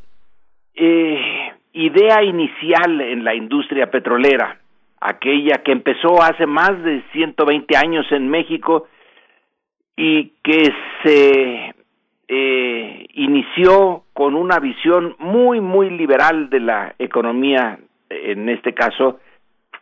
eh, 0.75 1.53
idea 1.73 2.23
inicial 2.23 3.01
en 3.01 3.23
la 3.23 3.35
industria 3.35 3.91
petrolera 3.91 4.60
aquella 5.01 5.63
que 5.65 5.73
empezó 5.73 6.23
hace 6.23 6.47
más 6.47 6.83
de 6.83 7.03
120 7.13 7.77
años 7.77 8.07
en 8.11 8.29
México 8.29 8.87
y 9.97 10.33
que 10.43 10.73
se 11.03 11.75
eh, 12.29 13.07
inició 13.15 14.05
con 14.13 14.35
una 14.35 14.59
visión 14.59 15.17
muy, 15.19 15.61
muy 15.61 15.91
liberal 15.91 16.51
de 16.51 16.61
la 16.61 16.95
economía, 16.99 17.79
en 18.09 18.49
este 18.49 18.75
caso, 18.75 19.21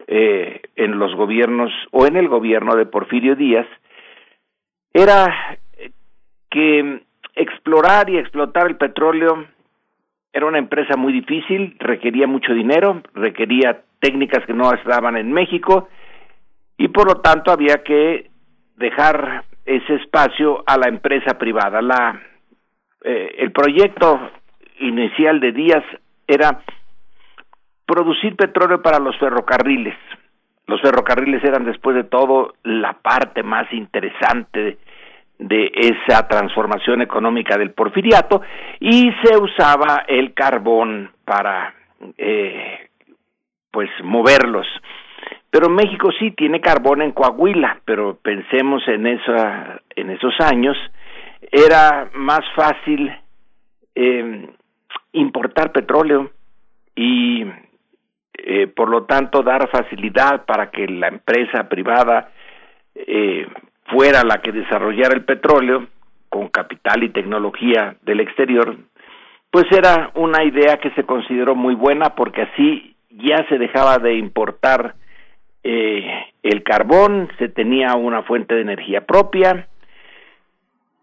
eh, 0.07 0.63
en 0.77 0.99
los 0.99 1.15
gobiernos 1.15 1.73
o 1.91 2.07
en 2.07 2.17
el 2.17 2.29
gobierno 2.29 2.77
de 2.77 2.87
Porfirio 2.87 3.35
Díaz, 3.35 3.67
era 4.93 5.59
que 6.51 7.03
explorar 7.35 8.09
y 8.11 8.19
explotar 8.19 8.67
el 8.67 8.77
petróleo 8.77 9.47
era 10.33 10.47
una 10.47 10.59
empresa 10.59 10.97
muy 10.97 11.13
difícil, 11.13 11.77
requería 11.79 12.27
mucho 12.27 12.53
dinero, 12.53 13.03
requería 13.15 13.83
técnicas 14.01 14.45
que 14.47 14.55
no 14.55 14.73
estaban 14.73 15.17
en 15.17 15.33
México 15.33 15.89
y 16.77 16.89
por 16.89 17.09
lo 17.09 17.21
tanto 17.21 17.51
había 17.51 17.83
que 17.83 18.31
dejar 18.77 19.45
ese 19.65 19.95
espacio 19.97 20.63
a 20.67 20.79
la 20.79 20.89
empresa 20.89 21.37
privada. 21.39 21.83
La, 21.83 22.21
eh, 23.05 23.35
el 23.39 23.53
proyecto 23.53 24.31
inicial 24.81 25.41
de 25.41 25.53
Díaz 25.53 25.85
era 26.27 26.61
producir 27.85 28.37
petróleo 28.37 28.81
para 28.83 28.99
los 28.99 29.17
ferrocarriles. 29.19 29.97
Los 30.67 30.81
ferrocarriles 30.81 31.43
eran 31.43 31.65
después 31.65 31.97
de 31.97 32.05
todo 32.05 32.55
la 32.63 32.93
parte 32.93 33.43
más 33.43 33.73
interesante 33.73 34.79
de 35.39 35.71
esa 35.75 36.27
transformación 36.29 37.01
económica 37.01 37.57
del 37.57 37.71
porfiriato 37.71 38.43
y 38.81 39.11
se 39.23 39.37
usaba 39.37 40.05
el 40.07 40.35
carbón 40.35 41.11
para 41.25 41.75
eh, 42.17 42.88
pues 43.79 43.91
moverlos. 44.03 44.67
Pero 45.51 45.69
México 45.69 46.11
sí 46.19 46.33
tiene 46.33 46.61
carbón 46.61 47.01
en 47.01 47.13
Coahuila, 47.13 47.81
pero 47.85 48.19
pensemos 48.21 48.83
en 48.89 49.07
esa 49.07 49.81
en 49.95 50.11
esos 50.11 50.35
años 50.41 50.77
era 51.53 52.11
más 52.13 52.41
fácil 52.57 53.09
eh, 53.95 54.49
importar 55.13 55.71
petróleo 55.71 56.33
y 56.97 57.45
eh, 58.35 58.67
por 58.67 58.89
lo 58.89 59.05
tanto 59.05 59.45
dar 59.45 59.71
facilidad 59.71 60.45
para 60.45 60.73
que 60.73 60.89
la 60.89 61.07
empresa 61.07 61.69
privada 61.69 62.33
eh, 62.97 63.47
fuera 63.85 64.25
la 64.25 64.39
que 64.39 64.51
desarrollara 64.51 65.15
el 65.15 65.25
petróleo 65.25 65.87
con 66.29 66.49
capital 66.49 67.05
y 67.05 67.11
tecnología 67.11 67.95
del 68.03 68.19
exterior, 68.19 68.77
pues 69.53 69.67
era 69.71 70.11
una 70.17 70.43
idea 70.43 70.79
que 70.79 70.91
se 70.97 71.05
consideró 71.05 71.55
muy 71.55 71.77
buena 71.77 72.17
porque 72.17 72.43
así 72.43 72.97
ya 73.19 73.47
se 73.49 73.59
dejaba 73.59 73.99
de 73.99 74.15
importar 74.15 74.95
eh, 75.63 76.27
el 76.43 76.63
carbón, 76.63 77.29
se 77.39 77.49
tenía 77.49 77.95
una 77.95 78.23
fuente 78.23 78.55
de 78.55 78.63
energía 78.63 79.03
propia 79.03 79.69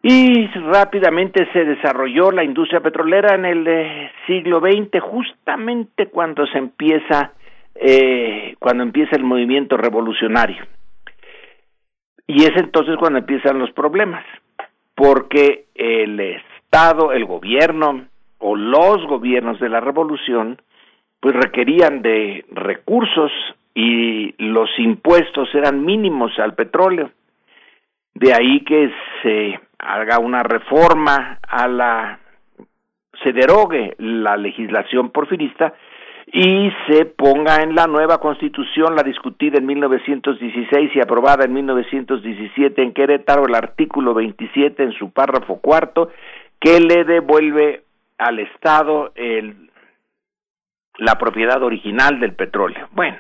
y 0.02 0.48
rápidamente 0.48 1.48
se 1.52 1.66
desarrolló 1.66 2.32
la 2.32 2.44
industria 2.44 2.80
petrolera 2.80 3.36
en 3.36 3.46
el 3.46 3.68
eh, 3.68 4.12
siglo 4.28 4.60
XX, 4.60 5.02
justamente 5.02 6.08
cuando 6.08 6.46
se 6.48 6.58
empieza 6.58 7.34
eh, 7.76 8.56
cuando 8.60 8.84
empieza 8.84 9.16
el 9.16 9.24
movimiento 9.24 9.76
revolucionario. 9.76 10.64
Y 12.28 12.44
es 12.44 12.52
entonces 12.56 12.96
cuando 12.98 13.20
empiezan 13.20 13.60
los 13.60 13.72
problemas, 13.72 14.24
porque 14.96 15.66
el 15.76 16.20
Estado, 16.20 17.12
el 17.12 17.26
gobierno 17.26 18.08
o 18.40 18.56
los 18.56 19.06
gobiernos 19.08 19.60
de 19.60 19.70
la 19.70 19.82
revolución, 19.82 20.62
pues 21.20 21.36
requerían 21.36 22.02
de 22.02 22.46
recursos 22.52 23.32
y 23.74 24.34
los 24.38 24.70
impuestos 24.78 25.50
eran 25.54 25.84
mínimos 25.84 26.32
al 26.40 26.56
petróleo. 26.56 27.12
De 28.14 28.34
ahí 28.34 28.62
que 28.62 28.92
se 29.22 29.60
haga 29.78 30.20
una 30.20 30.44
reforma 30.44 31.40
a 31.48 31.68
la 31.68 32.20
se 33.24 33.32
derogue 33.34 33.96
la 33.98 34.38
legislación 34.38 35.10
porfirista 35.10 35.74
y 36.28 36.72
se 36.88 37.06
ponga 37.06 37.62
en 37.62 37.76
la 37.76 37.88
nueva 37.88 38.18
constitución, 38.20 38.96
la 38.96 39.04
discutida 39.04 39.58
en 39.58 39.66
1916 39.66 40.92
y 40.96 41.00
aprobada 41.00 41.46
en 41.46 41.54
1917 41.54 42.82
en 42.82 42.94
Querétaro, 42.94 43.46
el 43.46 43.56
artículo 43.56 44.14
27 44.14 44.84
en 44.84 44.92
su 44.94 45.12
párrafo 45.12 45.60
cuarto, 45.60 46.10
que 46.60 46.80
le 46.80 47.04
devuelve 47.04 47.84
al 48.18 48.40
Estado 48.40 49.12
el, 49.16 49.70
la 50.98 51.16
propiedad 51.16 51.62
original 51.64 52.20
del 52.20 52.34
petróleo. 52.34 52.88
Bueno, 52.92 53.18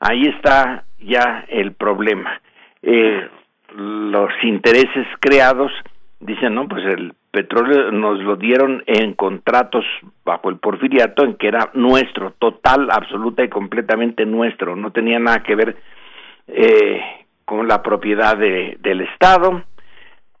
ahí 0.00 0.26
está 0.26 0.84
ya 0.98 1.44
el 1.48 1.72
problema. 1.72 2.40
Eh, 2.82 3.28
los 3.74 4.30
intereses 4.42 5.06
creados 5.20 5.72
dicen, 6.20 6.54
no, 6.54 6.68
pues 6.68 6.84
el 6.84 7.12
petróleo 7.30 7.90
nos 7.92 8.18
lo 8.20 8.36
dieron 8.36 8.82
en 8.86 9.14
contratos 9.14 9.84
bajo 10.24 10.48
el 10.48 10.56
porfiriato 10.56 11.24
en 11.24 11.34
que 11.34 11.48
era 11.48 11.70
nuestro, 11.74 12.32
total, 12.38 12.88
absoluta 12.90 13.44
y 13.44 13.48
completamente 13.48 14.24
nuestro, 14.24 14.74
no 14.74 14.90
tenía 14.90 15.18
nada 15.18 15.42
que 15.42 15.54
ver 15.54 15.76
eh, 16.48 17.02
con 17.44 17.68
la 17.68 17.82
propiedad 17.82 18.36
de, 18.38 18.78
del 18.80 19.02
Estado, 19.02 19.64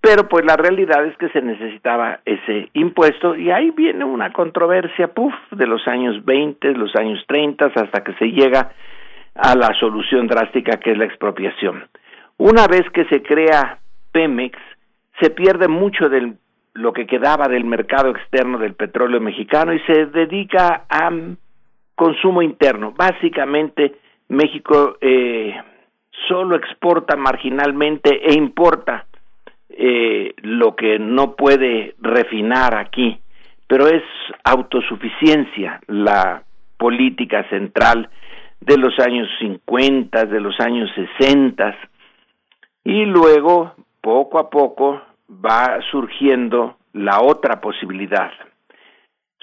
pero 0.00 0.28
pues 0.28 0.44
la 0.44 0.56
realidad 0.56 1.04
es 1.06 1.16
que 1.16 1.28
se 1.30 1.42
necesitaba 1.42 2.20
ese 2.24 2.70
impuesto 2.74 3.34
y 3.34 3.50
ahí 3.50 3.70
viene 3.70 4.04
una 4.04 4.32
controversia, 4.32 5.08
puff, 5.08 5.34
de 5.50 5.66
los 5.66 5.86
años 5.88 6.24
20, 6.24 6.72
los 6.74 6.94
años 6.96 7.22
30, 7.26 7.66
hasta 7.66 8.04
que 8.04 8.12
se 8.14 8.26
llega 8.26 8.72
a 9.34 9.54
la 9.54 9.74
solución 9.78 10.26
drástica 10.26 10.78
que 10.78 10.92
es 10.92 10.98
la 10.98 11.04
expropiación. 11.04 11.88
Una 12.38 12.66
vez 12.66 12.88
que 12.90 13.04
se 13.06 13.22
crea 13.22 13.78
Pemex, 14.12 14.58
se 15.20 15.30
pierde 15.30 15.68
mucho 15.68 16.08
del 16.08 16.36
lo 16.74 16.92
que 16.92 17.06
quedaba 17.06 17.48
del 17.48 17.64
mercado 17.64 18.10
externo 18.10 18.58
del 18.58 18.74
petróleo 18.74 19.18
mexicano 19.18 19.72
y 19.72 19.80
se 19.80 20.06
dedica 20.06 20.84
a 20.88 21.10
consumo 21.94 22.42
interno. 22.42 22.92
Básicamente, 22.92 23.96
México 24.28 24.98
eh, 25.00 25.54
solo 26.28 26.54
exporta 26.54 27.16
marginalmente 27.16 28.10
e 28.28 28.34
importa 28.34 29.06
eh, 29.70 30.34
lo 30.42 30.76
que 30.76 30.98
no 30.98 31.34
puede 31.34 31.94
refinar 32.00 32.76
aquí, 32.76 33.18
pero 33.66 33.88
es 33.88 34.02
autosuficiencia 34.44 35.80
la 35.88 36.42
política 36.76 37.48
central 37.48 38.08
de 38.60 38.78
los 38.78 38.98
años 38.98 39.28
50, 39.38 40.24
de 40.26 40.40
los 40.40 40.58
años 40.60 40.90
60 41.18 41.76
y 42.84 43.04
luego 43.04 43.74
poco 44.00 44.38
a 44.38 44.50
poco 44.50 45.02
va 45.28 45.80
surgiendo 45.90 46.76
la 46.92 47.20
otra 47.20 47.60
posibilidad, 47.60 48.30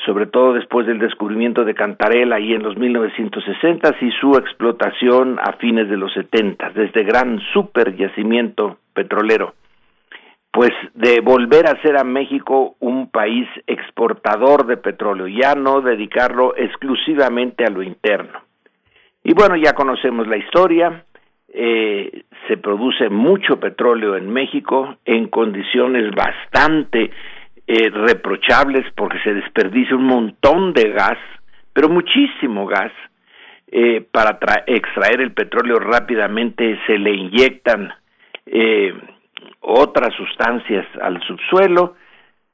sobre 0.05 0.25
todo 0.25 0.53
después 0.53 0.87
del 0.87 0.99
descubrimiento 0.99 1.65
de 1.65 1.75
Cantarela 1.75 2.37
ahí 2.37 2.53
en 2.53 2.63
los 2.63 2.77
1960 2.77 3.95
y 4.01 4.11
su 4.11 4.35
explotación 4.37 5.39
a 5.39 5.53
fines 5.53 5.89
de 5.89 5.97
los 5.97 6.13
70 6.13 6.71
desde 6.71 7.03
gran 7.03 7.39
super 7.53 7.95
yacimiento 7.95 8.77
petrolero, 8.93 9.53
pues 10.53 10.69
de 10.93 11.19
volver 11.19 11.65
a 11.67 11.81
ser 11.81 11.97
a 11.97 12.03
México 12.03 12.75
un 12.79 13.09
país 13.09 13.49
exportador 13.65 14.67
de 14.67 14.77
petróleo, 14.77 15.27
ya 15.27 15.55
no 15.55 15.81
dedicarlo 15.81 16.55
exclusivamente 16.55 17.65
a 17.65 17.71
lo 17.71 17.81
interno. 17.81 18.39
Y 19.23 19.33
bueno, 19.33 19.55
ya 19.55 19.73
conocemos 19.73 20.27
la 20.27 20.37
historia, 20.37 21.05
eh, 21.51 22.25
se 22.47 22.57
produce 22.57 23.09
mucho 23.09 23.59
petróleo 23.59 24.15
en 24.15 24.31
México 24.31 24.97
en 25.05 25.27
condiciones 25.27 26.11
bastante 26.11 27.09
eh, 27.65 27.89
reprochables 27.89 28.85
porque 28.95 29.17
se 29.23 29.33
desperdicia 29.33 29.95
un 29.95 30.05
montón 30.05 30.73
de 30.73 30.91
gas, 30.91 31.17
pero 31.73 31.89
muchísimo 31.89 32.67
gas. 32.67 32.91
Eh, 33.75 34.05
para 34.11 34.37
extraer 34.67 35.19
el 35.19 35.31
petróleo 35.31 35.79
rápidamente 35.79 36.79
se 36.85 36.99
le 36.99 37.09
inyectan 37.09 37.91
eh, 38.45 38.93
otras 39.61 40.13
sustancias 40.15 40.85
al 41.01 41.21
subsuelo 41.23 41.95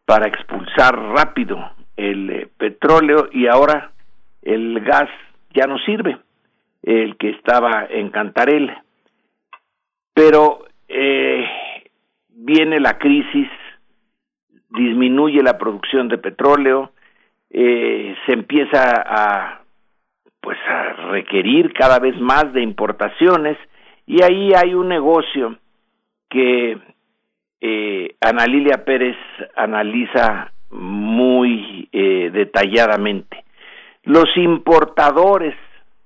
para 0.05 0.27
expulsar 0.27 0.97
rápido 0.97 1.57
el 1.97 2.29
eh, 2.29 2.47
petróleo 2.57 3.29
y 3.31 3.47
ahora 3.47 3.91
el 4.41 4.79
gas 4.81 5.09
ya 5.53 5.65
no 5.67 5.77
sirve, 5.79 6.17
el 6.83 7.17
que 7.17 7.31
estaba 7.31 7.85
en 7.89 8.09
Cantarel. 8.09 8.71
Pero 10.13 10.65
eh, 10.87 11.45
viene 12.29 12.79
la 12.79 12.97
crisis, 12.97 13.49
disminuye 14.69 15.41
la 15.43 15.57
producción 15.57 16.07
de 16.07 16.17
petróleo, 16.17 16.91
eh, 17.49 18.15
se 18.25 18.33
empieza 18.33 19.03
a 19.05 19.61
pues 20.41 20.57
a 20.67 20.93
requerir 21.11 21.73
cada 21.73 21.99
vez 21.99 22.17
más 22.19 22.53
de 22.53 22.61
importaciones 22.61 23.57
y 24.05 24.23
ahí 24.23 24.51
hay 24.55 24.73
un 24.73 24.87
negocio 24.87 25.57
que 26.29 26.77
eh, 27.61 28.15
Ana 28.21 28.45
Lilia 28.45 28.85
Pérez 28.85 29.17
analiza 29.55 30.51
muy 30.71 31.89
eh, 31.91 32.29
detalladamente. 32.31 33.43
Los 34.03 34.25
importadores 34.37 35.55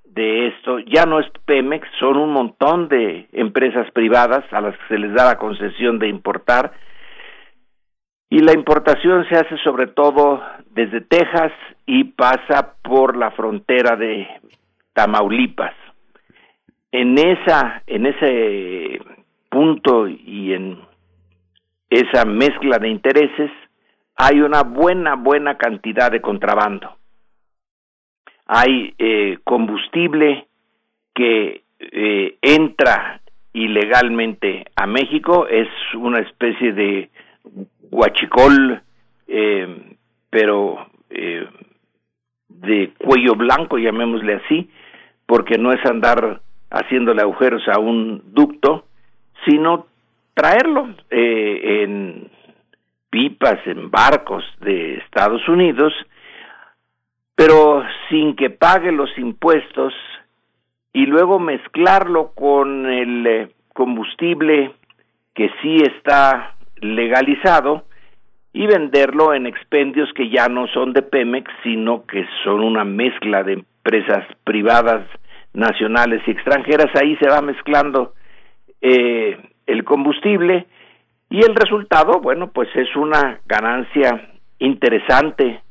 de 0.05 0.47
esto 0.47 0.79
ya 0.79 1.05
no 1.05 1.19
es 1.19 1.27
Pemex, 1.45 1.87
son 1.99 2.17
un 2.17 2.31
montón 2.31 2.87
de 2.87 3.27
empresas 3.33 3.89
privadas 3.91 4.45
a 4.51 4.61
las 4.61 4.77
que 4.77 4.87
se 4.87 4.99
les 4.99 5.13
da 5.13 5.25
la 5.25 5.37
concesión 5.37 5.99
de 5.99 6.07
importar 6.07 6.73
y 8.33 8.39
la 8.39 8.53
importación 8.53 9.27
se 9.29 9.35
hace 9.35 9.57
sobre 9.59 9.85
todo 9.85 10.41
desde 10.71 11.01
Texas 11.01 11.51
y 11.85 12.03
pasa 12.05 12.73
por 12.81 13.15
la 13.15 13.29
frontera 13.29 13.95
de 13.95 14.27
Tamaulipas. 14.93 15.75
En 16.91 17.15
esa 17.19 17.83
en 17.85 18.07
ese 18.07 18.99
punto 19.53 20.07
y 20.07 20.51
en 20.53 20.79
esa 21.91 22.25
mezcla 22.25 22.79
de 22.79 22.89
intereses 22.89 23.51
hay 24.15 24.41
una 24.41 24.63
buena 24.63 25.15
buena 25.15 25.57
cantidad 25.57 26.11
de 26.11 26.21
contrabando. 26.21 26.97
Hay 28.47 28.95
eh, 28.97 29.37
combustible 29.43 30.47
que 31.13 31.61
eh, 31.79 32.37
entra 32.41 33.21
ilegalmente 33.53 34.65
a 34.75 34.87
México, 34.87 35.47
es 35.47 35.67
una 35.95 36.19
especie 36.19 36.73
de 36.73 37.09
guachicol, 37.91 38.81
eh, 39.27 39.95
pero 40.31 40.87
eh, 41.11 41.47
de 42.49 42.91
cuello 42.97 43.35
blanco, 43.35 43.77
llamémosle 43.77 44.33
así, 44.33 44.69
porque 45.27 45.59
no 45.59 45.71
es 45.71 45.85
andar 45.85 46.41
haciéndole 46.71 47.21
agujeros 47.21 47.61
a 47.67 47.79
un 47.79 48.23
ducto, 48.33 48.85
sino 49.45 49.87
traerlo 50.33 50.95
eh, 51.09 51.83
en 51.83 52.29
pipas, 53.09 53.59
en 53.67 53.91
barcos 53.91 54.43
de 54.61 54.95
Estados 54.95 55.47
Unidos, 55.47 55.93
pero 57.35 57.83
sin 58.09 58.35
que 58.35 58.49
pague 58.49 58.91
los 58.91 59.15
impuestos 59.17 59.93
y 60.93 61.05
luego 61.05 61.39
mezclarlo 61.39 62.31
con 62.33 62.85
el 62.85 63.27
eh, 63.27 63.51
combustible 63.73 64.73
que 65.33 65.49
sí 65.61 65.77
está 65.77 66.55
legalizado 66.81 67.85
y 68.53 68.67
venderlo 68.67 69.33
en 69.33 69.47
expendios 69.47 70.11
que 70.13 70.29
ya 70.29 70.47
no 70.47 70.67
son 70.67 70.93
de 70.93 71.01
Pemex, 71.01 71.51
sino 71.63 72.05
que 72.05 72.25
son 72.43 72.61
una 72.63 72.83
mezcla 72.83 73.43
de 73.43 73.53
empresas 73.53 74.25
privadas, 74.43 75.07
nacionales 75.53 76.21
y 76.27 76.31
extranjeras. 76.31 76.87
Ahí 77.01 77.15
se 77.17 77.29
va 77.29 77.41
mezclando 77.41 78.13
eh, 78.85 79.39
el 79.65 79.85
combustible 79.85 80.67
y 81.29 81.39
el 81.39 81.55
resultado, 81.55 82.19
bueno, 82.19 82.51
pues 82.51 82.67
es 82.75 82.93
una 82.97 83.39
ganancia 83.45 84.29
interesante 84.59 85.61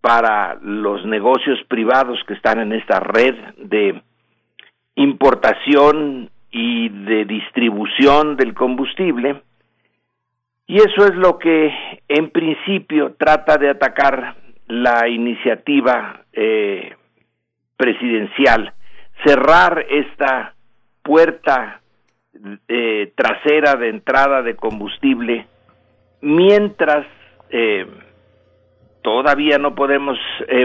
para 0.00 0.54
los 0.62 1.04
negocios 1.04 1.58
privados 1.68 2.18
que 2.26 2.32
están 2.32 2.60
en 2.60 2.72
esta 2.72 2.98
red 3.00 3.34
de 3.58 4.02
importación 4.94 6.30
y 6.50 6.88
de 6.88 7.26
distribución 7.26 8.36
del 8.36 8.54
combustible. 8.54 9.42
Y 10.66 10.78
eso 10.78 11.04
es 11.04 11.14
lo 11.14 11.38
que 11.38 11.70
en 12.08 12.30
principio 12.30 13.14
trata 13.18 13.58
de 13.58 13.68
atacar 13.68 14.34
la 14.66 15.08
iniciativa 15.08 16.22
eh, 16.32 16.96
presidencial, 17.76 18.72
cerrar 19.24 19.84
esta 19.90 20.54
puerta 21.02 21.82
eh, 22.68 23.12
trasera 23.14 23.76
de 23.76 23.88
entrada 23.88 24.42
de 24.42 24.56
combustible, 24.56 25.46
mientras 26.20 27.06
eh, 27.50 27.86
todavía 29.02 29.58
no 29.58 29.74
podemos 29.74 30.18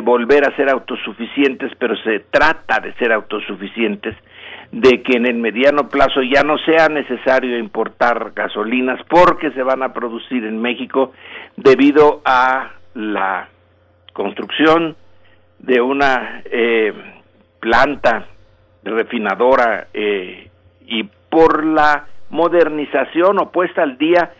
volver 0.03 0.45
a 0.45 0.55
ser 0.55 0.69
autosuficientes, 0.69 1.71
pero 1.77 1.95
se 1.97 2.21
trata 2.31 2.79
de 2.79 2.93
ser 2.93 3.11
autosuficientes 3.11 4.15
de 4.71 5.03
que 5.03 5.17
en 5.17 5.25
el 5.25 5.35
mediano 5.35 5.89
plazo 5.89 6.21
ya 6.21 6.43
no 6.43 6.57
sea 6.59 6.87
necesario 6.87 7.57
importar 7.57 8.31
gasolinas 8.33 8.99
porque 9.09 9.51
se 9.51 9.63
van 9.63 9.83
a 9.83 9.93
producir 9.93 10.45
en 10.45 10.61
México 10.61 11.11
debido 11.57 12.21
a 12.23 12.71
la 12.93 13.49
construcción 14.13 14.95
de 15.59 15.81
una 15.81 16.41
eh, 16.45 16.93
planta 17.59 18.27
refinadora 18.83 19.87
eh, 19.93 20.49
y 20.85 21.07
por 21.31 21.65
la 21.65 22.05
modernización 22.29 23.39
o 23.39 23.51
puesta 23.51 23.81
al 23.81 23.97
día 23.97 24.33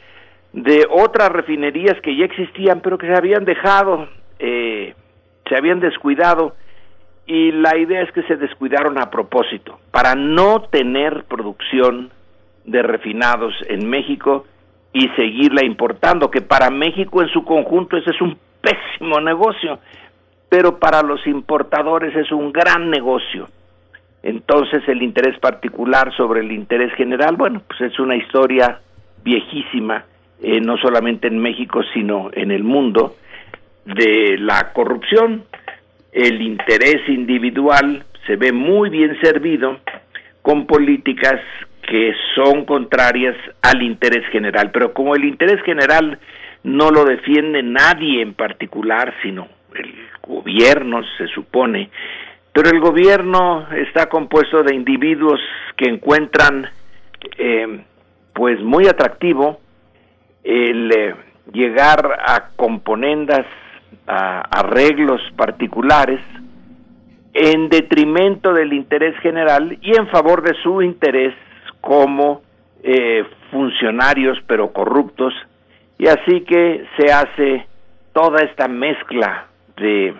de 0.53 0.85
otras 0.87 1.29
refinerías 1.29 1.99
que 2.01 2.15
ya 2.15 2.25
existían 2.25 2.81
pero 2.81 2.99
que 2.99 3.07
se 3.07 3.15
habían 3.15 3.45
dejado, 3.45 4.07
eh, 4.37 4.93
se 5.49 5.55
habían 5.55 5.79
descuidado 5.79 6.55
y 7.25 7.51
la 7.53 7.77
idea 7.77 8.01
es 8.01 8.11
que 8.11 8.23
se 8.23 8.35
descuidaron 8.35 9.01
a 9.01 9.09
propósito 9.09 9.79
para 9.89 10.15
no 10.15 10.63
tener 10.63 11.23
producción 11.23 12.11
de 12.65 12.81
refinados 12.83 13.53
en 13.67 13.89
México 13.89 14.45
y 14.93 15.07
seguirla 15.15 15.65
importando, 15.65 16.29
que 16.29 16.41
para 16.41 16.69
México 16.69 17.21
en 17.21 17.29
su 17.29 17.45
conjunto 17.45 17.95
ese 17.95 18.09
es 18.11 18.21
un 18.21 18.37
pésimo 18.61 19.21
negocio, 19.21 19.79
pero 20.49 20.77
para 20.77 21.01
los 21.01 21.25
importadores 21.25 22.13
es 22.15 22.31
un 22.31 22.51
gran 22.51 22.89
negocio. 22.89 23.47
Entonces 24.23 24.83
el 24.87 25.01
interés 25.01 25.39
particular 25.39 26.15
sobre 26.15 26.41
el 26.41 26.51
interés 26.51 26.93
general, 26.93 27.35
bueno, 27.35 27.61
pues 27.67 27.81
es 27.81 27.99
una 27.99 28.15
historia 28.15 28.79
viejísima, 29.23 30.05
eh, 30.41 30.59
no 30.61 30.77
solamente 30.77 31.27
en 31.27 31.39
México, 31.39 31.81
sino 31.93 32.29
en 32.33 32.51
el 32.51 32.63
mundo, 32.63 33.15
de 33.85 34.37
la 34.37 34.71
corrupción 34.73 35.43
el 36.11 36.41
interés 36.41 37.07
individual 37.07 38.03
se 38.27 38.35
ve 38.35 38.51
muy 38.51 38.89
bien 38.89 39.17
servido 39.21 39.79
con 40.41 40.67
políticas 40.67 41.39
que 41.87 42.13
son 42.35 42.65
contrarias 42.65 43.35
al 43.61 43.81
interés 43.81 44.27
general. 44.31 44.71
Pero 44.71 44.93
como 44.93 45.15
el 45.15 45.25
interés 45.25 45.61
general 45.63 46.19
no 46.63 46.91
lo 46.91 47.05
defiende 47.05 47.63
nadie 47.63 48.21
en 48.21 48.33
particular, 48.33 49.13
sino 49.23 49.47
el 49.73 49.93
gobierno, 50.21 51.01
se 51.17 51.27
supone, 51.27 51.89
pero 52.53 52.69
el 52.69 52.79
gobierno 52.79 53.67
está 53.71 54.07
compuesto 54.07 54.63
de 54.63 54.75
individuos 54.75 55.39
que 55.77 55.89
encuentran 55.89 56.69
eh, 57.37 57.83
pues 58.33 58.59
muy 58.61 58.87
atractivo 58.87 59.59
el 60.43 60.91
eh, 60.91 61.15
llegar 61.53 62.19
a 62.25 62.49
componendas 62.55 63.45
a 64.07 64.41
arreglos 64.41 65.21
particulares 65.35 66.19
en 67.33 67.69
detrimento 67.69 68.53
del 68.53 68.73
interés 68.73 69.17
general 69.19 69.77
y 69.81 69.95
en 69.97 70.07
favor 70.07 70.41
de 70.41 70.53
su 70.61 70.81
interés 70.81 71.33
como 71.79 72.41
eh, 72.83 73.23
funcionarios 73.51 74.37
pero 74.47 74.73
corruptos. 74.73 75.33
Y 75.97 76.07
así 76.07 76.41
que 76.41 76.85
se 76.97 77.13
hace 77.13 77.67
toda 78.13 78.43
esta 78.43 78.67
mezcla 78.67 79.47
de 79.77 80.13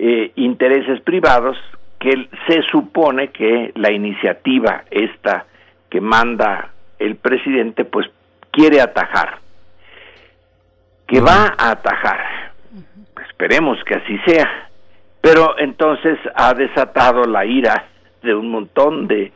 eh, 0.00 0.30
intereses 0.36 1.00
privados 1.00 1.56
que 1.98 2.28
se 2.46 2.62
supone 2.70 3.30
que 3.30 3.72
la 3.74 3.90
iniciativa 3.90 4.84
esta 4.92 5.46
que 5.90 6.00
manda 6.00 6.70
el 7.00 7.16
presidente 7.16 7.84
pues 7.84 8.06
quiere 8.52 8.80
atajar. 8.80 9.38
Que 11.04 11.20
va 11.20 11.54
a 11.58 11.72
atajar. 11.72 12.52
Esperemos 13.28 13.82
que 13.82 13.94
así 13.94 14.18
sea. 14.24 14.68
Pero 15.20 15.58
entonces 15.58 16.16
ha 16.32 16.54
desatado 16.54 17.24
la 17.24 17.44
ira 17.44 17.88
de 18.22 18.36
un 18.36 18.52
montón 18.52 19.08
de 19.08 19.32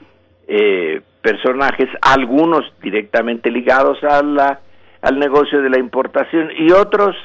eh, 0.47 1.01
personajes, 1.23 1.89
algunos 2.03 2.73
directamente 2.81 3.51
ligados 3.51 3.99
a 4.05 4.23
la, 4.23 4.61
al 5.01 5.19
negocio 5.19 5.61
de 5.61 5.71
la 5.71 5.81
importación 5.81 6.51
y 6.57 6.71
otros 6.71 7.17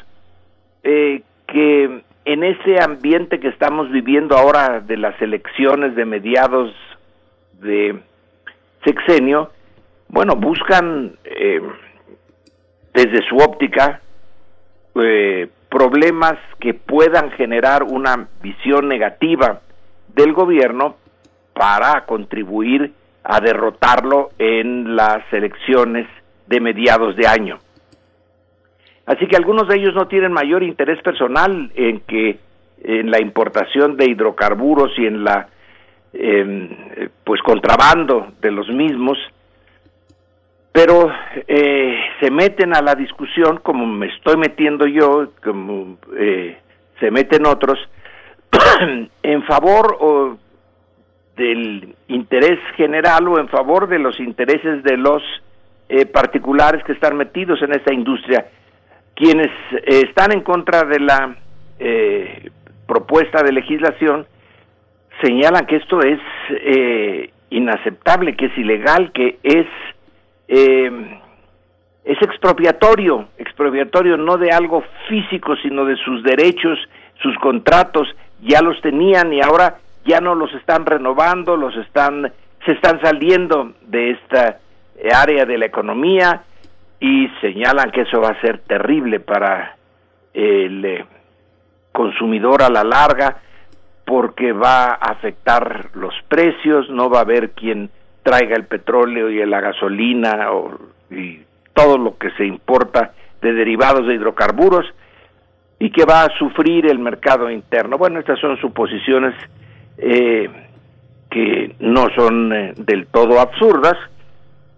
eh, 0.84 1.22
que 1.46 2.02
en 2.28 2.44
ese 2.44 2.78
ambiente 2.84 3.40
que 3.40 3.48
estamos 3.48 3.90
viviendo 3.90 4.36
ahora 4.36 4.82
de 4.82 4.98
las 4.98 5.20
elecciones 5.22 5.96
de 5.96 6.04
mediados 6.04 6.74
de 7.54 8.02
sexenio, 8.84 9.52
bueno, 10.10 10.36
buscan 10.36 11.14
eh, 11.24 11.62
desde 12.94 13.26
su 13.30 13.38
óptica 13.38 14.02
eh, 14.96 15.48
problemas 15.70 16.34
que 16.60 16.74
puedan 16.74 17.32
generar 17.32 17.84
una 17.84 18.28
visión 18.42 18.90
negativa 18.90 19.62
del 20.14 20.34
gobierno 20.34 20.98
para 21.54 22.06
contribuir 22.06 22.92
a 23.24 23.40
derrotarlo 23.40 24.32
en 24.38 24.98
las 24.98 25.22
elecciones 25.32 26.08
de 26.46 26.60
mediados 26.60 27.16
de 27.16 27.26
año. 27.26 27.60
Así 29.08 29.26
que 29.28 29.36
algunos 29.36 29.68
de 29.68 29.78
ellos 29.78 29.96
no 29.96 30.08
tienen 30.08 30.32
mayor 30.32 30.62
interés 30.62 31.02
personal 31.02 31.72
en 31.76 32.02
que 32.02 32.40
en 32.84 33.10
la 33.10 33.20
importación 33.20 33.98
de 33.98 34.06
hidrocarburos 34.06 34.92
y 34.98 35.08
en 35.08 35.24
la 35.24 35.48
pues 37.24 37.42
contrabando 37.44 38.34
de 38.42 38.50
los 38.50 38.68
mismos, 38.70 39.18
pero 40.78 41.12
eh, 41.48 42.00
se 42.20 42.30
meten 42.30 42.76
a 42.76 42.84
la 42.84 42.94
discusión 42.94 43.58
como 43.64 43.88
me 43.88 44.08
estoy 44.14 44.38
metiendo 44.38 44.86
yo, 44.86 45.32
como 45.44 45.98
eh, 46.16 46.56
se 47.00 47.10
meten 47.10 47.48
otros, 47.48 47.80
en 49.24 49.44
favor 49.46 49.98
o 50.00 50.38
del 51.36 51.96
interés 52.10 52.60
general 52.76 53.28
o 53.28 53.40
en 53.40 53.48
favor 53.48 53.88
de 53.88 53.98
los 53.98 54.20
intereses 54.20 54.84
de 54.84 54.98
los 54.98 55.24
eh, 55.90 56.06
particulares 56.06 56.84
que 56.84 56.94
están 56.94 57.18
metidos 57.18 57.60
en 57.64 57.74
esta 57.74 57.92
industria. 57.92 58.46
Quienes 59.18 59.50
están 59.84 60.32
en 60.32 60.42
contra 60.42 60.84
de 60.84 61.00
la 61.00 61.36
propuesta 62.88 63.44
de 63.44 63.52
legislación 63.52 64.26
señalan 65.22 65.66
que 65.66 65.78
esto 65.78 66.00
es 66.02 66.20
eh, 66.50 67.30
inaceptable, 67.50 68.36
que 68.36 68.46
es 68.46 68.58
ilegal, 68.58 69.12
que 69.12 69.38
es 69.44 69.66
eh, 70.48 71.20
es 72.06 72.22
expropiatorio, 72.22 73.28
expropiatorio 73.38 74.16
no 74.16 74.38
de 74.38 74.52
algo 74.52 74.82
físico, 75.10 75.58
sino 75.58 75.84
de 75.84 75.98
sus 75.98 76.24
derechos, 76.24 76.80
sus 77.22 77.38
contratos, 77.40 78.08
ya 78.42 78.62
los 78.62 78.80
tenían 78.82 79.34
y 79.34 79.42
ahora 79.42 79.80
ya 80.06 80.22
no 80.22 80.34
los 80.34 80.54
están 80.54 80.86
renovando, 80.86 81.58
los 81.58 81.76
están 81.76 82.32
se 82.66 82.72
están 82.72 83.02
saliendo 83.02 83.74
de 83.82 84.12
esta 84.12 84.60
área 85.14 85.46
de 85.46 85.58
la 85.58 85.66
economía 85.66 86.44
y 87.00 87.28
señalan 87.42 87.92
que 87.92 88.02
eso 88.02 88.22
va 88.22 88.30
a 88.30 88.42
ser 88.42 88.60
terrible 88.60 89.20
para 89.20 89.76
el 90.34 90.86
eh, 90.86 91.06
consumidor 91.92 92.64
a 92.64 92.70
la 92.70 92.84
larga 92.84 93.38
porque 94.06 94.54
va 94.54 94.86
a 94.86 95.12
afectar 95.12 95.90
los 95.94 96.14
precios, 96.28 96.90
no 96.90 97.10
va 97.10 97.20
a 97.20 97.24
haber 97.24 97.52
quien 97.52 97.90
traiga 98.24 98.56
el 98.56 98.66
petróleo 98.66 99.30
y 99.30 99.46
la 99.46 99.62
gasolina 99.62 100.52
o, 100.52 100.78
y 101.12 101.42
todo 101.74 101.98
lo 101.98 102.18
que 102.18 102.32
se 102.32 102.46
importa 102.46 103.14
de 103.42 103.54
derivados 103.54 104.08
de 104.08 104.16
hidrocarburos 104.16 104.86
y 105.80 105.92
que 105.92 106.06
va 106.06 106.24
a 106.24 106.38
sufrir 106.38 106.88
el 106.88 107.00
mercado 107.00 107.50
interno. 107.52 107.98
Bueno, 107.98 108.20
estas 108.20 108.40
son 108.40 108.58
suposiciones 108.58 109.36
eh, 109.98 110.50
que 111.30 111.76
no 111.80 112.08
son 112.16 112.54
eh, 112.54 112.74
del 112.78 113.08
todo 113.08 113.40
absurdas, 113.40 113.96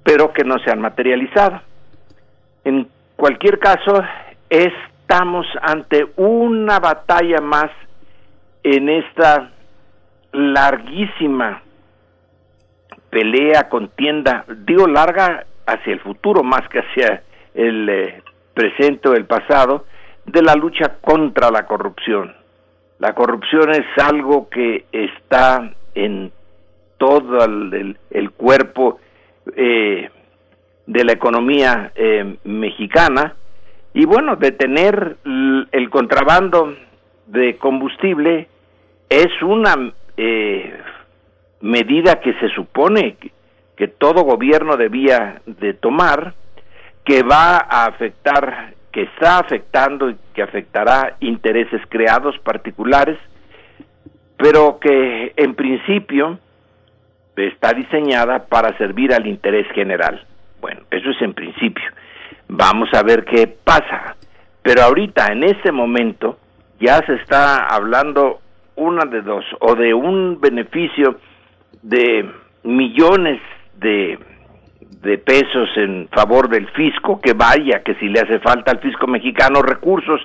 pero 0.03 0.33
que 0.33 0.43
no 0.43 0.57
se 0.59 0.71
han 0.71 0.81
materializado. 0.81 1.61
En 2.63 2.87
cualquier 3.15 3.59
caso, 3.59 4.03
estamos 4.49 5.45
ante 5.61 6.07
una 6.17 6.79
batalla 6.79 7.41
más 7.41 7.69
en 8.63 8.89
esta 8.89 9.51
larguísima 10.31 11.61
pelea, 13.09 13.69
contienda, 13.69 14.45
digo 14.65 14.87
larga 14.87 15.45
hacia 15.65 15.93
el 15.93 15.99
futuro 16.01 16.43
más 16.43 16.67
que 16.69 16.79
hacia 16.79 17.23
el 17.53 17.89
eh, 17.89 18.23
presente 18.53 19.09
o 19.09 19.13
el 19.13 19.25
pasado, 19.25 19.85
de 20.25 20.41
la 20.41 20.55
lucha 20.55 20.97
contra 21.01 21.49
la 21.49 21.65
corrupción. 21.65 22.35
La 22.99 23.13
corrupción 23.13 23.71
es 23.71 23.85
algo 24.03 24.49
que 24.49 24.85
está 24.91 25.71
en 25.95 26.31
todo 26.97 27.43
el, 27.45 28.31
cuerpo 28.31 28.99
eh, 29.55 30.09
de 30.89 31.03
la 31.03 31.11
economía 31.11 31.91
eh, 31.93 32.37
mexicana 32.45 33.35
y 33.93 34.05
bueno, 34.05 34.35
detener 34.37 35.17
el 35.23 35.89
contrabando 35.91 36.75
de 37.27 37.57
combustible 37.57 38.47
es 39.07 39.27
una 39.43 39.93
eh, 40.17 40.73
medida 41.61 42.19
que 42.19 42.33
se 42.39 42.49
supone 42.49 43.17
que, 43.75 43.87
todo 43.87 44.23
gobierno 44.23 44.75
debía 44.77 45.41
de 45.45 45.73
tomar, 45.73 46.33
que 47.05 47.23
va 47.23 47.57
a 47.57 47.85
afectar, 47.85 48.73
que 48.91 49.03
está 49.03 49.37
afectando 49.37 50.09
y 50.09 50.17
que 50.33 50.41
afectará 50.41 51.15
intereses 51.19 51.81
creados 51.87 52.37
particulares, 52.39 53.17
pero 54.37 54.79
que 54.79 55.33
en 55.37 55.55
principio 55.55 56.39
está 57.37 57.73
diseñada 57.73 58.47
para 58.47 58.77
servir 58.77 59.13
al 59.13 59.27
interés 59.27 59.65
general. 59.73 60.25
Bueno, 60.61 60.81
eso 60.91 61.09
es 61.09 61.21
en 61.21 61.33
principio. 61.33 61.89
Vamos 62.47 62.89
a 62.93 63.03
ver 63.03 63.25
qué 63.25 63.47
pasa. 63.47 64.15
Pero 64.61 64.83
ahorita, 64.83 65.27
en 65.31 65.43
este 65.43 65.71
momento, 65.71 66.37
ya 66.79 66.97
se 67.05 67.15
está 67.15 67.65
hablando 67.65 68.39
una 68.75 69.05
de 69.05 69.21
dos, 69.21 69.45
o 69.59 69.75
de 69.75 69.93
un 69.93 70.39
beneficio 70.39 71.19
de 71.81 72.29
millones 72.63 73.41
de, 73.77 74.17
de 75.01 75.17
pesos 75.17 75.69
en 75.75 76.07
favor 76.09 76.49
del 76.49 76.67
fisco, 76.71 77.19
que 77.21 77.33
vaya, 77.33 77.83
que 77.83 77.95
si 77.95 78.07
le 78.07 78.19
hace 78.19 78.39
falta 78.39 78.71
al 78.71 78.79
fisco 78.79 79.07
mexicano 79.07 79.61
recursos, 79.61 80.21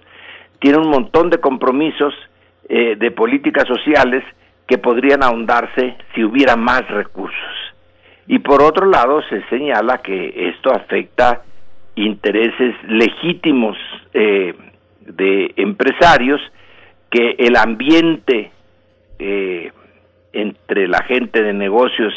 tiene 0.61 0.78
un 0.78 0.89
montón 0.89 1.31
de 1.31 1.39
compromisos 1.39 2.15
eh, 2.69 2.97
de 2.97 3.11
políticas 3.11 3.66
sociales 3.69 4.24
que 4.66 4.78
podrían 4.78 5.23
ahondarse 5.23 5.97
si 6.15 6.24
hubiera 6.24 6.56
más 6.56 6.89
recursos. 6.89 7.64
Y 8.27 8.39
por 8.39 8.63
otro 8.63 8.87
lado, 8.87 9.23
se 9.29 9.43
señala 9.49 9.99
que 9.99 10.51
esto 10.51 10.73
afecta 10.73 11.43
intereses 11.97 12.75
legítimos 12.89 13.77
eh, 14.13 14.55
de 15.01 15.53
empresarios 15.57 16.41
que 17.11 17.37
el 17.39 17.57
ambiente 17.57 18.51
eh, 19.19 19.71
entre 20.33 20.89
la 20.89 21.03
gente 21.05 21.43
de 21.43 21.53
negocios 21.53 22.13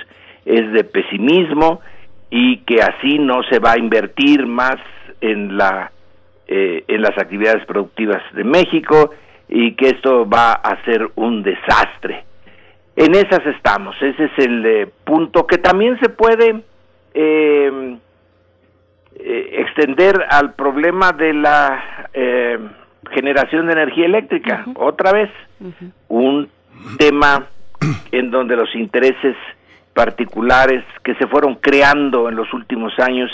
es 0.46 0.72
de 0.72 0.84
pesimismo 0.84 1.82
y 2.30 2.58
que 2.60 2.82
así 2.82 3.20
no 3.20 3.44
se 3.44 3.60
va 3.60 3.74
a 3.74 3.80
invertir 3.80 4.48
más 4.48 4.78
en 5.22 5.58
la 5.58 5.92
eh, 6.48 6.86
en 6.88 7.02
las 7.02 7.18
actividades 7.18 7.66
productivas 7.66 8.24
de 8.34 8.46
México 8.46 9.12
y 9.50 9.74
que 9.74 9.88
esto 9.88 10.28
va 10.28 10.54
a 10.54 10.82
ser 10.86 11.10
un 11.16 11.44
desastre. 11.44 12.24
En 12.98 13.16
esas 13.16 13.46
estamos, 13.46 13.96
ese 14.02 14.26
es 14.26 14.32
el 14.40 14.66
eh, 14.66 14.90
punto 15.06 15.46
que 15.48 15.60
también 15.60 16.00
se 16.00 16.10
puede 16.10 16.64
extender 19.20 20.26
al 20.30 20.54
problema 20.54 21.12
de 21.12 21.34
la 21.34 22.10
generación 23.12 23.66
de 23.66 23.74
energía 23.74 24.06
eléctrica. 24.06 24.66
Otra 24.76 25.12
vez, 25.12 25.32
un 26.08 26.50
tema 27.00 27.48
en 28.12 28.30
donde 28.30 28.56
los 28.56 28.74
intereses 28.76 29.36
particulares 29.94 30.84
que 31.04 31.16
se 31.16 31.26
fueron 31.28 31.56
creando 31.56 32.30
en 32.30 32.36
los 32.36 32.54
últimos 32.54 32.94
años 33.00 33.32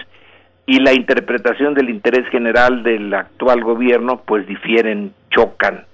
y 0.65 0.79
la 0.79 0.93
interpretación 0.93 1.73
del 1.73 1.89
interés 1.89 2.27
general 2.29 2.83
del 2.83 3.13
actual 3.13 3.61
gobierno 3.63 4.21
pues 4.25 4.47
difieren, 4.47 5.13
chocan 5.29 5.85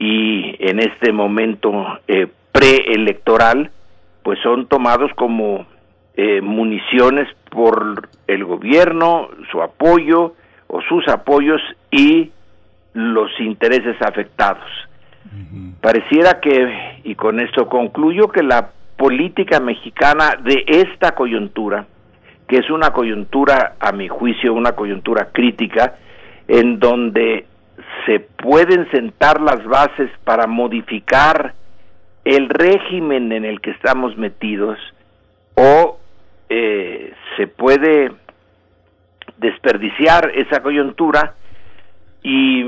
y 0.00 0.56
en 0.58 0.80
este 0.80 1.12
momento 1.12 1.70
eh, 2.08 2.26
preelectoral 2.50 3.70
pues 4.22 4.38
son 4.42 4.66
tomados 4.66 5.12
como 5.14 5.66
eh, 6.16 6.40
municiones 6.40 7.28
por 7.50 8.08
el 8.26 8.44
gobierno, 8.44 9.28
su 9.52 9.62
apoyo 9.62 10.34
o 10.68 10.80
sus 10.82 11.06
apoyos 11.08 11.60
y 11.90 12.32
los 12.94 13.30
intereses 13.40 13.96
afectados. 14.00 14.68
Pareciera 15.80 16.40
que, 16.40 17.00
y 17.04 17.14
con 17.14 17.38
esto 17.38 17.68
concluyo, 17.68 18.28
que 18.28 18.42
la 18.42 18.70
política 18.96 19.60
mexicana 19.60 20.36
de 20.42 20.64
esta 20.66 21.14
coyuntura, 21.14 21.86
que 22.48 22.56
es 22.56 22.70
una 22.70 22.90
coyuntura, 22.90 23.76
a 23.78 23.92
mi 23.92 24.08
juicio, 24.08 24.52
una 24.52 24.72
coyuntura 24.72 25.28
crítica, 25.32 25.96
en 26.48 26.80
donde 26.80 27.46
se 28.06 28.20
pueden 28.20 28.90
sentar 28.90 29.40
las 29.40 29.64
bases 29.64 30.10
para 30.24 30.46
modificar 30.46 31.54
el 32.24 32.48
régimen 32.48 33.32
en 33.32 33.44
el 33.44 33.60
que 33.60 33.70
estamos 33.70 34.16
metidos 34.16 34.78
o 35.56 35.98
eh, 36.48 37.12
se 37.36 37.46
puede 37.46 38.12
desperdiciar 39.38 40.32
esa 40.34 40.62
coyuntura 40.62 41.34
y, 42.22 42.62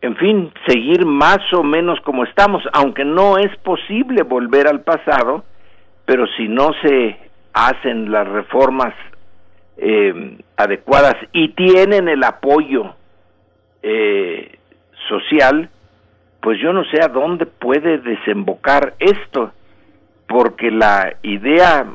en 0.00 0.16
fin, 0.16 0.52
seguir 0.66 1.06
más 1.06 1.40
o 1.52 1.62
menos 1.62 2.00
como 2.00 2.24
estamos, 2.24 2.62
aunque 2.72 3.04
no 3.04 3.38
es 3.38 3.56
posible 3.58 4.22
volver 4.22 4.66
al 4.66 4.80
pasado, 4.80 5.44
pero 6.04 6.26
si 6.36 6.48
no 6.48 6.70
se 6.82 7.18
hacen 7.52 8.10
las 8.10 8.26
reformas 8.26 8.94
eh, 9.76 10.38
adecuadas 10.56 11.14
y 11.32 11.48
tienen 11.50 12.08
el 12.08 12.24
apoyo 12.24 12.94
eh, 13.86 14.58
social, 15.08 15.68
pues 16.40 16.58
yo 16.58 16.72
no 16.72 16.84
sé 16.84 17.02
a 17.02 17.08
dónde 17.08 17.44
puede 17.44 17.98
desembocar 17.98 18.94
esto, 18.98 19.52
porque 20.26 20.70
la 20.70 21.16
idea 21.22 21.86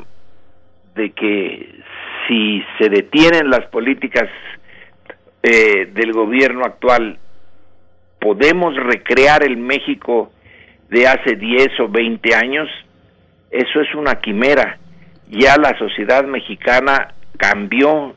de 0.93 1.09
que 1.11 1.81
si 2.27 2.63
se 2.77 2.89
detienen 2.89 3.49
las 3.49 3.65
políticas 3.71 4.29
eh, 5.41 5.87
del 5.91 6.13
gobierno 6.13 6.63
actual, 6.63 7.17
podemos 8.19 8.75
recrear 8.75 9.41
el 9.43 9.57
México 9.57 10.31
de 10.89 11.07
hace 11.07 11.35
10 11.35 11.79
o 11.79 11.87
20 11.87 12.35
años, 12.35 12.69
eso 13.49 13.81
es 13.81 13.95
una 13.95 14.19
quimera. 14.19 14.77
Ya 15.27 15.57
la 15.57 15.75
sociedad 15.79 16.23
mexicana 16.25 17.15
cambió 17.37 18.13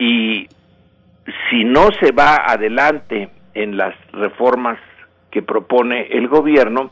y 0.00 0.48
si 1.50 1.64
no 1.64 1.88
se 2.00 2.12
va 2.12 2.36
adelante 2.46 3.30
en 3.54 3.76
las 3.76 3.94
reformas 4.12 4.78
que 5.30 5.42
propone 5.42 6.08
el 6.10 6.28
gobierno, 6.28 6.90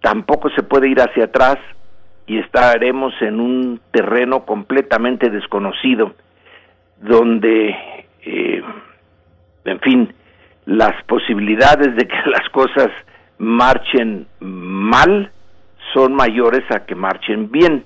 tampoco 0.00 0.50
se 0.50 0.62
puede 0.62 0.88
ir 0.88 1.00
hacia 1.00 1.24
atrás 1.24 1.58
y 2.26 2.38
estaremos 2.38 3.12
en 3.20 3.40
un 3.40 3.80
terreno 3.90 4.44
completamente 4.44 5.30
desconocido, 5.30 6.14
donde, 7.00 7.74
eh, 8.22 8.62
en 9.64 9.80
fin, 9.80 10.14
las 10.66 11.02
posibilidades 11.04 11.96
de 11.96 12.06
que 12.06 12.16
las 12.26 12.48
cosas 12.50 12.88
marchen 13.38 14.26
mal 14.38 15.32
son 15.92 16.14
mayores 16.14 16.62
a 16.70 16.86
que 16.86 16.94
marchen 16.94 17.50
bien. 17.50 17.84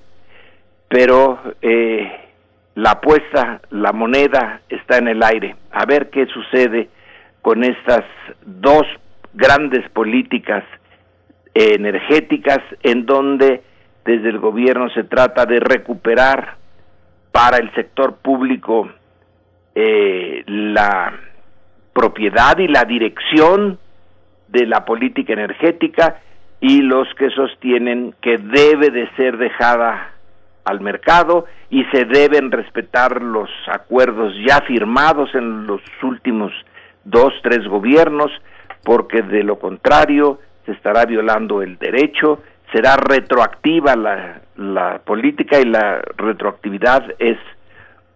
Pero 0.89 1.41
eh, 1.63 2.24
la 2.75 2.93
apuesta, 2.93 3.61
la 3.71 3.93
moneda 3.93 4.61
está 4.69 4.99
en 4.99 5.09
el 5.09 5.23
aire. 5.23 5.57
A 5.71 5.85
ver 5.87 6.11
qué 6.11 6.27
sucede 6.27 6.89
con 7.43 7.63
estas 7.63 8.05
dos 8.45 8.83
grandes 9.33 9.89
políticas 9.91 10.65
energéticas 11.55 12.59
en 12.83 13.07
donde 13.07 13.63
desde 14.05 14.29
el 14.29 14.39
gobierno 14.39 14.91
se 14.91 15.05
trata 15.05 15.47
de 15.47 15.61
recuperar 15.61 16.57
para 17.31 17.59
el 17.59 17.73
sector 17.75 18.17
público 18.17 18.89
eh, 19.75 20.43
la 20.47 21.13
propiedad 21.93 22.59
y 22.59 22.69
la 22.69 22.85
dirección 22.85 23.79
de 24.49 24.67
la 24.67 24.85
política 24.85 25.33
energética 25.33 26.21
y 26.61 26.81
los 26.81 27.09
que 27.15 27.31
sostienen 27.31 28.15
que 28.21 28.39
debe 28.39 28.91
de 28.91 29.09
ser 29.17 29.37
dejada 29.37 30.14
al 30.65 30.81
mercado 30.81 31.47
y 31.71 31.85
se 31.87 32.05
deben 32.05 32.51
respetar 32.51 33.23
los 33.23 33.51
acuerdos 33.67 34.33
ya 34.47 34.61
firmados 34.63 35.35
en 35.35 35.67
los 35.67 35.81
últimos 36.03 36.53
dos, 37.05 37.33
tres 37.43 37.67
gobiernos, 37.67 38.31
porque 38.83 39.23
de 39.23 39.43
lo 39.43 39.59
contrario 39.59 40.41
se 40.65 40.73
estará 40.73 41.05
violando 41.05 41.63
el 41.63 41.79
derecho, 41.79 42.43
será 42.73 42.97
retroactiva 42.97 43.95
la, 43.95 44.41
la 44.57 44.99
política 45.05 45.61
y 45.61 45.65
la 45.65 46.01
retroactividad 46.17 47.05
es 47.19 47.39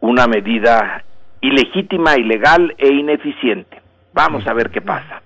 una 0.01 0.27
medida 0.27 1.05
ilegítima, 1.41 2.16
ilegal 2.16 2.75
e 2.79 2.89
ineficiente. 2.89 3.81
Vamos 4.12 4.47
a 4.47 4.55
ver 4.55 4.70
qué 4.70 4.81
pasa. 4.81 5.23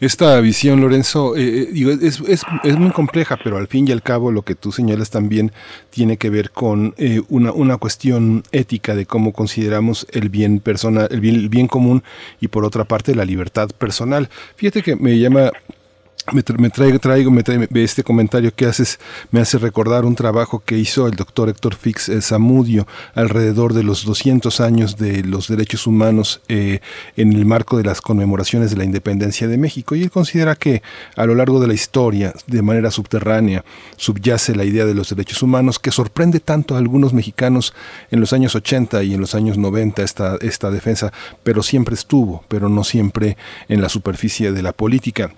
Esta 0.00 0.40
visión, 0.40 0.80
Lorenzo, 0.80 1.36
eh, 1.36 1.68
eh, 1.70 1.98
es, 2.00 2.20
es, 2.20 2.42
es, 2.64 2.78
muy 2.78 2.90
compleja, 2.92 3.38
pero 3.42 3.58
al 3.58 3.66
fin 3.66 3.86
y 3.86 3.92
al 3.92 4.02
cabo 4.02 4.32
lo 4.32 4.42
que 4.42 4.54
tú 4.54 4.72
señalas 4.72 5.10
también 5.10 5.52
tiene 5.90 6.16
que 6.16 6.30
ver 6.30 6.50
con 6.50 6.94
eh, 6.96 7.20
una, 7.28 7.52
una 7.52 7.76
cuestión 7.76 8.42
ética 8.52 8.94
de 8.94 9.04
cómo 9.04 9.32
consideramos 9.32 10.06
el 10.12 10.30
bien 10.30 10.60
personal, 10.60 11.08
el 11.10 11.20
bien, 11.20 11.34
el 11.34 11.48
bien 11.50 11.68
común 11.68 12.02
y 12.40 12.48
por 12.48 12.64
otra 12.64 12.84
parte 12.84 13.14
la 13.14 13.26
libertad 13.26 13.68
personal. 13.76 14.30
Fíjate 14.56 14.82
que 14.82 14.96
me 14.96 15.18
llama 15.18 15.52
me, 16.32 16.70
traigo, 16.70 16.98
traigo 16.98 17.30
me 17.30 17.42
este 17.74 18.02
comentario 18.02 18.52
que 18.54 18.66
haces 18.66 18.98
me 19.30 19.40
hace 19.40 19.58
recordar 19.58 20.04
un 20.04 20.16
trabajo 20.16 20.60
que 20.64 20.76
hizo 20.76 21.06
el 21.06 21.14
doctor 21.14 21.48
Héctor 21.48 21.74
Fix 21.74 22.10
Zamudio 22.20 22.86
alrededor 23.14 23.74
de 23.74 23.82
los 23.82 24.04
200 24.04 24.60
años 24.60 24.96
de 24.96 25.22
los 25.22 25.48
derechos 25.48 25.86
humanos 25.86 26.40
eh, 26.48 26.80
en 27.16 27.32
el 27.32 27.46
marco 27.46 27.76
de 27.76 27.84
las 27.84 28.00
conmemoraciones 28.00 28.70
de 28.70 28.76
la 28.76 28.84
independencia 28.84 29.46
de 29.46 29.56
México. 29.56 29.94
Y 29.94 30.02
él 30.02 30.10
considera 30.10 30.56
que 30.56 30.82
a 31.14 31.26
lo 31.26 31.34
largo 31.34 31.60
de 31.60 31.68
la 31.68 31.74
historia 31.74 32.32
de 32.46 32.62
manera 32.62 32.90
subterránea 32.90 33.64
subyace 33.96 34.54
la 34.54 34.64
idea 34.64 34.84
de 34.84 34.94
los 34.94 35.10
derechos 35.10 35.42
humanos 35.42 35.78
que 35.78 35.92
sorprende 35.92 36.40
tanto 36.40 36.74
a 36.74 36.78
algunos 36.78 37.12
mexicanos 37.12 37.74
en 38.10 38.20
los 38.20 38.32
años 38.32 38.54
80 38.54 39.02
y 39.04 39.14
en 39.14 39.20
los 39.20 39.34
años 39.34 39.58
90 39.58 40.02
esta, 40.02 40.36
esta 40.40 40.70
defensa 40.70 41.12
pero 41.42 41.62
siempre 41.62 41.94
estuvo 41.94 42.44
pero 42.48 42.68
no 42.68 42.84
siempre 42.84 43.36
en 43.68 43.80
la 43.80 43.88
superficie 43.88 44.52
de 44.52 44.62
la 44.62 44.72
política 44.72 45.32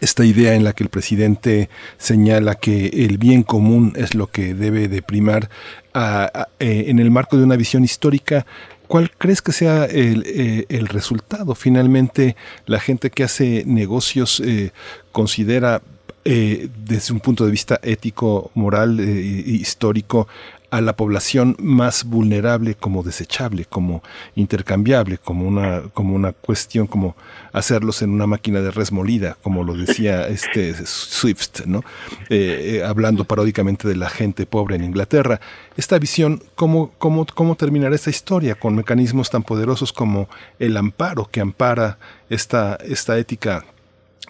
esta 0.00 0.24
idea 0.24 0.54
en 0.54 0.64
la 0.64 0.72
que 0.72 0.84
el 0.84 0.90
presidente 0.90 1.68
señala 1.98 2.54
que 2.54 2.86
el 2.86 3.18
bien 3.18 3.42
común 3.42 3.92
es 3.96 4.14
lo 4.14 4.28
que 4.28 4.54
debe 4.54 4.88
de 4.88 5.02
primar 5.02 5.50
eh, 5.94 6.84
en 6.88 6.98
el 6.98 7.10
marco 7.10 7.36
de 7.36 7.44
una 7.44 7.56
visión 7.56 7.84
histórica 7.84 8.46
¿Cuál 8.86 9.08
crees 9.12 9.40
que 9.40 9.52
sea 9.52 9.84
el, 9.84 10.24
eh, 10.26 10.66
el, 10.68 10.88
resultado? 10.88 11.54
Finalmente, 11.54 12.34
la 12.66 12.80
gente 12.80 13.10
que 13.10 13.22
hace 13.22 13.62
negocios 13.64 14.42
eh, 14.44 14.72
considera 15.12 15.80
desde 16.24 17.12
un 17.12 17.20
punto 17.20 17.44
de 17.44 17.52
vista 17.52 17.78
ético, 17.84 18.50
moral, 18.54 18.98
histórico, 18.98 20.26
a 20.70 20.80
la 20.80 20.94
población 20.94 21.56
más 21.58 22.04
vulnerable 22.04 22.74
como 22.74 23.02
desechable, 23.02 23.64
como 23.64 24.02
intercambiable, 24.36 25.18
como 25.18 25.46
una, 25.46 25.82
como 25.92 26.14
una 26.14 26.32
cuestión, 26.32 26.86
como 26.86 27.16
hacerlos 27.52 28.02
en 28.02 28.10
una 28.10 28.26
máquina 28.26 28.60
de 28.60 28.70
res 28.70 28.92
molida, 28.92 29.36
como 29.42 29.64
lo 29.64 29.74
decía 29.74 30.28
este 30.28 30.74
Swift, 30.86 31.66
¿no? 31.66 31.80
Eh, 32.28 32.78
eh, 32.78 32.84
hablando 32.84 33.24
paródicamente 33.24 33.88
de 33.88 33.96
la 33.96 34.08
gente 34.08 34.46
pobre 34.46 34.76
en 34.76 34.84
Inglaterra. 34.84 35.40
Esta 35.76 35.98
visión, 35.98 36.42
¿cómo, 36.54 36.92
cómo, 36.98 37.26
¿cómo 37.34 37.56
terminará 37.56 37.94
esta 37.94 38.10
historia 38.10 38.54
con 38.54 38.76
mecanismos 38.76 39.30
tan 39.30 39.42
poderosos 39.42 39.92
como 39.92 40.28
el 40.58 40.76
amparo 40.76 41.28
que 41.30 41.40
ampara 41.40 41.98
esta, 42.28 42.78
esta 42.84 43.18
ética, 43.18 43.64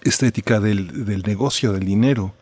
esta 0.03 0.25
ética 0.25 0.59
del, 0.59 1.05
del 1.05 1.21
negocio, 1.23 1.71
del 1.71 1.85
dinero? 1.85 2.33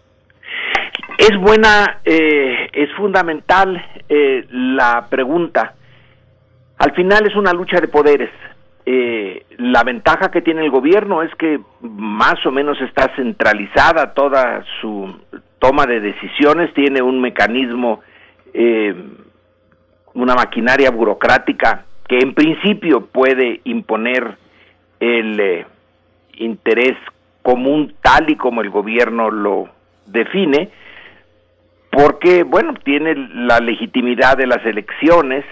Es 1.19 1.38
buena, 1.38 1.99
eh, 2.05 2.59
es 2.84 2.91
fundamental 2.93 3.84
eh, 4.07 4.45
la 4.51 5.07
pregunta. 5.10 5.73
Al 6.77 6.93
final 6.93 7.27
es 7.27 7.35
una 7.35 7.51
lucha 7.51 7.81
de 7.81 7.89
poderes. 7.89 8.30
Eh, 8.85 9.45
la 9.57 9.84
ventaja 9.84 10.31
que 10.31 10.41
tiene 10.41 10.64
el 10.64 10.72
gobierno 10.72 11.22
es 11.22 11.34
que 11.35 11.60
más 11.81 12.45
o 12.45 12.51
menos 12.51 12.80
está 12.81 13.14
centralizada 13.15 14.14
toda 14.14 14.64
su 14.80 15.14
toma 15.60 15.85
de 15.85 15.99
decisiones, 15.99 16.73
tiene 16.73 17.01
un 17.01 17.19
mecanismo, 17.19 17.99
una 20.14 20.34
maquinaria 20.34 20.89
burocrática 20.89 21.84
que 22.07 22.19
en 22.19 22.34
principio 22.34 23.06
puede 23.06 23.60
imponer 23.65 24.38
el 25.01 25.65
interés 26.35 26.95
común 27.41 27.93
tal 28.01 28.30
y 28.30 28.35
como 28.35 28.61
el 28.61 28.69
gobierno 28.69 29.30
lo 29.30 29.69
define, 30.06 30.69
porque, 31.91 32.44
bueno, 32.44 32.74
tiene 32.84 33.16
la 33.16 33.60
legitimidad 33.60 34.38
de 34.38 34.48
las 34.48 34.64
elecciones, 34.66 35.44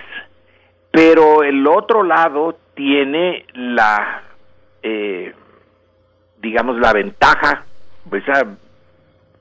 pero 0.92 1.44
el 1.44 1.66
otro 1.68 2.04
lado 2.04 2.58
tiene 2.76 3.46
la, 3.54 4.24
eh, 4.84 5.34
digamos, 6.42 6.78
la 6.78 6.94
ventaja, 6.94 7.66
pues, 8.10 8.24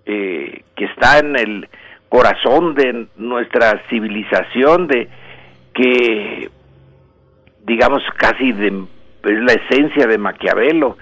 eh, 0.06 0.62
que 0.74 0.84
está 0.84 1.18
en 1.18 1.36
el 1.36 1.68
corazón 2.08 2.74
de 2.74 3.06
nuestra 3.16 3.82
civilización, 3.88 4.86
de 4.86 5.08
que, 5.74 6.50
digamos, 7.64 8.02
casi 8.16 8.52
de, 8.52 8.68
es 8.68 9.40
la 9.40 9.52
esencia 9.52 10.06
de 10.06 10.16
Maquiavelo. 10.16 10.96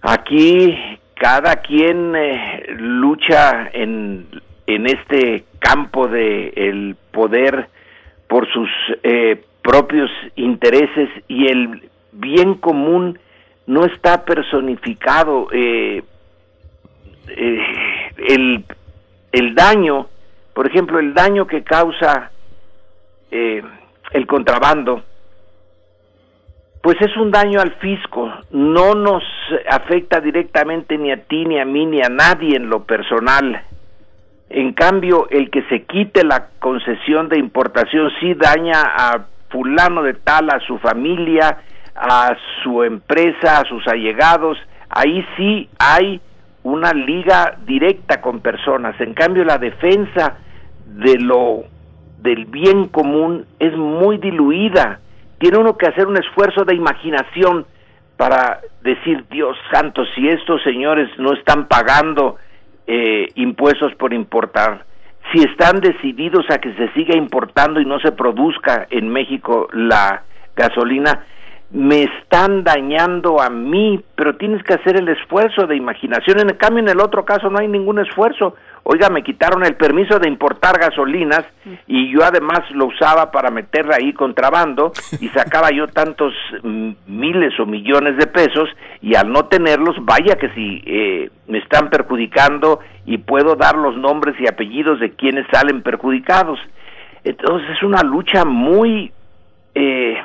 Aquí 0.00 0.98
cada 1.14 1.56
quien 1.56 2.16
eh, 2.16 2.64
lucha 2.78 3.70
en 3.72 4.26
en 4.74 4.86
este 4.86 5.44
campo 5.58 6.08
de 6.08 6.52
el 6.56 6.96
poder 7.12 7.68
por 8.28 8.50
sus 8.52 8.68
eh, 9.02 9.44
propios 9.62 10.10
intereses 10.36 11.08
y 11.28 11.46
el 11.46 11.90
bien 12.12 12.54
común 12.54 13.18
no 13.66 13.84
está 13.84 14.24
personificado 14.24 15.48
eh, 15.52 16.02
eh, 17.28 17.60
el, 18.28 18.64
el 19.30 19.54
daño 19.54 20.08
por 20.54 20.66
ejemplo 20.66 20.98
el 20.98 21.14
daño 21.14 21.46
que 21.46 21.62
causa 21.62 22.30
el 23.30 24.26
contrabando 24.26 25.02
pues 26.82 27.00
es 27.00 27.16
un 27.16 27.30
daño 27.30 27.60
al 27.60 27.72
fisco, 27.76 28.28
no 28.50 28.94
nos 28.94 29.22
afecta 29.70 30.20
directamente 30.20 30.98
ni 30.98 31.12
a 31.12 31.16
ti, 31.16 31.44
ni 31.44 31.60
a 31.60 31.64
mí, 31.64 31.86
ni 31.86 32.02
a 32.02 32.08
nadie 32.08 32.56
en 32.56 32.68
lo 32.68 32.82
personal 32.82 33.62
En 34.54 34.74
cambio, 34.74 35.28
el 35.30 35.50
que 35.50 35.62
se 35.62 35.84
quite 35.84 36.24
la 36.24 36.48
concesión 36.58 37.30
de 37.30 37.38
importación 37.38 38.10
sí 38.20 38.34
daña 38.34 38.82
a 38.82 39.24
fulano 39.48 40.02
de 40.02 40.12
tal, 40.12 40.50
a 40.50 40.60
su 40.60 40.78
familia, 40.78 41.56
a 41.96 42.36
su 42.62 42.82
empresa, 42.82 43.60
a 43.60 43.64
sus 43.64 43.88
allegados. 43.88 44.58
Ahí 44.90 45.26
sí 45.38 45.70
hay 45.78 46.20
una 46.64 46.92
liga 46.92 47.56
directa 47.64 48.20
con 48.20 48.40
personas. 48.40 49.00
En 49.00 49.14
cambio, 49.14 49.42
la 49.42 49.56
defensa 49.56 50.36
de 50.84 51.18
lo 51.18 51.64
del 52.18 52.44
bien 52.44 52.88
común 52.88 53.46
es 53.58 53.74
muy 53.74 54.18
diluida. 54.18 55.00
Tiene 55.38 55.56
uno 55.56 55.78
que 55.78 55.86
hacer 55.86 56.06
un 56.06 56.18
esfuerzo 56.18 56.66
de 56.66 56.74
imaginación 56.74 57.64
para 58.18 58.60
decir, 58.82 59.24
Dios 59.30 59.56
santo, 59.72 60.04
si 60.14 60.28
estos 60.28 60.62
señores 60.62 61.08
no 61.16 61.32
están 61.32 61.68
pagando 61.68 62.36
eh, 62.86 63.28
impuestos 63.34 63.94
por 63.94 64.12
importar, 64.12 64.84
si 65.32 65.42
están 65.42 65.80
decididos 65.80 66.44
a 66.50 66.58
que 66.58 66.74
se 66.74 66.92
siga 66.92 67.16
importando 67.16 67.80
y 67.80 67.84
no 67.84 68.00
se 68.00 68.12
produzca 68.12 68.86
en 68.90 69.08
México 69.08 69.68
la 69.72 70.24
gasolina, 70.56 71.24
me 71.72 72.02
están 72.02 72.64
dañando 72.64 73.40
a 73.40 73.48
mí, 73.48 73.98
pero 74.14 74.36
tienes 74.36 74.62
que 74.62 74.74
hacer 74.74 74.96
el 74.96 75.08
esfuerzo 75.08 75.66
de 75.66 75.74
imaginación. 75.74 76.38
En 76.40 76.54
cambio, 76.56 76.82
en 76.82 76.90
el 76.90 77.00
otro 77.00 77.24
caso 77.24 77.48
no 77.48 77.58
hay 77.58 77.66
ningún 77.66 77.98
esfuerzo. 77.98 78.56
Oiga, 78.82 79.08
me 79.08 79.22
quitaron 79.22 79.64
el 79.64 79.74
permiso 79.76 80.18
de 80.18 80.28
importar 80.28 80.78
gasolinas 80.78 81.44
y 81.86 82.12
yo 82.12 82.24
además 82.24 82.60
lo 82.72 82.86
usaba 82.86 83.30
para 83.30 83.50
meterla 83.50 83.96
ahí 83.96 84.12
contrabando 84.12 84.92
y 85.18 85.28
sacaba 85.28 85.70
yo 85.70 85.86
tantos 85.86 86.34
miles 87.06 87.58
o 87.58 87.64
millones 87.64 88.18
de 88.18 88.26
pesos 88.26 88.68
y 89.00 89.14
al 89.14 89.32
no 89.32 89.46
tenerlos, 89.46 89.96
vaya 90.02 90.36
que 90.36 90.50
si 90.50 90.82
eh, 90.84 91.30
me 91.46 91.58
están 91.58 91.88
perjudicando 91.88 92.80
y 93.06 93.16
puedo 93.18 93.54
dar 93.54 93.76
los 93.76 93.96
nombres 93.96 94.34
y 94.40 94.46
apellidos 94.46 95.00
de 95.00 95.12
quienes 95.12 95.46
salen 95.50 95.82
perjudicados. 95.82 96.58
Entonces 97.24 97.70
es 97.70 97.82
una 97.82 98.02
lucha 98.02 98.44
muy... 98.44 99.10
Eh, 99.74 100.18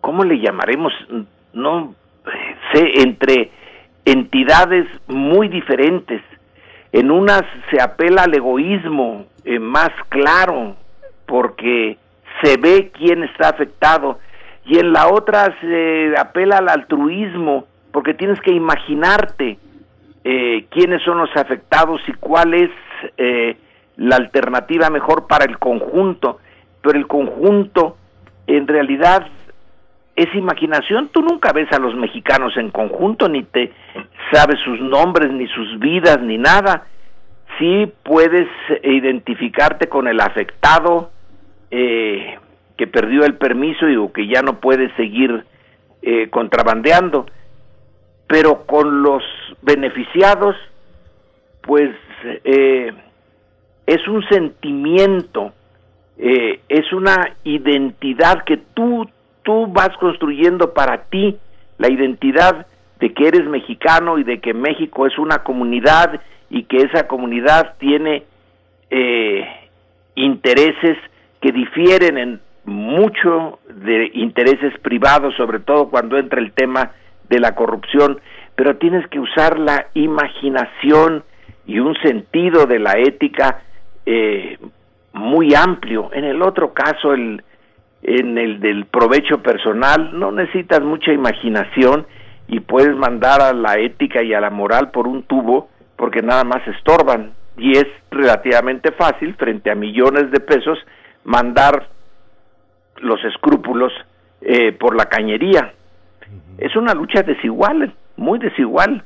¿cómo 0.00 0.24
le 0.24 0.40
llamaremos? 0.40 0.92
No 1.52 1.94
sé, 2.72 3.02
entre 3.02 3.50
entidades 4.04 4.86
muy 5.06 5.48
diferentes. 5.48 6.22
En 6.92 7.10
unas 7.10 7.42
se 7.70 7.80
apela 7.80 8.22
al 8.22 8.34
egoísmo 8.34 9.26
eh, 9.44 9.58
más 9.58 9.90
claro, 10.08 10.76
porque 11.26 11.98
se 12.42 12.56
ve 12.56 12.90
quién 12.92 13.24
está 13.24 13.50
afectado, 13.50 14.18
y 14.64 14.78
en 14.78 14.92
la 14.92 15.08
otra 15.08 15.54
se 15.60 16.14
apela 16.18 16.58
al 16.58 16.68
altruismo, 16.68 17.66
porque 17.92 18.14
tienes 18.14 18.40
que 18.40 18.52
imaginarte 18.52 19.58
eh, 20.24 20.66
quiénes 20.70 21.02
son 21.02 21.18
los 21.18 21.34
afectados 21.36 22.00
y 22.06 22.12
cuál 22.12 22.54
es 22.54 22.70
eh, 23.16 23.56
la 23.96 24.16
alternativa 24.16 24.90
mejor 24.90 25.26
para 25.26 25.44
el 25.44 25.58
conjunto, 25.58 26.38
pero 26.82 26.98
el 26.98 27.06
conjunto 27.06 27.96
en 28.46 28.66
realidad 28.66 29.26
es 30.18 30.34
imaginación. 30.34 31.10
Tú 31.12 31.22
nunca 31.22 31.52
ves 31.52 31.70
a 31.72 31.78
los 31.78 31.94
mexicanos 31.94 32.56
en 32.56 32.70
conjunto, 32.70 33.28
ni 33.28 33.44
te 33.44 33.72
sabes 34.32 34.58
sus 34.64 34.80
nombres, 34.80 35.30
ni 35.30 35.46
sus 35.46 35.78
vidas, 35.78 36.20
ni 36.20 36.36
nada. 36.36 36.88
Sí 37.56 37.90
puedes 38.02 38.48
identificarte 38.82 39.88
con 39.88 40.08
el 40.08 40.20
afectado 40.20 41.12
eh, 41.70 42.36
que 42.76 42.88
perdió 42.88 43.24
el 43.24 43.34
permiso 43.34 43.88
y 43.88 43.96
o 43.96 44.12
que 44.12 44.26
ya 44.26 44.42
no 44.42 44.58
puede 44.58 44.92
seguir 44.96 45.44
eh, 46.02 46.28
contrabandeando, 46.30 47.26
pero 48.26 48.66
con 48.66 49.02
los 49.02 49.22
beneficiados, 49.62 50.56
pues 51.62 51.90
eh, 52.22 52.92
es 53.86 54.08
un 54.08 54.28
sentimiento, 54.28 55.52
es 56.20 56.92
una 56.92 57.36
identidad 57.44 58.42
que 58.42 58.56
tú 58.56 59.08
tú 59.48 59.66
vas 59.66 59.96
construyendo 59.96 60.74
para 60.74 61.04
ti 61.04 61.38
la 61.78 61.90
identidad 61.90 62.66
de 63.00 63.14
que 63.14 63.28
eres 63.28 63.46
mexicano 63.46 64.18
y 64.18 64.22
de 64.22 64.40
que 64.40 64.52
México 64.52 65.06
es 65.06 65.18
una 65.18 65.38
comunidad 65.38 66.20
y 66.50 66.64
que 66.64 66.76
esa 66.82 67.06
comunidad 67.06 67.76
tiene 67.78 68.24
eh, 68.90 69.48
intereses 70.16 70.98
que 71.40 71.50
difieren 71.52 72.18
en 72.18 72.40
mucho 72.66 73.58
de 73.70 74.10
intereses 74.12 74.78
privados, 74.80 75.34
sobre 75.36 75.60
todo 75.60 75.88
cuando 75.88 76.18
entra 76.18 76.40
el 76.40 76.52
tema 76.52 76.92
de 77.30 77.38
la 77.38 77.54
corrupción, 77.54 78.20
pero 78.54 78.76
tienes 78.76 79.06
que 79.08 79.18
usar 79.18 79.58
la 79.58 79.86
imaginación 79.94 81.24
y 81.66 81.78
un 81.78 81.94
sentido 82.02 82.66
de 82.66 82.80
la 82.80 82.98
ética 82.98 83.62
eh, 84.04 84.58
muy 85.14 85.54
amplio. 85.54 86.10
En 86.12 86.24
el 86.24 86.42
otro 86.42 86.74
caso, 86.74 87.14
el, 87.14 87.42
en 88.02 88.38
el 88.38 88.60
del 88.60 88.86
provecho 88.86 89.42
personal, 89.42 90.18
no 90.18 90.32
necesitas 90.32 90.80
mucha 90.82 91.12
imaginación 91.12 92.06
y 92.46 92.60
puedes 92.60 92.96
mandar 92.96 93.42
a 93.42 93.52
la 93.52 93.78
ética 93.78 94.22
y 94.22 94.32
a 94.32 94.40
la 94.40 94.50
moral 94.50 94.90
por 94.90 95.06
un 95.06 95.22
tubo 95.24 95.68
porque 95.96 96.22
nada 96.22 96.44
más 96.44 96.66
estorban. 96.68 97.32
Y 97.56 97.72
es 97.72 97.86
relativamente 98.10 98.92
fácil 98.92 99.34
frente 99.34 99.70
a 99.70 99.74
millones 99.74 100.30
de 100.30 100.40
pesos 100.40 100.78
mandar 101.24 101.88
los 102.98 103.22
escrúpulos 103.24 103.92
eh, 104.40 104.72
por 104.72 104.96
la 104.96 105.06
cañería. 105.06 105.74
Es 106.58 106.76
una 106.76 106.94
lucha 106.94 107.22
desigual, 107.22 107.92
muy 108.16 108.38
desigual, 108.38 109.04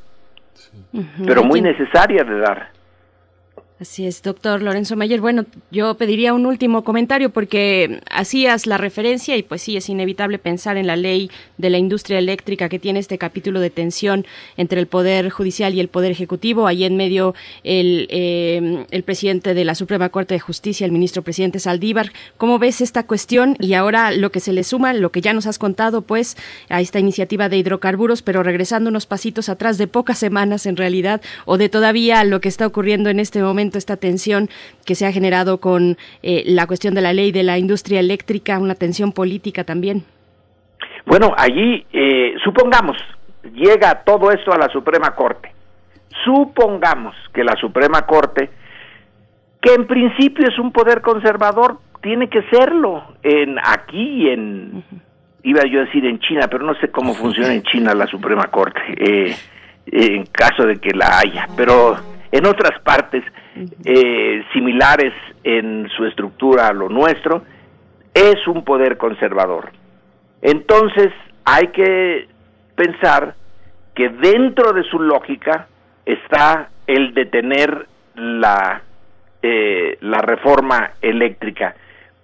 pero 1.27 1.45
muy 1.45 1.61
necesaria 1.61 2.25
de 2.25 2.39
dar. 2.39 2.69
Así 3.83 4.07
es, 4.07 4.23
doctor 4.23 4.63
Lorenzo 4.63 4.95
Mayer. 4.95 5.21
Bueno, 5.21 5.45
yo 5.73 5.97
pediría 5.97 6.35
un 6.35 6.47
último 6.47 6.85
comentario 6.85 7.31
porque 7.31 8.01
hacías 8.13 8.69
la 8.69 8.79
referencia 8.79 9.37
y 9.37 9.43
pues 9.43 9.61
sí, 9.61 9.77
es 9.77 9.89
inevitable 9.89 10.39
pensar 10.39 10.77
en 10.77 10.87
la 10.87 10.95
ley 10.95 11.33
de 11.59 11.69
la 11.69 11.79
industria 11.79 12.21
eléctrica 12.21 12.69
que 12.69 12.79
tiene 12.79 13.01
este 13.01 13.19
capítulo 13.19 13.59
de 13.59 13.71
tensión 13.71 14.25
entre 14.57 14.79
el 14.79 14.87
Poder 14.87 15.31
Judicial 15.31 15.75
y 15.75 15.81
el 15.81 15.89
Poder 15.89 16.13
Ejecutivo. 16.13 16.69
Ahí 16.69 16.85
en 16.85 16.97
medio 16.97 17.35
el, 17.65 18.07
eh, 18.11 18.87
el 18.89 19.03
presidente 19.03 19.53
de 19.53 19.65
la 19.65 19.75
Suprema 19.75 20.11
Corte 20.11 20.35
de 20.35 20.39
Justicia, 20.39 20.85
el 20.85 20.93
ministro 20.93 21.23
presidente 21.23 21.59
Saldívar. 21.59 22.13
¿Cómo 22.37 22.61
ves 22.61 22.83
esta 22.83 23.05
cuestión? 23.05 23.57
Y 23.59 23.75
ahora 23.75 24.13
lo 24.13 24.31
que 24.31 24.39
se 24.39 24.53
le 24.53 24.63
suma, 24.63 24.93
lo 24.93 25.11
que 25.11 25.23
ya 25.23 25.33
nos 25.33 25.49
has 25.49 25.59
contado, 25.59 26.03
pues, 26.03 26.37
a 26.69 26.81
esta 26.81 27.01
iniciativa 27.01 27.49
de 27.49 27.57
hidrocarburos, 27.57 28.23
pero 28.23 28.45
regresando 28.45 28.91
unos 28.91 29.07
pasitos 29.07 29.49
atrás 29.49 29.77
de 29.77 29.89
pocas 29.89 30.21
semanas 30.21 30.67
en 30.67 30.77
realidad, 30.77 31.21
o 31.47 31.59
de 31.59 31.69
todavía 31.69 32.23
lo 32.23 32.41
que 32.41 32.49
está 32.49 32.65
ocurriendo 32.65 33.11
en 33.11 33.19
este 33.19 33.43
momento 33.43 33.72
esta 33.79 33.97
tensión 33.97 34.49
que 34.85 34.95
se 34.95 35.07
ha 35.07 35.13
generado 35.13 35.59
con 35.59 35.97
eh, 36.23 36.43
la 36.47 36.67
cuestión 36.67 36.95
de 36.95 37.01
la 37.01 37.13
ley 37.13 37.33
de 37.33 37.43
la 37.43 37.59
industria 37.59 38.01
eléctrica, 38.01 38.59
una 38.59 38.75
tensión 38.75 39.13
política 39.13 39.65
también. 39.65 40.05
Bueno, 41.07 41.35
allí, 41.37 41.85
eh, 41.93 42.35
supongamos, 42.45 42.97
llega 43.55 44.03
todo 44.05 44.31
esto 44.31 44.53
a 44.53 44.59
la 44.59 44.69
Suprema 44.69 45.15
Corte. 45.15 45.53
Supongamos 46.25 47.15
que 47.33 47.43
la 47.43 47.57
Suprema 47.57 48.03
Corte, 48.07 48.51
que 49.61 49.75
en 49.75 49.87
principio 49.87 50.47
es 50.49 50.59
un 50.59 50.73
poder 50.73 51.01
conservador, 51.01 51.79
tiene 52.03 52.29
que 52.29 52.43
serlo 52.51 53.05
en 53.23 53.59
aquí 53.59 54.29
en 54.29 54.85
iba 55.45 55.63
yo 55.65 55.81
a 55.81 55.85
decir 55.85 56.05
en 56.07 56.19
China, 56.21 56.49
pero 56.51 56.65
no 56.65 56.75
sé 56.75 56.89
cómo 56.91 57.15
funciona 57.15 57.53
en 57.53 57.63
China 57.63 57.95
la 57.95 58.07
Suprema 58.07 58.45
Corte, 58.45 58.81
eh, 58.97 59.35
en 59.87 60.27
caso 60.27 60.65
de 60.65 60.79
que 60.79 60.95
la 60.95 61.19
haya, 61.19 61.49
pero 61.57 61.97
en 62.31 62.47
otras 62.47 62.81
partes 62.83 63.25
eh, 63.85 64.45
similares 64.53 65.13
en 65.45 65.89
su 65.97 66.05
estructura 66.07 66.69
a 66.69 66.73
lo 66.73 66.89
nuestro, 66.89 67.43
es 68.15 68.47
un 68.47 68.65
poder 68.65 68.97
conservador. 68.97 69.71
Entonces 70.41 71.11
hay 71.45 71.69
que 71.69 72.29
pensar 72.75 73.35
que 73.95 74.09
dentro 74.09 74.73
de 74.73 74.85
su 74.85 74.99
lógica 74.99 75.69
está 76.07 76.71
el 76.87 77.15
detener 77.15 77.87
la, 78.15 78.83
eh, 79.43 79.99
la 80.01 80.19
reforma 80.19 80.93
eléctrica, 81.01 81.75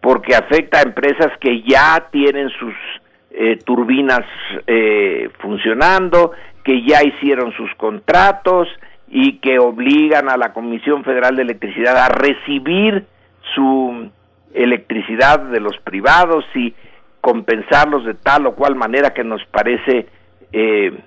porque 0.00 0.34
afecta 0.34 0.78
a 0.78 0.82
empresas 0.82 1.32
que 1.40 1.62
ya 1.62 2.08
tienen 2.10 2.48
sus 2.50 2.74
eh, 3.30 3.58
turbinas 3.64 4.24
funcionando, 5.38 6.32
que 6.64 6.82
ya 6.84 7.02
hicieron 7.02 7.52
sus 7.52 7.72
contratos, 7.76 8.68
y 9.10 9.38
que 9.38 9.58
obligan 9.58 10.28
a 10.28 10.36
la 10.36 10.52
Comisión 10.52 11.04
Federal 11.04 11.36
de 11.36 11.42
Electricidad 11.42 11.96
a 11.96 12.08
recibir 12.08 13.06
su 13.54 14.10
electricidad 14.54 15.40
de 15.40 15.60
los 15.60 15.76
privados 15.78 16.44
y 16.54 16.74
compensarlos 17.20 18.04
de 18.04 18.14
tal 18.14 18.46
o 18.46 18.54
cual 18.54 18.74
manera 18.74 19.12
que 19.12 19.24
nos 19.24 19.44
parece 19.46 20.06
eh, 20.52 20.98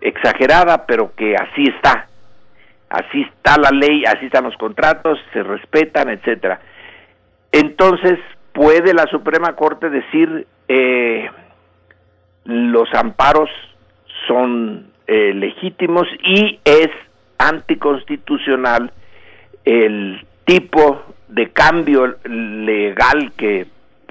exagerada, 0.00 0.86
pero 0.86 1.14
que 1.14 1.36
así 1.36 1.64
está. 1.64 2.06
Así 2.88 3.22
está 3.22 3.56
la 3.56 3.70
ley, 3.70 4.04
así 4.04 4.26
están 4.26 4.44
los 4.44 4.56
contratos, 4.56 5.18
se 5.32 5.42
respetan, 5.42 6.08
etcétera. 6.08 6.60
Entonces, 7.52 8.18
puede 8.52 8.94
la 8.94 9.06
Suprema 9.06 9.54
Corte 9.54 9.90
decir 9.90 10.46
eh, 10.68 11.30
los 12.44 12.92
amparos 12.94 13.50
son 14.26 14.90
eh, 15.06 15.32
legítimos 15.34 16.06
y 16.24 16.60
es 16.64 16.88
anticonstitucional 17.40 18.92
el 19.64 20.24
tipo 20.44 21.02
de 21.28 21.50
cambio 21.50 22.18
legal 22.24 23.32
que 23.36 23.66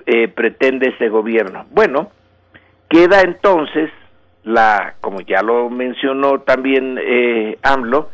eh, 0.06 0.28
pretende 0.30 0.90
este 0.90 1.10
gobierno. 1.10 1.66
Bueno, 1.72 2.12
queda 2.90 3.22
entonces 3.22 3.92
la, 4.44 4.96
como 5.00 5.22
ya 5.22 5.42
lo 5.42 5.70
mencionó 5.70 6.40
también 6.42 7.00
eh, 7.00 7.58
AMLO, 7.62 8.10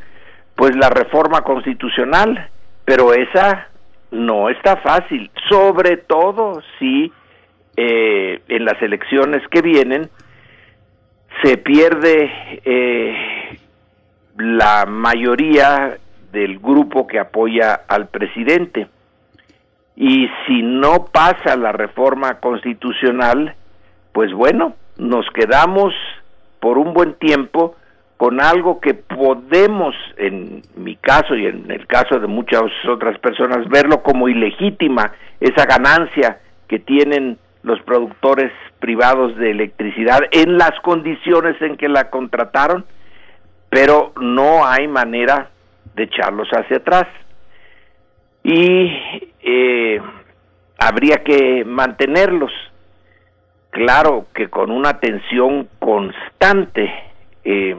pues 0.55 0.75
la 0.75 0.89
reforma 0.89 1.41
constitucional, 1.41 2.49
pero 2.83 3.13
esa 3.13 3.69
no 4.11 4.49
está 4.49 4.77
fácil, 4.77 5.29
sobre 5.49 5.97
todo 5.97 6.61
si 6.79 7.11
eh, 7.77 8.41
en 8.47 8.65
las 8.65 8.81
elecciones 8.81 9.45
que 9.49 9.61
vienen 9.61 10.09
se 11.43 11.57
pierde 11.57 12.61
eh, 12.63 13.59
la 14.37 14.85
mayoría 14.85 15.97
del 16.31 16.59
grupo 16.59 17.07
que 17.07 17.19
apoya 17.19 17.81
al 17.87 18.07
presidente. 18.07 18.87
Y 19.95 20.27
si 20.45 20.61
no 20.61 21.05
pasa 21.05 21.55
la 21.55 21.71
reforma 21.71 22.39
constitucional, 22.39 23.55
pues 24.11 24.33
bueno, 24.33 24.75
nos 24.97 25.25
quedamos 25.31 25.93
por 26.59 26.77
un 26.77 26.93
buen 26.93 27.13
tiempo 27.13 27.75
con 28.17 28.41
algo 28.41 28.79
que 28.79 28.93
podemos, 28.93 29.93
en 30.17 30.61
mi 30.75 30.95
caso 30.95 31.35
y 31.35 31.45
en 31.45 31.69
el 31.69 31.85
caso 31.85 32.19
de 32.19 32.27
muchas 32.27 32.63
otras 32.89 33.19
personas, 33.19 33.67
verlo 33.69 34.03
como 34.03 34.29
ilegítima, 34.29 35.11
esa 35.39 35.65
ganancia 35.65 36.39
que 36.67 36.79
tienen 36.79 37.37
los 37.63 37.81
productores 37.81 38.51
privados 38.79 39.35
de 39.37 39.51
electricidad 39.51 40.19
en 40.31 40.57
las 40.57 40.71
condiciones 40.81 41.61
en 41.61 41.77
que 41.77 41.89
la 41.89 42.09
contrataron, 42.09 42.85
pero 43.75 44.13
no 44.21 44.65
hay 44.65 44.87
manera 44.87 45.49
de 45.95 46.03
echarlos 46.03 46.47
hacia 46.53 46.77
atrás. 46.77 47.07
Y 48.41 48.89
eh, 49.43 49.99
habría 50.77 51.17
que 51.25 51.65
mantenerlos. 51.65 52.53
Claro 53.71 54.27
que 54.33 54.47
con 54.47 54.71
una 54.71 54.91
atención 54.91 55.67
constante, 55.77 56.89
eh, 57.43 57.75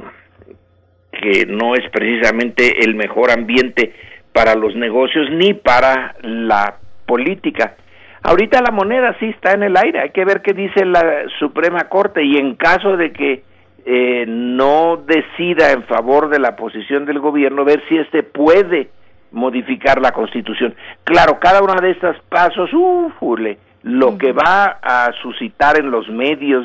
que 1.12 1.47
no 1.47 1.74
es 1.74 1.90
precisamente 1.90 2.85
el 2.85 2.94
mejor 2.94 3.31
ambiente 3.31 3.94
para 4.35 4.55
los 4.55 4.77
negocios 4.77 5.31
ni 5.31 5.55
para 5.55 6.14
la 6.20 6.77
política. 7.06 7.74
Ahorita 8.23 8.60
la 8.60 8.70
moneda 8.70 9.16
sí 9.18 9.31
está 9.31 9.52
en 9.52 9.62
el 9.62 9.74
aire, 9.78 10.01
hay 10.01 10.10
que 10.10 10.27
ver 10.27 10.43
qué 10.43 10.52
dice 10.52 10.85
la 10.85 11.24
Suprema 11.39 11.89
Corte 11.89 12.23
y 12.23 12.36
en 12.36 12.55
caso 12.56 12.98
de 12.98 13.14
que 13.14 13.45
eh, 13.89 14.25
no 14.27 14.97
decida 14.97 15.71
en 15.71 15.85
favor 15.85 16.29
de 16.29 16.41
la 16.41 16.57
posición 16.57 17.07
del 17.07 17.21
gobierno, 17.21 17.65
ver 17.65 17.85
si 17.89 17.97
éste 17.97 18.25
puede 18.25 18.91
modificar 19.31 20.01
la 20.03 20.11
Constitución. 20.11 20.75
Claro, 21.05 21.39
cada 21.39 21.63
uno 21.63 21.75
de 21.81 21.93
estos 21.93 22.17
pasos, 22.29 22.69
ufule, 22.73 23.59
lo 23.85 24.19
que 24.19 24.33
va 24.33 24.81
a 24.83 25.13
suscitar 25.23 25.79
en 25.79 25.93
los 25.93 26.09
medios 26.09 26.65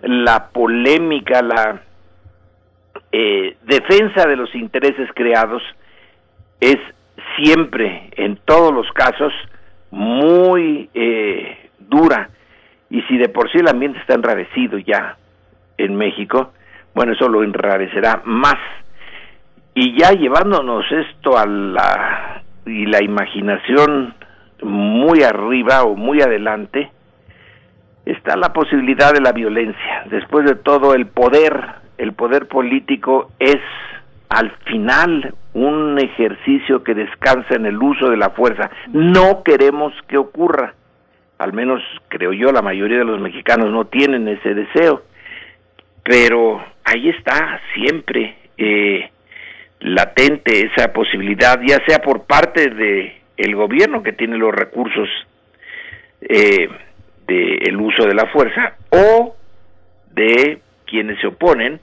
la 0.00 0.48
polémica, 0.48 1.42
la 1.42 1.80
eh, 3.12 3.56
defensa 3.62 4.26
de 4.26 4.34
los 4.34 4.52
intereses 4.56 5.08
creados 5.14 5.62
es 6.58 6.78
siempre, 7.36 8.10
en 8.16 8.36
todos 8.44 8.74
los 8.74 8.90
casos, 8.90 9.32
muy 9.92 10.90
eh, 10.92 11.70
dura. 11.78 12.30
Y 12.90 13.00
si 13.02 13.16
de 13.16 13.28
por 13.28 13.48
sí 13.52 13.58
el 13.58 13.68
ambiente 13.68 14.00
está 14.00 14.14
enrarecido 14.14 14.78
ya 14.78 15.18
en 15.78 15.96
México, 15.96 16.52
bueno, 16.94 17.12
eso 17.12 17.28
lo 17.28 17.42
enrarecerá 17.42 18.22
más. 18.24 18.58
Y 19.74 19.98
ya 19.98 20.10
llevándonos 20.12 20.84
esto 20.90 21.38
a 21.38 21.46
la 21.46 22.42
y 22.66 22.86
la 22.86 23.02
imaginación 23.02 24.14
muy 24.62 25.22
arriba 25.22 25.82
o 25.82 25.96
muy 25.96 26.20
adelante, 26.20 26.90
está 28.04 28.36
la 28.36 28.52
posibilidad 28.52 29.12
de 29.12 29.20
la 29.20 29.32
violencia. 29.32 30.04
Después 30.06 30.46
de 30.46 30.54
todo, 30.54 30.94
el 30.94 31.06
poder 31.06 31.82
el 31.98 32.14
poder 32.14 32.48
político 32.48 33.30
es 33.38 33.60
al 34.28 34.50
final 34.64 35.34
un 35.54 35.98
ejercicio 35.98 36.82
que 36.82 36.94
descansa 36.94 37.54
en 37.54 37.66
el 37.66 37.80
uso 37.80 38.08
de 38.10 38.16
la 38.16 38.30
fuerza. 38.30 38.70
No 38.92 39.42
queremos 39.44 39.92
que 40.08 40.16
ocurra, 40.16 40.74
al 41.38 41.52
menos 41.52 41.82
creo 42.08 42.32
yo, 42.32 42.50
la 42.50 42.62
mayoría 42.62 42.98
de 42.98 43.04
los 43.04 43.20
mexicanos 43.20 43.70
no 43.70 43.84
tienen 43.84 44.26
ese 44.26 44.54
deseo, 44.54 45.02
pero 46.02 46.64
ahí 46.84 47.08
está 47.08 47.60
siempre 47.74 48.36
eh, 48.56 49.10
latente 49.80 50.66
esa 50.66 50.92
posibilidad, 50.92 51.60
ya 51.66 51.78
sea 51.86 51.98
por 52.00 52.24
parte 52.24 52.70
de 52.70 53.20
el 53.36 53.54
gobierno 53.56 54.02
que 54.02 54.12
tiene 54.12 54.36
los 54.36 54.54
recursos 54.54 55.08
eh, 56.20 56.68
del 57.26 57.76
uso 57.76 58.04
de 58.04 58.14
la 58.14 58.26
fuerza 58.26 58.76
o 58.90 59.34
de 60.12 60.60
quienes 60.86 61.18
se 61.20 61.28
oponen 61.28 61.80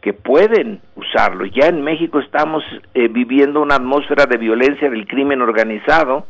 que 0.00 0.12
pueden 0.12 0.80
usarlo. 0.96 1.46
Ya 1.46 1.66
en 1.66 1.82
México 1.82 2.20
estamos 2.20 2.62
eh, 2.94 3.08
viviendo 3.08 3.60
una 3.60 3.76
atmósfera 3.76 4.26
de 4.26 4.36
violencia 4.36 4.90
del 4.90 5.06
crimen 5.06 5.42
organizado 5.42 6.26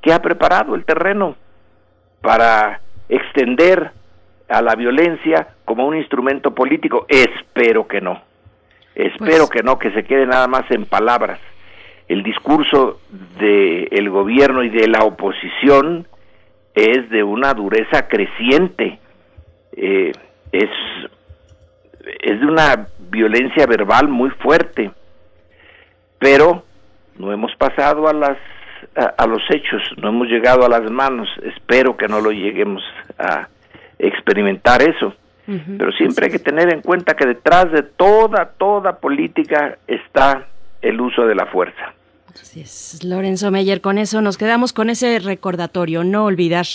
que 0.00 0.12
ha 0.12 0.22
preparado 0.22 0.74
el 0.74 0.84
terreno 0.84 1.36
para 2.22 2.80
extender 3.08 3.90
a 4.50 4.60
la 4.60 4.74
violencia 4.74 5.48
como 5.64 5.86
un 5.86 5.96
instrumento 5.96 6.54
político. 6.54 7.06
Espero 7.08 7.86
que 7.86 8.00
no. 8.00 8.20
Espero 8.94 9.46
pues 9.46 9.50
que 9.50 9.62
no, 9.62 9.78
que 9.78 9.92
se 9.92 10.04
quede 10.04 10.26
nada 10.26 10.46
más 10.48 10.70
en 10.70 10.84
palabras. 10.84 11.40
El 12.08 12.22
discurso 12.22 13.00
del 13.38 14.10
gobierno 14.10 14.64
y 14.64 14.68
de 14.68 14.88
la 14.88 15.04
oposición 15.04 16.08
es 16.74 17.08
de 17.08 17.22
una 17.22 17.54
dureza 17.54 18.08
creciente. 18.08 18.98
Eh, 19.76 20.12
es 20.52 20.70
es 22.22 22.40
de 22.40 22.46
una 22.46 22.88
violencia 22.98 23.66
verbal 23.66 24.08
muy 24.08 24.30
fuerte, 24.30 24.90
pero 26.18 26.64
no 27.16 27.32
hemos 27.32 27.54
pasado 27.56 28.08
a 28.08 28.12
las 28.12 28.38
a, 28.96 29.26
los 29.26 29.42
hechos, 29.50 29.82
no 29.98 30.08
hemos 30.08 30.28
llegado 30.28 30.64
a 30.64 30.68
las 30.68 30.90
manos. 30.90 31.28
Espero 31.42 31.96
que 31.96 32.08
no 32.08 32.20
lo 32.20 32.32
lleguemos 32.32 32.82
a 33.18 33.48
experimentar 34.00 34.82
eso. 34.82 35.14
Pero 35.78 35.90
siempre 35.92 36.26
hay 36.26 36.30
que 36.30 36.38
tener 36.38 36.72
en 36.72 36.80
cuenta 36.80 37.14
que 37.14 37.26
detrás 37.26 37.72
de 37.72 37.82
toda, 37.82 38.50
toda 38.56 39.00
política 39.00 39.78
está 39.88 40.46
el 40.80 41.00
uso 41.00 41.26
de 41.26 41.34
la 41.34 41.46
fuerza. 41.46 41.92
Así 42.40 42.60
es, 42.60 43.02
Lorenzo 43.02 43.50
Meyer, 43.50 43.80
con 43.80 43.98
eso 43.98 44.20
nos 44.20 44.36
quedamos 44.36 44.72
con 44.72 44.90
ese 44.90 45.18
recordatorio, 45.18 46.04
no 46.04 46.24
olvidar 46.24 46.66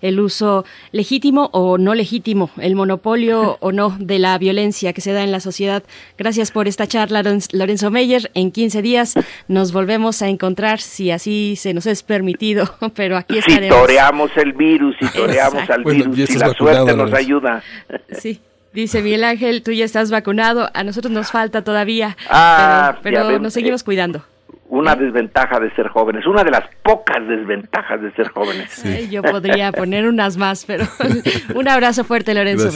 el 0.00 0.20
uso 0.20 0.64
legítimo 0.92 1.50
o 1.52 1.78
no 1.78 1.94
legítimo, 1.94 2.50
el 2.58 2.74
monopolio 2.74 3.56
o 3.60 3.72
no 3.72 3.96
de 3.98 4.18
la 4.18 4.36
violencia 4.38 4.92
que 4.92 5.00
se 5.00 5.12
da 5.12 5.22
en 5.22 5.32
la 5.32 5.40
sociedad. 5.40 5.82
Gracias 6.18 6.50
por 6.50 6.68
esta 6.68 6.86
charla, 6.86 7.22
Lorenzo 7.52 7.90
Meyer. 7.90 8.30
En 8.34 8.52
15 8.52 8.82
días 8.82 9.14
nos 9.48 9.72
volvemos 9.72 10.20
a 10.22 10.28
encontrar, 10.28 10.80
si 10.80 11.10
así 11.10 11.56
se 11.56 11.72
nos 11.72 11.86
es 11.86 12.02
permitido, 12.02 12.74
pero 12.94 13.16
aquí 13.16 13.38
estaremos. 13.38 13.76
Si 13.76 13.80
toreamos 13.80 14.30
el 14.36 14.52
virus, 14.52 14.96
si 15.00 15.08
toreamos 15.08 15.70
al 15.70 15.84
virus, 15.84 16.28
si 16.28 16.38
la 16.38 16.52
suerte 16.52 16.96
nos 16.96 17.12
ayuda. 17.12 17.62
Sí. 18.18 18.40
Dice 18.72 19.02
Miguel 19.02 19.24
Ángel, 19.24 19.62
tú 19.62 19.72
ya 19.72 19.84
estás 19.84 20.10
vacunado, 20.10 20.70
a 20.74 20.84
nosotros 20.84 21.10
nos 21.10 21.30
falta 21.30 21.62
todavía, 21.62 22.16
ah, 22.28 22.98
pero, 23.02 23.38
nos 23.38 23.54
seguimos 23.54 23.82
cuidando 23.82 24.22
una 24.68 24.94
desventaja 24.94 25.58
de 25.60 25.74
ser 25.74 25.88
jóvenes, 25.88 26.26
una 26.26 26.44
de 26.44 26.50
las 26.50 26.64
pocas 26.82 27.26
desventajas 27.26 28.00
de 28.02 28.12
ser 28.12 28.28
jóvenes. 28.28 28.82
yo 29.10 29.22
podría 29.22 29.72
poner 29.72 30.06
unas 30.06 30.36
más, 30.36 30.64
pero 30.64 30.84
un 31.54 31.68
abrazo 31.68 32.04
fuerte, 32.04 32.34
Lorenzo 32.34 32.70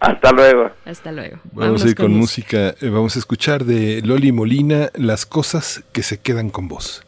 Hasta 0.00 0.32
luego. 0.32 0.70
Hasta 0.84 1.12
luego. 1.12 1.38
Vamos 1.52 1.84
a 1.84 1.88
ir 1.88 1.96
con, 1.96 2.12
música. 2.12 2.74
Eh, 2.80 2.88
vamos 2.88 3.16
a 3.16 3.18
escuchar 3.18 3.64
de 3.64 4.02
Loli 4.02 4.32
Molina 4.32 4.90
las 4.94 5.26
cosas 5.26 5.84
que 5.92 6.02
se 6.02 6.20
quedan 6.20 6.50
con 6.50 6.68
vos. 6.68 7.04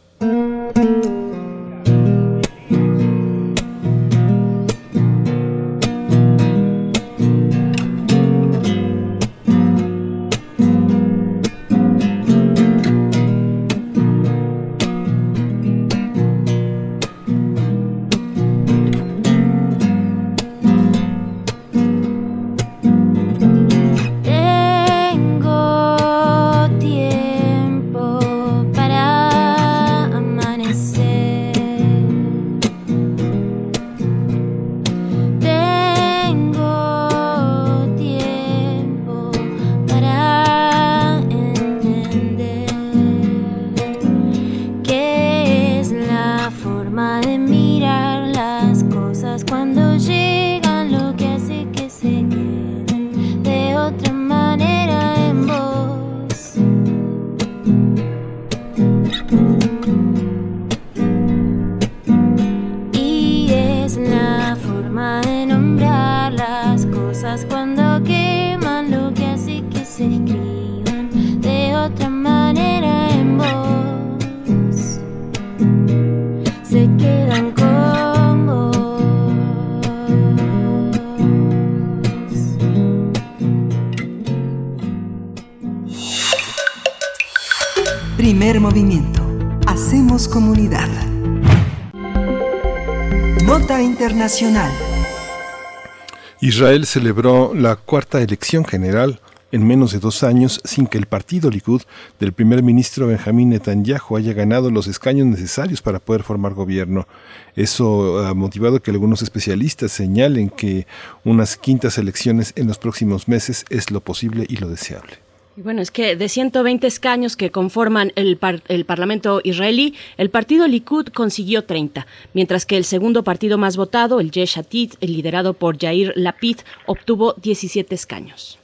Israel 96.41 96.87
celebró 96.87 97.55
la 97.55 97.77
cuarta 97.77 98.21
elección 98.21 98.65
general 98.65 99.21
en 99.53 99.65
menos 99.65 99.93
de 99.93 100.01
dos 100.01 100.25
años 100.25 100.61
sin 100.65 100.89
que 100.89 100.99
el 100.99 101.07
partido 101.07 101.51
Likud 101.51 101.83
del 102.19 102.33
primer 102.33 102.65
ministro 102.65 103.07
Benjamín 103.07 103.51
Netanyahu 103.51 104.17
haya 104.17 104.33
ganado 104.33 104.73
los 104.73 104.89
escaños 104.89 105.29
necesarios 105.29 105.83
para 105.83 106.01
poder 106.01 106.25
formar 106.25 106.53
gobierno. 106.55 107.07
Eso 107.55 108.27
ha 108.27 108.35
motivado 108.35 108.83
que 108.83 108.91
algunos 108.91 109.23
especialistas 109.23 109.93
señalen 109.93 110.51
que 110.51 110.89
unas 111.23 111.57
quintas 111.57 111.97
elecciones 111.99 112.53
en 112.57 112.67
los 112.67 112.79
próximos 112.79 113.29
meses 113.29 113.65
es 113.71 113.93
lo 113.93 114.01
posible 114.01 114.47
y 114.49 114.57
lo 114.57 114.69
deseable. 114.69 115.24
Bueno, 115.57 115.83
es 115.83 115.91
que 115.91 116.17
de 116.17 116.29
120 116.29 116.87
escaños 116.87 117.37
que 117.37 117.51
conforman 117.51 118.13
el, 118.17 118.39
el, 118.69 118.85
Parlamento 118.85 119.41
israelí, 119.45 119.95
el 120.17 120.31
partido 120.31 120.67
Likud 120.67 121.09
consiguió 121.09 121.65
30, 121.65 122.07
mientras 122.33 122.67
que 122.67 122.77
el 122.77 122.85
segundo 122.85 123.23
partido 123.23 123.57
más 123.59 123.77
votado, 123.77 124.21
el 124.21 124.31
Yesh 124.31 124.59
Atid, 124.59 124.95
liderado 125.01 125.55
por 125.55 125.79
Yair 125.79 126.13
Lapid, 126.17 126.59
obtuvo 126.87 127.35
17 127.35 127.95
escaños. 127.95 128.59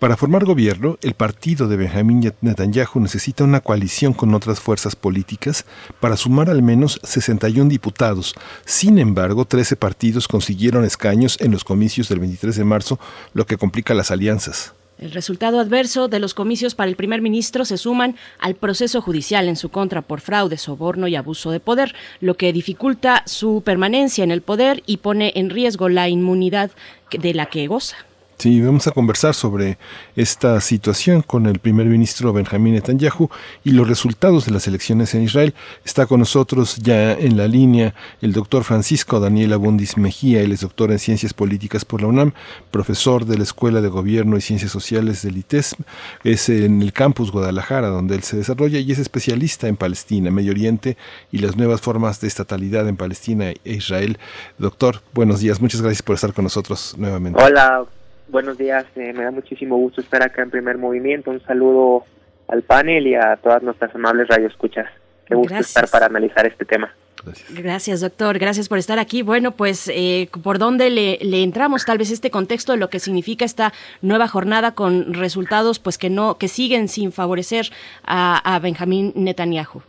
Para 0.00 0.16
formar 0.16 0.44
gobierno, 0.44 0.98
el 1.00 1.14
partido 1.14 1.68
de 1.68 1.76
Benjamín 1.76 2.32
Netanyahu 2.40 2.98
necesita 2.98 3.44
una 3.44 3.60
coalición 3.60 4.14
con 4.14 4.34
otras 4.34 4.58
fuerzas 4.58 4.96
políticas 4.96 5.64
para 6.00 6.16
sumar 6.16 6.50
al 6.50 6.60
menos 6.60 6.98
61 7.04 7.70
diputados. 7.70 8.34
Sin 8.64 8.98
embargo, 8.98 9.44
13 9.44 9.76
partidos 9.76 10.26
consiguieron 10.26 10.84
escaños 10.84 11.40
en 11.40 11.52
los 11.52 11.62
comicios 11.62 12.08
del 12.08 12.18
23 12.18 12.56
de 12.56 12.64
marzo, 12.64 12.98
lo 13.32 13.46
que 13.46 13.56
complica 13.58 13.94
las 13.94 14.10
alianzas. 14.10 14.74
El 15.02 15.10
resultado 15.10 15.58
adverso 15.58 16.06
de 16.06 16.20
los 16.20 16.32
comicios 16.32 16.76
para 16.76 16.88
el 16.88 16.94
primer 16.94 17.22
ministro 17.22 17.64
se 17.64 17.76
suman 17.76 18.14
al 18.38 18.54
proceso 18.54 19.02
judicial 19.02 19.48
en 19.48 19.56
su 19.56 19.68
contra 19.68 20.00
por 20.00 20.20
fraude, 20.20 20.56
soborno 20.58 21.08
y 21.08 21.16
abuso 21.16 21.50
de 21.50 21.58
poder, 21.58 21.92
lo 22.20 22.36
que 22.36 22.52
dificulta 22.52 23.24
su 23.26 23.62
permanencia 23.64 24.22
en 24.22 24.30
el 24.30 24.42
poder 24.42 24.84
y 24.86 24.98
pone 24.98 25.32
en 25.34 25.50
riesgo 25.50 25.88
la 25.88 26.08
inmunidad 26.08 26.70
de 27.10 27.34
la 27.34 27.46
que 27.46 27.66
goza. 27.66 27.96
Sí, 28.42 28.60
vamos 28.60 28.88
a 28.88 28.90
conversar 28.90 29.34
sobre 29.34 29.78
esta 30.16 30.60
situación 30.60 31.22
con 31.22 31.46
el 31.46 31.60
primer 31.60 31.86
ministro 31.86 32.32
Benjamín 32.32 32.74
Netanyahu 32.74 33.30
y 33.62 33.70
los 33.70 33.86
resultados 33.86 34.46
de 34.46 34.50
las 34.50 34.66
elecciones 34.66 35.14
en 35.14 35.22
Israel. 35.22 35.54
Está 35.84 36.06
con 36.06 36.18
nosotros 36.18 36.74
ya 36.78 37.12
en 37.12 37.36
la 37.36 37.46
línea 37.46 37.94
el 38.20 38.32
doctor 38.32 38.64
Francisco 38.64 39.20
Daniel 39.20 39.52
Abundis 39.52 39.96
Mejía. 39.96 40.40
Él 40.40 40.50
es 40.50 40.62
doctor 40.62 40.90
en 40.90 40.98
Ciencias 40.98 41.34
Políticas 41.34 41.84
por 41.84 42.02
la 42.02 42.08
UNAM, 42.08 42.32
profesor 42.72 43.26
de 43.26 43.36
la 43.36 43.44
Escuela 43.44 43.80
de 43.80 43.86
Gobierno 43.86 44.36
y 44.36 44.40
Ciencias 44.40 44.72
Sociales 44.72 45.22
del 45.22 45.36
ITES. 45.36 45.76
Es 46.24 46.48
en 46.48 46.82
el 46.82 46.92
campus 46.92 47.30
Guadalajara 47.30 47.90
donde 47.90 48.16
él 48.16 48.24
se 48.24 48.36
desarrolla 48.36 48.80
y 48.80 48.90
es 48.90 48.98
especialista 48.98 49.68
en 49.68 49.76
Palestina, 49.76 50.32
Medio 50.32 50.50
Oriente 50.50 50.96
y 51.30 51.38
las 51.38 51.56
nuevas 51.56 51.80
formas 51.80 52.20
de 52.20 52.26
estatalidad 52.26 52.88
en 52.88 52.96
Palestina 52.96 53.50
e 53.50 53.60
Israel. 53.64 54.18
Doctor, 54.58 55.00
buenos 55.14 55.38
días. 55.38 55.60
Muchas 55.60 55.80
gracias 55.80 56.02
por 56.02 56.16
estar 56.16 56.32
con 56.32 56.42
nosotros 56.42 56.96
nuevamente. 56.98 57.40
Hola, 57.40 57.86
buenos 58.32 58.58
días. 58.58 58.84
Eh, 58.96 59.12
me 59.12 59.22
da 59.22 59.30
muchísimo 59.30 59.76
gusto 59.76 60.00
estar 60.00 60.22
acá 60.22 60.42
en 60.42 60.50
Primer 60.50 60.78
Movimiento. 60.78 61.30
Un 61.30 61.40
saludo 61.44 62.04
al 62.48 62.62
panel 62.62 63.06
y 63.06 63.14
a 63.14 63.36
todas 63.36 63.62
nuestras 63.62 63.94
amables 63.94 64.26
radioescuchas. 64.26 64.86
Qué 65.26 65.36
gusto 65.36 65.54
estar 65.54 65.88
para 65.88 66.06
analizar 66.06 66.46
este 66.46 66.64
tema. 66.64 66.92
Gracias. 67.24 67.54
Gracias. 67.54 68.00
doctor. 68.00 68.38
Gracias 68.40 68.68
por 68.68 68.78
estar 68.78 68.98
aquí. 68.98 69.22
Bueno, 69.22 69.52
pues, 69.52 69.88
eh, 69.94 70.28
¿por 70.42 70.58
dónde 70.58 70.90
le, 70.90 71.18
le, 71.20 71.44
entramos? 71.44 71.84
Tal 71.84 71.98
vez 71.98 72.10
este 72.10 72.30
contexto 72.30 72.72
de 72.72 72.78
lo 72.78 72.90
que 72.90 72.98
significa 72.98 73.44
esta 73.44 73.72
nueva 74.00 74.26
jornada 74.26 74.74
con 74.74 75.14
resultados, 75.14 75.78
pues, 75.78 75.98
que 75.98 76.10
no, 76.10 76.38
que 76.38 76.48
siguen 76.48 76.88
sin 76.88 77.12
favorecer 77.12 77.66
a, 78.02 78.54
a 78.54 78.58
Benjamín 78.58 79.12
Netanyahu. 79.14 79.82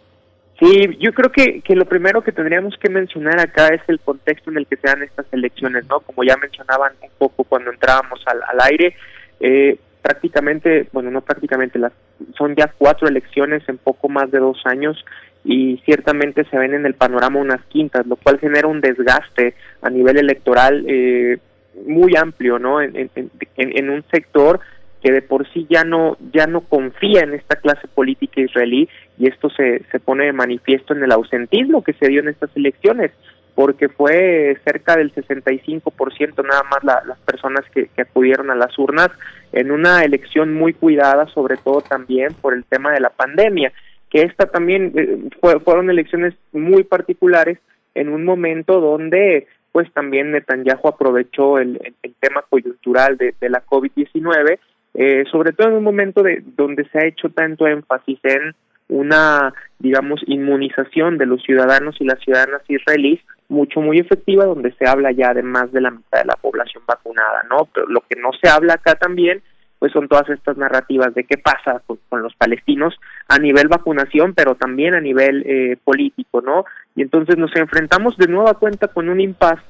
Sí, 0.59 0.97
yo 0.99 1.13
creo 1.13 1.31
que, 1.31 1.61
que 1.61 1.75
lo 1.75 1.85
primero 1.85 2.21
que 2.21 2.31
tendríamos 2.31 2.77
que 2.77 2.89
mencionar 2.89 3.39
acá 3.39 3.69
es 3.69 3.81
el 3.87 3.99
contexto 3.99 4.51
en 4.51 4.57
el 4.57 4.67
que 4.67 4.77
se 4.77 4.87
dan 4.87 5.01
estas 5.01 5.25
elecciones, 5.31 5.85
¿no? 5.89 5.99
Como 6.01 6.23
ya 6.23 6.37
mencionaban 6.37 6.93
un 7.01 7.09
poco 7.17 7.43
cuando 7.43 7.71
entrábamos 7.71 8.21
al, 8.27 8.39
al 8.43 8.71
aire, 8.71 8.95
eh, 9.39 9.77
prácticamente, 10.01 10.87
bueno, 10.91 11.09
no 11.09 11.21
prácticamente, 11.21 11.79
las, 11.79 11.91
son 12.37 12.55
ya 12.55 12.71
cuatro 12.77 13.07
elecciones 13.07 13.67
en 13.67 13.77
poco 13.77 14.09
más 14.09 14.29
de 14.29 14.39
dos 14.39 14.61
años 14.65 15.03
y 15.43 15.81
ciertamente 15.85 16.45
se 16.45 16.57
ven 16.57 16.73
en 16.73 16.85
el 16.85 16.93
panorama 16.93 17.39
unas 17.39 17.65
quintas, 17.65 18.05
lo 18.05 18.15
cual 18.15 18.39
genera 18.39 18.67
un 18.67 18.79
desgaste 18.79 19.55
a 19.81 19.89
nivel 19.89 20.17
electoral 20.17 20.85
eh, 20.87 21.39
muy 21.87 22.15
amplio, 22.15 22.59
¿no? 22.59 22.79
En, 22.79 22.95
en, 22.95 23.09
en, 23.15 23.31
en 23.57 23.89
un 23.89 24.03
sector 24.11 24.59
que 25.03 25.11
de 25.11 25.21
por 25.21 25.47
sí 25.51 25.67
ya 25.69 25.83
no 25.83 26.17
ya 26.31 26.47
no 26.47 26.61
confía 26.61 27.21
en 27.21 27.33
esta 27.33 27.57
clase 27.57 27.87
política 27.89 28.39
israelí 28.39 28.87
y 29.19 29.27
esto 29.27 29.49
se, 29.49 29.83
se 29.91 29.99
pone 29.99 30.25
de 30.25 30.33
manifiesto 30.33 30.93
en 30.93 31.03
el 31.03 31.11
ausentismo 31.11 31.83
que 31.83 31.93
se 31.93 32.07
dio 32.07 32.21
en 32.21 32.29
estas 32.29 32.49
elecciones 32.55 33.11
porque 33.55 33.89
fue 33.89 34.57
cerca 34.63 34.95
del 34.95 35.13
65% 35.13 36.43
nada 36.43 36.63
más 36.63 36.83
las 36.83 37.19
personas 37.19 37.63
que, 37.71 37.89
acudieron 38.01 38.49
a 38.49 38.55
las 38.55 38.77
urnas 38.79 39.09
en 39.51 39.71
una 39.71 40.03
elección 40.03 40.53
muy 40.53 40.73
cuidada, 40.73 41.27
sobre 41.27 41.57
todo 41.57 41.81
también 41.81 42.33
por 42.41 42.53
el 42.53 42.65
tema 42.65 42.91
de 42.91 42.99
la 42.99 43.11
pandemia, 43.11 43.71
que 44.09 44.23
esta 44.23 44.47
también 44.47 44.91
eh, 44.95 45.29
fue, 45.39 45.59
fueron 45.59 45.89
elecciones 45.89 46.33
muy 46.51 46.83
particulares 46.83 47.59
en 47.93 48.09
un 48.09 48.25
momento 48.25 48.81
donde 48.81 49.47
pues 49.71 49.91
también 49.91 50.31
Netanyahu 50.31 50.87
aprovechó 50.87 51.57
el, 51.57 51.79
el, 52.03 52.13
tema 52.19 52.43
coyuntural 52.47 53.17
de, 53.17 53.33
de 53.39 53.49
la 53.49 53.63
COVID-19 53.65 54.59
eh, 54.93 55.23
sobre 55.31 55.53
todo 55.53 55.69
en 55.69 55.75
un 55.75 55.83
momento 55.83 56.21
de 56.21 56.43
donde 56.55 56.87
se 56.89 56.99
ha 56.99 57.05
hecho 57.05 57.29
tanto 57.29 57.67
énfasis 57.67 58.19
en 58.23 58.53
una, 58.89 59.53
digamos, 59.79 60.21
inmunización 60.27 61.17
de 61.17 61.25
los 61.25 61.41
ciudadanos 61.41 61.95
y 61.99 62.05
las 62.05 62.19
ciudadanas 62.19 62.61
israelíes 62.67 63.21
mucho 63.49 63.81
muy 63.81 63.99
efectiva, 63.99 64.45
donde 64.45 64.73
se 64.73 64.87
habla 64.87 65.11
ya 65.11 65.33
de 65.33 65.43
más 65.43 65.71
de 65.71 65.81
la 65.81 65.91
mitad 65.91 66.19
de 66.19 66.25
la 66.25 66.35
población 66.35 66.83
vacunada, 66.87 67.43
¿no? 67.49 67.67
Pero 67.73 67.87
lo 67.87 68.01
que 68.01 68.19
no 68.19 68.31
se 68.41 68.49
habla 68.49 68.75
acá 68.75 68.95
también, 68.95 69.41
pues 69.79 69.91
son 69.91 70.07
todas 70.07 70.29
estas 70.29 70.57
narrativas 70.57 71.13
de 71.13 71.23
qué 71.23 71.37
pasa 71.37 71.81
con, 71.85 71.99
con 72.09 72.21
los 72.21 72.35
palestinos 72.35 72.95
a 73.27 73.37
nivel 73.37 73.67
vacunación, 73.67 74.33
pero 74.33 74.55
también 74.55 74.95
a 74.95 75.01
nivel 75.01 75.43
eh, 75.45 75.77
político, 75.83 76.41
¿no? 76.41 76.65
Y 76.95 77.01
entonces 77.01 77.37
nos 77.37 77.55
enfrentamos 77.55 78.17
de 78.17 78.27
nueva 78.27 78.53
cuenta 78.55 78.87
con 78.87 79.09
un 79.09 79.19
impasse 79.19 79.63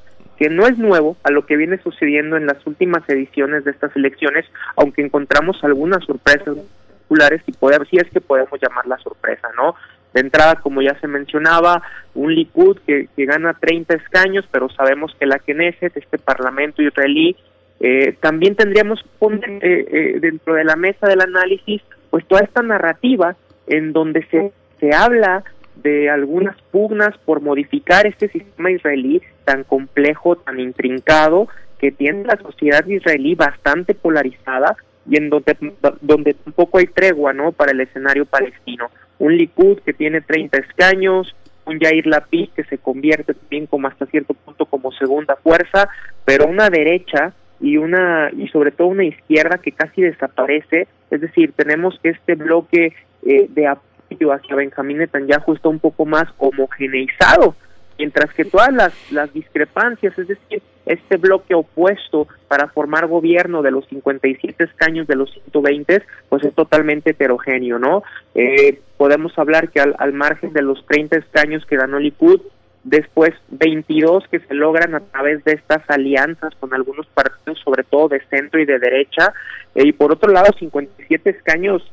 que 0.44 0.50
no 0.50 0.68
es 0.68 0.78
nuevo 0.78 1.16
a 1.24 1.32
lo 1.32 1.46
que 1.46 1.56
viene 1.56 1.78
sucediendo 1.82 2.36
en 2.36 2.46
las 2.46 2.68
últimas 2.68 3.08
ediciones 3.08 3.64
de 3.64 3.72
estas 3.72 3.96
elecciones, 3.96 4.46
aunque 4.76 5.02
encontramos 5.02 5.64
algunas 5.64 6.04
sorpresas 6.04 6.58
populares 7.04 7.42
y 7.48 7.54
poder, 7.54 7.88
si 7.88 7.96
es 7.96 8.10
que 8.10 8.20
podemos 8.20 8.60
llamar 8.62 8.86
la 8.86 8.98
sorpresa, 8.98 9.48
¿no? 9.56 9.76
De 10.14 10.20
entrada, 10.20 10.56
como 10.56 10.82
ya 10.82 11.00
se 11.00 11.08
mencionaba, 11.08 11.82
un 12.14 12.36
Likud 12.36 12.78
que, 12.86 13.08
que 13.16 13.26
gana 13.26 13.54
30 13.54 13.94
escaños, 13.94 14.46
pero 14.52 14.68
sabemos 14.68 15.16
que 15.18 15.28
la 15.28 15.40
Knesset, 15.40 15.96
este 15.96 16.18
parlamento 16.18 16.82
israelí, 16.82 17.38
eh, 17.80 18.18
también 18.20 18.58
tendríamos 18.58 19.02
poner 19.20 19.50
eh, 19.50 19.60
eh, 19.62 20.18
dentro 20.20 20.56
de 20.56 20.66
la 20.66 20.76
mesa 20.76 21.08
del 21.08 21.22
análisis, 21.22 21.82
pues 22.10 22.28
toda 22.28 22.42
esta 22.42 22.62
narrativa 22.62 23.38
en 23.68 23.94
donde 23.94 24.26
se, 24.26 24.52
se 24.82 24.94
habla 24.94 25.46
de 25.76 26.10
algunas 26.10 26.60
pugnas 26.72 27.18
por 27.26 27.42
modificar 27.42 28.06
este 28.06 28.30
sistema 28.30 28.72
israelí 28.72 29.22
tan 29.46 29.64
complejo, 29.64 30.36
tan 30.36 30.60
intrincado, 30.60 31.48
que 31.80 31.92
tiene 31.92 32.24
la 32.24 32.38
sociedad 32.38 32.86
israelí 32.86 33.36
bastante 33.36 33.94
polarizada 33.94 34.76
y 35.10 35.18
en 35.18 35.30
donde, 35.30 35.58
donde 36.02 36.34
tampoco 36.34 36.78
hay 36.78 36.88
tregua 36.88 37.34
¿no? 37.34 37.52
para 37.52 37.72
el 37.72 37.82
escenario 37.82 38.26
palestino. 38.26 38.90
Un 39.20 39.36
Likud 39.36 39.80
que 39.80 39.94
tiene 39.94 40.22
30 40.22 40.60
escaños, 40.60 41.36
un 41.66 41.80
Yair 41.80 42.08
Lapid 42.08 42.50
que 42.56 42.64
se 42.64 42.78
convierte 42.78 43.34
también 43.34 43.68
como 43.68 43.88
hasta 43.88 44.06
cierto 44.06 44.34
punto 44.34 44.66
como 44.66 44.92
segunda 44.94 45.36
fuerza, 45.36 45.90
pero 46.26 46.48
una 46.48 46.70
derecha 46.70 47.34
y 47.60 47.78
una 47.78 48.30
y 48.36 48.48
sobre 48.50 48.72
todo 48.72 48.88
una 48.88 49.06
izquierda 49.06 49.58
que 49.58 49.72
casi 49.72 50.02
desaparece, 50.02 50.88
es 51.12 51.22
decir, 51.22 51.54
tenemos 51.54 52.00
este 52.04 52.36
bloque 52.36 52.94
eh, 53.26 53.48
de 53.50 53.68
apoyo 53.68 53.93
hacia 54.32 54.56
Benjamín 54.56 54.98
Netanyahu 55.00 55.54
está 55.54 55.70
un 55.70 55.80
poco 55.80 56.06
más 56.06 56.26
homogeneizado 56.38 57.56
mientras 57.98 58.34
que 58.34 58.46
todas 58.46 58.72
las, 59.12 59.34
discrepancias, 59.34 60.18
es 60.18 60.28
decir, 60.28 60.62
este 60.86 61.18
bloque 61.18 61.56
opuesto 61.56 62.28
para 62.48 62.68
formar 62.68 63.08
gobierno 63.08 63.62
de 63.62 63.72
los 63.72 63.88
57 63.88 64.64
escaños 64.64 65.08
de 65.08 65.16
los 65.16 65.32
120, 65.32 66.04
pues 66.30 66.44
es 66.44 66.54
totalmente 66.54 67.12
heterogéneo, 67.12 67.80
¿no? 67.80 68.04
Eh, 68.36 68.82
podemos 68.98 69.38
hablar 69.38 69.70
que 69.70 69.80
al, 69.80 69.96
al 70.00 70.14
margen 70.14 70.54
de 70.54 70.62
los 70.62 70.86
30 70.86 71.18
escaños 71.18 71.66
que 71.66 71.78
ganó 71.78 72.00
Likud, 72.00 72.42
después 72.84 73.32
22 73.50 74.28
que 74.30 74.40
se 74.40 74.54
logran 74.54 74.94
a 74.96 75.00
través 75.00 75.44
de 75.46 75.54
estas 75.54 75.90
alianzas 75.90 76.54
con 76.60 76.74
algunos 76.74 77.08
partidos, 77.08 77.60
sobre 77.64 77.84
todo 77.84 78.10
de 78.10 78.22
centro 78.30 78.60
y 78.60 78.66
de 78.66 78.80
derecha, 78.80 79.34
eh, 79.76 79.84
y 79.86 79.94
por 79.94 80.12
otro 80.12 80.32
lado 80.32 80.52
57 80.58 81.30
escaños 81.30 81.90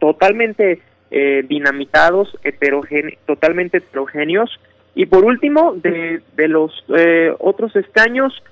totalmente 0.00 0.80
eh, 1.10 1.44
dinamitados, 1.48 2.36
heterogéneos, 2.42 3.18
totalmente 3.26 3.78
heterogéneos, 3.78 4.50
y 4.94 5.06
por 5.06 5.24
último, 5.24 5.74
de, 5.74 6.22
de 6.36 6.48
los 6.48 6.72
eh, 6.96 7.32
otros 7.38 7.76
escaños, 7.76 8.42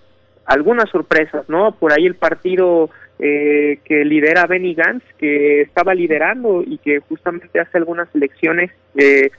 algunas 0.45 0.91
sorpresas, 0.91 1.49
¿no? 1.49 1.73
Por 1.73 1.93
ahí 1.93 2.05
el 2.05 2.17
partido 2.17 2.91
eh, 3.19 3.79
que 3.85 4.05
lidera 4.05 4.47
Benny 4.47 4.75
Gantz, 4.75 5.05
que 5.19 5.63
estaba 5.63 5.95
liderando 5.95 6.63
y 6.67 6.79
que 6.79 7.01
justamente 7.01 7.61
hace 7.61 7.79
algunas 7.79 8.15
elecciones 8.15 8.71
eh, 8.97 9.31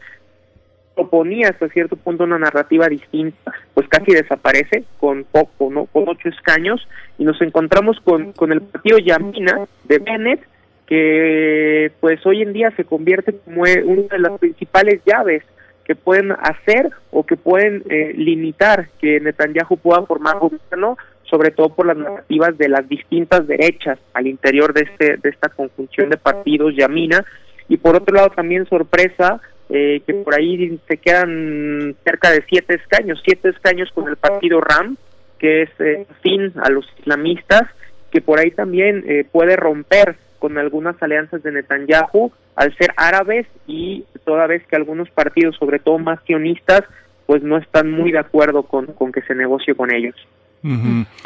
proponía 0.96 1.50
hasta 1.50 1.68
cierto 1.70 1.96
punto 1.98 2.24
una 2.24 2.40
narrativa 2.40 2.88
distinta, 2.88 3.54
pues 3.74 3.88
casi 3.90 4.14
desaparece 4.14 4.86
con 4.98 5.26
poco, 5.26 5.70
¿no? 5.70 5.86
Con 5.86 6.08
ocho 6.08 6.30
escaños 6.30 6.88
y 7.18 7.26
nos 7.26 7.40
encontramos 7.42 8.00
con, 8.00 8.32
con 8.32 8.52
el 8.52 8.62
partido 8.62 8.98
Yamina 8.98 9.68
de 9.84 10.00
Bennett, 10.00 10.42
que 10.88 11.92
pues 12.00 12.24
hoy 12.26 12.42
en 12.42 12.54
día 12.54 12.72
se 12.78 12.84
convierte 12.84 13.34
como 13.44 13.62
una 13.62 14.04
de 14.04 14.20
las 14.20 14.40
principales 14.40 15.02
llaves 15.06 15.44
que 15.84 15.96
pueden 15.96 16.32
hacer 16.32 16.90
o 17.12 17.26
que 17.26 17.38
pueden 17.38 17.84
eh, 17.90 18.14
limitar 18.16 18.90
que 19.00 19.20
Netanyahu 19.20 19.78
pueda 19.78 20.06
formar 20.06 20.40
gobierno, 20.40 20.98
sobre 21.24 21.52
todo 21.52 21.70
por 21.70 21.88
las 21.88 21.98
narrativas 21.98 22.58
de 22.58 22.70
las 22.70 22.88
distintas 22.88 23.48
derechas 23.48 24.00
al 24.14 24.28
interior 24.28 24.74
de 24.74 24.82
este 24.82 25.18
de 25.18 25.30
esta 25.30 25.50
conjunción 25.50 26.10
de 26.10 26.18
partidos 26.18 26.76
Yamina. 26.76 27.24
Y 27.68 27.78
por 27.78 27.96
otro 27.96 28.16
lado 28.16 28.30
también 28.30 28.66
sorpresa 28.68 29.42
eh, 29.70 30.02
que 30.06 30.14
por 30.14 30.36
ahí 30.36 30.80
se 30.88 30.98
quedan 30.98 31.96
cerca 32.04 32.30
de 32.32 32.44
siete 32.48 32.76
escaños, 32.76 33.22
siete 33.26 33.50
escaños 33.50 33.90
con 33.94 34.08
el 34.08 34.16
partido 34.16 34.62
RAM, 34.62 34.96
que 35.40 35.64
es 35.64 35.70
eh, 35.80 36.06
fin 36.22 36.54
a 36.62 36.70
los 36.70 36.86
islamistas, 37.00 37.64
que 38.12 38.22
por 38.22 38.40
ahí 38.40 38.52
también 38.52 39.04
eh, 39.08 39.26
puede 39.32 39.56
romper 39.56 40.18
con 40.40 40.58
algunas 40.58 41.02
alianzas 41.02 41.44
de 41.44 41.52
Netanyahu 41.52 42.32
al 42.56 42.76
ser 42.78 42.94
árabes 42.98 43.48
y 43.68 44.06
toda 44.24 44.48
vez 44.48 44.66
que 44.68 44.76
algunos 44.76 45.10
partidos, 45.10 45.56
sobre 45.58 45.80
todo 45.80 46.00
más 46.00 46.20
sionistas, 46.26 46.82
pues 47.26 47.44
no 47.44 47.58
están 47.58 47.92
muy 47.92 48.12
de 48.12 48.20
acuerdo 48.20 48.64
con, 48.64 48.88
con 48.88 49.12
que 49.12 49.22
se 49.22 49.36
negocie 49.36 49.76
con 49.76 49.94
ellos. 49.94 50.16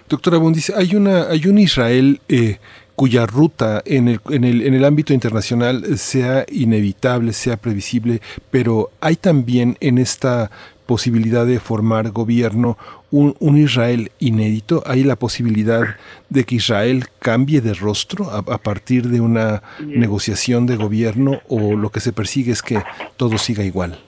Doctora 0.10 0.38
Bundis, 0.38 0.69
hay 0.69 0.95
una 0.95 1.30
hay 1.30 1.48
un 1.48 1.60
Israel 1.60 2.19
eh, 2.27 2.57
cuya 2.95 3.26
ruta 3.26 3.81
en 3.86 4.10
el, 4.10 4.19
en, 4.31 4.44
el, 4.44 4.61
en 4.64 4.73
el 4.73 4.84
ámbito 4.84 5.14
internacional 5.14 5.98
sea 5.98 6.45
inevitable, 6.52 7.31
sea 7.31 7.56
previsible, 7.56 8.19
pero 8.52 8.90
hay 8.99 9.15
también 9.15 9.77
en 9.80 9.98
esta 9.98 10.52
posibilidad 10.90 11.45
de 11.45 11.60
formar 11.60 12.10
gobierno 12.10 12.76
un, 13.11 13.36
un, 13.40 13.57
Israel 13.57 14.10
inédito? 14.18 14.82
¿Hay 14.88 15.03
la 15.03 15.16
posibilidad 15.16 15.84
de 16.30 16.45
que 16.45 16.56
Israel 16.56 17.03
cambie 17.20 17.61
de 17.61 17.76
rostro 17.76 18.26
a, 18.32 18.40
a, 18.40 18.57
partir 18.57 19.03
de 19.03 19.22
una 19.22 19.61
negociación 19.86 20.66
de 20.66 20.78
gobierno 20.78 21.41
o 21.48 21.76
lo 21.76 21.91
que 21.91 21.99
se 21.99 22.11
persigue 22.11 22.52
es 22.52 22.64
que 22.64 22.80
todo 23.18 23.38
siga 23.38 23.64
igual? 23.64 23.99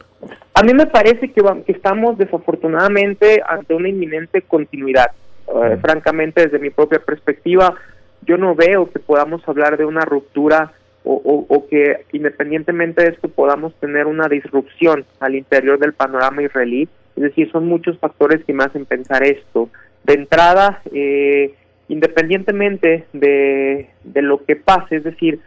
A 0.55 0.63
mí 0.63 0.73
me 0.73 0.87
parece 0.87 1.31
que, 1.31 1.41
que 1.67 1.71
estamos 1.71 2.17
desafortunadamente 2.17 3.43
ante 3.47 3.75
una 3.75 3.87
inminente 3.87 4.41
continuidad. 4.41 5.11
Uh, 5.45 5.77
francamente, 5.81 6.41
desde 6.41 6.57
mi 6.57 6.71
propia 6.71 6.99
perspectiva, 6.99 7.75
yo 8.25 8.37
no 8.37 8.55
veo 8.55 8.89
que 8.91 8.97
podamos 8.97 9.47
hablar 9.47 9.77
de 9.77 9.85
una 9.85 10.01
ruptura 10.01 10.73
o, 11.03 11.65
que 11.69 12.05
independientemente 12.11 13.03
de 13.03 13.09
esto 13.09 13.27
podamos 13.29 13.73
tener 13.75 14.05
una 14.05 14.27
disrupción 14.27 15.05
al 15.19 15.35
interior 15.35 15.79
del 15.79 15.93
panorama 15.93 16.43
israelí. 16.43 16.87
Es 17.15 17.23
decir, 17.23 17.51
son 17.51 17.67
muchos 17.67 17.97
factores 17.99 18.43
que 18.45 18.53
me 18.53 18.63
hacen 18.63 18.85
pensar 18.85 19.23
esto. 19.23 19.69
De 20.03 20.13
entrada, 20.13 20.81
eh, 20.93 21.55
independientemente 21.87 23.05
de, 23.13 23.89
de, 24.03 24.21
lo 24.21 24.43
que 24.45 24.55
pase, 24.55 24.97
es 24.97 25.03
decir, 25.03 25.39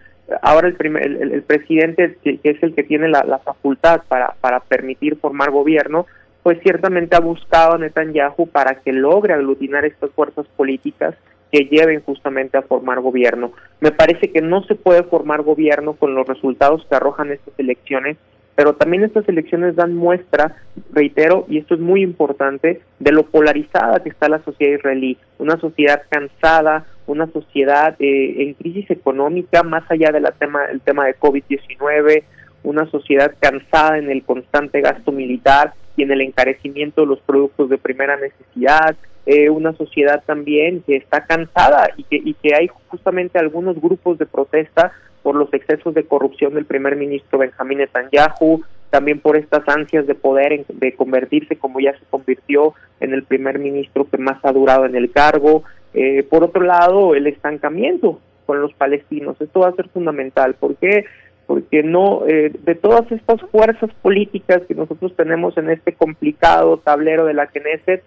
ahora 0.42 0.68
el, 0.68 0.74
primer, 0.74 1.04
el, 1.04 1.42
presidente, 1.42 2.16
que, 2.22 2.38
que, 2.38 2.50
es 2.50 2.62
el 2.62 2.74
que 2.74 2.82
tiene 2.82 3.08
la, 3.08 3.24
la 3.24 3.38
facultad 3.38 4.02
para, 4.08 4.34
para 4.40 4.60
permitir 4.60 5.16
formar 5.16 5.50
gobierno, 5.50 6.06
pues 6.42 6.58
ciertamente 6.62 7.16
ha 7.16 7.20
buscado 7.20 7.74
a 7.74 7.78
Netanyahu 7.78 8.46
para 8.48 8.74
que 8.80 8.92
logre 8.92 9.32
aglutinar 9.32 9.84
estas 9.84 10.10
fuerzas 10.10 10.46
políticas 10.56 11.14
que 11.54 11.66
lleven 11.66 12.02
justamente 12.02 12.58
a 12.58 12.62
formar 12.62 13.00
gobierno. 13.00 13.52
Me 13.78 13.92
parece 13.92 14.32
que 14.32 14.42
no 14.42 14.64
se 14.64 14.74
puede 14.74 15.04
formar 15.04 15.42
gobierno 15.42 15.92
con 15.92 16.12
los 16.12 16.26
resultados 16.26 16.84
que 16.90 16.96
arrojan 16.96 17.30
estas 17.30 17.56
elecciones, 17.58 18.16
pero 18.56 18.74
también 18.74 19.04
estas 19.04 19.28
elecciones 19.28 19.76
dan 19.76 19.94
muestra, 19.94 20.56
reitero, 20.92 21.46
y 21.48 21.58
esto 21.58 21.74
es 21.74 21.80
muy 21.80 22.02
importante, 22.02 22.80
de 22.98 23.12
lo 23.12 23.26
polarizada 23.26 24.02
que 24.02 24.08
está 24.08 24.28
la 24.28 24.42
sociedad 24.42 24.78
israelí, 24.78 25.16
una 25.38 25.56
sociedad 25.60 26.02
cansada, 26.08 26.86
una 27.06 27.28
sociedad 27.28 27.94
eh, 28.00 28.34
en 28.42 28.54
crisis 28.54 28.90
económica, 28.90 29.62
más 29.62 29.88
allá 29.88 30.10
del 30.10 30.26
tema, 30.36 30.64
el 30.64 30.80
tema 30.80 31.06
de 31.06 31.16
COVID-19, 31.16 32.24
una 32.64 32.90
sociedad 32.90 33.32
cansada 33.38 33.98
en 33.98 34.10
el 34.10 34.24
constante 34.24 34.80
gasto 34.80 35.12
militar 35.12 35.74
y 35.96 36.02
en 36.02 36.10
el 36.10 36.20
encarecimiento 36.20 37.02
de 37.02 37.06
los 37.06 37.20
productos 37.20 37.68
de 37.70 37.78
primera 37.78 38.16
necesidad, 38.16 38.96
eh, 39.26 39.48
una 39.48 39.72
sociedad 39.72 40.22
también 40.26 40.82
que 40.86 40.96
está 40.96 41.24
cansada 41.24 41.90
y 41.96 42.04
que, 42.04 42.16
y 42.16 42.34
que 42.34 42.54
hay 42.54 42.68
justamente 42.88 43.38
algunos 43.38 43.80
grupos 43.80 44.18
de 44.18 44.26
protesta 44.26 44.92
por 45.22 45.34
los 45.34 45.52
excesos 45.54 45.94
de 45.94 46.04
corrupción 46.04 46.54
del 46.54 46.66
primer 46.66 46.96
ministro 46.96 47.38
Benjamín 47.38 47.78
Netanyahu, 47.78 48.62
también 48.90 49.20
por 49.20 49.36
estas 49.36 49.66
ansias 49.68 50.06
de 50.06 50.14
poder, 50.14 50.52
en, 50.52 50.66
de 50.68 50.94
convertirse 50.94 51.56
como 51.56 51.80
ya 51.80 51.92
se 51.98 52.04
convirtió 52.10 52.74
en 53.00 53.14
el 53.14 53.24
primer 53.24 53.58
ministro 53.58 54.06
que 54.08 54.18
más 54.18 54.38
ha 54.44 54.52
durado 54.52 54.84
en 54.84 54.94
el 54.94 55.10
cargo. 55.10 55.64
Eh, 55.94 56.22
por 56.24 56.44
otro 56.44 56.62
lado, 56.62 57.14
el 57.14 57.26
estancamiento 57.26 58.20
con 58.44 58.60
los 58.60 58.74
palestinos. 58.74 59.40
Esto 59.40 59.60
va 59.60 59.68
a 59.68 59.74
ser 59.74 59.88
fundamental. 59.88 60.54
¿Por 60.54 60.76
qué? 60.76 61.06
Porque 61.46 61.82
no, 61.82 62.26
eh, 62.26 62.52
de 62.64 62.74
todas 62.74 63.10
estas 63.12 63.40
fuerzas 63.50 63.90
políticas 64.00 64.62
que 64.66 64.74
nosotros 64.74 65.14
tenemos 65.16 65.56
en 65.58 65.70
este 65.70 65.92
complicado 65.92 66.78
tablero 66.78 67.26
de 67.26 67.34
la 67.34 67.46
Knesset, 67.48 68.02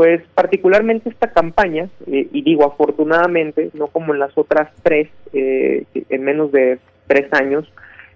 pues 0.00 0.22
particularmente 0.34 1.10
esta 1.10 1.30
campaña, 1.30 1.90
eh, 2.06 2.26
y 2.32 2.40
digo 2.40 2.64
afortunadamente, 2.64 3.70
no 3.74 3.88
como 3.88 4.14
en 4.14 4.20
las 4.20 4.36
otras 4.36 4.70
tres, 4.82 5.08
eh, 5.32 5.84
en 5.94 6.22
menos 6.22 6.52
de 6.52 6.78
tres 7.06 7.30
años, 7.32 7.70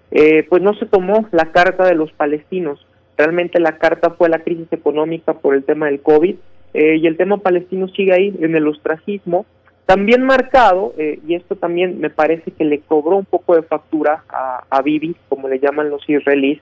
eh, 0.09 0.47
pues 0.49 0.63
no 0.63 0.73
se 0.73 0.87
tomó 0.87 1.27
la 1.31 1.51
carta 1.51 1.85
de 1.85 1.93
los 1.93 2.11
palestinos. 2.13 2.85
Realmente 3.17 3.59
la 3.59 3.77
carta 3.77 4.09
fue 4.11 4.29
la 4.29 4.39
crisis 4.39 4.65
económica 4.71 5.33
por 5.33 5.53
el 5.53 5.63
tema 5.63 5.85
del 5.85 6.01
COVID 6.01 6.35
y 6.73 7.07
el 7.07 7.15
tema 7.15 7.37
palestino 7.37 7.87
sigue 7.87 8.11
ahí 8.11 8.35
en 8.41 8.53
el 8.55 8.67
ostracismo. 8.67 9.45
También 9.85 10.23
marcado, 10.23 10.93
y 10.97 11.35
esto 11.35 11.55
también 11.55 11.99
me 11.99 12.09
parece 12.09 12.51
que 12.51 12.65
le 12.65 12.79
cobró 12.79 13.17
un 13.17 13.25
poco 13.25 13.55
de 13.55 13.61
factura 13.61 14.23
a, 14.29 14.63
a 14.69 14.81
Bibi, 14.81 15.15
como 15.29 15.47
le 15.47 15.59
llaman 15.59 15.91
los 15.91 16.01
israelíes, 16.09 16.59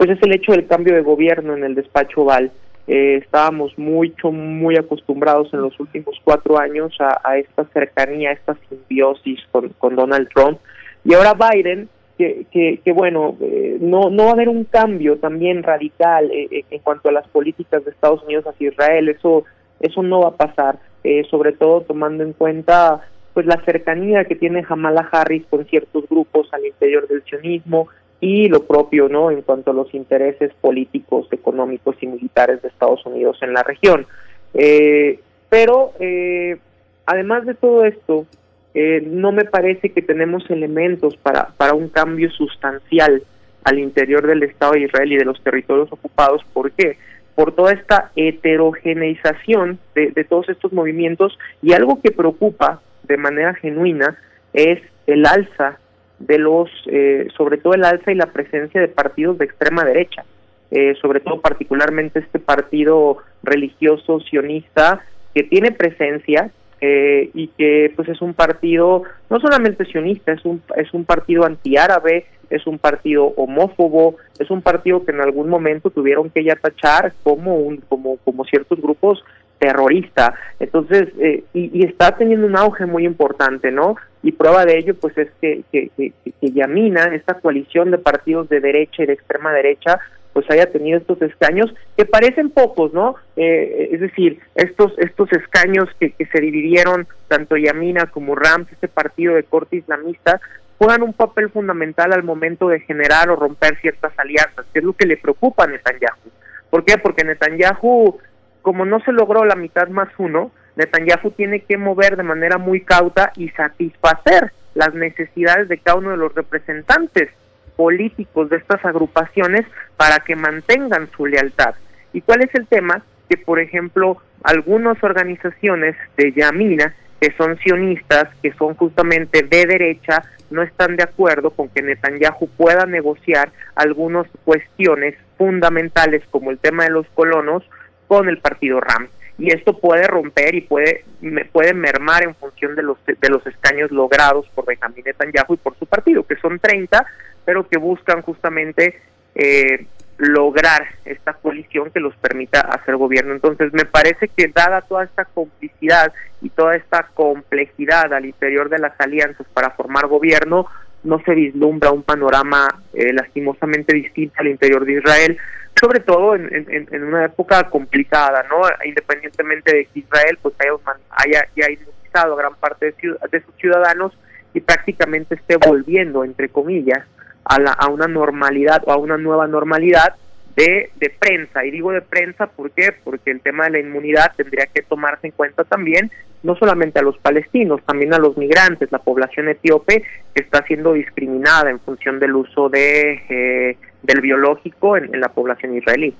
pues 0.00 0.08
es 0.08 0.22
el 0.22 0.32
hecho 0.32 0.52
del 0.52 0.66
cambio 0.66 0.94
de 0.94 1.02
gobierno 1.02 1.54
en 1.54 1.62
el 1.62 1.74
despacho 1.74 2.22
Oval. 2.22 2.50
Eh, 2.86 3.20
estábamos 3.22 3.78
mucho, 3.78 4.32
muy 4.32 4.76
acostumbrados 4.76 5.52
en 5.52 5.60
los 5.60 5.78
últimos 5.78 6.18
cuatro 6.24 6.58
años 6.58 6.96
a, 7.00 7.36
esta 7.36 7.64
cercanía, 7.66 8.30
a 8.30 8.32
esta 8.32 8.56
simbiosis 8.68 9.40
con, 9.52 9.68
con, 9.78 9.94
Donald 9.96 10.28
Trump. 10.34 10.58
Y 11.04 11.12
ahora 11.12 11.34
Biden, 11.34 11.90
que, 12.16 12.46
que, 12.50 12.80
que 12.84 12.92
bueno, 12.92 13.36
eh, 13.40 13.76
no, 13.80 14.10
no 14.10 14.24
va 14.24 14.30
a 14.30 14.32
haber 14.32 14.48
un 14.48 14.64
cambio 14.64 15.18
también 15.18 15.62
radical 15.62 16.30
eh, 16.32 16.64
en 16.70 16.78
cuanto 16.80 17.10
a 17.10 17.12
las 17.12 17.28
políticas 17.28 17.84
de 17.84 17.90
Estados 17.90 18.24
Unidos 18.24 18.46
hacia 18.46 18.70
Israel, 18.70 19.08
eso, 19.10 19.44
eso 19.80 20.02
no 20.02 20.22
va 20.22 20.28
a 20.30 20.36
pasar, 20.36 20.78
eh, 21.04 21.24
sobre 21.30 21.52
todo 21.52 21.82
tomando 21.82 22.22
en 22.24 22.32
cuenta 22.32 23.06
pues 23.34 23.46
la 23.46 23.62
cercanía 23.64 24.24
que 24.24 24.34
tiene 24.34 24.64
Kamala 24.64 25.08
Harris 25.10 25.44
con 25.48 25.64
ciertos 25.66 26.08
grupos 26.08 26.48
al 26.52 26.66
interior 26.66 27.06
del 27.06 27.22
sionismo, 27.24 27.88
y 28.20 28.48
lo 28.48 28.64
propio 28.64 29.08
no 29.08 29.30
en 29.30 29.42
cuanto 29.42 29.70
a 29.70 29.74
los 29.74 29.92
intereses 29.94 30.52
políticos, 30.60 31.26
económicos 31.30 31.96
y 32.00 32.06
militares 32.06 32.60
de 32.60 32.68
Estados 32.68 33.04
Unidos 33.06 33.38
en 33.40 33.54
la 33.54 33.62
región. 33.62 34.06
Eh, 34.54 35.20
pero 35.48 35.92
eh, 35.98 36.58
además 37.06 37.46
de 37.46 37.54
todo 37.54 37.84
esto, 37.84 38.26
eh, 38.74 39.02
no 39.06 39.32
me 39.32 39.46
parece 39.46 39.90
que 39.90 40.02
tenemos 40.02 40.48
elementos 40.50 41.16
para, 41.16 41.48
para 41.56 41.74
un 41.74 41.88
cambio 41.88 42.30
sustancial 42.30 43.22
al 43.64 43.78
interior 43.78 44.26
del 44.26 44.42
Estado 44.42 44.72
de 44.72 44.82
Israel 44.82 45.12
y 45.12 45.16
de 45.16 45.24
los 45.24 45.42
territorios 45.42 45.90
ocupados. 45.90 46.42
¿Por 46.52 46.72
qué? 46.72 46.98
Por 47.40 47.52
toda 47.52 47.72
esta 47.72 48.10
heterogeneización 48.16 49.78
de, 49.94 50.26
todos 50.28 50.50
estos 50.50 50.74
movimientos 50.74 51.38
y 51.62 51.72
algo 51.72 51.98
que 52.02 52.10
preocupa 52.10 52.82
de 53.04 53.16
manera 53.16 53.54
genuina 53.54 54.18
es 54.52 54.78
el 55.06 55.24
alza 55.24 55.78
de 56.18 56.36
los, 56.36 56.68
eh, 56.84 57.28
sobre 57.38 57.56
todo 57.56 57.72
el 57.72 57.84
alza 57.86 58.12
y 58.12 58.14
la 58.14 58.26
presencia 58.26 58.78
de 58.78 58.88
partidos 58.88 59.38
de 59.38 59.46
extrema 59.46 59.84
derecha, 59.84 60.26
eh, 60.70 60.94
sobre 61.00 61.20
todo 61.20 61.40
particularmente 61.40 62.18
este 62.18 62.40
partido 62.40 63.16
religioso 63.42 64.20
sionista 64.20 65.02
que 65.34 65.42
tiene 65.44 65.72
presencia 65.72 66.50
eh, 66.82 67.30
y 67.32 67.46
que 67.56 67.90
pues 67.96 68.10
es 68.10 68.20
un 68.20 68.34
partido 68.34 69.04
no 69.30 69.40
solamente 69.40 69.86
sionista, 69.86 70.32
es 70.32 70.44
un, 70.44 70.60
es 70.76 70.92
un 70.92 71.06
partido 71.06 71.46
antiárabe, 71.46 72.26
es 72.50 72.66
un 72.66 72.78
partido 72.78 73.26
homófobo, 73.36 74.16
es 74.38 74.50
un 74.50 74.60
partido 74.60 75.04
que 75.04 75.12
en 75.12 75.20
algún 75.20 75.48
momento 75.48 75.90
tuvieron 75.90 76.30
que 76.30 76.44
ya 76.44 76.56
tachar 76.56 77.12
como 77.22 77.56
un, 77.56 77.78
como, 77.88 78.16
como 78.18 78.44
ciertos 78.44 78.80
grupos 78.80 79.24
terrorista. 79.58 80.34
Entonces, 80.58 81.08
eh, 81.20 81.44
y, 81.54 81.78
y, 81.78 81.84
está 81.84 82.16
teniendo 82.16 82.46
un 82.46 82.56
auge 82.56 82.86
muy 82.86 83.04
importante, 83.04 83.70
¿no? 83.70 83.96
Y 84.22 84.32
prueba 84.32 84.64
de 84.64 84.78
ello, 84.78 84.94
pues, 84.94 85.16
es 85.18 85.28
que, 85.40 85.62
que, 85.70 85.90
que, 85.96 86.12
que 86.24 86.50
Yamina, 86.50 87.14
esta 87.14 87.34
coalición 87.34 87.90
de 87.90 87.98
partidos 87.98 88.48
de 88.48 88.60
derecha 88.60 89.02
y 89.02 89.06
de 89.06 89.12
extrema 89.12 89.52
derecha, 89.52 90.00
pues 90.32 90.50
haya 90.50 90.66
tenido 90.66 90.98
estos 90.98 91.20
escaños 91.22 91.74
que 91.96 92.04
parecen 92.04 92.50
pocos, 92.50 92.92
¿no? 92.92 93.16
Eh, 93.36 93.90
es 93.92 94.00
decir, 94.00 94.38
estos 94.54 94.96
estos 94.98 95.30
escaños 95.32 95.88
que, 95.98 96.12
que 96.12 96.26
se 96.26 96.40
dividieron 96.40 97.06
tanto 97.28 97.56
Yamina 97.56 98.06
como 98.06 98.36
Rams, 98.36 98.70
este 98.72 98.88
partido 98.88 99.34
de 99.34 99.42
corte 99.42 99.76
islamista, 99.76 100.40
juegan 100.80 101.02
un 101.02 101.12
papel 101.12 101.50
fundamental 101.50 102.10
al 102.14 102.22
momento 102.22 102.70
de 102.70 102.80
generar 102.80 103.28
o 103.28 103.36
romper 103.36 103.78
ciertas 103.82 104.18
alianzas, 104.18 104.64
que 104.72 104.78
es 104.78 104.84
lo 104.84 104.94
que 104.94 105.06
le 105.06 105.18
preocupa 105.18 105.64
a 105.64 105.66
Netanyahu. 105.66 106.30
¿Por 106.70 106.86
qué? 106.86 106.96
Porque 106.96 107.22
Netanyahu, 107.22 108.18
como 108.62 108.86
no 108.86 108.98
se 109.00 109.12
logró 109.12 109.44
la 109.44 109.56
mitad 109.56 109.88
más 109.88 110.08
uno, 110.16 110.52
Netanyahu 110.76 111.32
tiene 111.32 111.60
que 111.60 111.76
mover 111.76 112.16
de 112.16 112.22
manera 112.22 112.56
muy 112.56 112.80
cauta 112.80 113.30
y 113.36 113.50
satisfacer 113.50 114.52
las 114.72 114.94
necesidades 114.94 115.68
de 115.68 115.76
cada 115.76 115.98
uno 115.98 116.12
de 116.12 116.16
los 116.16 116.34
representantes 116.34 117.28
políticos 117.76 118.48
de 118.48 118.56
estas 118.56 118.82
agrupaciones 118.82 119.66
para 119.98 120.20
que 120.20 120.34
mantengan 120.34 121.10
su 121.14 121.26
lealtad. 121.26 121.74
¿Y 122.14 122.22
cuál 122.22 122.42
es 122.42 122.54
el 122.54 122.66
tema? 122.66 123.02
Que, 123.28 123.36
por 123.36 123.60
ejemplo, 123.60 124.16
algunas 124.44 124.96
organizaciones 125.04 125.94
de 126.16 126.32
Yamina, 126.32 126.94
que 127.20 127.32
son 127.36 127.58
sionistas, 127.58 128.28
que 128.42 128.52
son 128.54 128.74
justamente 128.74 129.42
de 129.42 129.66
derecha, 129.66 130.24
no 130.50 130.62
están 130.62 130.96
de 130.96 131.04
acuerdo 131.04 131.50
con 131.50 131.68
que 131.68 131.82
Netanyahu 131.82 132.48
pueda 132.56 132.86
negociar 132.86 133.50
algunas 133.74 134.26
cuestiones 134.44 135.14
fundamentales 135.38 136.22
como 136.30 136.50
el 136.50 136.58
tema 136.58 136.84
de 136.84 136.90
los 136.90 137.06
colonos 137.14 137.62
con 138.08 138.28
el 138.28 138.38
partido 138.38 138.80
RAM 138.80 139.08
y 139.38 139.54
esto 139.54 139.78
puede 139.78 140.06
romper 140.06 140.54
y 140.54 140.60
puede 140.60 141.04
puede 141.52 141.72
mermar 141.72 142.24
en 142.24 142.34
función 142.34 142.76
de 142.76 142.82
los 142.82 142.98
de 143.06 143.28
los 143.30 143.46
escaños 143.46 143.90
logrados 143.90 144.46
por 144.54 144.66
Benjamin 144.66 145.04
Netanyahu 145.04 145.54
y 145.54 145.56
por 145.56 145.78
su 145.78 145.86
partido 145.86 146.24
que 146.24 146.36
son 146.36 146.58
30 146.58 147.06
pero 147.44 147.66
que 147.66 147.78
buscan 147.78 148.20
justamente 148.20 149.00
eh, 149.34 149.86
lograr 150.20 150.86
esta 151.06 151.32
coalición 151.32 151.90
que 151.90 151.98
los 151.98 152.14
permita 152.16 152.60
hacer 152.60 152.96
gobierno. 152.96 153.32
Entonces, 153.32 153.72
me 153.72 153.86
parece 153.86 154.28
que 154.28 154.48
dada 154.48 154.82
toda 154.82 155.04
esta 155.04 155.24
complicidad 155.24 156.12
y 156.42 156.50
toda 156.50 156.76
esta 156.76 157.08
complejidad 157.14 158.12
al 158.12 158.26
interior 158.26 158.68
de 158.68 158.78
las 158.78 158.92
alianzas 159.00 159.46
para 159.54 159.70
formar 159.70 160.06
gobierno, 160.08 160.66
no 161.02 161.20
se 161.24 161.34
vislumbra 161.34 161.90
un 161.90 162.02
panorama 162.02 162.68
eh, 162.92 163.14
lastimosamente 163.14 163.94
distinto 163.94 164.34
al 164.38 164.48
interior 164.48 164.84
de 164.84 164.92
Israel, 164.98 165.38
sobre 165.80 166.00
todo 166.00 166.34
en, 166.34 167.04
una 167.04 167.24
época 167.24 167.70
complicada, 167.70 168.44
¿no? 168.50 168.60
Independientemente 168.84 169.74
de 169.74 169.84
que 169.86 170.00
Israel 170.00 170.38
pues 170.42 170.54
haya, 170.60 171.48
haya 171.56 171.72
inmunizado 171.72 172.36
gran 172.36 172.54
parte 172.56 172.92
de, 172.92 173.16
de 173.32 173.40
sus 173.42 173.54
ciudadanos 173.54 174.12
y 174.52 174.60
prácticamente 174.60 175.36
esté 175.36 175.56
volviendo, 175.56 176.24
entre 176.24 176.50
comillas, 176.50 177.06
a, 177.44 177.60
la, 177.60 177.72
a 177.72 177.88
una 177.88 178.06
normalidad 178.06 178.82
o 178.86 178.92
a 178.92 178.96
una 178.96 179.16
nueva 179.16 179.46
normalidad 179.46 180.14
de, 180.56 180.90
de 180.96 181.10
prensa. 181.10 181.64
Y 181.64 181.70
digo 181.70 181.92
de 181.92 182.02
prensa, 182.02 182.46
¿por 182.46 182.70
qué? 182.70 182.92
Porque 183.04 183.30
el 183.30 183.40
tema 183.40 183.64
de 183.64 183.70
la 183.70 183.78
inmunidad 183.80 184.32
tendría 184.36 184.66
que 184.66 184.82
tomarse 184.82 185.28
en 185.28 185.32
cuenta 185.32 185.64
también, 185.64 186.10
no 186.42 186.56
solamente 186.56 186.98
a 186.98 187.02
los 187.02 187.18
palestinos, 187.18 187.82
también 187.84 188.14
a 188.14 188.18
los 188.18 188.36
migrantes, 188.36 188.90
la 188.90 188.98
población 188.98 189.48
etíope 189.48 190.04
que 190.34 190.42
está 190.42 190.64
siendo 190.66 190.94
discriminada 190.94 191.70
en 191.70 191.80
función 191.80 192.18
del 192.18 192.34
uso 192.34 192.68
de, 192.68 193.22
eh, 193.28 193.76
del 194.02 194.20
biológico 194.20 194.96
en 194.96 195.20
la 195.20 195.28
población 195.28 195.76
israelí. 195.76 196.14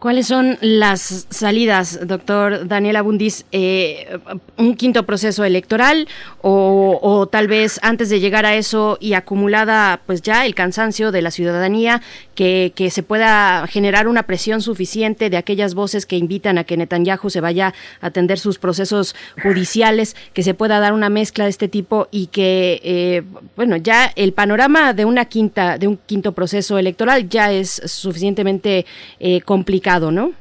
¿Cuáles 0.00 0.28
son 0.28 0.56
las 0.62 1.26
salidas, 1.28 2.00
doctor 2.06 2.66
Daniel 2.66 2.96
Abundis? 2.96 3.44
Eh, 3.52 4.18
¿Un 4.56 4.74
quinto 4.74 5.04
proceso 5.04 5.44
electoral 5.44 6.08
o, 6.40 7.28
tal 7.30 7.48
vez 7.48 7.78
antes 7.82 8.08
de 8.08 8.18
llegar 8.18 8.46
a 8.46 8.54
eso 8.54 8.96
y 8.98 9.12
acumulada 9.12 10.00
pues 10.06 10.22
ya 10.22 10.46
el 10.46 10.54
cansancio 10.54 11.12
de 11.12 11.20
la 11.20 11.30
ciudadanía, 11.30 12.00
que, 12.34 12.72
que, 12.74 12.88
se 12.88 13.02
pueda 13.02 13.66
generar 13.66 14.08
una 14.08 14.22
presión 14.22 14.62
suficiente 14.62 15.28
de 15.28 15.36
aquellas 15.36 15.74
voces 15.74 16.06
que 16.06 16.16
invitan 16.16 16.56
a 16.56 16.64
que 16.64 16.78
Netanyahu 16.78 17.28
se 17.28 17.42
vaya 17.42 17.74
a 18.00 18.06
atender 18.06 18.38
sus 18.38 18.58
procesos 18.58 19.14
judiciales, 19.42 20.16
que 20.32 20.42
se 20.42 20.54
pueda 20.54 20.80
dar 20.80 20.94
una 20.94 21.10
mezcla 21.10 21.44
de 21.44 21.50
este 21.50 21.68
tipo 21.68 22.08
y 22.10 22.28
que, 22.28 22.80
eh, 22.82 23.22
bueno, 23.54 23.76
ya 23.76 24.10
el 24.16 24.32
panorama 24.32 24.94
de 24.94 25.04
una 25.04 25.26
quinta, 25.26 25.76
de 25.76 25.88
un 25.88 25.98
quinto 25.98 26.32
proceso 26.32 26.78
electoral 26.78 27.28
ya 27.28 27.52
es 27.52 27.82
suficientemente 27.84 28.86
eh, 29.18 29.42
complicado 29.42 29.89
¿no? 29.98 30.32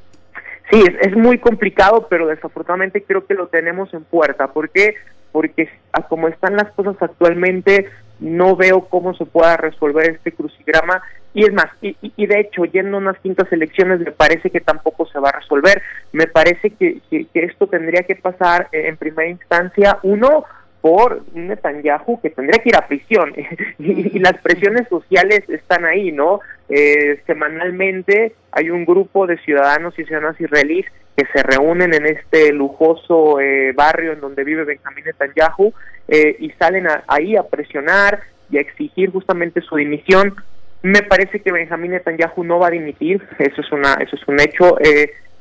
Sí, 0.72 0.84
es, 1.02 1.16
muy 1.16 1.40
complicado, 1.40 2.08
pero 2.10 2.28
desafortunadamente 2.28 3.04
creo 3.04 3.26
que 3.26 3.34
lo 3.34 3.48
tenemos 3.48 3.92
en 3.94 4.04
puerta. 4.04 4.48
¿Por 4.48 4.70
qué? 4.70 4.96
Porque 5.32 5.68
como 6.08 6.28
están 6.28 6.56
las 6.56 6.72
cosas 6.74 6.96
actualmente, 7.00 7.90
no 8.20 8.56
veo 8.56 8.82
cómo 8.82 9.16
se 9.16 9.26
pueda 9.26 9.58
resolver 9.58 10.12
este 10.12 10.32
crucigrama. 10.32 11.02
Y 11.34 11.44
es 11.44 11.54
más, 11.54 11.68
y, 11.82 12.26
de 12.26 12.40
hecho, 12.40 12.66
yendo 12.66 12.98
a 12.98 13.00
unas 13.00 13.18
quintas 13.20 13.52
elecciones, 13.52 14.00
me 14.00 14.12
parece 14.12 14.50
que 14.50 14.60
tampoco 14.60 15.08
se 15.08 15.20
va 15.20 15.30
a 15.30 15.40
resolver. 15.40 15.82
Me 16.12 16.28
parece 16.28 16.72
que 16.72 17.02
esto 17.34 17.68
tendría 17.68 18.04
que 18.04 18.16
pasar 18.16 18.68
en 18.72 18.98
primera 18.98 19.30
instancia, 19.30 20.00
uno, 20.04 20.46
por 20.82 21.22
Netanyahu 21.34 22.22
que 22.22 22.30
tendría 22.30 22.62
que 22.62 22.70
ir 22.70 22.76
a 22.76 22.88
prisión 22.88 23.34
y, 23.80 24.20
las 24.20 24.38
presiones 24.42 24.88
sociales 24.88 25.42
están 25.50 25.86
ahí, 25.86 26.12
¿no? 26.12 26.40
Eh, 26.70 27.22
semanalmente 27.26 28.34
hay 28.52 28.70
un 28.70 28.86
grupo 28.86 29.28
de 29.28 29.38
ciudadanos 29.38 29.98
y 29.98 30.06
ciudadanas 30.06 30.40
israelíes 30.40 30.86
que 31.16 31.26
se 31.34 31.44
reúnen 31.44 31.94
en 31.94 32.06
este 32.06 32.54
lujoso 32.54 33.40
eh, 33.40 33.74
barrio 33.74 34.14
en 34.14 34.22
donde 34.22 34.44
vive 34.44 34.64
Benjamín 34.64 35.06
Netanyahu 35.06 35.74
eh, 36.08 36.38
y 36.40 36.52
salen 36.52 36.88
ahí 37.08 37.36
a 37.36 37.44
presionar 37.44 38.22
y 38.50 38.58
a 38.58 38.62
exigir 38.62 39.12
justamente 39.12 39.62
su 39.62 39.76
dimisión. 39.76 40.36
Me 40.82 41.02
parece 41.02 41.42
que 41.42 41.52
Benjamín 41.52 41.92
Netanyahu 41.92 42.44
no 42.44 42.60
va 42.60 42.68
a 42.68 42.72
dimitir, 42.72 43.22
eso 43.38 43.62
es 43.62 43.72
una, 43.72 43.96
eso 43.96 44.16
es 44.16 44.28
un 44.28 44.40
hecho 44.40 44.78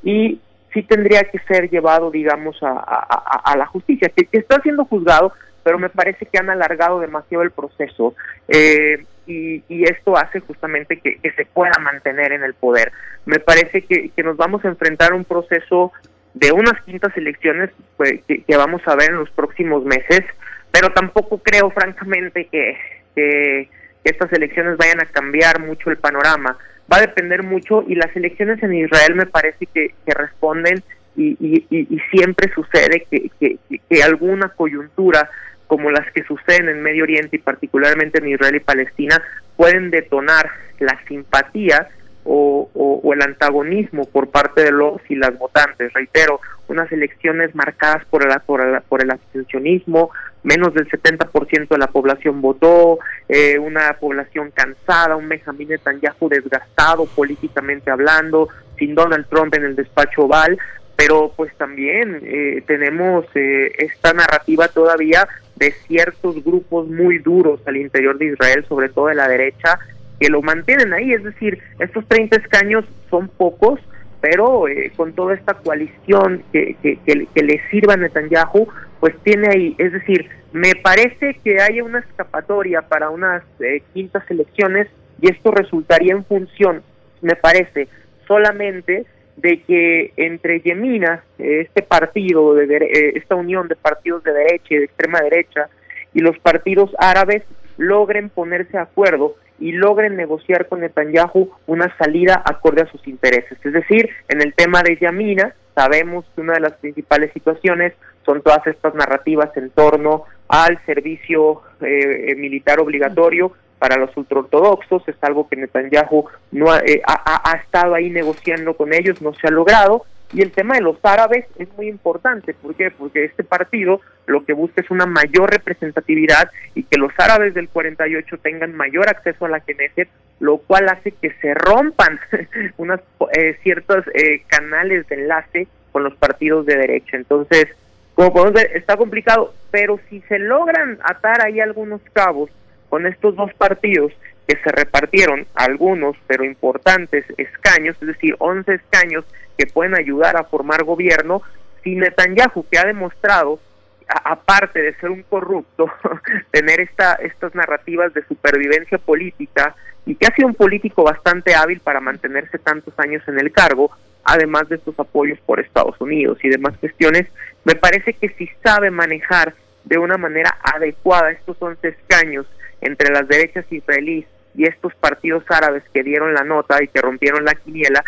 y 0.02 0.40
sí 0.72 0.82
tendría 0.82 1.24
que 1.24 1.38
ser 1.40 1.70
llevado, 1.70 2.10
digamos, 2.10 2.58
a, 2.62 3.54
la 3.56 3.66
justicia, 3.66 4.10
que, 4.14 4.26
está 4.32 4.60
siendo 4.62 4.84
juzgado, 4.84 5.32
pero 5.62 5.78
me 5.78 5.88
parece 5.88 6.26
que 6.26 6.38
han 6.38 6.50
alargado 6.50 7.00
demasiado 7.00 7.42
el 7.42 7.50
proceso 7.50 8.14
eh, 8.48 9.04
y, 9.26 9.62
esto 9.84 10.16
hace 10.16 10.40
justamente 10.40 10.98
que, 10.98 11.18
se 11.34 11.44
pueda 11.46 11.72
mantener 11.80 12.32
en 12.32 12.42
el 12.42 12.54
poder. 12.54 12.92
Me 13.26 13.38
parece 13.38 13.82
que, 13.82 14.10
nos 14.22 14.36
vamos 14.36 14.64
a 14.64 14.68
enfrentar 14.68 15.12
a 15.12 15.16
un 15.16 15.24
proceso 15.24 15.92
de 16.34 16.52
unas 16.52 16.80
quintas 16.82 17.16
elecciones 17.16 17.70
pues, 17.96 18.20
que, 18.26 18.44
vamos 18.56 18.82
a 18.86 18.94
ver 18.94 19.10
en 19.10 19.16
los 19.16 19.30
próximos 19.30 19.84
meses, 19.84 20.22
pero 20.70 20.90
tampoco 20.90 21.38
creo, 21.38 21.70
francamente, 21.70 22.46
que, 22.46 22.76
que 23.14 23.68
estas 24.04 24.32
elecciones 24.32 24.76
vayan 24.76 25.00
a 25.00 25.06
cambiar 25.06 25.60
mucho 25.60 25.90
el 25.90 25.96
panorama 25.96 26.56
va 26.90 26.98
a 26.98 27.02
depender 27.02 27.42
mucho 27.42 27.84
y 27.86 27.94
las 27.94 28.14
elecciones 28.16 28.62
en 28.62 28.74
Israel 28.74 29.14
me 29.14 29.26
parece 29.26 29.66
que, 29.66 29.92
responden 30.06 30.82
y, 31.16 31.36
y, 31.70 32.00
siempre 32.12 32.50
sucede 32.54 33.06
que, 33.10 33.30
que, 33.40 34.02
alguna 34.02 34.50
coyuntura 34.50 35.28
como 35.66 35.90
las 35.90 36.10
que 36.12 36.22
suceden 36.22 36.68
en 36.68 36.82
Medio 36.82 37.02
Oriente 37.02 37.36
y 37.36 37.40
particularmente 37.40 38.18
en 38.18 38.28
Israel 38.28 38.54
y 38.54 38.60
Palestina 38.60 39.20
pueden 39.56 39.90
detonar 39.90 40.48
la 40.78 40.98
simpatía 41.06 41.88
o, 42.28 43.12
el 43.14 43.22
antagonismo 43.22 44.04
por 44.04 44.28
parte 44.28 44.62
de 44.62 44.70
los 44.70 45.00
y 45.08 45.16
las 45.16 45.36
votantes. 45.38 45.92
Reitero, 45.92 46.40
unas 46.68 46.90
elecciones 46.92 47.54
marcadas 47.54 48.04
por 48.06 48.22
el, 48.22 48.38
por 48.40 48.60
el, 48.60 48.80
por 48.82 49.02
el 49.02 49.10
abstencionismo, 49.10 50.10
menos 50.42 50.74
del 50.74 50.88
70% 50.88 51.68
de 51.68 51.78
la 51.78 51.86
población 51.88 52.40
votó, 52.40 52.98
eh, 53.28 53.58
una 53.58 53.94
población 53.94 54.50
cansada, 54.52 55.16
un 55.16 55.28
Benjamín 55.28 55.68
Netanyahu 55.68 56.28
desgastado 56.28 57.06
políticamente 57.06 57.90
hablando, 57.90 58.48
sin 58.78 58.94
Donald 58.94 59.26
Trump 59.28 59.54
en 59.54 59.64
el 59.64 59.76
despacho 59.76 60.24
oval, 60.24 60.58
pero 60.96 61.32
pues 61.34 61.52
también 61.56 62.20
eh, 62.22 62.62
tenemos 62.66 63.24
eh, 63.34 63.72
esta 63.78 64.12
narrativa 64.12 64.68
todavía 64.68 65.26
de 65.56 65.72
ciertos 65.86 66.44
grupos 66.44 66.88
muy 66.88 67.18
duros 67.18 67.60
al 67.66 67.76
interior 67.76 68.18
de 68.18 68.26
Israel, 68.26 68.64
sobre 68.68 68.90
todo 68.90 69.06
de 69.06 69.14
la 69.14 69.28
derecha, 69.28 69.78
que 70.18 70.28
lo 70.28 70.42
mantienen 70.42 70.92
ahí, 70.92 71.12
es 71.12 71.22
decir, 71.22 71.58
estos 71.78 72.06
30 72.08 72.36
escaños 72.36 72.84
son 73.10 73.28
pocos, 73.28 73.80
pero 74.20 74.64
con 74.96 75.12
toda 75.12 75.34
esta 75.34 75.54
coalición 75.54 76.42
que, 76.52 76.76
que, 76.82 76.98
que, 77.04 77.42
le 77.42 77.60
sirva 77.70 77.94
a 77.94 77.96
Netanyahu, 77.96 78.66
pues 78.98 79.14
tiene 79.22 79.48
ahí, 79.48 79.76
es 79.78 79.92
decir, 79.92 80.28
me 80.52 80.74
parece 80.74 81.34
que 81.44 81.60
haya 81.60 81.84
una 81.84 82.00
escapatoria 82.00 82.82
para 82.82 83.10
unas 83.10 83.42
eh, 83.60 83.82
quintas 83.94 84.28
elecciones 84.30 84.88
y 85.20 85.30
esto 85.30 85.50
resultaría 85.50 86.12
en 86.12 86.24
función, 86.24 86.82
me 87.20 87.36
parece, 87.36 87.88
solamente 88.26 89.06
de 89.36 89.62
que 89.62 90.12
entre 90.16 90.60
Yemina, 90.60 91.22
este 91.38 91.82
partido, 91.82 92.54
de 92.54 92.76
eh, 92.76 93.12
esta 93.14 93.36
unión 93.36 93.68
de 93.68 93.76
partidos 93.76 94.24
de 94.24 94.32
derecha 94.32 94.66
y 94.70 94.78
de 94.78 94.84
extrema 94.84 95.20
derecha, 95.20 95.68
y 96.12 96.20
los 96.20 96.38
partidos 96.40 96.90
árabes 96.98 97.44
logren 97.76 98.30
ponerse 98.30 98.72
de 98.72 98.78
acuerdo 98.78 99.36
y 99.58 99.72
logren 99.72 100.16
negociar 100.16 100.68
con 100.68 100.80
Netanyahu 100.80 101.50
una 101.66 101.94
salida 101.98 102.42
acorde 102.44 102.82
a 102.82 102.90
sus 102.90 103.06
intereses. 103.08 103.58
Es 103.64 103.72
decir, 103.72 104.08
en 104.28 104.40
el 104.40 104.54
tema 104.54 104.82
de 104.82 104.96
Yamina, 104.96 105.54
sabemos 105.74 106.24
que 106.34 106.40
una 106.40 106.54
de 106.54 106.60
las 106.60 106.74
principales 106.74 107.32
situaciones 107.32 107.94
son 108.24 108.42
todas 108.42 108.66
estas 108.66 108.94
narrativas 108.94 109.56
en 109.56 109.70
torno 109.70 110.24
al 110.48 110.78
servicio 110.84 111.62
eh, 111.80 112.34
militar 112.36 112.80
obligatorio 112.80 113.52
para 113.78 113.96
los 113.96 114.16
ultraortodoxos, 114.16 115.06
es 115.06 115.16
algo 115.22 115.48
que 115.48 115.56
Netanyahu 115.56 116.26
no 116.52 116.70
ha, 116.70 116.80
eh, 116.80 117.00
ha, 117.06 117.56
estado 117.62 117.94
ahí 117.94 118.10
negociando 118.10 118.76
con 118.76 118.92
ellos, 118.92 119.22
no 119.22 119.32
se 119.34 119.46
ha 119.46 119.50
logrado, 119.50 120.04
y 120.32 120.42
el 120.42 120.52
tema 120.52 120.74
de 120.74 120.82
los 120.82 120.98
árabes 121.02 121.46
es 121.58 121.68
muy 121.76 121.88
importante, 121.88 122.52
¿por 122.54 122.74
qué? 122.74 122.90
Porque 122.90 123.24
este 123.24 123.44
partido 123.44 124.00
lo 124.26 124.44
que 124.44 124.52
busca 124.52 124.82
es 124.82 124.90
una 124.90 125.06
mayor 125.06 125.50
representatividad 125.50 126.50
y 126.74 126.82
que 126.82 126.98
los 126.98 127.12
árabes 127.18 127.54
del 127.54 127.68
48 127.68 128.36
tengan 128.38 128.74
mayor 128.74 129.08
acceso 129.08 129.46
a 129.46 129.48
la 129.48 129.60
Knesset, 129.60 130.08
lo 130.40 130.58
cual 130.58 130.88
hace 130.90 131.12
que 131.12 131.32
se 131.40 131.54
rompan 131.54 132.20
unas 132.76 133.00
eh, 133.32 133.56
ciertos 133.62 134.04
eh, 134.14 134.42
canales 134.46 135.08
de 135.08 135.14
enlace 135.16 135.68
con 135.92 136.04
los 136.04 136.14
partidos 136.16 136.66
de 136.66 136.76
derecha. 136.76 137.16
Entonces, 137.16 137.68
como 138.14 138.32
podemos 138.32 138.52
ver, 138.52 138.76
está 138.76 138.96
complicado, 138.96 139.54
pero 139.70 139.98
si 140.10 140.20
se 140.22 140.38
logran 140.38 140.98
atar 141.02 141.44
ahí 141.44 141.60
algunos 141.60 142.02
cabos 142.12 142.50
con 142.90 143.06
estos 143.06 143.34
dos 143.34 143.52
partidos 143.54 144.12
que 144.48 144.56
se 144.64 144.72
repartieron 144.72 145.46
algunos, 145.54 146.16
pero 146.26 146.42
importantes 146.42 147.26
escaños, 147.36 147.96
es 148.00 148.08
decir, 148.08 148.34
11 148.38 148.72
escaños 148.72 149.26
que 149.58 149.66
pueden 149.66 149.94
ayudar 149.94 150.38
a 150.38 150.44
formar 150.44 150.84
gobierno, 150.84 151.42
si 151.84 151.94
Netanyahu, 151.94 152.66
que 152.70 152.78
ha 152.78 152.86
demostrado, 152.86 153.60
aparte 154.08 154.80
de 154.80 154.94
ser 154.94 155.10
un 155.10 155.22
corrupto, 155.22 155.92
tener 156.50 156.80
esta, 156.80 157.16
estas 157.16 157.54
narrativas 157.54 158.14
de 158.14 158.24
supervivencia 158.24 158.96
política 158.96 159.76
y 160.06 160.14
que 160.14 160.26
ha 160.26 160.34
sido 160.34 160.48
un 160.48 160.54
político 160.54 161.02
bastante 161.02 161.54
hábil 161.54 161.80
para 161.80 162.00
mantenerse 162.00 162.58
tantos 162.58 162.94
años 162.98 163.22
en 163.28 163.38
el 163.38 163.52
cargo, 163.52 163.90
además 164.24 164.66
de 164.70 164.76
estos 164.76 164.98
apoyos 164.98 165.38
por 165.40 165.60
Estados 165.60 166.00
Unidos 166.00 166.38
y 166.42 166.48
demás 166.48 166.74
cuestiones, 166.78 167.28
me 167.64 167.74
parece 167.74 168.14
que 168.14 168.30
si 168.30 168.48
sabe 168.64 168.90
manejar 168.90 169.52
de 169.84 169.98
una 169.98 170.16
manera 170.16 170.56
adecuada 170.62 171.32
estos 171.32 171.60
11 171.60 171.86
escaños 171.86 172.46
entre 172.80 173.12
las 173.12 173.28
derechas 173.28 173.66
israelíes 173.70 174.26
y 174.58 174.64
estos 174.64 174.92
partidos 174.96 175.44
árabes 175.48 175.84
que 175.94 176.02
dieron 176.02 176.34
la 176.34 176.42
nota 176.42 176.82
y 176.82 176.88
que 176.88 177.00
rompieron 177.00 177.44
la 177.44 177.54
quiniela, 177.54 178.04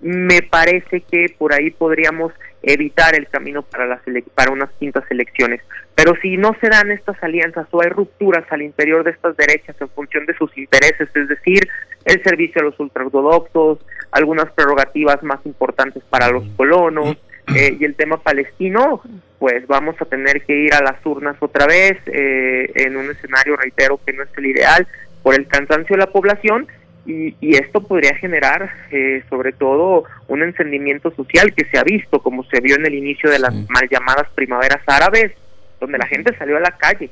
me 0.00 0.42
parece 0.42 1.00
que 1.00 1.34
por 1.36 1.52
ahí 1.52 1.70
podríamos 1.70 2.32
evitar 2.62 3.16
el 3.16 3.26
camino 3.28 3.62
para 3.62 3.86
las 3.86 4.00
para 4.34 4.52
unas 4.52 4.70
quintas 4.78 5.04
elecciones. 5.10 5.60
Pero 5.96 6.14
si 6.22 6.36
no 6.36 6.56
se 6.60 6.68
dan 6.68 6.92
estas 6.92 7.20
alianzas 7.20 7.66
o 7.72 7.82
hay 7.82 7.88
rupturas 7.88 8.44
al 8.50 8.62
interior 8.62 9.02
de 9.02 9.10
estas 9.10 9.36
derechas 9.36 9.74
en 9.80 9.88
función 9.88 10.24
de 10.26 10.34
sus 10.34 10.56
intereses, 10.56 11.08
es 11.12 11.28
decir, 11.28 11.68
el 12.04 12.22
servicio 12.22 12.60
a 12.60 12.64
los 12.64 12.78
ultraortodoxos, 12.78 13.78
algunas 14.12 14.50
prerrogativas 14.52 15.20
más 15.24 15.44
importantes 15.44 16.02
para 16.08 16.30
los 16.30 16.44
colonos 16.56 17.16
eh, 17.56 17.76
y 17.78 17.84
el 17.84 17.96
tema 17.96 18.18
palestino, 18.18 19.02
pues 19.40 19.66
vamos 19.66 19.96
a 20.00 20.04
tener 20.04 20.42
que 20.42 20.54
ir 20.54 20.74
a 20.74 20.82
las 20.82 21.04
urnas 21.04 21.36
otra 21.40 21.66
vez 21.66 21.98
eh, 22.06 22.70
en 22.74 22.96
un 22.96 23.10
escenario, 23.10 23.56
reitero, 23.56 24.00
que 24.06 24.12
no 24.12 24.22
es 24.22 24.28
el 24.36 24.46
ideal 24.46 24.86
por 25.22 25.34
el 25.34 25.46
cansancio 25.46 25.96
de 25.96 26.00
la 26.00 26.10
población 26.10 26.66
y, 27.06 27.34
esto 27.40 27.80
podría 27.80 28.14
generar 28.16 28.70
eh, 28.90 29.22
sobre 29.30 29.52
todo 29.52 30.04
un 30.28 30.42
encendimiento 30.42 31.10
social 31.12 31.54
que 31.54 31.64
se 31.64 31.78
ha 31.78 31.82
visto 31.82 32.20
como 32.20 32.44
se 32.44 32.60
vio 32.60 32.76
en 32.76 32.84
el 32.84 32.94
inicio 32.94 33.30
de 33.30 33.38
las 33.38 33.54
mal 33.54 33.88
llamadas 33.90 34.28
primaveras 34.34 34.82
árabes 34.86 35.32
donde 35.80 35.96
la 35.96 36.06
gente 36.06 36.36
salió 36.36 36.58
a 36.58 36.60
la 36.60 36.72
calle 36.72 37.08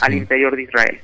al 0.00 0.14
interior 0.14 0.56
de 0.56 0.62
Israel. 0.62 1.00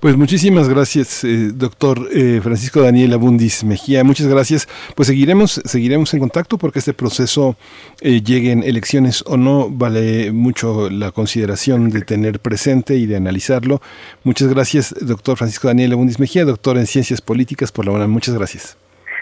Pues 0.00 0.16
muchísimas 0.16 0.68
gracias, 0.68 1.24
eh, 1.24 1.50
doctor 1.52 2.08
eh, 2.12 2.40
Francisco 2.42 2.82
Daniel 2.82 3.12
Abundis 3.12 3.64
Mejía. 3.64 4.02
Muchas 4.04 4.26
gracias. 4.26 4.68
Pues 4.96 5.08
seguiremos, 5.08 5.60
seguiremos 5.64 6.12
en 6.14 6.20
contacto 6.20 6.58
porque 6.58 6.80
este 6.80 6.94
proceso 6.94 7.56
eh, 8.00 8.20
llegue 8.22 8.52
en 8.52 8.62
elecciones 8.62 9.22
o 9.26 9.36
no 9.36 9.68
vale 9.70 10.32
mucho 10.32 10.90
la 10.90 11.12
consideración 11.12 11.90
de 11.90 12.02
tener 12.02 12.40
presente 12.40 12.96
y 12.96 13.06
de 13.06 13.16
analizarlo. 13.16 13.80
Muchas 14.24 14.48
gracias, 14.48 14.94
doctor 15.00 15.36
Francisco 15.36 15.68
Daniel 15.68 15.92
Abundis 15.92 16.18
Mejía, 16.18 16.44
doctor 16.44 16.76
en 16.78 16.86
Ciencias 16.86 17.20
Políticas 17.20 17.70
por 17.70 17.84
la 17.84 17.92
UNAM. 17.92 18.10
Muchas 18.10 18.34
gracias. 18.34 18.76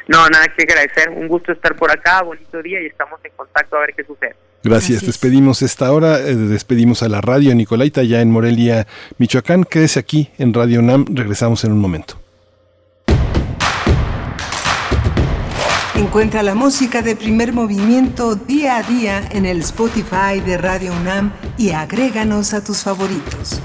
No, 0.06 0.27
nada 0.28 0.47
que 0.48 0.62
agradecer. 0.62 1.10
Un 1.10 1.28
gusto 1.28 1.52
estar 1.52 1.77
por 1.77 1.90
acá. 1.90 2.23
Bonito 2.23 2.62
día 2.62 2.81
y 2.81 2.86
estamos 2.86 3.20
en 3.23 3.32
contacto 3.36 3.77
a 3.77 3.81
ver 3.81 3.94
qué 3.94 4.05
sucede. 4.05 4.35
Gracias. 4.65 5.03
Despedimos 5.07 5.63
esta 5.63 5.93
hora, 5.93 6.19
eh, 6.19 6.35
despedimos 6.35 7.03
a 7.03 7.09
la 7.09 7.21
radio 7.21 7.55
Nicolaita 7.55 8.03
ya 8.03 8.21
en 8.21 8.31
Morelia, 8.31 8.87
Michoacán. 9.19 9.65
Quédese 9.65 10.01
aquí 10.01 10.31
en 10.39 10.53
Radio 10.53 10.83
NAM, 10.83 11.07
regresamos 11.11 11.65
en 11.65 11.73
un 11.73 11.79
momento. 11.79 12.19
Encuentra 15.95 16.45
la 16.45 16.55
música 16.55 17.03
de 17.03 17.17
primer 17.17 17.53
movimiento 17.53 18.37
día 18.37 18.77
a 18.77 18.83
día 18.85 19.29
en 19.33 19.45
el 19.45 19.61
Spotify 19.61 20.41
de 20.45 20.57
Radio 20.57 20.93
UNAM 20.93 21.33
y 21.57 21.71
agréganos 21.71 22.55
a 22.55 22.63
tus 22.63 22.85
favoritos. 22.85 23.61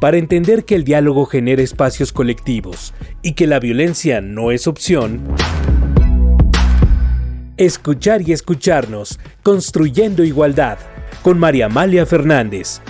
Para 0.00 0.16
entender 0.16 0.64
que 0.64 0.74
el 0.74 0.84
diálogo 0.84 1.26
genera 1.26 1.62
espacios 1.62 2.12
colectivos 2.12 2.94
y 3.22 3.34
que 3.34 3.46
la 3.46 3.60
violencia 3.60 4.20
no 4.22 4.50
es 4.50 4.66
opción, 4.66 5.20
escuchar 7.58 8.22
y 8.26 8.32
escucharnos, 8.32 9.20
construyendo 9.42 10.24
igualdad, 10.24 10.78
con 11.22 11.38
María 11.38 11.66
Amalia 11.66 12.06
Fernández. 12.06 12.80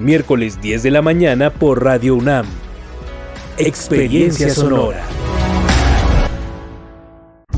Miércoles 0.00 0.60
10 0.60 0.82
de 0.82 0.90
la 0.90 1.02
mañana 1.02 1.50
por 1.50 1.84
Radio 1.84 2.16
UNAM. 2.16 2.46
Experiencia 3.58 4.50
Sonora. 4.50 5.04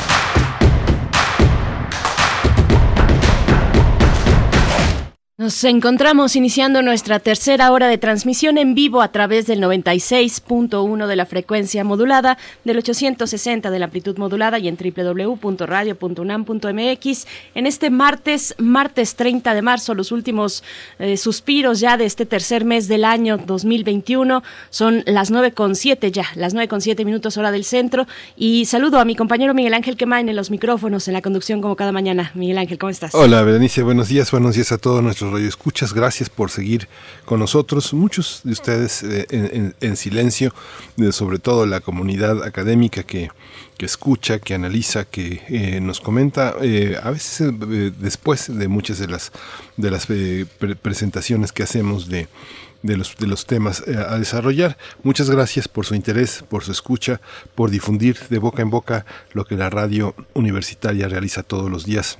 Nos 5.41 5.63
encontramos 5.63 6.35
iniciando 6.35 6.83
nuestra 6.83 7.19
tercera 7.19 7.71
hora 7.71 7.87
de 7.87 7.97
transmisión 7.97 8.59
en 8.59 8.75
vivo 8.75 9.01
a 9.01 9.11
través 9.11 9.47
del 9.47 9.59
96.1 9.59 11.07
de 11.07 11.15
la 11.15 11.25
frecuencia 11.25 11.83
modulada, 11.83 12.37
del 12.63 12.77
860 12.77 13.71
de 13.71 13.79
la 13.79 13.85
amplitud 13.85 14.19
modulada 14.19 14.59
y 14.59 14.67
en 14.67 14.77
www.radio.unam.mx. 14.77 17.27
En 17.55 17.65
este 17.65 17.89
martes, 17.89 18.53
martes 18.59 19.15
30 19.15 19.55
de 19.55 19.63
marzo, 19.63 19.95
los 19.95 20.11
últimos 20.11 20.63
eh, 20.99 21.17
suspiros 21.17 21.79
ya 21.79 21.97
de 21.97 22.05
este 22.05 22.27
tercer 22.27 22.63
mes 22.63 22.87
del 22.87 23.03
año 23.03 23.39
2021. 23.39 24.43
Son 24.69 25.01
las 25.07 25.31
9.7 25.31 26.11
ya, 26.11 26.27
las 26.35 26.53
9.7 26.53 27.03
minutos 27.03 27.37
hora 27.37 27.51
del 27.51 27.63
centro. 27.63 28.05
Y 28.37 28.65
saludo 28.65 28.99
a 28.99 29.05
mi 29.05 29.15
compañero 29.15 29.55
Miguel 29.55 29.73
Ángel 29.73 29.97
Quemain 29.97 30.29
en 30.29 30.35
los 30.35 30.51
micrófonos, 30.51 31.07
en 31.07 31.15
la 31.15 31.23
conducción 31.23 31.63
como 31.63 31.75
cada 31.75 31.91
mañana. 31.91 32.29
Miguel 32.35 32.59
Ángel, 32.59 32.77
¿cómo 32.77 32.91
estás? 32.91 33.15
Hola, 33.15 33.41
Berenice, 33.41 33.81
buenos 33.81 34.07
días, 34.07 34.29
buenos 34.29 34.53
días 34.53 34.71
a 34.71 34.77
todos 34.77 35.01
nuestros 35.01 35.30
Radio 35.31 35.47
Escuchas, 35.47 35.93
gracias 35.93 36.29
por 36.29 36.51
seguir 36.51 36.87
con 37.25 37.39
nosotros. 37.39 37.93
Muchos 37.93 38.41
de 38.43 38.51
ustedes 38.51 39.01
eh, 39.03 39.73
en, 39.79 39.95
silencio, 39.95 40.53
sobre 41.11 41.39
todo 41.39 41.65
la 41.65 41.79
comunidad 41.79 42.43
académica 42.43 43.03
que, 43.03 43.29
escucha, 43.79 44.39
que 44.39 44.53
analiza, 44.53 45.05
que 45.05 45.41
eh, 45.47 45.79
nos 45.79 46.01
comenta, 46.01 46.55
eh, 46.61 46.97
a 47.01 47.09
veces 47.11 47.51
después 47.99 48.55
de 48.55 48.67
muchas 48.67 48.99
de 48.99 49.07
las, 49.07 49.31
de 49.77 49.91
las 49.91 50.07
presentaciones 50.81 51.51
que 51.51 51.63
hacemos 51.63 52.09
de, 52.09 52.27
de 52.83 52.97
los, 52.97 53.15
de 53.17 53.27
los 53.27 53.45
temas 53.45 53.81
a 53.87 54.17
desarrollar. 54.19 54.77
Muchas 55.03 55.29
gracias 55.29 55.67
por 55.67 55.85
su 55.85 55.95
interés, 55.95 56.43
por 56.49 56.63
su 56.63 56.71
escucha, 56.71 57.21
por 57.55 57.71
difundir 57.71 58.19
de 58.29 58.37
boca 58.37 58.61
en 58.61 58.69
boca 58.69 59.05
lo 59.33 59.45
que 59.45 59.55
la 59.55 59.69
radio 59.69 60.13
universitaria 60.33 61.07
realiza 61.07 61.41
todos 61.41 61.71
los 61.71 61.85
días 61.85 62.19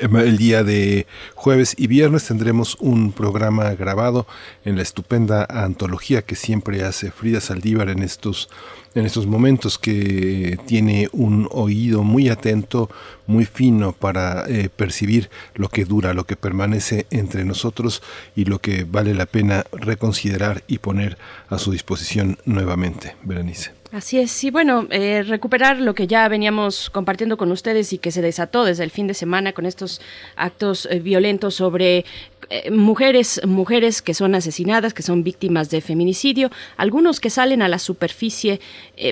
el 0.00 0.36
día 0.36 0.64
de 0.64 1.06
jueves 1.34 1.74
y 1.76 1.86
viernes 1.86 2.26
tendremos 2.26 2.76
un 2.80 3.12
programa 3.12 3.70
grabado 3.74 4.26
en 4.64 4.76
la 4.76 4.82
estupenda 4.82 5.46
antología 5.48 6.22
que 6.22 6.36
siempre 6.36 6.84
hace 6.84 7.10
Frida 7.10 7.40
Saldívar 7.40 7.90
en 7.90 8.02
estos 8.02 8.48
en 8.94 9.06
estos 9.06 9.26
momentos 9.26 9.78
que 9.78 10.58
tiene 10.66 11.08
un 11.12 11.48
oído 11.52 12.02
muy 12.02 12.28
atento, 12.28 12.90
muy 13.26 13.44
fino 13.44 13.92
para 13.92 14.46
eh, 14.48 14.68
percibir 14.68 15.30
lo 15.54 15.68
que 15.68 15.84
dura, 15.84 16.12
lo 16.12 16.26
que 16.26 16.36
permanece 16.36 17.06
entre 17.10 17.44
nosotros 17.44 18.02
y 18.34 18.46
lo 18.46 18.60
que 18.60 18.84
vale 18.84 19.14
la 19.14 19.26
pena 19.26 19.64
reconsiderar 19.72 20.64
y 20.66 20.78
poner 20.78 21.18
a 21.48 21.58
su 21.58 21.70
disposición 21.70 22.38
nuevamente. 22.44 23.14
Berenice. 23.22 23.79
Así 23.92 24.20
es, 24.20 24.44
y 24.44 24.52
bueno, 24.52 24.86
eh, 24.90 25.24
recuperar 25.24 25.80
lo 25.80 25.96
que 25.96 26.06
ya 26.06 26.28
veníamos 26.28 26.90
compartiendo 26.90 27.36
con 27.36 27.50
ustedes 27.50 27.92
y 27.92 27.98
que 27.98 28.12
se 28.12 28.22
desató 28.22 28.64
desde 28.64 28.84
el 28.84 28.92
fin 28.92 29.08
de 29.08 29.14
semana 29.14 29.52
con 29.52 29.66
estos 29.66 30.00
actos 30.36 30.86
eh, 30.88 31.00
violentos 31.00 31.56
sobre 31.56 32.04
eh, 32.50 32.70
mujeres, 32.70 33.40
mujeres 33.44 34.00
que 34.00 34.14
son 34.14 34.36
asesinadas, 34.36 34.94
que 34.94 35.02
son 35.02 35.24
víctimas 35.24 35.70
de 35.70 35.80
feminicidio, 35.80 36.52
algunos 36.76 37.18
que 37.18 37.30
salen 37.30 37.62
a 37.62 37.68
la 37.68 37.80
superficie, 37.80 38.60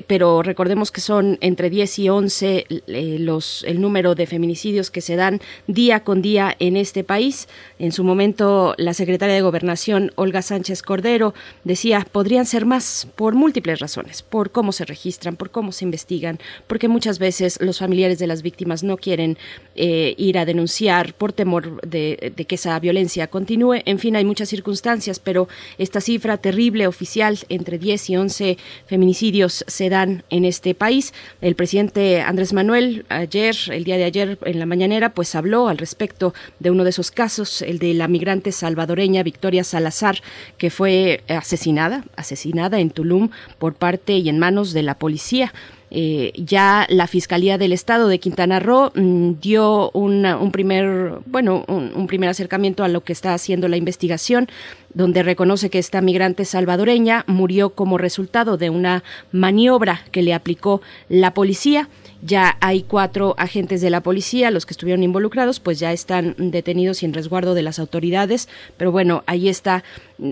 pero 0.07 0.43
recordemos 0.43 0.93
que 0.93 1.01
son 1.01 1.39
entre 1.41 1.71
10 1.71 1.99
y 1.99 2.09
11 2.09 2.67
los, 3.19 3.65
el 3.65 3.81
número 3.81 4.15
de 4.15 4.27
feminicidios 4.27 4.91
que 4.91 5.01
se 5.01 5.17
dan 5.17 5.41
día 5.67 6.05
con 6.05 6.23
día 6.23 6.55
en 6.61 6.77
este 6.77 7.03
país. 7.05 7.49
En 7.79 7.91
su 7.91 8.05
momento, 8.05 8.75
la 8.77 8.95
secretaria 8.95 9.35
de 9.35 9.41
Gobernación, 9.41 10.13
Olga 10.15 10.43
Sánchez 10.43 10.83
Cordero, 10.83 11.35
decía, 11.65 12.07
podrían 12.11 12.47
ser 12.47 12.67
más 12.67 13.09
por 13.17 13.35
múltiples 13.35 13.81
razones, 13.81 14.23
por 14.23 14.51
cómo 14.51 14.68
se 14.73 14.85
registran, 14.85 15.37
por 15.37 15.51
cómo 15.51 15.73
se 15.73 15.85
investigan, 15.85 16.39
porque 16.67 16.89
muchas 16.89 17.19
veces 17.19 17.59
los 17.61 17.79
familiares 17.79 18.19
de 18.19 18.27
las 18.27 18.43
víctimas 18.43 18.83
no 18.83 18.97
quieren 18.97 19.39
eh, 19.75 20.15
ir 20.19 20.39
a 20.39 20.45
denunciar 20.45 21.15
por 21.15 21.33
temor 21.33 21.81
de, 21.83 22.33
que 22.47 22.55
esa 22.55 22.79
violencia 22.81 23.29
continúe. 23.29 23.83
En 23.85 23.99
fin, 23.99 24.17
hay 24.17 24.25
muchas 24.25 24.49
circunstancias, 24.49 25.19
pero 25.19 25.49
esta 25.79 26.01
cifra 26.01 26.37
terrible 26.39 26.87
oficial, 26.87 27.39
entre 27.49 27.79
10 27.79 28.11
y 28.11 28.17
11 28.17 28.59
feminicidios 28.87 29.65
se 29.67 29.89
dan 29.89 30.25
en 30.31 30.45
este 30.45 30.75
país. 30.75 31.13
El 31.41 31.55
presidente 31.55 32.21
Andrés 32.23 32.53
Manuel 32.53 33.05
ayer, 33.09 33.57
el 33.71 33.85
día 33.85 33.97
de 33.97 34.05
ayer 34.05 34.39
en 34.45 34.59
la 34.59 34.67
mañanera, 34.67 35.15
pues 35.15 35.35
habló 35.35 35.69
al 35.69 35.79
respecto 35.79 36.35
de 36.59 36.71
uno 36.71 36.85
de 36.85 36.91
esos 36.91 37.11
casos, 37.11 37.63
el 37.63 37.79
de 37.79 37.95
la 37.95 38.09
migrante 38.09 38.53
salvadoreña 38.53 39.23
Victoria 39.23 39.65
Salazar, 39.65 40.21
que 40.57 40.71
fue 40.71 41.23
asesinada, 41.29 42.05
asesinada 42.17 42.81
en 42.81 42.91
Tulum 42.91 43.31
por 43.59 43.75
parte 43.75 44.15
y 44.15 44.29
en 44.29 44.39
manos 44.39 44.58
de 44.65 44.83
la 44.83 44.95
policía. 44.95 45.53
eh, 45.91 46.33
ya 46.37 46.87
la 46.91 47.07
Fiscalía 47.07 47.57
del 47.57 47.73
Estado 47.73 48.09
de 48.09 48.19
Quintana 48.19 48.61
Roo 48.61 48.93
mm, 48.95 49.41
dio 49.41 49.91
un 49.93 50.51
primer, 50.53 51.21
bueno, 51.25 51.65
un, 51.67 52.07
primer 52.07 52.29
acercamiento 52.29 52.85
a 52.85 52.89
lo 52.89 53.03
que 53.03 53.13
está 53.13 53.33
haciendo 53.33 53.69
la 53.69 53.79
investigación, 53.79 54.49
donde 54.93 55.23
reconoce 55.23 55.71
que 55.71 55.79
esta 55.79 56.01
migrante 56.01 56.45
salvadoreña 56.45 57.25
murió 57.27 57.71
como 57.71 57.97
resultado 57.97 58.59
de 58.59 58.69
una 58.69 59.03
maniobra 59.33 60.03
que 60.11 60.23
le 60.23 60.35
aplicó 60.35 60.83
la 61.09 61.33
policía. 61.33 61.89
Ya 62.21 62.57
hay 62.61 62.83
cuatro 62.83 63.35
agentes 63.39 63.81
de 63.81 63.91
la 63.91 64.03
policía, 64.03 64.51
los 64.51 64.67
que 64.67 64.73
estuvieron 64.73 65.05
involucrados, 65.05 65.61
pues 65.61 65.79
ya 65.79 65.93
están 65.93 66.35
detenidos 66.37 67.03
y 67.03 67.07
en 67.07 67.15
resguardo 67.15 67.55
de 67.55 67.63
las 67.63 67.79
autoridades. 67.79 68.49
Pero 68.77 68.91
bueno, 68.91 69.23
ahí 69.27 69.49
está 69.49 69.85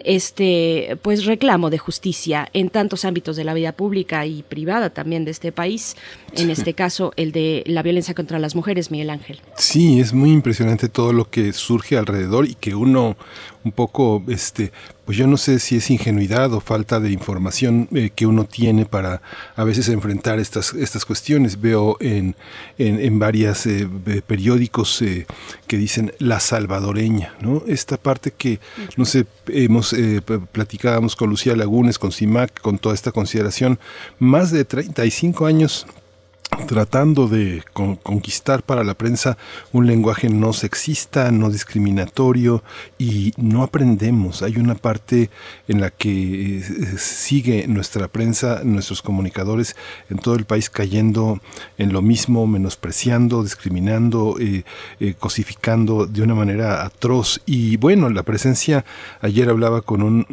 este 0.04 0.98
pues 1.02 1.24
reclamo 1.24 1.70
de 1.70 1.78
justicia 1.78 2.48
en 2.52 2.70
tantos 2.70 3.04
ámbitos 3.04 3.36
de 3.36 3.44
la 3.44 3.54
vida 3.54 3.72
pública 3.72 4.26
y 4.26 4.42
privada 4.42 4.90
también 4.90 5.24
de 5.24 5.30
este 5.30 5.52
país. 5.52 5.96
En 6.34 6.50
este 6.50 6.74
caso, 6.82 7.12
el 7.16 7.32
de 7.32 7.62
la 7.66 7.82
violencia 7.82 8.14
contra 8.14 8.38
las 8.38 8.54
mujeres, 8.54 8.90
Miguel 8.90 9.10
Ángel. 9.10 9.40
Sí, 9.56 10.00
es 10.00 10.12
muy 10.12 10.32
impresionante 10.32 10.88
todo 10.88 11.12
lo 11.12 11.30
que 11.30 11.52
surge 11.52 11.96
alrededor 11.96 12.46
y 12.46 12.54
que 12.54 12.74
uno 12.74 13.16
un 13.64 13.72
poco 13.72 14.22
este 14.28 14.72
pues 15.06 15.16
yo 15.16 15.28
no 15.28 15.36
sé 15.36 15.60
si 15.60 15.76
es 15.76 15.88
ingenuidad 15.88 16.52
o 16.52 16.60
falta 16.60 16.98
de 16.98 17.12
información 17.12 17.88
eh, 17.94 18.10
que 18.12 18.26
uno 18.26 18.44
tiene 18.44 18.86
para 18.86 19.22
a 19.54 19.62
veces 19.62 19.88
enfrentar 19.88 20.40
estas, 20.40 20.74
estas 20.74 21.04
cuestiones. 21.04 21.60
Veo 21.60 21.96
en, 22.00 22.34
en, 22.76 22.98
en 22.98 23.18
varias 23.20 23.66
eh, 23.66 23.88
periódicos 24.26 25.00
eh, 25.02 25.26
que 25.68 25.76
dicen 25.76 26.12
la 26.18 26.40
salvadoreña, 26.40 27.36
¿no? 27.40 27.62
Esta 27.68 27.98
parte 27.98 28.32
que, 28.32 28.58
no 28.96 29.04
sé, 29.04 29.26
hemos 29.76 29.94
platicábamos 30.52 31.16
con 31.16 31.30
Lucía 31.30 31.54
Lagunes, 31.56 31.98
con 31.98 32.12
CIMAC, 32.12 32.60
con 32.60 32.78
toda 32.78 32.94
esta 32.94 33.12
consideración, 33.12 33.78
más 34.18 34.50
de 34.50 34.64
35 34.64 35.46
años 35.46 35.86
tratando 36.66 37.28
de 37.28 37.62
conquistar 37.74 38.62
para 38.62 38.84
la 38.84 38.94
prensa 38.94 39.36
un 39.72 39.86
lenguaje 39.86 40.28
no 40.28 40.52
sexista, 40.52 41.30
no 41.30 41.50
discriminatorio 41.50 42.62
y 42.98 43.32
no 43.36 43.62
aprendemos. 43.62 44.42
Hay 44.42 44.56
una 44.56 44.74
parte 44.74 45.30
en 45.68 45.80
la 45.80 45.90
que 45.90 46.58
eh, 46.58 46.62
sigue 46.98 47.66
nuestra 47.68 48.08
prensa, 48.08 48.62
nuestros 48.64 49.02
comunicadores 49.02 49.76
en 50.10 50.18
todo 50.18 50.34
el 50.34 50.44
país 50.44 50.70
cayendo 50.70 51.40
en 51.78 51.92
lo 51.92 52.02
mismo, 52.02 52.46
menospreciando, 52.46 53.42
discriminando, 53.42 54.36
eh, 54.40 54.64
eh, 55.00 55.14
cosificando 55.18 56.06
de 56.06 56.22
una 56.22 56.34
manera 56.34 56.84
atroz. 56.84 57.40
Y 57.46 57.76
bueno, 57.76 58.08
la 58.10 58.22
presencia, 58.22 58.84
ayer 59.20 59.48
hablaba 59.48 59.82
con 59.82 60.02
un 60.02 60.26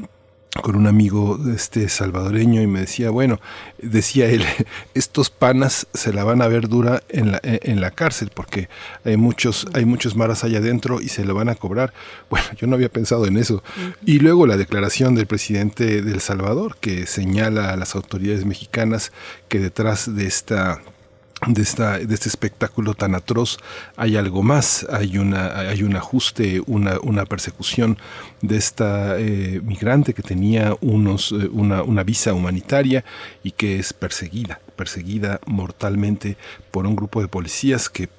con 0.61 0.75
un 0.75 0.85
amigo 0.85 1.39
este 1.53 1.89
salvadoreño 1.89 2.61
y 2.61 2.67
me 2.67 2.81
decía, 2.81 3.09
bueno, 3.09 3.39
decía 3.81 4.27
él, 4.27 4.45
estos 4.93 5.29
panas 5.29 5.87
se 5.93 6.13
la 6.13 6.23
van 6.23 6.41
a 6.41 6.47
ver 6.47 6.67
dura 6.67 7.01
en 7.09 7.31
la, 7.31 7.39
en 7.43 7.81
la 7.81 7.91
cárcel 7.91 8.31
porque 8.33 8.69
hay 9.03 9.17
muchos, 9.17 9.67
hay 9.73 9.85
muchos 9.85 10.15
maras 10.15 10.43
allá 10.43 10.59
adentro 10.59 11.01
y 11.01 11.09
se 11.09 11.25
lo 11.25 11.33
van 11.33 11.49
a 11.49 11.55
cobrar. 11.55 11.93
Bueno, 12.29 12.47
yo 12.57 12.65
no 12.65 12.75
había 12.75 12.89
pensado 12.89 13.27
en 13.27 13.37
eso. 13.37 13.61
Y 14.05 14.17
luego 14.17 14.47
la 14.47 14.57
declaración 14.57 15.13
del 15.13 15.27
presidente 15.27 16.01
del 16.01 16.19
Salvador 16.19 16.77
que 16.77 17.05
señala 17.05 17.71
a 17.71 17.77
las 17.77 17.93
autoridades 17.93 18.45
mexicanas 18.45 19.11
que 19.49 19.59
detrás 19.59 20.15
de 20.15 20.25
esta 20.25 20.81
de, 21.47 21.61
esta, 21.61 21.97
de 21.97 22.13
este 22.13 22.29
espectáculo 22.29 22.93
tan 22.93 23.15
atroz 23.15 23.57
hay 23.95 24.15
algo 24.15 24.43
más, 24.43 24.85
hay, 24.91 25.17
una, 25.17 25.59
hay 25.59 25.83
un 25.83 25.95
ajuste, 25.95 26.61
una, 26.65 26.99
una 27.01 27.25
persecución 27.25 27.97
de 28.41 28.57
esta 28.57 29.19
eh, 29.19 29.61
migrante 29.63 30.13
que 30.13 30.23
tenía 30.23 30.75
unos, 30.81 31.31
eh, 31.31 31.49
una, 31.51 31.83
una 31.83 32.03
visa 32.03 32.33
humanitaria 32.33 33.03
y 33.43 33.51
que 33.51 33.79
es 33.79 33.93
perseguida 33.93 34.59
perseguida 34.73 35.39
mortalmente 35.45 36.35
por 36.71 36.87
un 36.87 36.95
grupo 36.95 37.21
de 37.21 37.27
policías 37.27 37.89
que, 37.89 38.09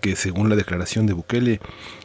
que 0.00 0.16
según 0.16 0.48
la 0.48 0.56
declaración 0.56 1.06
de 1.06 1.12
Bukele 1.12 1.60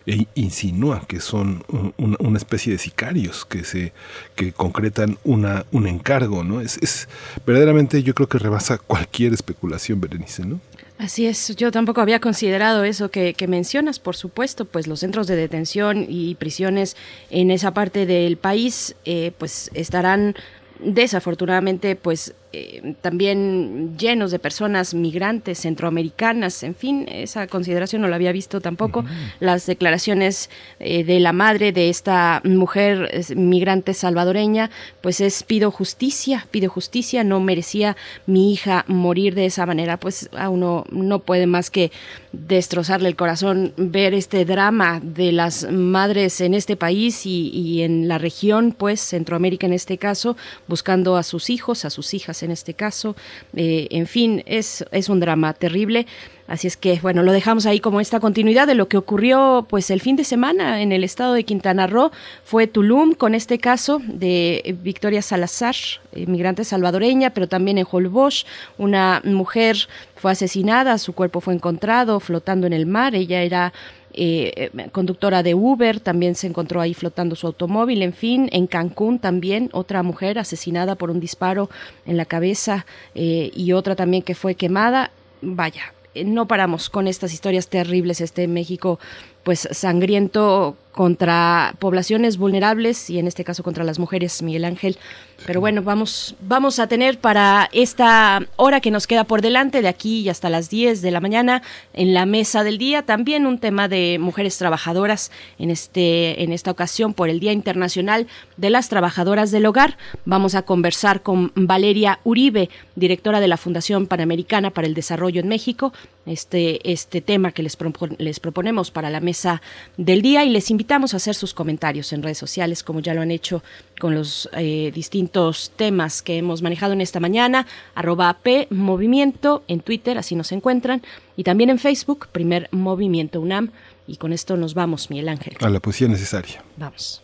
e 0.05 0.27
insinúa 0.35 1.05
que 1.07 1.19
son 1.19 1.63
una 1.97 2.37
especie 2.37 2.71
de 2.71 2.77
sicarios 2.79 3.45
que 3.45 3.63
se 3.63 3.91
que 4.35 4.51
concretan 4.51 5.17
una, 5.23 5.65
un 5.71 5.87
encargo, 5.87 6.43
¿no? 6.43 6.61
Es, 6.61 6.77
es 6.81 7.07
verdaderamente 7.45 8.03
yo 8.03 8.13
creo 8.13 8.27
que 8.27 8.37
rebasa 8.37 8.77
cualquier 8.77 9.33
especulación, 9.33 9.99
Berenice, 9.99 10.45
¿no? 10.45 10.59
Así 10.97 11.25
es, 11.27 11.53
yo 11.57 11.71
tampoco 11.71 11.99
había 11.99 12.21
considerado 12.21 12.85
eso 12.85 13.11
que, 13.11 13.35
mencionas, 13.49 13.99
por 13.99 14.15
supuesto, 14.15 14.63
pues 14.63 14.87
los 14.87 15.01
centros 15.01 15.27
de 15.27 15.35
detención 15.35 16.05
y 16.07 16.35
prisiones 16.35 16.95
en 17.29 17.51
esa 17.51 17.73
parte 17.73 18.05
del 18.05 18.37
país, 18.37 18.95
eh, 19.03 19.33
pues 19.37 19.69
estarán 19.73 20.35
desafortunadamente, 20.79 21.97
pues 21.97 22.33
eh, 22.57 22.95
también 23.01 23.97
llenos 23.97 24.31
de 24.31 24.39
personas 24.39 24.93
migrantes, 24.93 25.59
centroamericanas, 25.59 26.63
en 26.63 26.73
fin, 26.73 27.05
esa 27.11 27.47
consideración 27.47 28.01
no 28.01 28.07
la 28.07 28.15
había 28.15 28.31
visto 28.31 28.61
tampoco. 28.61 29.03
Las 29.41 29.65
declaraciones 29.65 30.49
eh, 30.79 31.03
de 31.03 31.19
la 31.19 31.33
madre 31.33 31.73
de 31.73 31.89
esta 31.89 32.41
mujer 32.45 33.25
migrante 33.35 33.93
salvadoreña, 33.93 34.71
pues 35.01 35.19
es 35.19 35.43
pido 35.43 35.69
justicia, 35.69 36.47
pido 36.49 36.69
justicia, 36.69 37.25
no 37.25 37.41
merecía 37.41 37.97
mi 38.25 38.53
hija 38.53 38.85
morir 38.87 39.35
de 39.35 39.47
esa 39.47 39.65
manera, 39.65 39.97
pues 39.97 40.29
a 40.37 40.47
uno 40.47 40.85
no 40.91 41.19
puede 41.19 41.47
más 41.47 41.69
que 41.69 41.91
destrozarle 42.31 43.09
el 43.09 43.17
corazón 43.17 43.73
ver 43.75 44.13
este 44.13 44.45
drama 44.45 45.01
de 45.03 45.33
las 45.33 45.69
madres 45.69 46.39
en 46.39 46.53
este 46.53 46.77
país 46.77 47.25
y, 47.25 47.49
y 47.49 47.81
en 47.81 48.07
la 48.07 48.17
región, 48.17 48.71
pues 48.71 49.01
Centroamérica 49.01 49.67
en 49.67 49.73
este 49.73 49.97
caso, 49.97 50.37
buscando 50.67 51.17
a 51.17 51.23
sus 51.23 51.49
hijos, 51.49 51.83
a 51.83 51.89
sus 51.89 52.13
hijas 52.13 52.44
en 52.45 52.51
este 52.51 52.73
caso. 52.73 53.15
Eh, 53.55 53.87
en 53.91 54.07
fin, 54.07 54.43
es, 54.45 54.85
es 54.91 55.09
un 55.09 55.19
drama 55.19 55.53
terrible. 55.53 56.07
Así 56.47 56.67
es 56.67 56.77
que, 56.77 56.99
bueno, 57.01 57.23
lo 57.23 57.31
dejamos 57.31 57.65
ahí 57.65 57.79
como 57.79 57.99
esta 57.99 58.19
continuidad 58.19 58.67
de 58.67 58.75
lo 58.75 58.87
que 58.87 58.97
ocurrió 58.97 59.65
pues 59.67 59.89
el 59.89 59.99
fin 59.99 60.15
de 60.15 60.23
semana 60.23 60.81
en 60.83 60.91
el 60.91 61.03
estado 61.03 61.33
de 61.33 61.43
Quintana 61.43 61.87
Roo. 61.87 62.11
Fue 62.43 62.67
Tulum 62.67 63.15
con 63.15 63.33
este 63.33 63.57
caso 63.57 63.99
de 64.05 64.77
Victoria 64.83 65.23
Salazar, 65.23 65.75
migrante 66.13 66.63
salvadoreña, 66.63 67.31
pero 67.31 67.47
también 67.47 67.79
en 67.79 67.87
Holbox, 67.89 68.45
una 68.77 69.21
mujer 69.25 69.87
fue 70.15 70.31
asesinada, 70.31 70.99
su 70.99 71.13
cuerpo 71.13 71.41
fue 71.41 71.55
encontrado 71.55 72.19
flotando 72.19 72.67
en 72.67 72.73
el 72.73 72.85
mar. 72.85 73.15
Ella 73.15 73.41
era 73.41 73.73
eh, 74.17 74.71
conductora 74.91 75.43
de 75.43 75.55
Uber, 75.55 75.99
también 75.99 76.35
se 76.35 76.47
encontró 76.47 76.81
ahí 76.81 76.93
flotando 76.93 77.35
su 77.35 77.47
automóvil, 77.47 78.01
en 78.01 78.13
fin, 78.13 78.49
en 78.51 78.67
Cancún 78.67 79.19
también 79.19 79.69
otra 79.73 80.03
mujer 80.03 80.39
asesinada 80.39 80.95
por 80.95 81.11
un 81.11 81.19
disparo 81.19 81.69
en 82.05 82.17
la 82.17 82.25
cabeza 82.25 82.85
eh, 83.13 83.51
y 83.53 83.73
otra 83.73 83.95
también 83.95 84.23
que 84.23 84.35
fue 84.35 84.55
quemada. 84.55 85.11
Vaya, 85.41 85.93
eh, 86.13 86.23
no 86.23 86.47
paramos 86.47 86.89
con 86.89 87.07
estas 87.07 87.33
historias 87.33 87.67
terribles 87.67 88.21
este 88.21 88.47
México 88.47 88.99
pues 89.43 89.67
sangriento 89.71 90.75
contra 90.95 91.75
poblaciones 91.79 92.37
vulnerables 92.37 93.09
y 93.09 93.19
en 93.19 93.27
este 93.27 93.43
caso 93.43 93.63
contra 93.63 93.83
las 93.83 93.99
mujeres, 93.99 94.41
Miguel 94.41 94.63
Ángel. 94.63 94.97
Pero 95.45 95.59
bueno, 95.59 95.83
vamos, 95.83 96.37
vamos 96.39 96.79
a 96.79 96.87
tener 96.87 97.19
para 97.19 97.69
esta 97.73 98.41
hora 98.55 98.79
que 98.79 98.91
nos 98.91 99.05
queda 99.05 99.25
por 99.25 99.41
delante, 99.41 99.81
de 99.81 99.89
aquí 99.89 100.21
y 100.21 100.29
hasta 100.29 100.49
las 100.49 100.69
10 100.69 101.01
de 101.01 101.11
la 101.11 101.19
mañana, 101.19 101.61
en 101.91 102.13
la 102.13 102.25
mesa 102.25 102.63
del 102.63 102.77
día, 102.77 103.01
también 103.01 103.45
un 103.45 103.59
tema 103.59 103.89
de 103.89 104.19
mujeres 104.21 104.57
trabajadoras 104.57 105.31
en, 105.59 105.69
este, 105.69 106.41
en 106.41 106.53
esta 106.53 106.71
ocasión 106.71 107.13
por 107.13 107.27
el 107.27 107.41
Día 107.41 107.51
Internacional 107.51 108.27
de 108.55 108.69
las 108.69 108.87
Trabajadoras 108.87 109.51
del 109.51 109.65
Hogar. 109.65 109.97
Vamos 110.23 110.55
a 110.55 110.61
conversar 110.61 111.23
con 111.23 111.51
Valeria 111.55 112.21
Uribe, 112.23 112.69
directora 112.95 113.41
de 113.41 113.49
la 113.49 113.57
Fundación 113.57 114.07
Panamericana 114.07 114.69
para 114.69 114.87
el 114.87 114.93
Desarrollo 114.93 115.41
en 115.41 115.49
México, 115.49 115.91
este, 116.25 116.89
este 116.89 117.19
tema 117.19 117.51
que 117.51 117.63
les, 117.63 117.77
les 118.17 118.39
proponemos 118.39 118.91
para 118.91 119.09
la 119.09 119.19
mesa 119.19 119.61
del 119.97 120.21
día 120.21 120.45
y 120.45 120.49
les 120.49 120.71
invito 120.71 120.84
invitamos 120.85 121.15
a 121.15 121.17
hacer 121.17 121.33
sus 121.33 121.55
comentarios 121.55 122.13
en 122.13 122.21
redes 122.21 122.37
sociales, 122.37 122.83
como 122.83 122.99
ya 122.99 123.15
lo 123.15 123.21
han 123.21 123.31
hecho 123.31 123.63
con 123.99 124.13
los 124.13 124.47
eh, 124.53 124.91
distintos 124.93 125.71
temas 125.75 126.21
que 126.21 126.37
hemos 126.37 126.61
manejado 126.61 126.93
en 126.93 127.01
esta 127.01 127.19
mañana, 127.19 127.65
arroba 127.95 128.31
P 128.43 128.67
Movimiento 128.69 129.63
en 129.67 129.79
Twitter, 129.79 130.19
así 130.19 130.35
nos 130.35 130.51
encuentran, 130.51 131.01
y 131.35 131.43
también 131.43 131.71
en 131.71 131.79
Facebook, 131.79 132.27
Primer 132.31 132.69
Movimiento 132.69 133.41
UNAM. 133.41 133.71
Y 134.05 134.17
con 134.17 134.31
esto 134.31 134.57
nos 134.57 134.75
vamos, 134.75 135.09
Miguel 135.09 135.29
Ángel. 135.29 135.57
A 135.59 135.69
la 135.69 135.79
poesía 135.79 136.07
necesaria. 136.07 136.63
Vamos. 136.77 137.23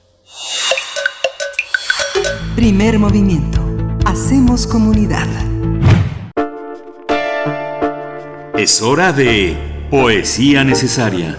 Primer 2.55 2.97
Movimiento. 2.97 3.63
Hacemos 4.05 4.65
comunidad. 4.65 5.27
Es 8.57 8.81
hora 8.81 9.13
de 9.13 9.55
poesía 9.91 10.63
necesaria. 10.63 11.37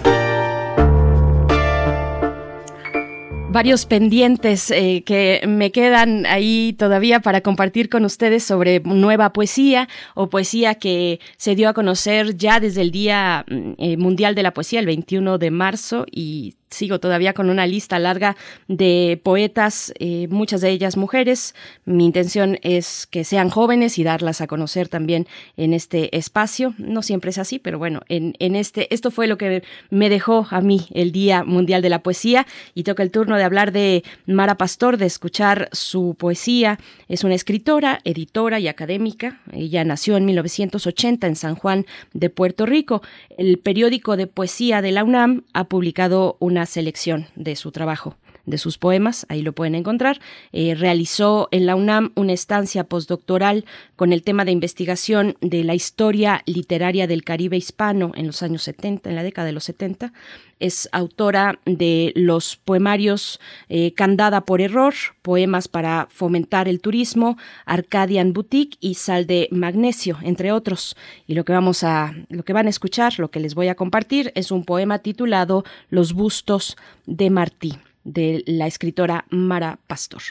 Varios 3.53 3.85
pendientes 3.85 4.71
eh, 4.71 5.03
que 5.05 5.41
me 5.47 5.71
quedan 5.71 6.25
ahí 6.25 6.75
todavía 6.77 7.19
para 7.19 7.41
compartir 7.41 7.87
con 7.87 8.03
ustedes 8.03 8.43
sobre 8.43 8.79
nueva 8.79 9.31
poesía 9.31 9.87
o 10.15 10.27
poesía 10.27 10.75
que 10.75 11.19
se 11.37 11.55
dio 11.55 11.69
a 11.69 11.73
conocer 11.73 12.35
ya 12.35 12.59
desde 12.59 12.81
el 12.81 12.91
Día 12.91 13.45
mm, 13.47 13.73
eh, 13.77 13.97
Mundial 13.97 14.33
de 14.33 14.43
la 14.43 14.55
Poesía, 14.55 14.79
el 14.79 14.87
21 14.87 15.37
de 15.37 15.51
marzo, 15.51 16.05
y 16.11 16.55
sigo 16.73 16.99
todavía 16.99 17.33
con 17.33 17.49
una 17.49 17.65
lista 17.65 17.99
larga 17.99 18.35
de 18.67 19.19
poetas, 19.23 19.93
eh, 19.99 20.27
muchas 20.29 20.61
de 20.61 20.69
ellas 20.69 20.97
mujeres. 20.97 21.55
Mi 21.85 22.05
intención 22.05 22.59
es 22.61 23.07
que 23.07 23.23
sean 23.23 23.49
jóvenes 23.49 23.97
y 23.97 24.03
darlas 24.03 24.41
a 24.41 24.47
conocer 24.47 24.89
también 24.89 25.27
en 25.57 25.73
este 25.73 26.15
espacio. 26.17 26.73
No 26.77 27.01
siempre 27.01 27.29
es 27.29 27.37
así, 27.37 27.59
pero 27.59 27.79
bueno, 27.79 28.01
en, 28.09 28.35
en 28.39 28.55
este, 28.55 28.93
esto 28.93 29.11
fue 29.11 29.27
lo 29.27 29.37
que 29.37 29.63
me 29.89 30.09
dejó 30.09 30.47
a 30.49 30.61
mí 30.61 30.87
el 30.93 31.11
Día 31.11 31.43
Mundial 31.43 31.81
de 31.81 31.89
la 31.89 32.03
Poesía 32.03 32.45
y 32.73 32.83
toca 32.83 33.03
el 33.03 33.11
turno 33.11 33.37
de 33.37 33.43
hablar 33.43 33.71
de 33.71 34.03
Mara 34.25 34.55
Pastor, 34.57 34.97
de 34.97 35.05
escuchar 35.05 35.69
su 35.71 36.15
poesía. 36.17 36.79
Es 37.07 37.23
una 37.23 37.35
escritora, 37.35 37.99
editora 38.03 38.59
y 38.59 38.67
académica. 38.67 39.41
Ella 39.51 39.83
nació 39.83 40.17
en 40.17 40.25
1980 40.25 41.27
en 41.27 41.35
San 41.35 41.55
Juan 41.55 41.85
de 42.13 42.29
Puerto 42.29 42.65
Rico. 42.65 43.01
El 43.37 43.59
periódico 43.59 44.17
de 44.17 44.27
poesía 44.27 44.81
de 44.81 44.91
la 44.91 45.03
UNAM 45.03 45.43
ha 45.53 45.65
publicado 45.65 46.37
una 46.39 46.62
selección 46.65 47.27
de 47.35 47.55
su 47.55 47.71
trabajo 47.71 48.15
de 48.45 48.57
sus 48.57 48.77
poemas, 48.77 49.25
ahí 49.29 49.41
lo 49.41 49.53
pueden 49.53 49.75
encontrar. 49.75 50.19
Eh, 50.51 50.75
realizó 50.75 51.47
en 51.51 51.65
la 51.65 51.75
UNAM 51.75 52.11
una 52.15 52.33
estancia 52.33 52.83
postdoctoral 52.83 53.65
con 53.95 54.11
el 54.11 54.23
tema 54.23 54.43
de 54.43 54.51
investigación 54.51 55.37
de 55.41 55.63
la 55.63 55.75
historia 55.75 56.43
literaria 56.45 57.07
del 57.07 57.23
Caribe 57.23 57.57
hispano 57.57 58.11
en 58.15 58.27
los 58.27 58.43
años 58.43 58.63
70, 58.63 59.09
en 59.09 59.15
la 59.15 59.23
década 59.23 59.47
de 59.47 59.53
los 59.53 59.63
70. 59.63 60.11
Es 60.59 60.87
autora 60.91 61.59
de 61.65 62.11
los 62.15 62.57
poemarios 62.57 63.39
eh, 63.69 63.93
Candada 63.93 64.41
por 64.41 64.61
Error, 64.61 64.93
Poemas 65.21 65.67
para 65.67 66.07
fomentar 66.09 66.67
el 66.67 66.81
turismo, 66.81 67.37
Arcadian 67.65 68.33
Boutique 68.33 68.77
y 68.79 68.95
Sal 68.95 69.25
de 69.25 69.47
Magnesio, 69.51 70.19
entre 70.21 70.51
otros. 70.51 70.95
Y 71.27 71.33
lo 71.35 71.45
que 71.45 71.53
vamos 71.53 71.83
a, 71.83 72.13
lo 72.29 72.43
que 72.43 72.53
van 72.53 72.67
a 72.67 72.69
escuchar, 72.69 73.19
lo 73.19 73.31
que 73.31 73.39
les 73.39 73.55
voy 73.55 73.69
a 73.69 73.75
compartir, 73.75 74.31
es 74.35 74.51
un 74.51 74.65
poema 74.65 74.99
titulado 74.99 75.63
Los 75.89 76.13
bustos 76.13 76.77
de 77.05 77.29
Martí 77.29 77.77
de 78.03 78.43
la 78.45 78.67
escritora 78.67 79.25
Mara 79.29 79.79
Pastor. 79.87 80.21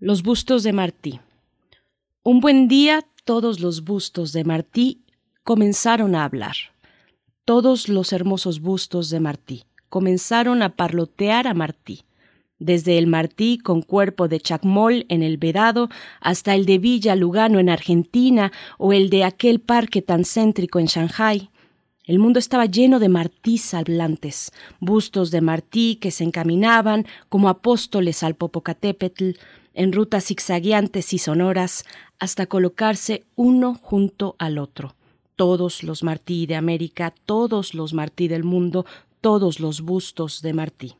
Los 0.00 0.22
bustos 0.22 0.62
de 0.62 0.72
Martí. 0.72 1.20
Un 2.22 2.40
buen 2.40 2.68
día 2.68 3.04
todos 3.24 3.60
los 3.60 3.84
bustos 3.84 4.32
de 4.32 4.44
Martí 4.44 5.02
comenzaron 5.42 6.14
a 6.14 6.24
hablar. 6.24 6.56
Todos 7.44 7.88
los 7.88 8.12
hermosos 8.12 8.60
bustos 8.60 9.10
de 9.10 9.20
Martí 9.20 9.64
comenzaron 9.88 10.62
a 10.62 10.76
parlotear 10.76 11.46
a 11.46 11.54
Martí. 11.54 12.04
Desde 12.58 12.98
el 12.98 13.06
Martí 13.06 13.58
con 13.58 13.82
cuerpo 13.82 14.28
de 14.28 14.40
Chacmol 14.40 15.06
en 15.08 15.22
el 15.22 15.36
Vedado 15.36 15.88
hasta 16.20 16.54
el 16.54 16.66
de 16.66 16.78
Villa 16.78 17.16
Lugano 17.16 17.58
en 17.58 17.68
Argentina 17.68 18.52
o 18.78 18.92
el 18.92 19.10
de 19.10 19.24
aquel 19.24 19.60
parque 19.60 20.02
tan 20.02 20.24
céntrico 20.24 20.78
en 20.78 20.86
Shanghai, 20.86 21.50
el 22.08 22.18
mundo 22.18 22.38
estaba 22.38 22.64
lleno 22.64 23.00
de 23.00 23.10
martís 23.10 23.74
hablantes, 23.74 24.50
bustos 24.80 25.30
de 25.30 25.42
martí 25.42 25.96
que 25.96 26.10
se 26.10 26.24
encaminaban 26.24 27.06
como 27.28 27.50
apóstoles 27.50 28.22
al 28.22 28.34
Popocatépetl, 28.34 29.32
en 29.74 29.92
rutas 29.92 30.24
zigzagueantes 30.24 31.12
y 31.12 31.18
sonoras, 31.18 31.84
hasta 32.18 32.46
colocarse 32.46 33.26
uno 33.36 33.74
junto 33.74 34.36
al 34.38 34.56
otro. 34.56 34.96
Todos 35.36 35.82
los 35.82 36.02
martí 36.02 36.46
de 36.46 36.56
América, 36.56 37.12
todos 37.26 37.74
los 37.74 37.92
martí 37.92 38.26
del 38.26 38.42
mundo, 38.42 38.86
todos 39.20 39.60
los 39.60 39.82
bustos 39.82 40.40
de 40.40 40.54
martí. 40.54 40.94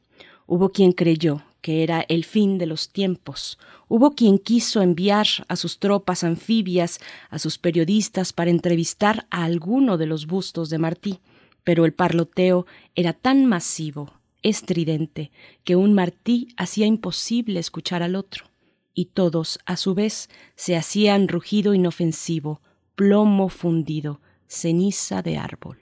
Hubo 0.46 0.68
quien 0.68 0.92
creyó 0.92 1.42
que 1.60 1.82
era 1.82 2.04
el 2.08 2.24
fin 2.24 2.58
de 2.58 2.66
los 2.66 2.90
tiempos. 2.90 3.58
Hubo 3.88 4.12
quien 4.12 4.38
quiso 4.38 4.82
enviar 4.82 5.26
a 5.48 5.56
sus 5.56 5.78
tropas 5.78 6.24
anfibias, 6.24 7.00
a 7.30 7.38
sus 7.38 7.58
periodistas, 7.58 8.32
para 8.32 8.50
entrevistar 8.50 9.26
a 9.30 9.44
alguno 9.44 9.98
de 9.98 10.06
los 10.06 10.26
bustos 10.26 10.70
de 10.70 10.78
Martí, 10.78 11.20
pero 11.64 11.84
el 11.84 11.92
parloteo 11.92 12.66
era 12.94 13.12
tan 13.12 13.44
masivo, 13.46 14.12
estridente, 14.42 15.30
que 15.64 15.76
un 15.76 15.94
Martí 15.94 16.48
hacía 16.56 16.86
imposible 16.86 17.60
escuchar 17.60 18.02
al 18.02 18.14
otro, 18.14 18.46
y 18.94 19.06
todos, 19.06 19.58
a 19.66 19.76
su 19.76 19.94
vez, 19.94 20.28
se 20.54 20.76
hacían 20.76 21.28
rugido 21.28 21.74
inofensivo, 21.74 22.62
plomo 22.94 23.48
fundido, 23.48 24.20
ceniza 24.46 25.22
de 25.22 25.38
árbol. 25.38 25.78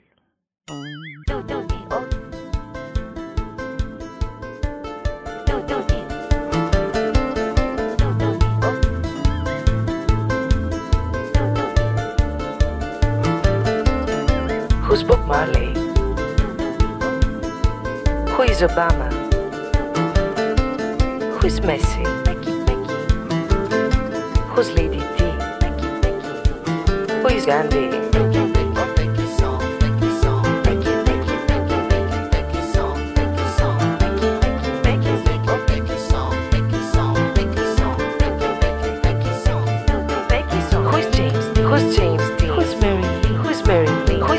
Who's 14.87 15.03
Bob 15.03 15.27
Marley? 15.27 15.73
Who 18.31 18.43
is 18.43 18.61
Obama? 18.61 19.11
Who 21.33 21.45
is 21.45 21.59
Messi? 21.59 22.05
Who's 24.55 24.71
Lady 24.71 24.99
D? 25.17 25.25
Who 27.21 27.27
is 27.27 27.45
Gandhi? 27.45 28.06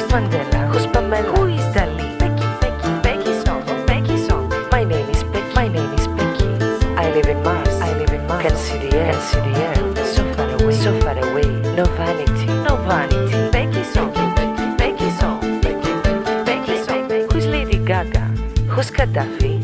Mandela? 0.09 0.69
Who's 0.73 0.87
Pamela? 0.87 1.23
Who 1.37 1.47
is 1.47 1.61
Dali? 1.75 2.19
Becky, 2.19 2.47
Becky, 2.63 2.91
Becky 3.03 3.33
song, 3.45 3.63
Becky 3.87 4.17
song. 4.17 4.49
My 4.73 4.85
name 4.85 5.09
is 5.11 5.23
Becky. 5.25 5.55
My 5.55 5.69
name 5.69 5.93
is 5.93 6.07
Becky. 6.09 6.49
I 6.97 7.13
live 7.13 7.27
in 7.27 7.43
Mars. 7.43 7.81
I 7.81 7.93
live 7.99 8.11
in 8.11 8.27
Mars. 8.27 8.43
Can 8.43 8.57
see 8.57 8.79
the 8.79 8.97
air. 8.97 9.21
See 9.21 9.41
the 9.41 9.55
air. 9.69 10.07
So 10.07 10.25
far 10.35 10.51
away. 10.63 10.75
So 10.75 11.01
far 11.01 11.19
away. 11.19 11.49
No 11.77 11.85
vanity. 11.85 12.47
No 12.47 12.77
vanity. 12.89 13.51
Becky 13.51 13.85
song. 13.85 14.13
Becky, 14.13 14.77
Becky 14.81 15.11
song. 15.19 15.41
Becky 15.61 16.77
song. 16.85 17.11
Who's 17.31 17.47
Lady 17.47 17.79
Gaga? 17.79 18.25
Who's 18.73 18.91
Gaddafi? 18.91 19.61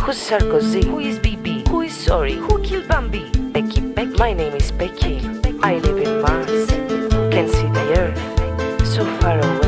Who's 0.00 0.18
Sarkozy? 0.18 0.84
Who 0.84 0.98
is 1.00 1.18
BB? 1.18 1.66
Who 1.68 1.80
is 1.82 1.94
sorry? 1.94 2.34
Who 2.34 2.62
killed 2.62 2.86
Bambi? 2.88 3.30
Becky, 3.52 3.80
Becky. 3.80 4.16
My 4.18 4.32
name 4.32 4.54
is 4.54 4.70
Becky. 4.70 5.20
I 5.62 5.78
live 5.78 5.98
in 5.98 6.22
Mars. 6.22 6.66
Can 7.34 7.48
see 7.48 7.68
the 7.76 7.84
earth. 7.98 8.86
So 8.86 9.04
far 9.20 9.38
away. 9.38 9.61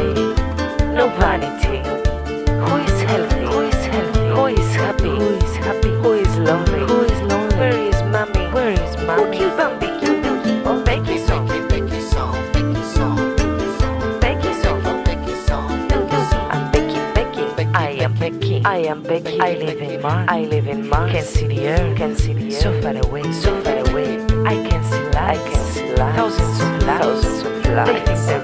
I 20.07 20.11
live 20.11 20.29
in 20.29 20.29
Mars. 20.29 20.29
I 20.29 20.41
live 20.43 20.69
in 20.69 20.89
Mars. 20.89 21.13
Can 21.13 21.25
see 21.25 21.47
the 21.47 21.69
earth. 21.69 21.97
Can 21.97 22.17
see 22.17 22.35
the 22.35 22.47
earth. 22.49 22.63
So 22.63 22.83
far 22.83 22.97
away. 22.97 23.33
So 23.33 23.61
far 23.63 23.79
away. 23.89 24.19
I 24.45 24.69
can 24.69 24.85
see 24.85 25.03
light. 25.17 25.39
I 25.39 25.51
can 25.51 25.65
see 25.73 25.95
light. 25.95 26.17
Thousands 26.17 26.61
of 26.61 26.83
lights. 26.87 27.43
Thousands 27.43 27.43
of 27.43 27.75
lights. 27.75 28.44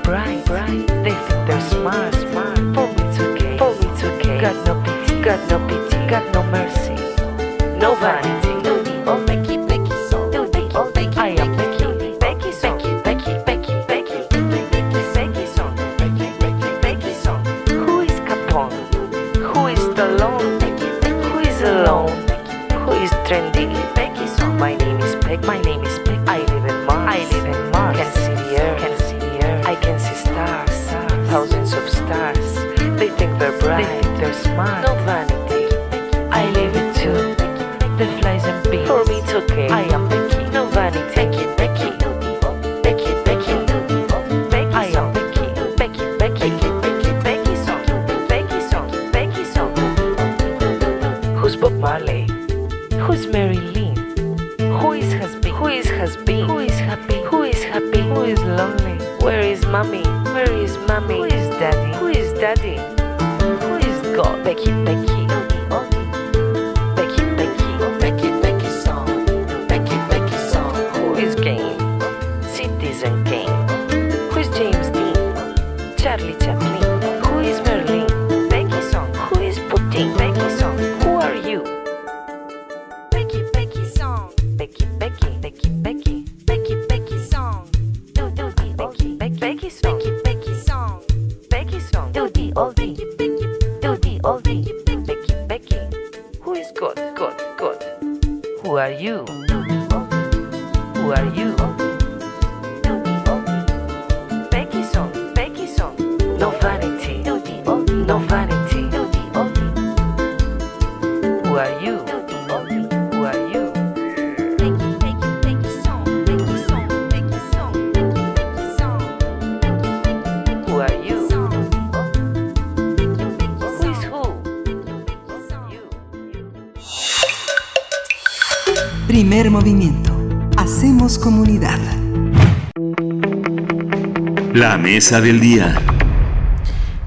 Día. 135.19 135.77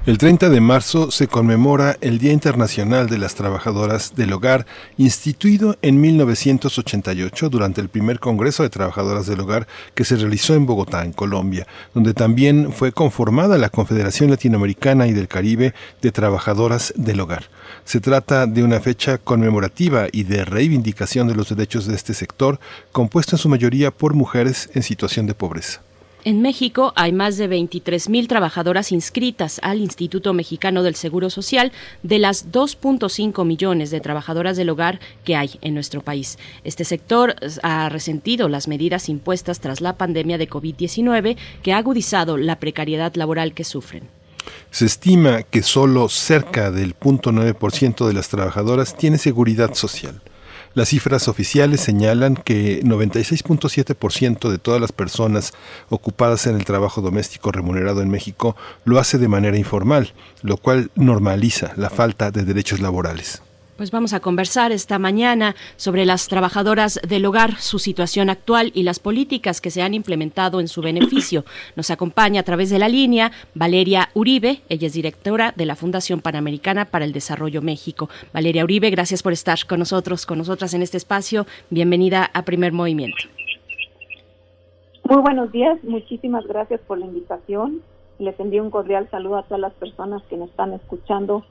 El 0.06 0.18
30 0.18 0.50
de 0.50 0.60
marzo 0.60 1.10
se 1.10 1.30
conmemora 1.30 1.96
el 2.02 2.20
Día 2.20 2.34
Internacional 2.34 3.08
de 3.08 3.18
las 3.18 3.36
Trabajadoras 3.36 4.14
del 4.14 4.34
Hogar, 4.34 4.66
instituido 4.98 5.78
en 5.82 6.02
1988 6.02 7.50
durante 7.50 7.80
el 7.80 7.88
primer 7.88 8.20
Congreso 8.20 8.64
de 8.64 8.70
Trabajadoras 8.70 9.26
del 9.26 9.40
Hogar 9.40 9.68
que 9.96 10.04
se 10.04 10.18
realizó 10.18 10.54
en 10.54 10.66
Bogotá, 10.66 11.06
en 11.06 11.14
Colombia, 11.14 11.66
donde 11.94 12.14
también 12.14 12.74
fue 12.74 12.92
conformada 12.92 13.58
la 13.58 13.70
Confederación 13.70 14.30
Latinoamericana 14.30 15.08
y 15.08 15.14
del 15.14 15.30
Caribe 15.30 15.74
de 16.02 16.12
Trabajadoras 16.12 16.94
del 16.98 17.22
Hogar. 17.22 17.46
Se 17.86 18.02
trata 18.02 18.48
de 18.48 18.66
una 18.66 18.82
fecha 18.82 19.18
conmemorativa 19.18 20.08
y 20.12 20.24
de 20.24 20.44
reivindicación 20.44 21.30
de 21.30 21.36
los 21.36 21.48
derechos 21.48 21.88
de 21.88 21.96
este 21.96 22.14
sector, 22.14 22.60
compuesto 22.92 23.38
en 23.38 23.40
su 23.40 23.48
mayoría 23.48 23.92
por 23.92 24.14
mujeres 24.14 24.70
en 24.74 24.84
situación 24.84 25.26
de 25.26 25.36
pobreza. 25.36 25.82
En 26.26 26.42
México 26.42 26.94
hay 26.96 27.12
más 27.12 27.36
de 27.36 27.50
23.000 27.50 28.28
trabajadoras 28.28 28.94
inscritas 28.94 29.60
al 29.62 29.80
Instituto 29.80 30.34
Mexicano 30.34 30.82
del 30.82 30.96
Seguro 30.96 31.30
Social 31.30 31.74
de 32.02 32.18
las 32.18 32.50
2.5 32.50 33.44
millones 33.46 33.92
de 33.92 34.00
trabajadoras 34.00 34.56
del 34.56 34.70
hogar 34.70 35.02
que 35.26 35.36
hay 35.36 35.60
en 35.60 35.74
nuestro 35.74 36.02
país. 36.02 36.38
Este 36.64 36.86
sector 36.86 37.36
ha 37.62 37.90
resentido 37.90 38.48
las 38.48 38.70
medidas 38.70 39.10
impuestas 39.10 39.60
tras 39.60 39.82
la 39.82 39.98
pandemia 39.98 40.38
de 40.38 40.50
COVID-19 40.50 41.36
que 41.62 41.74
ha 41.74 41.78
agudizado 41.78 42.38
la 42.38 42.58
precariedad 42.58 43.14
laboral 43.16 43.54
que 43.54 43.66
sufren. 43.66 44.04
Se 44.72 44.86
estima 44.86 45.44
que 45.44 45.62
solo 45.62 46.08
cerca 46.08 46.72
del 46.72 46.98
0.9% 46.98 48.08
de 48.08 48.14
las 48.14 48.30
trabajadoras 48.30 48.96
tiene 48.96 49.18
seguridad 49.18 49.74
social. 49.74 50.22
Las 50.76 50.90
cifras 50.90 51.28
oficiales 51.28 51.82
señalan 51.82 52.36
que 52.36 52.82
96.7% 52.82 54.50
de 54.50 54.58
todas 54.58 54.82
las 54.82 54.92
personas 54.92 55.54
ocupadas 55.90 56.48
en 56.48 56.56
el 56.56 56.66
trabajo 56.66 57.02
doméstico 57.02 57.52
remunerado 57.52 58.02
en 58.02 58.10
México 58.10 58.56
lo 58.84 58.98
hace 58.98 59.20
de 59.20 59.28
manera 59.28 59.56
informal, 59.56 60.14
lo 60.42 60.58
cual 60.58 60.90
normaliza 60.96 61.74
la 61.76 61.92
falta 61.92 62.32
de 62.32 62.44
derechos 62.44 62.80
laborales. 62.80 63.44
Pues 63.76 63.90
vamos 63.90 64.14
a 64.14 64.20
conversar 64.20 64.72
esta 64.72 65.00
mañana 65.00 65.56
sobre 65.78 66.06
las 66.06 66.28
trabajadoras 66.28 67.00
del 67.08 67.26
hogar, 67.26 67.56
su 67.56 67.80
situación 67.80 68.30
actual 68.30 68.72
y 68.76 68.84
las 68.84 69.00
políticas 69.00 69.62
que 69.62 69.72
se 69.72 69.82
han 69.82 69.96
implementado 69.96 70.60
en 70.60 70.68
su 70.68 70.84
beneficio. 70.84 71.44
Nos 71.76 71.90
acompaña 71.90 72.42
a 72.42 72.44
través 72.44 72.70
de 72.70 72.78
la 72.78 72.88
línea 72.88 73.32
Valeria 73.56 74.10
Uribe, 74.14 74.62
ella 74.70 74.86
es 74.86 74.94
directora 74.94 75.54
de 75.56 75.66
la 75.66 75.76
Fundación 75.76 76.22
Panamericana 76.22 76.86
para 76.86 77.04
el 77.04 77.14
Desarrollo 77.14 77.64
México. 77.64 78.10
Valeria 78.32 78.64
Uribe, 78.64 78.92
gracias 78.92 79.24
por 79.24 79.34
estar 79.34 79.58
con 79.68 79.80
nosotros, 79.80 80.28
con 80.28 80.38
nosotras 80.38 80.76
en 80.76 80.84
este 80.84 80.98
espacio. 80.98 81.48
Bienvenida 81.72 82.30
a 82.32 82.44
Primer 82.44 82.74
Movimiento. 82.74 83.24
Muy 85.10 85.22
buenos 85.24 85.52
días, 85.52 85.84
muchísimas 85.84 86.46
gracias 86.46 86.80
por 86.82 87.00
la 87.00 87.08
invitación. 87.08 87.82
Les 88.20 88.40
envío 88.40 88.62
un 88.62 88.70
cordial 88.70 89.10
saludo 89.10 89.38
a 89.38 89.44
todas 89.44 89.62
las 89.62 89.74
personas 89.74 90.22
que 90.30 90.38
nos 90.38 90.52
están 90.52 90.74
escuchando 90.74 91.44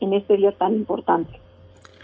en 0.00 0.12
este 0.12 0.36
día 0.36 0.52
tan 0.52 0.74
importante. 0.74 1.40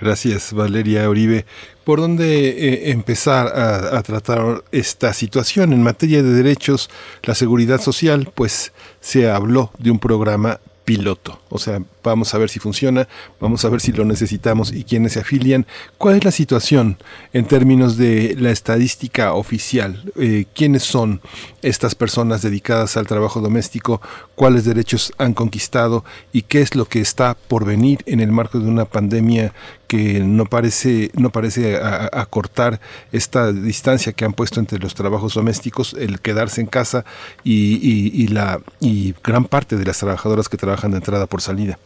Gracias, 0.01 0.53
Valeria 0.53 1.09
Uribe. 1.09 1.47
¿Por 1.85 2.01
dónde 2.01 2.49
eh, 2.49 2.91
empezar 2.91 3.47
a, 3.47 3.97
a, 3.97 4.03
tratar 4.03 4.63
esta 4.71 5.13
situación? 5.15 5.73
En 5.73 5.83
materia 5.83 6.23
de 6.23 6.33
derechos, 6.33 6.91
la 7.23 7.35
seguridad 7.35 7.81
social, 7.81 8.31
pues 8.35 8.73
se 9.01 9.31
habló 9.31 9.71
de 9.79 9.91
un 9.91 9.99
programa 9.99 10.61
piloto. 10.87 11.41
O 11.51 11.59
sea, 11.59 11.83
vamos 12.03 12.33
a 12.33 12.39
ver 12.39 12.49
si 12.49 12.61
funciona, 12.61 13.09
vamos 13.41 13.65
a 13.65 13.69
ver 13.69 13.81
si 13.81 13.93
lo 13.93 14.05
necesitamos 14.05 14.73
y 14.73 14.85
quiénes 14.85 15.15
se 15.15 15.21
afilian. 15.21 15.67
¿Cuál 15.99 16.17
es 16.17 16.25
la 16.25 16.31
situación 16.31 16.97
en 17.33 17.45
términos 17.45 17.99
de 17.99 18.37
la 18.39 18.53
estadística 18.53 19.35
oficial? 19.35 20.11
Eh, 20.17 20.47
¿Quiénes 20.55 20.85
son 20.85 21.21
estas 21.61 21.97
personas 21.97 22.41
dedicadas 22.41 22.97
al 22.97 23.09
trabajo 23.09 23.41
doméstico? 23.41 24.01
¿Cuáles 24.37 24.67
derechos 24.67 25.15
han 25.17 25.33
conquistado? 25.33 26.05
¿Y 26.31 26.43
qué 26.43 26.61
es 26.61 26.77
lo 26.77 26.85
que 26.85 27.01
está 27.01 27.35
por 27.49 27.65
venir 27.65 28.01
en 28.05 28.21
el 28.21 28.31
marco 28.31 28.59
de 28.59 28.69
una 28.69 28.85
pandemia 28.85 29.53
que 29.89 30.21
no 30.21 30.45
parece, 30.45 31.11
no 31.15 31.31
parece 31.31 31.81
acortar 31.81 32.79
esta 33.13 33.51
distancia 33.51 34.13
que 34.13 34.27
han 34.27 34.35
puesto 34.35 34.61
entre 34.61 34.79
los 34.79 34.95
trabajos 34.95 35.35
domésticos, 35.35 35.95
el 35.95 36.21
quedarse 36.21 36.61
en 36.61 36.67
casa 36.67 37.07
y, 37.45 38.29
la 38.29 38.61
y 38.79 39.15
gran 39.25 39.47
parte 39.47 39.77
de 39.77 39.87
las 39.87 40.01
trabajadoras 40.01 40.51
que 40.51 40.59
trabajan 40.59 40.91
de 40.91 40.99
entrada 40.99 41.27
por 41.27 41.41
salida? 41.41 41.79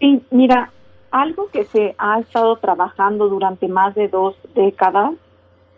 Sí, 0.00 0.22
mira, 0.30 0.72
algo 1.10 1.50
que 1.52 1.66
se 1.66 1.94
ha 1.98 2.18
estado 2.18 2.56
trabajando 2.56 3.28
durante 3.28 3.68
más 3.68 3.94
de 3.94 4.08
dos 4.08 4.36
décadas 4.54 5.12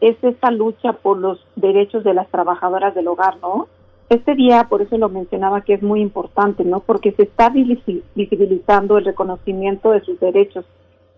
es 0.01 0.17
esta 0.23 0.53
lucha 0.53 0.93
por 0.93 1.19
los 1.19 1.45
derechos 1.57 2.05
de 2.05 2.15
las 2.15 2.29
trabajadoras 2.29 2.95
del 2.95 3.09
hogar, 3.09 3.39
¿no? 3.43 3.67
Este 4.09 4.35
día, 4.35 4.69
por 4.71 4.81
eso 4.81 4.97
lo 4.97 5.11
mencionaba 5.11 5.61
que 5.61 5.75
es 5.75 5.83
muy 5.83 6.01
importante, 6.01 6.65
¿no? 6.65 6.81
Porque 6.81 7.13
se 7.13 7.25
está 7.25 7.51
visibilizando 7.51 8.97
el 8.97 9.05
reconocimiento 9.05 9.91
de 9.91 10.01
sus 10.01 10.19
derechos. 10.19 10.65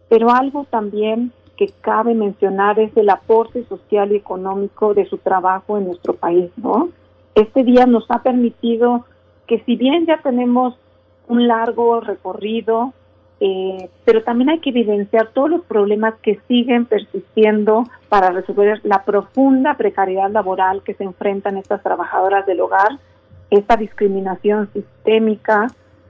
Pero 0.09 0.31
algo 0.31 0.67
también 0.69 1.33
que 1.57 1.69
cabe 1.83 2.15
mencionar 2.15 2.81
es 2.81 2.97
el 2.97 3.11
aporte 3.11 3.65
social 3.67 4.11
y 4.11 4.17
económico 4.17 4.95
de 4.95 5.07
su 5.07 5.19
trabajo 5.19 5.79
en 5.79 5.85
nuestro 5.87 6.15
país, 6.15 6.51
¿no? 6.57 6.89
Este 7.37 7.63
día 7.63 7.87
nos 7.87 8.11
ha 8.11 8.23
permitido 8.23 9.05
que 9.47 9.61
si 9.61 9.77
bien 9.77 10.07
ya 10.07 10.21
tenemos 10.23 10.75
un 11.29 11.47
largo 11.47 12.01
recorrido, 12.01 12.93
eh, 13.41 13.89
pero 14.05 14.23
también 14.23 14.51
hay 14.51 14.59
que 14.61 14.71
evidenciar 14.71 15.29
todos 15.29 15.49
los 15.49 15.65
problemas 15.65 16.15
que 16.23 16.39
siguen 16.47 16.85
persistiendo 16.85 17.85
para 18.11 18.31
resolver 18.31 18.81
la 18.85 19.05
profunda 19.05 19.75
precariedad 19.75 20.31
laboral 20.31 20.83
que 20.83 20.95
se 20.95 21.05
enfrentan 21.05 21.57
estas 21.57 21.83
trabajadoras 21.83 22.45
del 22.45 22.61
hogar, 22.61 22.99
esta 23.51 23.77
discriminación 23.77 24.69
sistémica, 24.73 25.69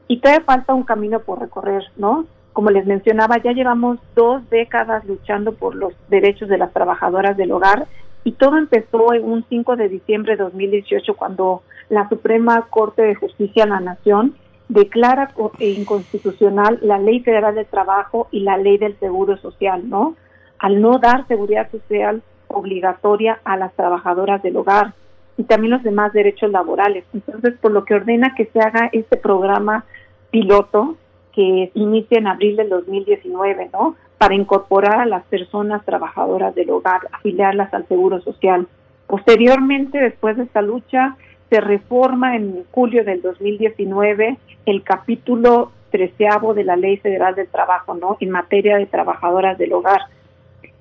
y 0.08 0.18
todavía 0.18 0.44
falta 0.44 0.74
un 0.74 0.82
camino 0.82 1.20
por 1.20 1.38
recorrer, 1.38 1.84
¿no? 1.96 2.26
Como 2.52 2.70
les 2.70 2.84
mencionaba, 2.84 3.38
ya 3.38 3.52
llevamos 3.52 4.00
dos 4.16 4.42
décadas 4.50 5.04
luchando 5.04 5.52
por 5.52 5.76
los 5.76 5.94
derechos 6.08 6.48
de 6.48 6.58
las 6.58 6.72
trabajadoras 6.72 7.36
del 7.36 7.52
hogar 7.52 7.86
y 8.24 8.32
todo 8.32 8.58
empezó 8.58 9.14
en 9.14 9.24
un 9.24 9.44
5 9.48 9.76
de 9.76 9.88
diciembre 9.88 10.36
de 10.36 10.42
2018 10.42 11.14
cuando 11.14 11.62
la 11.88 12.08
Suprema 12.08 12.66
Corte 12.70 13.02
de 13.02 13.14
Justicia 13.14 13.64
de 13.64 13.70
la 13.70 13.80
Nación 13.80 14.34
declara 14.70 15.32
inconstitucional 15.58 16.78
la 16.80 16.98
Ley 16.98 17.20
Federal 17.20 17.56
de 17.56 17.64
Trabajo 17.64 18.28
y 18.30 18.40
la 18.40 18.56
Ley 18.56 18.78
del 18.78 18.96
Seguro 19.00 19.36
Social, 19.36 19.88
¿no? 19.88 20.14
Al 20.58 20.80
no 20.80 20.98
dar 20.98 21.26
seguridad 21.26 21.68
social 21.70 22.22
obligatoria 22.46 23.40
a 23.44 23.56
las 23.56 23.72
trabajadoras 23.74 24.42
del 24.42 24.56
hogar 24.56 24.94
y 25.36 25.44
también 25.44 25.72
los 25.72 25.82
demás 25.82 26.12
derechos 26.12 26.50
laborales. 26.52 27.04
Entonces, 27.12 27.54
por 27.60 27.72
lo 27.72 27.84
que 27.84 27.94
ordena 27.94 28.34
que 28.36 28.46
se 28.46 28.60
haga 28.60 28.88
este 28.92 29.16
programa 29.16 29.84
piloto 30.30 30.96
que 31.32 31.70
inicia 31.74 32.18
en 32.18 32.28
abril 32.28 32.56
del 32.56 32.68
2019, 32.68 33.70
¿no? 33.72 33.96
Para 34.18 34.34
incorporar 34.34 35.00
a 35.00 35.06
las 35.06 35.24
personas 35.24 35.84
trabajadoras 35.84 36.54
del 36.54 36.70
hogar, 36.70 37.00
afiliarlas 37.12 37.74
al 37.74 37.88
Seguro 37.88 38.20
Social. 38.20 38.68
Posteriormente, 39.08 39.98
después 39.98 40.36
de 40.36 40.44
esta 40.44 40.62
lucha, 40.62 41.16
se 41.50 41.60
reforma 41.60 42.36
en 42.36 42.64
julio 42.70 43.04
del 43.04 43.20
2019 43.20 44.38
el 44.66 44.82
capítulo 44.82 45.72
treceavo 45.90 46.54
de 46.54 46.64
la 46.64 46.76
Ley 46.76 46.96
Federal 46.98 47.34
del 47.34 47.48
Trabajo, 47.48 47.94
¿no? 47.94 48.16
En 48.20 48.30
materia 48.30 48.78
de 48.78 48.86
trabajadoras 48.86 49.58
del 49.58 49.72
hogar. 49.72 50.02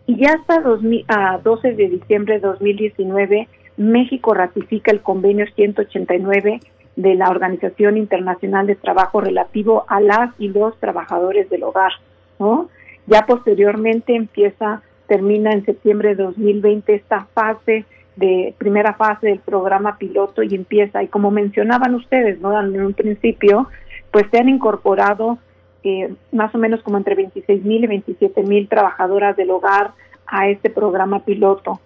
Y 0.06 0.18
ya 0.18 0.34
hasta 0.34 0.62
2000, 0.62 1.06
a 1.08 1.40
12 1.40 1.74
de 1.74 1.90
diciembre 1.90 2.36
de 2.36 2.42
2019, 2.42 3.48
México 3.78 4.34
ratifica 4.34 4.92
el 4.92 5.02
convenio 5.02 5.46
189 5.56 6.60
de 6.96 7.16
la 7.16 7.30
Organización 7.30 7.98
Internacional 7.98 8.68
de 8.68 8.76
Trabajo 8.76 9.22
relativo 9.22 9.86
a 9.88 10.00
las 10.02 10.32
y 10.38 10.50
los 10.50 10.78
trabajadores 10.80 11.50
del 11.50 11.64
hogar, 11.64 11.94
¿no? 12.38 12.70
Ya 13.08 13.26
posteriormente 13.26 14.16
empieza, 14.16 14.84
termina 15.08 15.52
en 15.52 15.66
septiembre 15.66 16.10
de 16.10 16.24
2020 16.24 16.94
esta 16.94 17.26
fase 17.34 17.86
de 18.20 18.54
primera 18.58 18.94
fase 18.94 19.28
del 19.28 19.40
programa 19.40 19.98
piloto 19.98 20.44
y 20.44 20.54
empieza. 20.54 21.02
Y 21.02 21.08
como 21.08 21.32
mencionaban 21.32 21.96
ustedes, 21.96 22.40
¿no? 22.40 22.60
En 22.60 22.82
un 22.82 22.94
principio, 22.94 23.68
pues 24.12 24.26
se 24.32 24.38
han 24.38 24.50
incorporado 24.50 25.38
eh, 25.84 26.14
más 26.32 26.54
o 26.54 26.58
menos 26.58 26.82
como 26.84 26.98
entre 26.98 27.16
26 27.16 27.64
mil 27.64 27.84
y 27.84 27.88
27 27.88 28.44
mil 28.44 28.68
trabajadoras 28.68 29.38
del 29.38 29.52
hogar 29.52 29.92
a 30.28 30.50
este 30.50 30.70
programa 30.70 31.24
piloto. 31.24 31.80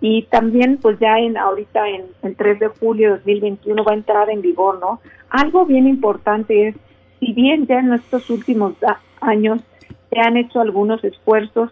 Y 0.00 0.22
también, 0.30 0.78
pues 0.78 0.98
ya 0.98 1.18
en 1.18 1.36
ahorita 1.36 1.88
en 1.88 2.06
el 2.22 2.36
3 2.36 2.58
de 2.60 2.68
julio 2.68 3.10
de 3.10 3.16
2021 3.16 3.84
va 3.84 3.92
a 3.92 3.96
entrar 3.96 4.30
en 4.30 4.40
vigor, 4.40 4.78
¿no? 4.80 5.00
Algo 5.28 5.66
bien 5.66 5.86
importante 5.86 6.68
es, 6.68 6.76
si 7.18 7.32
bien 7.32 7.66
ya 7.66 7.80
en 7.80 7.92
estos 7.92 8.30
últimos 8.30 8.74
años 9.20 9.60
se 10.08 10.20
han 10.20 10.36
hecho 10.36 10.60
algunos 10.60 11.04
esfuerzos, 11.04 11.70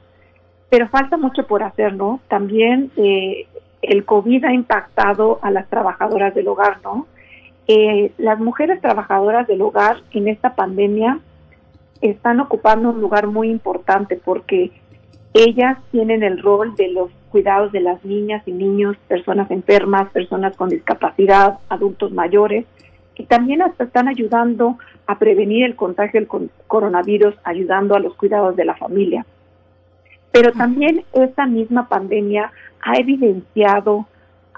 pero 0.69 0.89
falta 0.89 1.17
mucho 1.17 1.47
por 1.47 1.63
hacer, 1.63 1.95
¿no? 1.95 2.21
También 2.29 2.91
eh, 2.97 3.47
el 3.89 4.05
COVID 4.05 4.45
ha 4.45 4.53
impactado 4.53 5.39
a 5.43 5.51
las 5.51 5.69
trabajadoras 5.69 6.35
del 6.35 6.49
hogar, 6.49 6.79
¿no? 6.85 7.07
Eh, 7.67 8.13
las 8.19 8.39
mujeres 8.39 8.81
trabajadoras 8.81 9.47
del 9.47 9.63
hogar 9.63 10.03
en 10.13 10.29
esta 10.29 10.55
pandemia 10.55 11.21
están 12.01 12.41
ocupando 12.41 12.91
un 12.91 13.01
lugar 13.01 13.27
muy 13.27 13.51
importante 13.51 14.17
porque 14.17 14.71
ellas 15.35 15.79
tienen 15.91 16.23
el 16.23 16.41
rol 16.43 16.75
de 16.77 16.89
los 16.89 17.11
cuidados 17.31 17.73
de 17.73 17.81
las 17.81 18.05
niñas 18.05 18.43
y 18.47 18.53
niños, 18.53 18.97
personas 19.07 19.51
enfermas, 19.51 20.11
personas 20.11 20.57
con 20.57 20.69
discapacidad, 20.69 21.59
adultos 21.69 22.13
mayores, 22.13 22.67
y 23.17 23.25
también 23.25 23.63
hasta 23.63 23.85
están 23.85 24.09
ayudando 24.09 24.79
a 25.07 25.19
prevenir 25.19 25.65
el 25.65 25.77
contagio 25.77 26.21
del 26.21 26.51
coronavirus, 26.67 27.35
ayudando 27.45 27.95
a 27.95 28.01
los 28.01 28.15
cuidados 28.15 28.55
de 28.57 28.65
la 28.65 28.77
familia. 28.77 29.27
Pero 30.33 30.53
también 30.53 31.05
esta 31.13 31.47
misma 31.47 31.89
pandemia 31.89 32.53
ha 32.83 32.97
evidenciado, 32.99 34.07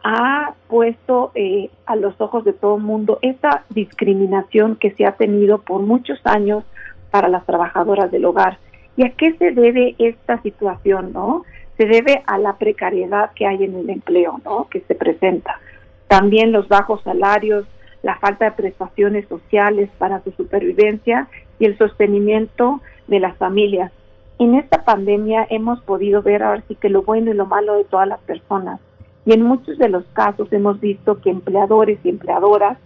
ha 0.03 0.55
puesto 0.69 1.31
eh, 1.35 1.71
a 1.87 1.97
los 1.97 2.21
ojos 2.21 2.45
de 2.45 2.53
todo 2.53 2.77
el 2.77 2.83
mundo 2.83 3.19
esta 3.23 3.65
discriminación 3.71 4.77
que 4.77 4.93
se 4.93 5.07
ha 5.07 5.13
tenido 5.13 5.59
por 5.59 5.83
muchos 5.83 6.19
años 6.25 6.65
para 7.11 7.29
las 7.29 7.45
trabajadoras 7.47 8.11
del 8.11 8.25
hogar. 8.25 8.59
¿Y 8.97 9.05
a 9.05 9.11
qué 9.11 9.35
se 9.35 9.53
debe 9.53 9.95
esta 9.99 10.41
situación, 10.43 11.13
no? 11.13 11.45
Se 11.77 11.87
debe 11.87 12.23
a 12.27 12.39
la 12.39 12.57
precariedad 12.57 13.31
que 13.35 13.47
hay 13.47 13.65
en 13.65 13.75
el 13.75 13.91
empleo, 13.91 14.41
¿no? 14.45 14.69
Que 14.69 14.81
se 14.81 14.95
presenta. 14.95 15.61
También 16.09 16.53
los 16.53 16.69
bajos 16.69 17.01
salarios, 17.03 17.65
la 18.03 18.17
falta 18.19 18.47
de 18.47 18.53
prestaciones 18.53 19.27
sociales 19.29 19.89
para 19.99 20.23
su 20.23 20.33
supervivencia 20.33 21.29
y 21.59 21.67
el 21.67 21.79
sostenimiento 21.79 22.81
de 23.07 23.21
las 23.21 23.37
familias 23.37 23.93
en 24.41 24.55
esta 24.55 24.85
pandemia 24.85 25.47
hemos 25.51 25.83
podido 25.83 26.23
ver 26.23 26.43
ahora 26.43 26.63
que 26.81 26.89
lo 26.89 27.03
bueno 27.03 27.31
y 27.31 27.35
lo 27.35 27.45
malo 27.45 27.75
de 27.75 27.85
todas 27.85 28.09
las 28.09 28.21
personas. 28.21 28.81
Y 29.27 29.35
en 29.35 29.43
muchos 29.43 29.77
de 29.77 29.91
los 29.91 30.05
casos 30.15 30.51
hemos 30.51 30.81
visto 30.81 31.21
que 31.21 31.29
empleadores 31.29 31.99
y 32.03 32.09
empleadoras 32.09 32.79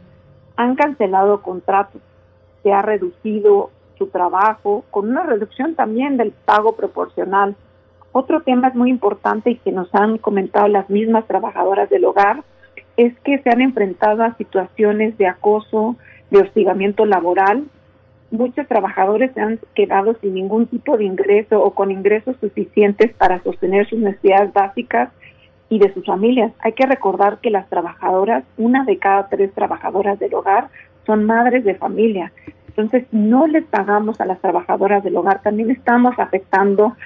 han 0.57 0.75
cancelado 0.75 1.43
contratos, 1.43 2.03
se 2.65 2.73
ha 2.73 2.83
reducido 2.83 3.71
su 3.97 4.09
trabajo 4.09 4.85
con 4.91 5.09
una 5.09 5.23
reducción 5.23 5.77
también 5.77 6.17
del 6.17 6.33
pago 6.33 6.75
proporcional. 6.75 7.55
Otro 8.11 8.43
tema 8.43 8.69
es 8.69 8.75
muy 8.75 8.91
importante 8.91 9.51
y 9.51 9.57
que 9.57 9.71
nos 9.71 9.95
han 9.95 10.19
comentado 10.19 10.67
las 10.67 10.91
mismas 10.91 11.25
trabajadoras 11.29 11.89
del 11.89 12.05
hogar 12.05 12.43
es 12.97 13.17
que 13.21 13.39
se 13.39 13.51
han 13.51 13.61
enfrentado 13.61 14.25
a 14.25 14.37
situaciones 14.37 15.17
de 15.19 15.29
acoso, 15.29 15.95
de 16.33 16.41
hostigamiento 16.41 17.07
laboral 17.07 17.65
muchos 18.31 18.67
trabajadores 18.67 19.33
se 19.33 19.41
han 19.41 19.59
quedado 19.75 20.15
sin 20.21 20.35
ningún 20.35 20.67
tipo 20.67 20.97
de 20.97 21.05
ingreso 21.05 21.63
o 21.63 21.73
con 21.73 21.91
ingresos 21.91 22.37
suficientes 22.41 23.13
para 23.15 23.43
sostener 23.43 23.89
sus 23.89 23.99
necesidades 23.99 24.53
básicas 24.53 25.11
y 25.69 25.79
de 25.79 25.93
sus 25.93 26.05
familias. 26.05 26.53
Hay 26.61 26.73
que 26.73 26.87
recordar 26.87 27.39
que 27.39 27.51
las 27.51 27.69
trabajadoras, 27.69 28.45
una 28.57 28.85
de 28.85 28.99
cada 28.99 29.29
tres 29.29 29.53
trabajadoras 29.53 30.19
del 30.19 30.35
hogar, 30.35 30.69
son 31.07 31.25
madres 31.25 31.65
de 31.65 31.75
familia. 31.75 32.33
Entonces, 32.69 33.07
no 33.13 33.47
les 33.47 33.65
pagamos 33.65 34.21
a 34.21 34.27
las 34.27 34.41
trabajadoras 34.41 35.05
del 35.05 35.17
hogar, 35.17 35.43
también 35.43 35.71
estamos 35.71 36.19
afectando 36.19 36.97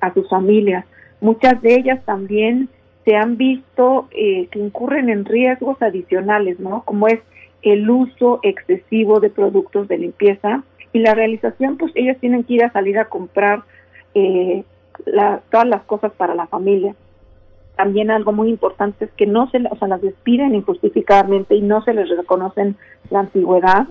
a 0.00 0.12
sus 0.14 0.28
familias. 0.28 0.84
Muchas 1.20 1.60
de 1.60 1.74
ellas 1.74 2.04
también 2.04 2.68
se 3.04 3.16
han 3.16 3.36
visto 3.36 4.08
eh, 4.10 4.48
que 4.50 4.58
incurren 4.58 5.08
en 5.08 5.24
riesgos 5.24 5.80
adicionales, 5.82 6.60
¿no? 6.60 6.82
Como 6.84 7.08
es 7.08 7.20
el 7.62 7.88
uso 7.88 8.40
excesivo 8.42 9.20
de 9.20 9.30
productos 9.30 9.88
de 9.88 9.98
limpieza 9.98 10.62
y 10.92 11.00
la 11.00 11.14
realización, 11.14 11.76
pues 11.76 11.92
ellas 11.94 12.18
tienen 12.20 12.44
que 12.44 12.54
ir 12.54 12.64
a 12.64 12.72
salir 12.72 12.98
a 12.98 13.06
comprar 13.06 13.62
eh, 14.14 14.64
todas 15.50 15.66
las 15.66 15.82
cosas 15.84 16.12
para 16.12 16.34
la 16.34 16.46
familia. 16.46 16.94
También 17.76 18.10
algo 18.10 18.32
muy 18.32 18.48
importante 18.48 19.04
es 19.04 19.10
que 19.12 19.26
no 19.26 19.48
se, 19.50 19.58
o 19.70 19.76
sea, 19.76 19.88
las 19.88 20.02
despiden 20.02 20.54
injustificadamente 20.54 21.54
y 21.54 21.60
no 21.60 21.82
se 21.84 21.94
les 21.94 22.08
reconocen 22.08 22.76
la 23.10 23.20
antigüedad. 23.20 23.86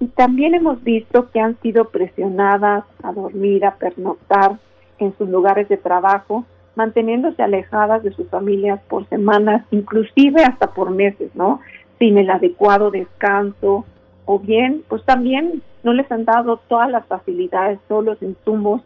Y 0.00 0.08
también 0.08 0.54
hemos 0.54 0.82
visto 0.82 1.30
que 1.30 1.40
han 1.40 1.58
sido 1.60 1.86
presionadas 1.86 2.84
a 3.02 3.12
dormir, 3.12 3.64
a 3.64 3.76
pernoctar 3.76 4.58
en 4.98 5.16
sus 5.16 5.28
lugares 5.28 5.68
de 5.68 5.76
trabajo, 5.76 6.44
manteniéndose 6.74 7.42
alejadas 7.42 8.02
de 8.02 8.12
sus 8.12 8.28
familias 8.28 8.80
por 8.88 9.08
semanas, 9.08 9.64
inclusive 9.70 10.42
hasta 10.42 10.74
por 10.74 10.90
meses, 10.90 11.30
¿no? 11.34 11.60
Sin 11.98 12.18
el 12.18 12.30
adecuado 12.30 12.90
descanso, 12.90 13.84
o 14.26 14.38
bien, 14.38 14.84
pues 14.88 15.04
también 15.04 15.62
no 15.82 15.92
les 15.92 16.10
han 16.10 16.24
dado 16.24 16.58
todas 16.68 16.90
las 16.90 17.06
facilidades, 17.06 17.78
todos 17.88 18.04
los 18.04 18.22
insumos 18.22 18.82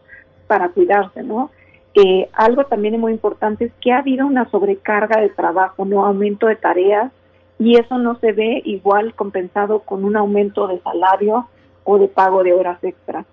para 0.47 0.69
cuidarse, 0.69 1.23
¿no? 1.23 1.49
Eh, 1.95 2.29
algo 2.33 2.65
también 2.65 2.99
muy 2.99 3.11
importante 3.13 3.65
es 3.65 3.71
que 3.81 3.91
ha 3.91 3.99
habido 3.99 4.27
una 4.27 4.49
sobrecarga 4.49 5.21
de 5.21 5.29
trabajo, 5.29 5.85
no 5.85 6.05
aumento 6.05 6.47
de 6.47 6.55
tareas, 6.55 7.11
y 7.57 7.77
eso 7.77 7.97
no 7.97 8.17
se 8.19 8.31
ve 8.31 8.61
igual 8.65 9.13
compensado 9.15 9.79
con 9.79 10.05
un 10.05 10.15
aumento 10.15 10.67
de 10.67 10.79
salario 10.79 11.47
o 11.83 11.97
de 11.97 12.07
pago 12.07 12.43
de 12.43 12.53
horas 12.53 12.81
extras. 12.83 13.25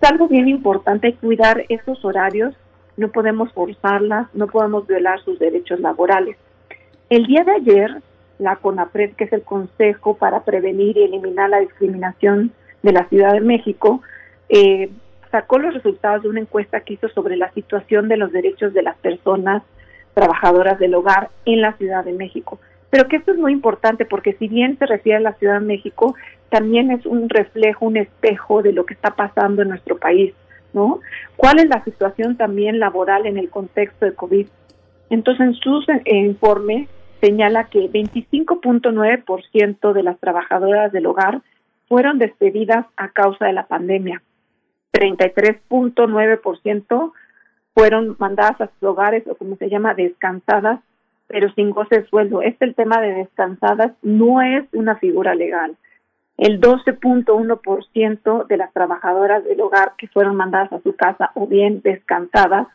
Es 0.00 0.10
algo 0.10 0.28
bien 0.28 0.48
importante 0.48 1.14
cuidar 1.14 1.64
esos 1.68 2.04
horarios, 2.04 2.54
no 2.96 3.08
podemos 3.08 3.52
forzarlas, 3.52 4.28
no 4.34 4.46
podemos 4.46 4.86
violar 4.86 5.20
sus 5.22 5.38
derechos 5.38 5.80
laborales. 5.80 6.36
El 7.10 7.26
día 7.26 7.42
de 7.42 7.52
ayer 7.52 8.02
la 8.44 8.56
CONAPRED, 8.56 9.14
que 9.14 9.24
es 9.24 9.32
el 9.32 9.42
Consejo 9.42 10.16
para 10.16 10.44
Prevenir 10.44 10.96
y 10.96 11.04
Eliminar 11.04 11.50
la 11.50 11.60
Discriminación 11.60 12.52
de 12.82 12.92
la 12.92 13.08
Ciudad 13.08 13.32
de 13.32 13.40
México, 13.40 14.02
eh, 14.48 14.90
sacó 15.30 15.58
los 15.58 15.74
resultados 15.74 16.22
de 16.22 16.28
una 16.28 16.40
encuesta 16.40 16.80
que 16.80 16.94
hizo 16.94 17.08
sobre 17.08 17.36
la 17.36 17.50
situación 17.52 18.08
de 18.08 18.16
los 18.16 18.30
derechos 18.30 18.72
de 18.72 18.82
las 18.82 18.96
personas 18.98 19.62
trabajadoras 20.14 20.78
del 20.78 20.94
hogar 20.94 21.30
en 21.44 21.60
la 21.60 21.72
Ciudad 21.72 22.04
de 22.04 22.12
México. 22.12 22.60
Pero 22.90 23.08
que 23.08 23.16
esto 23.16 23.32
es 23.32 23.38
muy 23.38 23.52
importante 23.52 24.04
porque 24.04 24.34
si 24.34 24.46
bien 24.46 24.78
se 24.78 24.86
refiere 24.86 25.18
a 25.18 25.20
la 25.20 25.32
Ciudad 25.32 25.58
de 25.58 25.66
México, 25.66 26.14
también 26.50 26.92
es 26.92 27.04
un 27.04 27.28
reflejo, 27.28 27.86
un 27.86 27.96
espejo 27.96 28.62
de 28.62 28.72
lo 28.72 28.86
que 28.86 28.94
está 28.94 29.16
pasando 29.16 29.62
en 29.62 29.70
nuestro 29.70 29.98
país, 29.98 30.32
¿no? 30.72 31.00
¿Cuál 31.36 31.58
es 31.58 31.68
la 31.68 31.82
situación 31.82 32.36
también 32.36 32.78
laboral 32.78 33.26
en 33.26 33.36
el 33.36 33.50
contexto 33.50 34.04
de 34.06 34.14
COVID? 34.14 34.46
Entonces, 35.10 35.46
en 35.46 35.54
su 35.54 35.84
informe 36.04 36.86
señala 37.24 37.64
que 37.64 37.90
25.9% 37.90 39.92
de 39.94 40.02
las 40.02 40.20
trabajadoras 40.20 40.92
del 40.92 41.06
hogar 41.06 41.40
fueron 41.88 42.18
despedidas 42.18 42.84
a 42.98 43.08
causa 43.08 43.46
de 43.46 43.54
la 43.54 43.66
pandemia. 43.66 44.20
33.9% 44.92 47.12
fueron 47.72 48.16
mandadas 48.18 48.60
a 48.60 48.66
sus 48.66 48.82
hogares 48.82 49.26
o 49.26 49.36
como 49.36 49.56
se 49.56 49.70
llama 49.70 49.94
descansadas, 49.94 50.80
pero 51.26 51.50
sin 51.54 51.70
goce 51.70 52.00
de 52.00 52.06
sueldo. 52.08 52.42
Este 52.42 52.66
el 52.66 52.74
tema 52.74 53.00
de 53.00 53.14
descansadas 53.14 53.92
no 54.02 54.42
es 54.42 54.66
una 54.74 54.96
figura 54.96 55.34
legal. 55.34 55.78
El 56.36 56.60
12.1% 56.60 58.46
de 58.46 58.56
las 58.58 58.70
trabajadoras 58.74 59.42
del 59.44 59.62
hogar 59.62 59.94
que 59.96 60.08
fueron 60.08 60.36
mandadas 60.36 60.74
a 60.74 60.82
su 60.82 60.94
casa 60.94 61.30
o 61.34 61.46
bien 61.46 61.80
descansadas, 61.82 62.68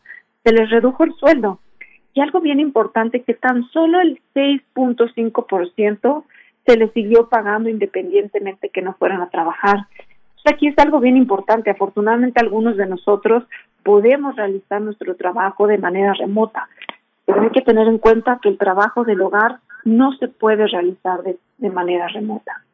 se 0.44 0.54
les 0.54 0.72
redujo 0.72 1.04
el 1.04 1.14
sueldo. 1.14 1.60
Y 2.20 2.22
algo 2.22 2.42
bien 2.42 2.60
importante, 2.60 3.22
que 3.22 3.34
tan 3.34 3.64
solo 3.70 4.02
el 4.02 4.20
6.5% 4.36 6.24
se 6.66 6.76
les 6.76 6.92
siguió 6.92 7.30
pagando 7.30 7.70
independientemente 7.70 8.68
que 8.68 8.82
no 8.82 8.94
fueran 8.96 9.22
a 9.22 9.30
trabajar. 9.30 9.88
aquí 10.44 10.68
es 10.68 10.78
algo 10.80 11.00
bien 11.00 11.16
importante. 11.16 11.70
Afortunadamente 11.70 12.42
algunos 12.42 12.76
de 12.76 12.88
nosotros 12.88 13.46
podemos 13.84 14.36
realizar 14.36 14.82
nuestro 14.82 15.16
trabajo 15.16 15.66
de 15.66 15.78
manera 15.78 16.12
remota, 16.12 16.68
pero 17.24 17.42
hay 17.42 17.52
que 17.52 17.62
tener 17.62 17.88
en 17.88 18.00
cuenta 18.00 18.40
que 18.42 18.50
el 18.50 18.58
trabajo 18.58 19.06
del 19.06 19.22
hogar 19.22 19.60
no 19.86 20.12
se 20.18 20.28
puede 20.28 20.68
realizar 20.68 21.24
de, 21.24 21.38
de 21.58 21.70
manera 21.70 22.10
remota. 22.10 22.66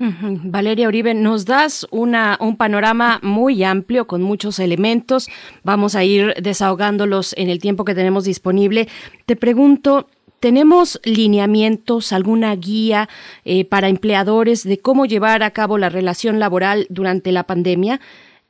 Valeria 0.00 0.88
Uribe, 0.88 1.12
nos 1.12 1.44
das 1.44 1.86
una, 1.90 2.38
un 2.40 2.56
panorama 2.56 3.20
muy 3.22 3.62
amplio 3.64 4.06
con 4.06 4.22
muchos 4.22 4.58
elementos. 4.58 5.28
Vamos 5.62 5.94
a 5.94 6.04
ir 6.04 6.34
desahogándolos 6.40 7.34
en 7.36 7.50
el 7.50 7.58
tiempo 7.58 7.84
que 7.84 7.94
tenemos 7.94 8.24
disponible. 8.24 8.88
Te 9.26 9.36
pregunto, 9.36 10.08
¿Tenemos 10.40 10.98
lineamientos, 11.04 12.14
alguna 12.14 12.56
guía 12.56 13.10
eh, 13.44 13.66
para 13.66 13.90
empleadores 13.90 14.64
de 14.64 14.78
cómo 14.78 15.04
llevar 15.04 15.42
a 15.42 15.50
cabo 15.50 15.76
la 15.76 15.90
relación 15.90 16.38
laboral 16.38 16.86
durante 16.88 17.30
la 17.30 17.44
pandemia? 17.44 18.00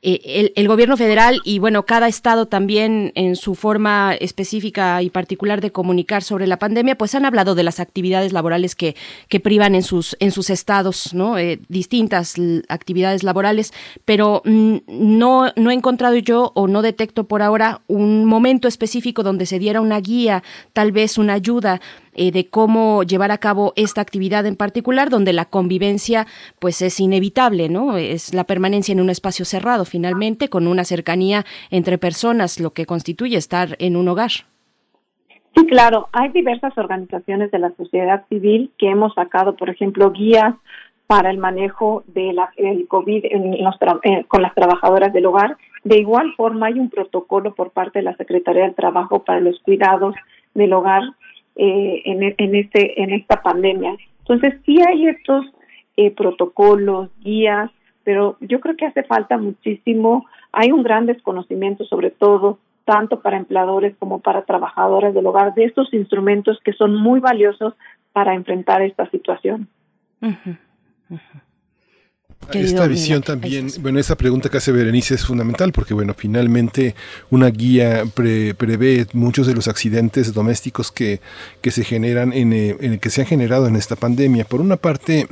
Eh, 0.03 0.51
el, 0.55 0.67
gobierno 0.67 0.97
federal 0.97 1.41
y 1.43 1.59
bueno, 1.59 1.85
cada 1.85 2.07
estado 2.07 2.47
también 2.47 3.11
en 3.13 3.35
su 3.35 3.53
forma 3.53 4.15
específica 4.15 5.03
y 5.03 5.11
particular 5.11 5.61
de 5.61 5.71
comunicar 5.71 6.23
sobre 6.23 6.47
la 6.47 6.57
pandemia, 6.57 6.97
pues 6.97 7.13
han 7.13 7.23
hablado 7.23 7.53
de 7.53 7.61
las 7.61 7.79
actividades 7.79 8.33
laborales 8.33 8.73
que, 8.75 8.95
que 9.29 9.39
privan 9.39 9.75
en 9.75 9.83
sus, 9.83 10.17
en 10.19 10.31
sus 10.31 10.49
estados, 10.49 11.13
¿no? 11.13 11.37
Eh, 11.37 11.59
distintas 11.69 12.33
actividades 12.67 13.21
laborales, 13.21 13.73
pero 14.03 14.41
mm, 14.43 14.77
no, 14.87 15.53
no 15.55 15.69
he 15.69 15.75
encontrado 15.75 16.15
yo 16.15 16.51
o 16.55 16.67
no 16.67 16.81
detecto 16.81 17.25
por 17.25 17.43
ahora 17.43 17.81
un 17.85 18.25
momento 18.25 18.67
específico 18.67 19.21
donde 19.21 19.45
se 19.45 19.59
diera 19.59 19.81
una 19.81 19.99
guía, 19.99 20.41
tal 20.73 20.91
vez 20.91 21.19
una 21.19 21.33
ayuda 21.33 21.79
eh, 22.13 22.31
de 22.31 22.49
cómo 22.49 23.03
llevar 23.03 23.31
a 23.31 23.37
cabo 23.37 23.73
esta 23.75 24.01
actividad 24.01 24.45
en 24.45 24.55
particular, 24.55 25.09
donde 25.09 25.33
la 25.33 25.45
convivencia 25.45 26.27
pues 26.59 26.81
es 26.81 26.99
inevitable, 26.99 27.69
¿no? 27.69 27.97
Es 27.97 28.33
la 28.33 28.43
permanencia 28.43 28.91
en 28.93 29.01
un 29.01 29.09
espacio 29.09 29.45
cerrado, 29.45 29.85
finalmente, 29.85 30.49
con 30.49 30.67
una 30.67 30.83
cercanía 30.83 31.45
entre 31.69 31.97
personas, 31.97 32.59
lo 32.59 32.71
que 32.71 32.85
constituye 32.85 33.37
estar 33.37 33.75
en 33.79 33.95
un 33.95 34.07
hogar. 34.07 34.31
Sí, 35.55 35.65
claro. 35.67 36.07
Hay 36.13 36.29
diversas 36.29 36.77
organizaciones 36.77 37.51
de 37.51 37.59
la 37.59 37.71
sociedad 37.75 38.25
civil 38.29 38.71
que 38.77 38.89
hemos 38.89 39.13
sacado, 39.13 39.55
por 39.55 39.69
ejemplo, 39.69 40.11
guías 40.11 40.55
para 41.07 41.29
el 41.29 41.39
manejo 41.39 42.03
del 42.07 42.37
COVID 42.87 43.25
eh, 43.25 44.25
con 44.29 44.41
las 44.41 44.55
trabajadoras 44.55 45.11
del 45.11 45.25
hogar. 45.25 45.57
De 45.83 45.97
igual 45.97 46.33
forma, 46.35 46.67
hay 46.67 46.79
un 46.79 46.89
protocolo 46.89 47.53
por 47.53 47.71
parte 47.71 47.99
de 47.99 48.03
la 48.03 48.15
Secretaría 48.15 48.63
del 48.63 48.75
Trabajo 48.75 49.23
para 49.23 49.41
los 49.41 49.59
cuidados 49.59 50.15
del 50.53 50.71
hogar 50.71 51.03
eh, 51.55 52.01
en, 52.05 52.35
en, 52.37 52.55
este, 52.55 53.01
en 53.01 53.11
esta 53.11 53.41
pandemia. 53.41 53.95
Entonces, 54.19 54.55
sí 54.65 54.79
hay 54.81 55.07
estos 55.07 55.45
eh, 55.97 56.11
protocolos, 56.11 57.09
guías, 57.21 57.69
pero 58.03 58.37
yo 58.39 58.59
creo 58.59 58.75
que 58.77 58.85
hace 58.85 59.03
falta 59.03 59.37
muchísimo. 59.37 60.25
Hay 60.51 60.71
un 60.71 60.83
gran 60.83 61.05
desconocimiento, 61.05 61.85
sobre 61.85 62.11
todo, 62.11 62.59
tanto 62.85 63.21
para 63.21 63.37
empleadores 63.37 63.95
como 63.97 64.19
para 64.19 64.43
trabajadores 64.43 65.13
del 65.13 65.25
hogar, 65.25 65.53
de 65.53 65.65
estos 65.65 65.93
instrumentos 65.93 66.59
que 66.63 66.73
son 66.73 66.95
muy 66.95 67.19
valiosos 67.19 67.73
para 68.13 68.33
enfrentar 68.33 68.81
esta 68.81 69.09
situación. 69.09 69.67
Esta 72.53 72.87
visión 72.87 73.21
también, 73.21 73.71
bueno, 73.81 73.99
esa 73.99 74.15
pregunta 74.15 74.49
que 74.49 74.57
hace 74.57 74.71
Berenice 74.71 75.15
es 75.15 75.25
fundamental 75.25 75.71
porque, 75.71 75.93
bueno, 75.93 76.13
finalmente 76.17 76.95
una 77.29 77.49
guía 77.49 78.03
prevé 78.13 79.07
muchos 79.13 79.47
de 79.47 79.53
los 79.53 79.67
accidentes 79.67 80.33
domésticos 80.33 80.91
que, 80.91 81.21
que 81.61 81.71
se 81.71 81.83
generan, 81.83 82.33
en, 82.33 82.51
eh, 82.51 82.75
en, 82.79 82.99
que 82.99 83.09
se 83.09 83.21
han 83.21 83.27
generado 83.27 83.67
en 83.67 83.75
esta 83.75 83.95
pandemia. 83.95 84.43
Por 84.45 84.59
una 84.59 84.75
parte, 84.75 85.27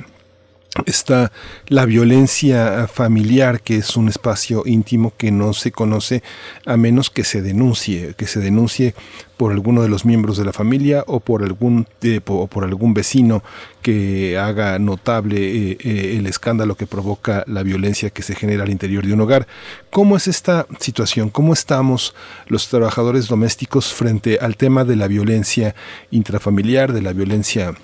está 0.86 1.32
la 1.68 1.86
violencia 1.86 2.88
familiar, 2.88 3.62
que 3.62 3.78
es 3.78 3.96
un 3.96 4.10
espacio 4.10 4.64
íntimo 4.66 5.14
que 5.18 5.32
no 5.32 5.54
se 5.54 5.72
conoce 5.72 6.24
a 6.66 6.78
menos 6.78 7.10
que 7.10 7.24
se 7.24 7.42
denuncie, 7.42 8.14
que 8.16 8.28
se 8.28 8.40
denuncie 8.40 8.94
por 9.40 9.54
alguno 9.54 9.82
de 9.82 9.88
los 9.88 10.04
miembros 10.04 10.38
de 10.38 10.44
la 10.44 10.52
familia 10.52 11.06
o 11.08 11.22
por 11.22 11.44
algún 11.44 11.88
eh, 12.02 12.20
por 12.20 12.64
algún 12.66 12.94
vecino 12.94 13.42
que 13.82 14.38
haga 14.38 14.78
notable 14.80 15.38
eh, 15.38 15.78
eh, 15.80 16.18
el 16.18 16.28
escándalo 16.28 16.76
que 16.76 16.86
provoca 16.86 17.46
la 17.48 17.64
violencia 17.64 18.10
que 18.10 18.22
se 18.22 18.36
genera 18.36 18.64
al 18.64 18.70
interior 18.70 19.06
de 19.06 19.14
un 19.14 19.22
hogar. 19.22 19.48
¿Cómo 19.92 20.18
es 20.18 20.28
esta 20.28 20.68
situación? 20.80 21.30
¿Cómo 21.30 21.54
estamos 21.54 22.14
los 22.48 22.68
trabajadores 22.68 23.30
domésticos 23.30 23.94
frente 23.94 24.40
al 24.42 24.58
tema 24.58 24.84
de 24.84 24.98
la 24.98 25.08
violencia 25.08 25.74
intrafamiliar, 26.12 26.92
de 26.92 27.02
la 27.02 27.14
violencia 27.14 27.76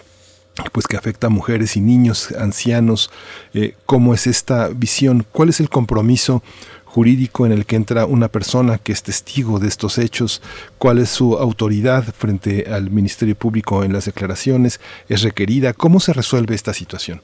pues 0.72 0.88
que 0.88 0.98
afecta 0.98 1.28
a 1.28 1.30
mujeres 1.30 1.76
y 1.76 1.82
niños, 1.82 2.32
ancianos, 2.32 3.12
eh, 3.54 3.76
cómo 3.86 4.14
es 4.14 4.28
esta 4.28 4.70
visión, 4.70 5.26
cuál 5.32 5.50
es 5.50 5.60
el 5.60 5.70
compromiso 5.70 6.42
jurídico 6.86 7.46
en 7.46 7.52
el 7.52 7.66
que 7.66 7.76
entra 7.76 8.06
una 8.06 8.30
persona 8.30 8.78
que 8.78 8.94
es 8.94 9.04
testigo 9.04 9.60
de 9.60 9.68
estos 9.68 9.98
hechos, 9.98 10.42
cuál 10.78 11.00
es 11.00 11.10
su 11.10 11.38
autoridad 11.38 12.04
frente 12.04 12.66
al 12.72 12.90
Ministerio 12.90 13.36
Público 13.36 13.84
en 13.84 13.92
las 13.92 14.06
declaraciones, 14.06 14.80
es 15.10 15.22
requerida, 15.24 15.74
cómo 15.74 16.00
se 16.00 16.14
resuelve 16.14 16.56
esta 16.56 16.74
situación. 16.74 17.20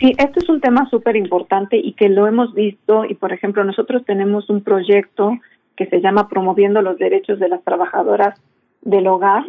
Sí, 0.00 0.14
este 0.16 0.40
es 0.40 0.48
un 0.48 0.60
tema 0.60 0.88
súper 0.88 1.16
importante 1.16 1.76
y 1.76 1.92
que 1.92 2.08
lo 2.08 2.26
hemos 2.26 2.54
visto 2.54 3.04
y, 3.04 3.14
por 3.14 3.32
ejemplo, 3.32 3.62
nosotros 3.62 4.04
tenemos 4.06 4.48
un 4.48 4.62
proyecto 4.62 5.38
que 5.76 5.86
se 5.86 6.00
llama 6.00 6.28
Promoviendo 6.28 6.80
los 6.80 6.98
Derechos 6.98 7.38
de 7.38 7.48
las 7.48 7.62
Trabajadoras 7.62 8.38
del 8.82 9.06
Hogar 9.06 9.44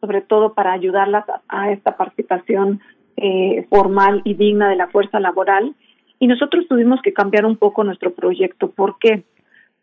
sobre 0.00 0.20
todo 0.20 0.54
para 0.54 0.72
ayudarlas 0.72 1.24
a, 1.48 1.70
esta 1.70 1.96
participación 1.96 2.80
eh, 3.16 3.66
formal 3.70 4.22
y 4.24 4.34
digna 4.34 4.68
de 4.68 4.76
la 4.76 4.88
fuerza 4.88 5.20
laboral. 5.20 5.74
Y 6.18 6.26
nosotros 6.26 6.66
tuvimos 6.68 7.00
que 7.02 7.12
cambiar 7.12 7.44
un 7.44 7.56
poco 7.56 7.84
nuestro 7.84 8.12
proyecto. 8.12 8.70
¿Por 8.70 8.98
qué? 8.98 9.24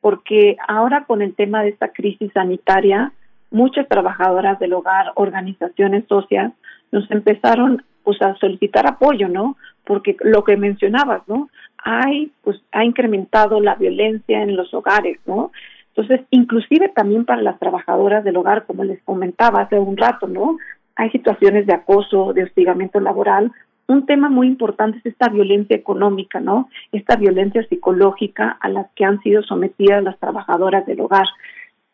Porque 0.02 0.58
ahora 0.68 1.06
con 1.06 1.22
el 1.22 1.36
tema 1.36 1.64
de 1.64 1.70
esta 1.70 1.90
crisis 1.90 2.32
sanitaria, 2.34 3.12
muchas 3.52 3.88
trabajadoras 3.88 4.60
del 4.60 4.74
hogar, 4.74 5.12
organizaciones 5.16 6.06
socias, 6.08 6.52
nos 6.92 7.10
empezaron 7.12 7.84
pues 8.04 8.22
a 8.22 8.36
solicitar 8.36 8.86
apoyo, 8.88 9.30
¿no? 9.30 9.56
Porque 9.86 10.18
lo 10.22 10.44
que 10.44 10.58
mencionabas, 10.58 11.22
¿no? 11.28 11.50
Hay, 11.78 12.32
pues, 12.44 12.62
ha 12.72 12.84
incrementado 12.84 13.60
la 13.62 13.76
violencia 13.76 14.42
en 14.42 14.56
los 14.56 14.74
hogares, 14.74 15.20
¿no? 15.26 15.52
Entonces, 15.96 16.26
inclusive 16.32 16.90
también 16.90 17.24
para 17.24 17.42
las 17.42 17.60
trabajadoras 17.60 18.24
del 18.24 18.38
hogar, 18.38 18.66
como 18.66 18.84
les 18.84 19.02
comentaba 19.04 19.62
hace 19.62 19.78
un 19.78 19.96
rato, 19.96 20.28
¿no? 20.28 20.58
Hay 20.96 21.12
situaciones 21.12 21.68
de 21.68 21.74
acoso, 21.74 22.34
de 22.34 22.44
hostigamiento 22.44 23.00
laboral. 23.00 23.52
Un 23.88 24.06
tema 24.06 24.30
muy 24.30 24.48
importante 24.48 24.98
es 25.00 25.06
esta 25.06 25.30
violencia 25.30 25.76
económica, 25.76 26.40
¿no? 26.40 26.70
Esta 26.92 27.16
violencia 27.16 27.64
psicológica 27.68 28.58
a 28.60 28.70
la 28.70 28.90
que 28.96 29.06
han 29.06 29.22
sido 29.22 29.44
sometidas 29.44 30.04
las 30.04 30.18
trabajadoras 30.18 30.86
del 30.88 31.02
hogar. 31.02 31.26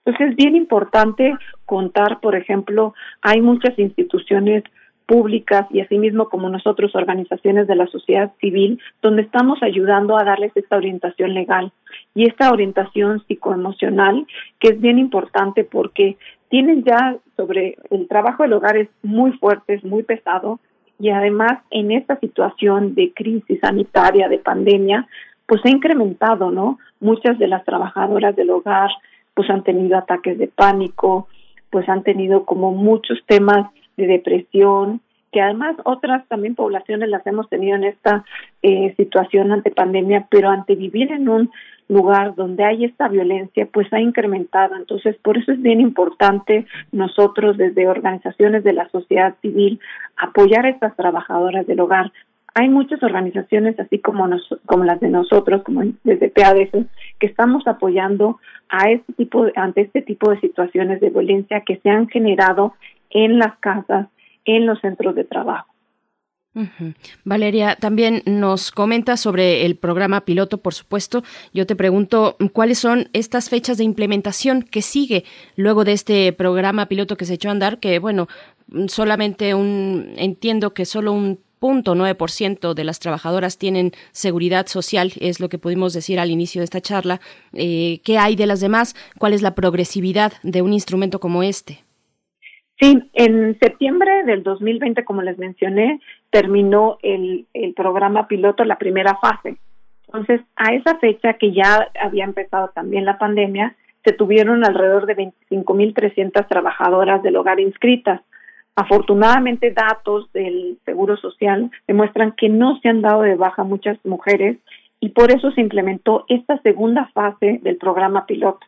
Entonces, 0.06 0.30
es 0.30 0.36
bien 0.38 0.56
importante 0.56 1.36
contar, 1.66 2.22
por 2.22 2.36
ejemplo, 2.36 2.94
hay 3.22 3.42
muchas 3.42 3.78
instituciones 3.78 4.64
públicas 5.10 5.66
y 5.72 5.82
asimismo 5.82 6.30
como 6.30 6.50
nosotros 6.50 6.94
organizaciones 6.94 7.66
de 7.66 7.76
la 7.76 7.88
sociedad 7.88 8.32
civil 8.40 8.80
donde 9.02 9.24
estamos 9.24 9.58
ayudando 9.64 10.16
a 10.16 10.24
darles 10.24 10.52
esta 10.56 10.78
orientación 10.78 11.34
legal 11.34 11.72
y 12.14 12.30
esta 12.30 12.52
orientación 12.52 13.26
psicoemocional 13.26 14.28
que 14.60 14.68
es 14.68 14.80
bien 14.80 15.00
importante 15.00 15.64
porque 15.64 16.18
tienen 16.50 16.84
ya 16.84 17.18
sobre 17.36 17.80
el 17.90 18.08
trabajo 18.08 18.44
del 18.44 18.54
hogar 18.54 18.78
es 18.78 18.88
muy 19.02 19.32
fuerte, 19.40 19.74
es 19.74 19.84
muy 19.84 20.04
pesado 20.04 20.60
y 21.00 21.10
además 21.10 21.54
en 21.72 21.92
esta 21.92 22.20
situación 22.20 22.94
de 22.94 23.12
crisis 23.12 23.60
sanitaria, 23.62 24.30
de 24.30 24.38
pandemia, 24.38 25.08
pues 25.48 25.62
ha 25.66 25.70
incrementado, 25.70 26.52
¿no? 26.52 26.78
Muchas 27.00 27.40
de 27.40 27.48
las 27.48 27.66
trabajadoras 27.66 28.36
del 28.36 28.52
hogar 28.52 28.92
pues 29.34 29.50
han 29.50 29.64
tenido 29.64 29.98
ataques 29.98 30.38
de 30.38 30.48
pánico, 30.48 31.28
pues 31.72 31.90
han 31.90 32.04
tenido 32.04 32.46
como 32.46 32.74
muchos 32.74 33.18
temas 33.26 33.72
de 34.00 34.08
depresión, 34.08 35.02
que 35.32 35.42
además 35.42 35.76
otras 35.84 36.28
también 36.28 36.56
poblaciones 36.56 37.10
las 37.10 37.26
hemos 37.28 37.50
tenido 37.50 37.76
en 37.76 37.84
esta 37.84 38.26
eh, 38.64 38.94
situación 38.98 39.52
ante 39.52 39.72
pandemia, 39.72 40.28
pero 40.30 40.50
ante 40.50 40.76
vivir 40.76 41.12
en 41.12 41.30
un 41.30 41.52
lugar 41.88 42.36
donde 42.36 42.64
hay 42.64 42.86
esta 42.86 43.08
violencia, 43.08 43.68
pues 43.72 43.92
ha 43.92 44.00
incrementado. 44.00 44.76
Entonces, 44.76 45.16
por 45.24 45.38
eso 45.38 45.52
es 45.52 45.62
bien 45.62 45.82
importante 45.82 46.66
nosotros 46.92 47.58
desde 47.58 47.88
organizaciones 47.88 48.64
de 48.64 48.74
la 48.74 48.88
sociedad 48.90 49.36
civil 49.42 49.80
apoyar 50.16 50.66
a 50.66 50.70
estas 50.70 50.96
trabajadoras 50.96 51.66
del 51.66 51.80
hogar. 51.80 52.12
Hay 52.56 52.70
muchas 52.70 53.02
organizaciones, 53.04 53.80
así 53.80 54.00
como, 54.00 54.28
como 54.66 54.84
las 54.84 55.00
de 55.00 55.10
nosotros, 55.10 55.64
como 55.64 55.84
desde 56.04 56.30
PADS, 56.30 56.86
que 57.20 57.28
estamos 57.28 57.68
apoyando 57.68 58.40
a 58.70 58.90
este 58.92 59.14
tipo, 59.14 59.48
ante 59.56 59.82
este 59.82 60.02
tipo 60.02 60.30
de 60.32 60.40
situaciones 60.40 61.00
de 61.00 61.10
violencia 61.10 61.62
que 61.62 61.78
se 61.78 61.90
han 61.90 62.08
generado 62.08 62.74
en 63.10 63.40
las 63.40 63.58
casas, 63.60 64.08
en 64.46 64.66
los 64.66 64.80
centros 64.82 65.16
de 65.16 65.24
trabajo. 65.24 65.74
Valeria, 67.24 67.76
también 67.76 68.22
nos 68.26 68.72
comenta 68.72 69.18
sobre 69.18 69.66
el 69.66 69.76
programa 69.78 70.22
piloto, 70.22 70.58
por 70.58 70.74
supuesto. 70.74 71.24
Yo 71.54 71.66
te 71.66 71.76
pregunto, 71.76 72.38
¿cuáles 72.54 72.80
son 72.80 73.10
estas 73.14 73.50
fechas 73.50 73.78
de 73.78 73.84
implementación 73.84 74.64
que 74.64 74.82
sigue 74.82 75.24
luego 75.56 75.84
de 75.84 75.94
este 75.94 76.34
programa 76.34 76.88
piloto 76.88 77.18
que 77.18 77.26
se 77.26 77.36
echó 77.36 77.50
a 77.50 77.52
andar? 77.52 77.80
Que, 77.80 78.00
bueno, 78.00 78.28
solamente 78.88 79.54
un, 79.54 80.14
entiendo 80.18 80.74
que 80.74 80.86
solo 80.86 81.14
un 81.14 81.40
punto 81.60 81.94
nueve 81.94 82.16
por 82.16 82.32
ciento 82.32 82.74
de 82.74 82.86
las 82.86 83.00
trabajadoras 83.00 83.58
tienen 83.58 83.92
seguridad 84.12 84.68
social, 84.68 85.12
es 85.20 85.40
lo 85.40 85.50
que 85.50 85.58
pudimos 85.58 85.94
decir 85.94 86.20
al 86.20 86.32
inicio 86.32 86.62
de 86.62 86.66
esta 86.66 86.82
charla. 86.82 87.22
Eh, 87.54 88.00
¿Qué 88.04 88.18
hay 88.18 88.36
de 88.36 88.48
las 88.48 88.62
demás? 88.62 88.96
¿Cuál 89.18 89.34
es 89.34 89.42
la 89.42 89.56
progresividad 89.56 90.34
de 90.42 90.62
un 90.62 90.74
instrumento 90.74 91.20
como 91.20 91.44
este? 91.44 91.84
Sí, 92.80 93.10
en 93.14 93.60
septiembre 93.60 94.24
del 94.24 94.44
2020, 94.44 95.04
como 95.04 95.22
les 95.22 95.38
mencioné, 95.38 96.00
terminó 96.30 96.98
el, 97.04 97.46
el 97.54 97.74
programa 97.74 98.28
piloto, 98.28 98.64
la 98.64 98.78
primera 98.78 99.18
fase. 99.18 99.58
Entonces, 100.08 100.42
a 100.56 100.74
esa 100.74 100.98
fecha 100.98 101.34
que 101.34 101.52
ya 101.52 101.90
había 102.02 102.24
empezado 102.24 102.70
también 102.70 103.06
la 103.06 103.18
pandemia, 103.18 103.76
se 104.04 104.14
tuvieron 104.14 104.66
alrededor 104.66 105.06
de 105.06 105.18
25.300 105.50 106.48
trabajadoras 106.48 107.22
del 107.22 107.36
hogar 107.36 107.60
inscritas. 107.60 108.22
Afortunadamente, 108.76 109.72
datos 109.72 110.32
del 110.32 110.78
Seguro 110.86 111.18
Social 111.18 111.70
demuestran 111.86 112.32
que 112.32 112.48
no 112.48 112.80
se 112.80 112.88
han 112.88 113.02
dado 113.02 113.24
de 113.24 113.36
baja 113.36 113.64
muchas 113.64 113.98
mujeres 114.06 114.58
y 115.02 115.10
por 115.10 115.32
eso 115.32 115.52
se 115.52 115.62
implementó 115.62 116.26
esta 116.30 116.62
segunda 116.62 117.10
fase 117.14 117.60
del 117.62 117.78
programa 117.78 118.26
piloto. 118.26 118.66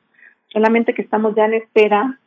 Solamente 0.51 0.93
que 0.93 1.01
estamos 1.01 1.33
ya 1.33 1.45
en 1.45 1.53
espera 1.53 2.19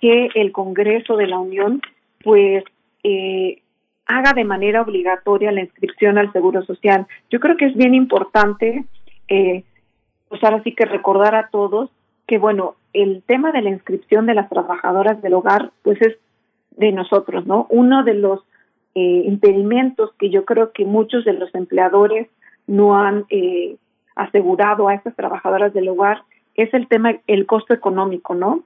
que 0.00 0.28
el 0.34 0.52
Congreso 0.52 1.16
de 1.16 1.26
la 1.26 1.38
Unión 1.38 1.80
pues 2.22 2.64
eh, 3.04 3.62
haga 4.06 4.32
de 4.32 4.44
manera 4.44 4.82
obligatoria 4.82 5.52
la 5.52 5.62
inscripción 5.62 6.18
al 6.18 6.32
Seguro 6.32 6.64
Social. 6.64 7.06
Yo 7.30 7.40
creo 7.40 7.56
que 7.56 7.66
es 7.66 7.74
bien 7.74 7.94
importante, 7.94 8.84
eh, 9.28 9.64
pues 10.28 10.42
ahora 10.44 10.62
sí 10.62 10.74
que 10.74 10.84
recordar 10.84 11.34
a 11.34 11.48
todos 11.48 11.90
que, 12.26 12.38
bueno, 12.38 12.76
el 12.92 13.22
tema 13.26 13.52
de 13.52 13.62
la 13.62 13.70
inscripción 13.70 14.26
de 14.26 14.34
las 14.34 14.48
trabajadoras 14.48 15.20
del 15.22 15.34
hogar, 15.34 15.70
pues 15.82 16.00
es 16.02 16.16
de 16.76 16.92
nosotros, 16.92 17.46
¿no? 17.46 17.66
Uno 17.70 18.04
de 18.04 18.14
los 18.14 18.40
eh, 18.94 19.22
impedimentos 19.26 20.12
que 20.18 20.30
yo 20.30 20.44
creo 20.44 20.72
que 20.72 20.84
muchos 20.84 21.24
de 21.24 21.32
los 21.32 21.54
empleadores 21.54 22.28
no 22.66 22.98
han 22.98 23.24
eh, 23.30 23.76
asegurado 24.14 24.88
a 24.88 24.94
estas 24.94 25.16
trabajadoras 25.16 25.72
del 25.72 25.88
hogar 25.88 26.22
es 26.54 26.72
el 26.74 26.86
tema, 26.88 27.14
el 27.26 27.46
costo 27.46 27.72
económico, 27.72 28.34
¿no? 28.34 28.62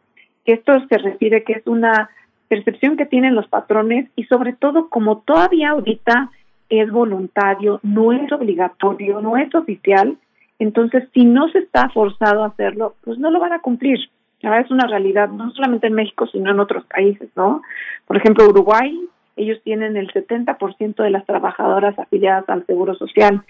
Que 0.47 0.55
esto 0.55 0.73
se 0.89 0.99
refiere 0.99 1.45
que 1.45 1.55
es 1.55 1.67
una 1.67 2.09
percepción 2.49 2.97
que 2.97 3.07
tienen 3.07 3.35
los 3.35 3.49
patrones 3.49 4.09
y 4.17 4.25
sobre 4.25 4.53
todo 4.53 4.89
como 4.89 5.19
todavía 5.19 5.71
ahorita 5.71 6.31
es 6.69 6.91
voluntario, 6.91 7.81
no 7.83 8.13
es 8.13 8.31
obligatorio, 8.33 9.21
no 9.21 9.37
es 9.37 9.55
oficial, 9.55 10.17
entonces 10.59 11.09
si 11.13 11.25
no 11.25 11.49
se 11.49 11.59
está 11.59 11.89
forzado 11.91 12.43
a 12.43 12.49
hacerlo, 12.49 12.95
pues 13.05 13.19
no 13.19 13.31
lo 13.31 13.41
van 13.41 13.53
a 13.53 13.61
cumplir. 13.61 13.99
Ahora 14.43 14.61
es 14.61 14.71
una 14.71 14.87
realidad, 14.87 15.29
no 15.29 15.51
solamente 15.53 15.89
en 15.89 15.95
México, 15.95 16.27
sino 16.27 16.51
en 16.51 16.61
otros 16.61 16.85
países, 16.87 17.29
¿no? 17.37 17.63
Por 18.07 18.17
ejemplo, 18.17 18.47
Uruguay, 18.47 18.99
ellos 19.37 19.61
tienen 19.65 19.97
el 19.97 20.13
70% 20.13 21.03
de 21.03 21.11
las 21.11 21.27
trabajadoras 21.27 21.99
afiliadas 21.99 22.49
al 22.49 22.65
Seguro 22.67 22.95
Social. 22.95 23.43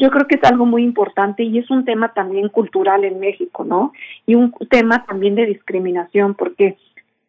Yo 0.00 0.10
creo 0.10 0.26
que 0.26 0.36
es 0.36 0.44
algo 0.44 0.66
muy 0.66 0.82
importante 0.82 1.42
y 1.42 1.58
es 1.58 1.70
un 1.70 1.84
tema 1.84 2.12
también 2.12 2.48
cultural 2.48 3.04
en 3.04 3.20
México, 3.20 3.64
¿no? 3.64 3.92
Y 4.26 4.34
un 4.34 4.52
tema 4.70 5.04
también 5.06 5.34
de 5.34 5.46
discriminación, 5.46 6.34
porque 6.34 6.76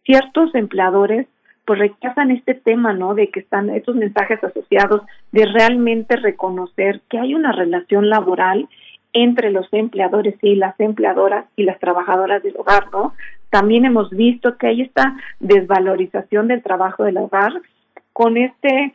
ciertos 0.03 0.53
empleadores 0.55 1.27
pues 1.65 1.79
rechazan 1.79 2.29
este 2.29 2.53
tema, 2.53 2.93
¿no? 2.93 3.15
De 3.15 3.29
que 3.29 3.39
están 3.39 3.69
estos 3.71 3.95
mensajes 3.95 4.43
asociados 4.43 5.01
de 5.31 5.45
realmente 5.45 6.15
reconocer 6.15 7.01
que 7.09 7.17
hay 7.17 7.33
una 7.33 7.51
relación 7.51 8.09
laboral 8.09 8.69
entre 9.13 9.49
los 9.49 9.67
empleadores 9.71 10.35
y 10.41 10.55
las 10.55 10.79
empleadoras 10.79 11.45
y 11.55 11.63
las 11.63 11.79
trabajadoras 11.79 12.43
del 12.43 12.55
hogar, 12.57 12.91
¿no? 12.91 13.13
También 13.49 13.85
hemos 13.85 14.09
visto 14.09 14.57
que 14.57 14.67
hay 14.67 14.81
esta 14.81 15.15
desvalorización 15.39 16.47
del 16.47 16.61
trabajo 16.61 17.03
del 17.03 17.17
hogar 17.17 17.53
con 18.13 18.37
este 18.37 18.93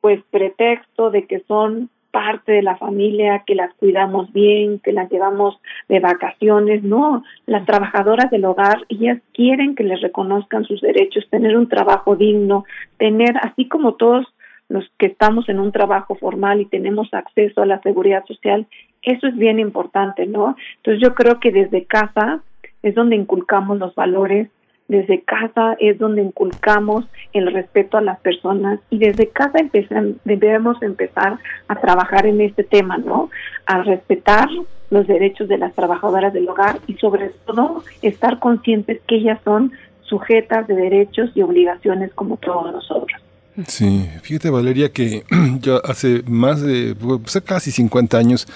pues 0.00 0.20
pretexto 0.30 1.10
de 1.10 1.26
que 1.26 1.40
son 1.46 1.88
parte 2.12 2.52
de 2.52 2.62
la 2.62 2.76
familia, 2.76 3.42
que 3.44 3.56
las 3.56 3.74
cuidamos 3.74 4.32
bien, 4.32 4.78
que 4.78 4.92
las 4.92 5.10
llevamos 5.10 5.58
de 5.88 5.98
vacaciones. 5.98 6.84
No, 6.84 7.24
las 7.46 7.66
trabajadoras 7.66 8.30
del 8.30 8.44
hogar, 8.44 8.84
ellas 8.88 9.18
quieren 9.34 9.74
que 9.74 9.82
les 9.82 10.00
reconozcan 10.00 10.64
sus 10.64 10.80
derechos, 10.80 11.26
tener 11.30 11.56
un 11.56 11.68
trabajo 11.68 12.14
digno, 12.14 12.64
tener, 12.98 13.36
así 13.42 13.66
como 13.66 13.94
todos 13.94 14.26
los 14.68 14.84
que 14.98 15.06
estamos 15.06 15.48
en 15.48 15.58
un 15.58 15.72
trabajo 15.72 16.14
formal 16.14 16.60
y 16.60 16.66
tenemos 16.66 17.12
acceso 17.12 17.62
a 17.62 17.66
la 17.66 17.80
seguridad 17.80 18.24
social, 18.26 18.66
eso 19.02 19.26
es 19.26 19.36
bien 19.36 19.58
importante, 19.58 20.26
¿no? 20.26 20.54
Entonces 20.76 21.02
yo 21.02 21.14
creo 21.14 21.40
que 21.40 21.50
desde 21.50 21.84
casa 21.84 22.40
es 22.82 22.94
donde 22.94 23.16
inculcamos 23.16 23.78
los 23.78 23.94
valores 23.94 24.48
desde 24.92 25.22
casa 25.22 25.74
es 25.80 25.98
donde 25.98 26.22
inculcamos 26.22 27.06
el 27.32 27.50
respeto 27.52 27.96
a 27.96 28.02
las 28.02 28.20
personas 28.20 28.78
y 28.90 28.98
desde 28.98 29.28
casa 29.28 29.58
empezan, 29.58 30.16
debemos 30.24 30.80
empezar 30.82 31.38
a 31.66 31.80
trabajar 31.80 32.26
en 32.26 32.42
este 32.42 32.62
tema, 32.62 32.98
¿no? 32.98 33.30
A 33.66 33.82
respetar 33.82 34.48
los 34.90 35.06
derechos 35.06 35.48
de 35.48 35.56
las 35.56 35.74
trabajadoras 35.74 36.34
del 36.34 36.46
hogar 36.46 36.78
y 36.86 36.94
sobre 36.94 37.30
todo 37.46 37.82
estar 38.02 38.38
conscientes 38.38 39.00
que 39.08 39.16
ellas 39.16 39.40
son 39.44 39.72
sujetas 40.02 40.68
de 40.68 40.74
derechos 40.74 41.30
y 41.34 41.40
obligaciones 41.40 42.12
como 42.12 42.36
todos 42.36 42.70
nosotros. 42.70 43.18
Sí, 43.66 44.08
fíjate 44.22 44.50
Valeria 44.50 44.90
que 44.90 45.24
yo 45.60 45.80
hace 45.84 46.22
más 46.26 46.60
de 46.60 46.94
pues, 46.94 47.40
casi 47.46 47.70
50 47.70 48.18
años 48.18 48.46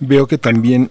veo 0.00 0.26
que 0.26 0.38
también 0.38 0.90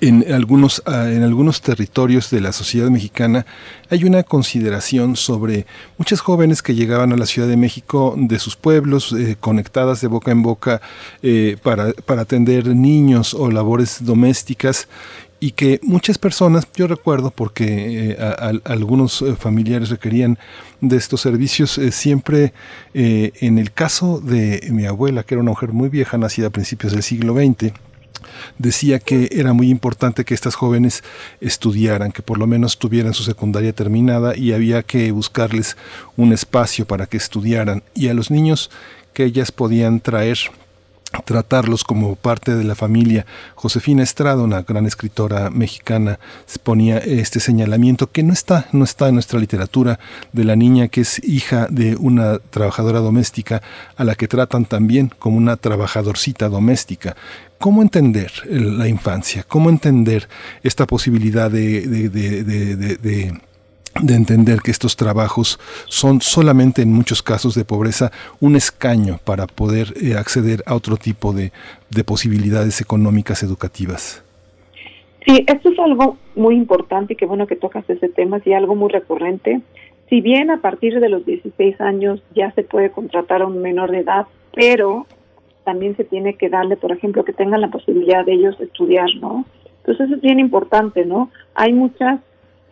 en 0.00 0.32
algunos, 0.32 0.82
ah, 0.86 1.10
en 1.10 1.22
algunos 1.22 1.60
territorios 1.60 2.30
de 2.30 2.40
la 2.40 2.52
sociedad 2.52 2.88
mexicana 2.88 3.46
hay 3.90 4.04
una 4.04 4.22
consideración 4.22 5.16
sobre 5.16 5.66
muchas 5.98 6.20
jóvenes 6.20 6.62
que 6.62 6.74
llegaban 6.74 7.12
a 7.12 7.16
la 7.16 7.26
Ciudad 7.26 7.48
de 7.48 7.56
México 7.56 8.14
de 8.16 8.38
sus 8.38 8.56
pueblos, 8.56 9.12
eh, 9.12 9.36
conectadas 9.38 10.00
de 10.00 10.08
boca 10.08 10.30
en 10.30 10.42
boca 10.42 10.80
eh, 11.22 11.56
para, 11.62 11.92
para 11.92 12.22
atender 12.22 12.68
niños 12.68 13.34
o 13.34 13.50
labores 13.50 14.04
domésticas 14.04 14.88
y 15.40 15.52
que 15.52 15.80
muchas 15.82 16.18
personas, 16.18 16.68
yo 16.76 16.86
recuerdo 16.86 17.32
porque 17.32 18.12
eh, 18.12 18.16
algunos 18.64 19.24
familiares 19.38 19.90
requerían 19.90 20.38
de 20.80 20.96
estos 20.96 21.20
servicios, 21.20 21.80
siempre 21.90 22.52
en 22.94 23.58
el 23.58 23.72
caso 23.72 24.20
de 24.20 24.68
mi 24.70 24.86
abuela, 24.86 25.24
que 25.24 25.34
era 25.34 25.42
una 25.42 25.50
mujer 25.50 25.72
muy 25.72 25.88
vieja, 25.88 26.16
nacida 26.16 26.46
a 26.46 26.50
principios 26.50 26.92
del 26.92 27.02
siglo 27.02 27.34
XX, 27.34 27.72
decía 28.58 28.98
que 28.98 29.28
era 29.32 29.52
muy 29.52 29.70
importante 29.70 30.24
que 30.24 30.34
estas 30.34 30.54
jóvenes 30.54 31.02
estudiaran, 31.40 32.12
que 32.12 32.22
por 32.22 32.38
lo 32.38 32.46
menos 32.46 32.78
tuvieran 32.78 33.14
su 33.14 33.22
secundaria 33.22 33.72
terminada 33.72 34.36
y 34.36 34.52
había 34.52 34.82
que 34.82 35.10
buscarles 35.12 35.76
un 36.16 36.32
espacio 36.32 36.86
para 36.86 37.06
que 37.06 37.16
estudiaran. 37.16 37.82
Y 37.94 38.08
a 38.08 38.14
los 38.14 38.30
niños 38.30 38.70
que 39.12 39.24
ellas 39.24 39.52
podían 39.52 40.00
traer 40.00 40.38
tratarlos 41.24 41.84
como 41.84 42.16
parte 42.16 42.54
de 42.54 42.64
la 42.64 42.74
familia. 42.74 43.26
Josefina 43.54 44.02
Estrada, 44.02 44.42
una 44.42 44.62
gran 44.62 44.86
escritora 44.86 45.50
mexicana, 45.50 46.18
ponía 46.62 46.98
este 46.98 47.40
señalamiento 47.40 48.10
que 48.10 48.22
no 48.22 48.32
está, 48.32 48.66
no 48.72 48.84
está 48.84 49.08
en 49.08 49.14
nuestra 49.14 49.38
literatura 49.38 49.98
de 50.32 50.44
la 50.44 50.56
niña 50.56 50.88
que 50.88 51.02
es 51.02 51.22
hija 51.24 51.66
de 51.70 51.96
una 51.96 52.38
trabajadora 52.38 53.00
doméstica 53.00 53.62
a 53.96 54.04
la 54.04 54.14
que 54.14 54.28
tratan 54.28 54.64
también 54.64 55.12
como 55.18 55.36
una 55.36 55.56
trabajadorcita 55.56 56.48
doméstica. 56.48 57.16
¿Cómo 57.58 57.82
entender 57.82 58.32
la 58.50 58.88
infancia? 58.88 59.44
¿Cómo 59.46 59.70
entender 59.70 60.28
esta 60.64 60.86
posibilidad 60.86 61.50
de, 61.50 61.86
de, 61.86 63.40
entender 63.94 64.60
que 64.60 64.70
estos 64.70 64.96
trabajos 64.96 65.58
son 65.86 66.20
solamente 66.20 66.82
en 66.82 66.92
muchos 66.92 67.22
casos 67.22 67.54
de 67.54 67.64
pobreza 67.64 68.10
un 68.40 68.56
escaño 68.56 69.18
para 69.24 69.46
poder 69.46 69.94
eh, 70.02 70.14
acceder 70.16 70.62
a 70.66 70.74
otro 70.74 70.96
tipo 70.96 71.32
de, 71.32 71.52
posibilidades 72.04 72.80
económicas 72.80 73.42
educativas. 73.42 74.24
Sí, 75.26 75.44
esto 75.46 75.70
es 75.70 75.78
algo 75.78 76.16
muy 76.34 76.56
importante 76.56 77.12
y 77.12 77.16
qué 77.16 77.26
bueno 77.26 77.46
que 77.46 77.54
tocas 77.54 77.88
ese 77.88 78.08
tema, 78.08 78.40
y 78.44 78.52
algo 78.54 78.74
muy 78.74 78.90
recurrente. 78.90 79.60
Si 80.08 80.20
bien 80.20 80.50
a 80.50 80.60
partir 80.60 80.98
de 80.98 81.08
los 81.08 81.24
16 81.24 81.80
años 81.80 82.22
ya 82.34 82.50
se 82.52 82.64
puede 82.64 82.90
contratar 82.90 83.42
a 83.42 83.46
un 83.46 83.62
menor 83.62 83.90
de 83.90 84.00
edad, 84.00 84.26
pero 84.54 85.06
también 85.64 85.96
se 85.96 86.04
tiene 86.04 86.34
que 86.34 86.48
darle, 86.48 86.76
por 86.76 86.92
ejemplo, 86.92 87.24
que 87.24 87.32
tengan 87.32 87.60
la 87.60 87.70
posibilidad 87.70 88.24
de 88.24 88.32
ellos 88.32 88.60
estudiar, 88.60 89.08
¿no? 89.20 89.44
Entonces 89.78 90.06
eso 90.06 90.14
es 90.16 90.20
bien 90.20 90.38
importante, 90.38 91.04
¿no? 91.04 91.30
Hay 91.54 91.72
muchas, 91.72 92.20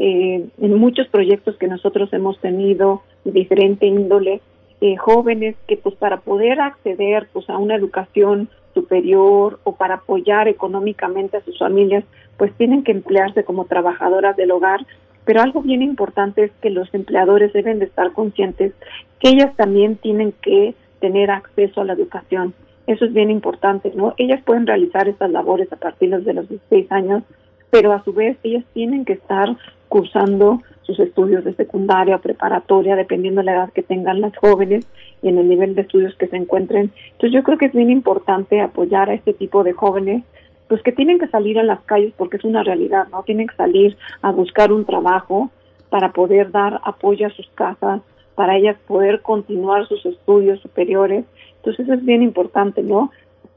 eh, 0.01 0.49
en 0.61 0.75
muchos 0.75 1.07
proyectos 1.09 1.57
que 1.57 1.69
nosotros 1.69 2.13
hemos 2.13 2.39
tenido 2.41 3.03
de 3.25 3.33
diferente 3.33 3.87
índole, 3.87 4.41
eh, 4.81 4.97
jóvenes 4.97 5.57
que 5.69 5.77
pues 5.77 5.95
para 5.95 6.21
poder 6.21 6.61
acceder 6.61 7.29
pues 7.33 7.49
a 7.51 7.59
una 7.59 7.77
educación 7.77 8.49
superior 8.75 9.61
o 9.65 9.77
para 9.77 9.97
apoyar 9.97 10.49
económicamente 10.49 11.37
a 11.37 11.45
sus 11.45 11.59
familias, 11.59 12.05
pues 12.37 12.53
tienen 12.55 12.83
que 12.83 12.93
emplearse 12.93 13.45
como 13.45 13.67
trabajadoras 13.67 14.37
del 14.37 14.53
hogar, 14.53 14.87
pero 15.25 15.43
algo 15.43 15.61
bien 15.61 15.83
importante 15.83 16.45
es 16.45 16.53
que 16.63 16.71
los 16.71 16.93
empleadores 16.95 17.53
deben 17.53 17.79
de 17.79 17.85
estar 17.85 18.13
conscientes 18.13 18.73
que 19.21 19.29
ellas 19.29 19.55
también 19.57 19.97
tienen 19.97 20.33
que 20.41 20.75
tener 20.99 21.31
acceso 21.31 21.83
a 21.83 21.85
la 21.85 21.93
educación 21.93 22.55
eso 22.91 23.05
es 23.05 23.13
bien 23.13 23.31
importante, 23.31 23.93
¿no? 23.95 24.15
Ellas 24.17 24.43
pueden 24.45 24.67
realizar 24.67 25.09
estas 25.09 25.31
labores 25.31 25.73
a 25.73 25.77
partir 25.77 26.11
de 26.11 26.33
los 26.33 26.49
16 26.49 26.91
años, 26.91 27.23
pero 27.71 27.93
a 27.93 28.03
su 28.03 28.13
vez 28.13 28.37
ellas 28.43 28.65
tienen 28.75 29.05
que 29.05 29.13
estar 29.13 29.57
cursando 29.91 30.63
sus 30.83 31.01
estudios 31.01 31.45
de 31.45 31.53
secundaria 31.55 32.17
o 32.17 32.21
preparatoria, 32.21 32.95
dependiendo 32.97 33.41
de 33.41 33.47
la 33.47 33.53
edad 33.53 33.73
que 33.73 33.83
tengan 33.83 34.21
las 34.21 34.35
jóvenes 34.37 34.87
y 35.21 35.29
en 35.29 35.37
el 35.37 35.49
nivel 35.49 35.75
de 35.75 35.83
estudios 35.83 36.15
que 36.15 36.29
se 36.29 36.37
encuentren. 36.37 36.93
Entonces 37.13 37.33
yo 37.33 37.43
creo 37.43 37.59
que 37.59 37.67
es 37.67 37.73
bien 37.73 37.91
importante 37.91 38.61
apoyar 38.61 39.11
a 39.11 39.15
este 39.15 39.35
tipo 39.35 39.65
de 39.65 39.73
jóvenes, 39.73 40.23
pues 40.69 40.81
que 40.83 40.93
tienen 40.93 41.19
que 41.19 41.27
salir 41.27 41.59
a 41.59 41.65
las 41.65 41.81
calles 41.81 42.15
porque 42.17 42.37
es 42.37 42.45
una 42.45 42.63
realidad, 42.63 43.09
¿no? 43.11 43.25
Tienen 43.25 43.49
que 43.49 43.57
salir 43.57 43.97
a 44.23 44.31
buscar 44.31 44.73
un 44.73 44.85
trabajo 44.85 45.51
para 45.89 46.13
poder 46.13 46.53
dar 46.53 46.81
apoyo 46.85 47.27
a 47.27 47.31
sus 47.31 47.49
casas, 47.57 48.01
para 48.37 48.57
ellas 48.57 48.77
poder 48.87 49.23
continuar 49.23 49.89
sus 49.89 50.07
estudios 50.07 50.61
superiores. 50.61 51.25
Entonces 51.57 51.89
es 51.89 52.05
bien 52.05 52.23
importante, 52.23 52.85
¿no? 52.85 53.11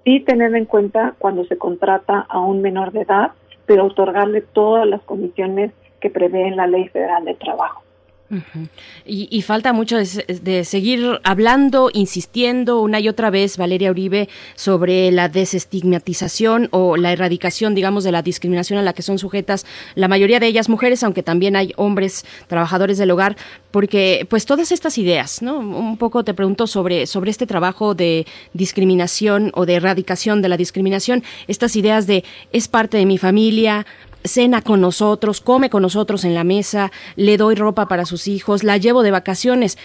Sí 0.03 0.19
tener 0.21 0.55
en 0.55 0.65
cuenta 0.65 1.13
cuando 1.19 1.45
se 1.45 1.59
contrata 1.59 2.25
a 2.27 2.39
un 2.39 2.63
menor 2.63 2.91
de 2.91 3.01
edad, 3.01 3.33
pero 3.67 3.85
otorgarle 3.85 4.41
todas 4.41 4.87
las 4.87 5.01
condiciones 5.03 5.71
que 6.03 6.09
prevé 6.09 6.51
la 6.51 6.67
Ley 6.67 6.89
Federal 6.89 7.23
de 7.23 7.33
Trabajo 7.35 7.81
y, 9.05 9.41
falta 9.41 9.73
mucho 9.73 9.97
de, 9.97 10.63
seguir 10.63 11.19
hablando, 11.23 11.89
insistiendo 11.93 12.81
una 12.81 12.99
y 12.99 13.09
otra 13.09 13.29
vez, 13.29 13.57
Valeria 13.57 13.91
Uribe, 13.91 14.29
sobre 14.55 15.11
la 15.11 15.29
desestigmatización 15.29 16.69
o 16.71 16.97
la 16.97 17.11
erradicación, 17.11 17.75
digamos, 17.75 18.03
de 18.03 18.11
la 18.11 18.21
discriminación 18.21 18.79
a 18.79 18.81
la 18.81 18.93
que 18.93 19.01
son 19.01 19.19
sujetas 19.19 19.65
la 19.95 20.07
mayoría 20.07 20.39
de 20.39 20.47
ellas 20.47 20.69
mujeres, 20.69 21.03
aunque 21.03 21.21
también 21.21 21.55
hay 21.55 21.73
hombres 21.75 22.25
trabajadores 22.47 22.97
del 22.97 23.11
hogar, 23.11 23.35
porque 23.71 24.25
pues 24.29 24.45
todas 24.45 24.71
estas 24.71 24.97
ideas, 24.97 25.41
¿no? 25.41 25.59
Un 25.59 25.97
poco 25.97 26.23
te 26.23 26.33
pregunto 26.33 26.65
sobre, 26.65 27.05
sobre 27.07 27.29
este 27.29 27.45
trabajo 27.45 27.93
de 27.93 28.25
discriminación 28.53 29.51
o 29.53 29.65
de 29.65 29.75
erradicación 29.75 30.41
de 30.41 30.49
la 30.49 30.57
discriminación, 30.57 31.23
estas 31.47 31.75
ideas 31.75 32.07
de 32.07 32.23
es 32.51 32.67
parte 32.67 32.97
de 32.97 33.05
mi 33.05 33.17
familia, 33.17 33.85
cena 34.23 34.61
con 34.61 34.81
nosotros, 34.81 35.41
come 35.41 35.69
con 35.69 35.81
nosotros 35.81 36.23
en 36.23 36.33
la 36.33 36.43
mesa, 36.43 36.91
le 37.15 37.37
doy 37.37 37.55
ropa 37.55 37.87
para 37.87 38.05
sus 38.05 38.27
hijos, 38.27 38.63
la 38.63 38.77
llevo 38.77 39.03
de 39.03 39.11
vacaciones, 39.11 39.77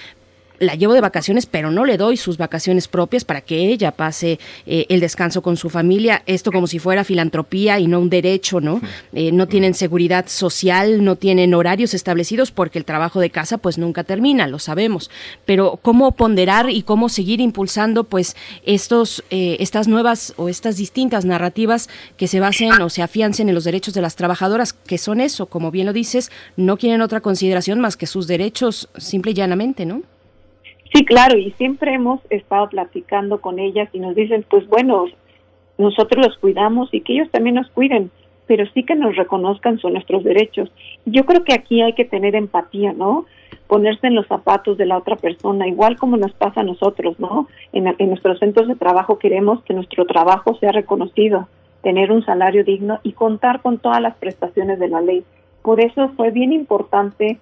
la 0.59 0.75
llevo 0.75 0.95
de 0.95 1.01
vacaciones, 1.01 1.47
pero 1.47 1.71
no 1.71 1.85
le 1.85 1.97
doy 1.97 2.17
sus 2.17 2.37
vacaciones 2.37 2.89
propias 2.89 3.25
para 3.25 3.41
que 3.41 3.71
ella 3.71 3.93
pase 3.93 4.39
eh, 4.67 4.87
el 4.89 5.01
descanso 5.01 5.43
con 5.43 5.57
su 5.57 5.71
familia. 5.71 6.23
Esto 6.27 6.53
como 6.53 6.67
si 6.67 6.79
fuera 6.79 7.05
filantropía 7.05 7.79
y 7.79 7.87
no 7.87 8.01
un 8.01 8.11
derecho, 8.11 8.61
¿no? 8.61 8.81
Eh, 9.13 9.33
no 9.33 9.47
tienen 9.47 9.75
seguridad 9.75 10.27
social, 10.29 11.05
no 11.05 11.17
tienen 11.17 11.55
horarios 11.55 11.95
establecidos 11.95 12.51
porque 12.51 12.79
el 12.79 12.85
trabajo 12.85 13.21
de 13.21 13.31
casa 13.31 13.59
pues 13.59 13.79
nunca 13.79 14.05
termina, 14.05 14.47
lo 14.47 14.59
sabemos. 14.59 15.11
Pero 15.45 15.79
cómo 15.83 16.13
ponderar 16.13 16.71
y 16.71 16.83
cómo 16.83 17.09
seguir 17.09 17.41
impulsando 17.41 18.05
pues 18.05 18.37
estos, 18.65 19.25
eh, 19.31 19.57
estas 19.61 19.89
nuevas 19.89 20.35
o 20.37 20.49
estas 20.49 20.77
distintas 20.77 21.25
narrativas 21.25 21.89
que 22.17 22.29
se 22.29 22.41
basen 22.41 22.73
o 22.83 22.91
se 22.91 23.03
afiancen 23.03 23.49
en 23.49 23.55
los 23.55 23.65
derechos 23.65 23.95
de 23.95 24.03
las 24.03 24.17
trabajadoras, 24.17 24.73
que 24.73 24.99
son 24.99 25.21
eso, 25.21 25.47
como 25.47 25.71
bien 25.71 25.87
lo 25.87 25.93
dices, 25.93 26.31
no 26.57 26.77
quieren 26.77 27.03
otra 27.03 27.21
consideración 27.21 27.81
más 27.81 27.97
que 27.97 28.07
sus 28.07 28.27
derechos 28.27 28.89
simple 28.97 29.33
y 29.33 29.35
llanamente, 29.35 29.87
¿no? 29.87 30.03
Sí, 30.93 31.05
claro, 31.05 31.37
y 31.39 31.51
siempre 31.53 31.93
hemos 31.93 32.21
estado 32.31 32.69
platicando 32.69 33.41
con 33.41 33.59
ellas 33.59 33.89
y 33.93 33.99
nos 33.99 34.15
dicen, 34.15 34.45
pues 34.49 34.67
bueno, 34.69 35.05
nosotros 35.77 36.27
los 36.27 36.39
cuidamos 36.39 36.89
y 36.93 37.03
que 37.03 37.13
ellos 37.15 37.31
también 37.31 37.57
nos 37.57 37.71
cuiden, 37.71 38.11
pero 38.47 38.65
sí 38.73 38.83
que 38.85 38.95
nos 38.95 39.15
reconozcan 39.17 39.79
son 39.79 39.93
nuestros 39.93 40.25
derechos. 40.25 40.73
Yo 41.05 41.25
creo 41.27 41.45
que 41.45 41.53
aquí 41.53 41.83
hay 41.83 41.93
que 41.93 42.07
tener 42.07 42.35
empatía, 42.35 42.93
¿no? 42.95 43.27
Ponerse 43.67 44.07
en 44.07 44.15
los 44.15 44.27
zapatos 44.27 44.79
de 44.79 44.87
la 44.87 44.97
otra 44.97 45.17
persona, 45.17 45.69
igual 45.69 45.97
como 45.97 46.17
nos 46.17 46.33
pasa 46.33 46.63
a 46.63 46.65
nosotros, 46.65 47.21
¿no? 47.21 47.49
En, 47.73 47.87
en 47.87 48.09
nuestros 48.09 48.39
centros 48.39 48.67
de 48.67 48.75
trabajo 48.75 49.19
queremos 49.19 49.63
que 49.65 49.75
nuestro 49.75 50.07
trabajo 50.07 50.57
sea 50.59 50.73
reconocido, 50.73 51.49
tener 51.83 52.11
un 52.11 52.25
salario 52.25 52.65
digno 52.65 52.99
y 53.03 53.13
contar 53.13 53.61
con 53.61 53.79
todas 53.79 54.01
las 54.01 54.17
prestaciones 54.17 54.79
de 54.79 54.89
la 54.89 55.03
ley. 55.03 55.23
Por 55.63 55.81
eso 55.81 56.09
fue 56.17 56.31
bien 56.31 56.55
importante 56.55 57.39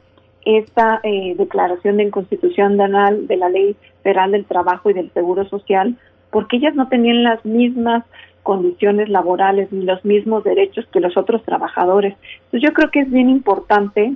esta 0.46 1.00
eh, 1.02 1.34
declaración 1.36 1.96
de 1.96 2.04
inconstitucionalidad 2.04 3.12
de 3.12 3.36
la 3.36 3.50
Ley 3.50 3.76
Federal 4.02 4.30
del 4.30 4.44
Trabajo 4.46 4.88
y 4.88 4.94
del 4.94 5.12
Seguro 5.12 5.44
Social, 5.48 5.96
porque 6.30 6.56
ellas 6.56 6.74
no 6.74 6.88
tenían 6.88 7.24
las 7.24 7.44
mismas 7.44 8.04
condiciones 8.44 9.08
laborales 9.08 9.72
ni 9.72 9.84
los 9.84 10.04
mismos 10.04 10.44
derechos 10.44 10.86
que 10.92 11.00
los 11.00 11.16
otros 11.16 11.42
trabajadores. 11.42 12.14
Entonces 12.44 12.62
yo 12.62 12.72
creo 12.72 12.90
que 12.92 13.00
es 13.00 13.10
bien 13.10 13.28
importante 13.28 14.14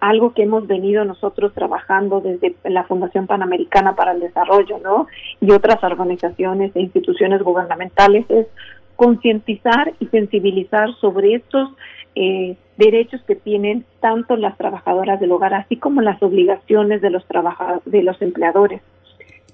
algo 0.00 0.32
que 0.32 0.44
hemos 0.44 0.66
venido 0.66 1.04
nosotros 1.04 1.52
trabajando 1.52 2.22
desde 2.22 2.54
la 2.64 2.84
Fundación 2.84 3.26
Panamericana 3.26 3.94
para 3.94 4.12
el 4.12 4.20
Desarrollo, 4.20 4.78
¿no? 4.78 5.06
Y 5.42 5.50
otras 5.52 5.82
organizaciones 5.84 6.74
e 6.74 6.80
instituciones 6.80 7.42
gubernamentales 7.42 8.24
es 8.30 8.46
concientizar 8.96 9.92
y 10.00 10.06
sensibilizar 10.06 10.94
sobre 10.94 11.34
estos 11.34 11.68
eh, 12.16 12.56
derechos 12.78 13.20
que 13.26 13.36
tienen 13.36 13.84
tanto 14.00 14.36
las 14.36 14.56
trabajadoras 14.56 15.20
del 15.20 15.32
hogar 15.32 15.52
así 15.52 15.76
como 15.76 16.00
las 16.00 16.20
obligaciones 16.22 17.02
de 17.02 17.10
los 17.10 17.24
de 17.84 18.02
los 18.02 18.20
empleadores. 18.22 18.80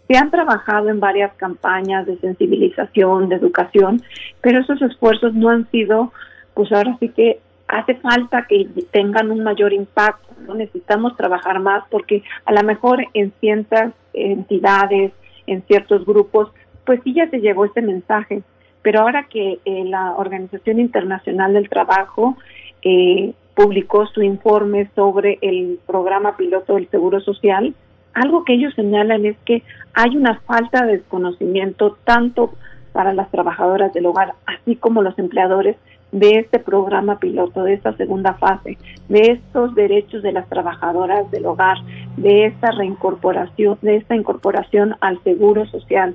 Se 0.09 0.17
han 0.17 0.31
trabajado 0.31 0.89
en 0.89 1.01
varias 1.01 1.33
campañas 1.35 2.07
de 2.07 2.19
sensibilización, 2.19 3.29
de 3.29 3.37
educación, 3.37 4.01
pero 4.41 4.61
esos 4.61 4.81
esfuerzos 4.81 5.35
no 5.35 5.49
han 5.51 5.69
sido, 5.71 6.13
pues 6.55 6.71
ahora 6.73 6.97
sí 7.01 7.09
que 7.09 7.41
hace 7.67 7.95
falta 7.97 8.47
que 8.49 8.69
tengan 8.91 9.31
un 9.31 9.43
mayor 9.43 9.73
impacto, 9.73 10.55
necesitamos 10.55 11.17
trabajar 11.17 11.59
más 11.59 11.85
porque 11.91 12.23
a 12.45 12.53
lo 12.53 12.63
mejor 12.63 13.05
en 13.15 13.33
ciertas 13.41 13.93
entidades, 14.13 15.13
en 15.47 15.63
ciertos 15.63 16.05
grupos, 16.05 16.53
pues 16.85 17.01
sí 17.03 17.13
ya 17.15 17.29
se 17.31 17.41
llevó 17.41 17.65
este 17.65 17.83
mensaje, 17.83 18.43
pero 18.83 19.01
ahora 19.01 19.27
que 19.31 19.61
eh, 19.65 19.85
la 19.85 20.13
Organización 20.17 20.81
Internacional 20.81 21.55
del 21.55 21.69
Trabajo 21.69 22.37
eh, 22.83 23.33
publicó 23.55 24.07
su 24.07 24.23
informe 24.23 24.91
sobre 24.95 25.39
el 25.43 25.79
programa 25.87 26.37
piloto 26.37 26.75
del 26.75 26.89
Seguro 26.89 27.21
Social, 27.21 27.75
algo 28.15 28.45
que 28.45 28.55
ellos 28.55 28.75
señalan 28.75 29.25
es 29.25 29.37
que 29.45 29.63
hay 29.95 30.17
una 30.17 30.41
falta 30.41 30.85
de 30.85 30.99
desconocimiento 30.99 31.97
tanto 32.05 32.53
para 32.93 33.15
las 33.15 33.31
trabajadoras 33.31 33.93
del 33.93 34.07
hogar, 34.07 34.35
así 34.47 34.77
como 34.77 35.03
los 35.03 35.19
empleadores, 35.19 35.77
de 36.13 36.41
este 36.41 36.59
programa 36.59 37.19
piloto, 37.19 37.65
de 37.65 37.73
esta 37.73 37.97
segunda 37.97 38.35
fase, 38.35 38.77
de 39.09 39.33
estos 39.33 39.75
derechos 39.75 40.23
de 40.23 40.33
las 40.33 40.47
trabajadoras 40.47 41.31
del 41.31 41.47
hogar, 41.47 41.79
de 42.19 42.45
esta 42.45 42.71
reincorporación, 42.71 43.79
de 43.81 43.97
esta 43.97 44.15
incorporación 44.15 44.95
al 45.01 45.23
seguro 45.25 45.65
social. 45.67 46.15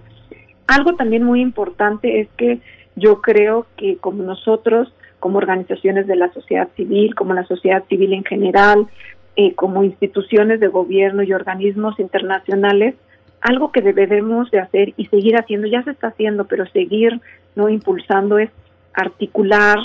Algo 0.67 0.93
también 0.95 1.23
muy 1.23 1.41
importante 1.41 2.21
es 2.21 2.29
que 2.37 2.59
yo 2.95 3.21
creo 3.21 3.65
que 3.75 3.97
como 3.97 4.21
nosotros 4.21 4.93
como 5.19 5.37
organizaciones 5.37 6.07
de 6.07 6.15
la 6.15 6.31
sociedad 6.33 6.69
civil, 6.75 7.15
como 7.15 7.33
la 7.33 7.45
sociedad 7.45 7.83
civil 7.89 8.13
en 8.13 8.23
general, 8.23 8.87
eh, 9.35 9.53
como 9.55 9.83
instituciones 9.83 10.59
de 10.59 10.67
gobierno 10.67 11.23
y 11.23 11.33
organismos 11.33 11.99
internacionales, 11.99 12.95
algo 13.41 13.71
que 13.71 13.81
debemos 13.81 14.49
de 14.51 14.59
hacer 14.59 14.93
y 14.97 15.05
seguir 15.07 15.35
haciendo, 15.37 15.67
ya 15.67 15.83
se 15.83 15.91
está 15.91 16.07
haciendo, 16.07 16.45
pero 16.45 16.65
seguir 16.67 17.21
no 17.55 17.69
impulsando 17.69 18.39
es 18.39 18.49
articular, 18.93 19.77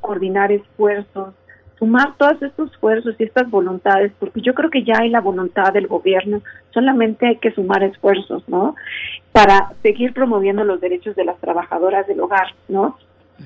coordinar 0.00 0.52
esfuerzos, 0.52 1.34
sumar 1.78 2.14
todos 2.16 2.42
estos 2.42 2.72
esfuerzos 2.72 3.14
y 3.18 3.24
estas 3.24 3.50
voluntades, 3.50 4.12
porque 4.18 4.40
yo 4.40 4.54
creo 4.54 4.70
que 4.70 4.82
ya 4.82 4.94
hay 5.00 5.10
la 5.10 5.20
voluntad 5.20 5.72
del 5.72 5.86
gobierno, 5.86 6.42
solamente 6.72 7.26
hay 7.26 7.36
que 7.36 7.52
sumar 7.52 7.82
esfuerzos, 7.84 8.42
¿no? 8.48 8.74
Para 9.32 9.72
seguir 9.82 10.12
promoviendo 10.14 10.64
los 10.64 10.80
derechos 10.80 11.14
de 11.16 11.24
las 11.24 11.38
trabajadoras 11.38 12.06
del 12.06 12.20
hogar, 12.20 12.48
¿no? 12.68 12.96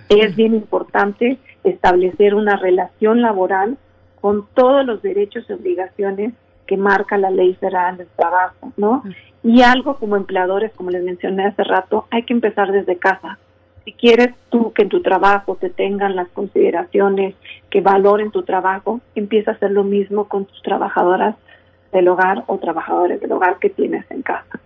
Es 0.09 0.37
bien 0.37 0.55
importante 0.55 1.39
establecer 1.65 2.35
una 2.35 2.57
relación 2.57 3.23
laboral 3.23 3.77
con 4.21 4.47
todos 4.55 4.85
los 4.85 5.03
derechos 5.03 5.45
y 5.49 5.53
obligaciones 5.53 6.35
que 6.67 6.77
marca 6.77 7.19
la 7.19 7.31
ley 7.31 7.55
federal 7.55 7.97
del 7.97 8.07
trabajo, 8.17 8.73
¿no? 8.77 9.03
Y 9.43 9.63
algo 9.63 9.97
como 9.97 10.17
empleadores, 10.17 10.73
como 10.73 10.91
les 10.91 11.03
mencioné 11.03 11.47
hace 11.47 11.65
rato, 11.65 12.07
hay 12.11 12.23
que 12.25 12.35
empezar 12.35 12.71
desde 12.71 12.97
casa. 12.97 13.39
Si 13.85 13.93
quieres 13.93 14.35
tú 14.51 14.73
que 14.73 14.83
en 14.83 14.89
tu 14.89 15.03
trabajo 15.03 15.57
te 15.57 15.71
tengan 15.71 16.15
las 16.15 16.29
consideraciones, 16.29 17.35
que 17.71 17.81
valoren 17.81 18.31
tu 18.31 18.43
trabajo, 18.43 19.01
empieza 19.15 19.51
a 19.51 19.55
hacer 19.55 19.71
lo 19.71 19.85
mismo 19.85 20.29
con 20.29 20.45
tus 20.45 20.63
trabajadoras 20.63 21.35
del 21.93 22.09
hogar 22.09 22.45
o 22.47 22.59
trabajadores 22.59 23.21
del 23.21 23.33
hogar 23.33 23.59
que 23.59 23.71
tienes 23.71 24.09
en 24.11 24.23
casa. 24.23 24.61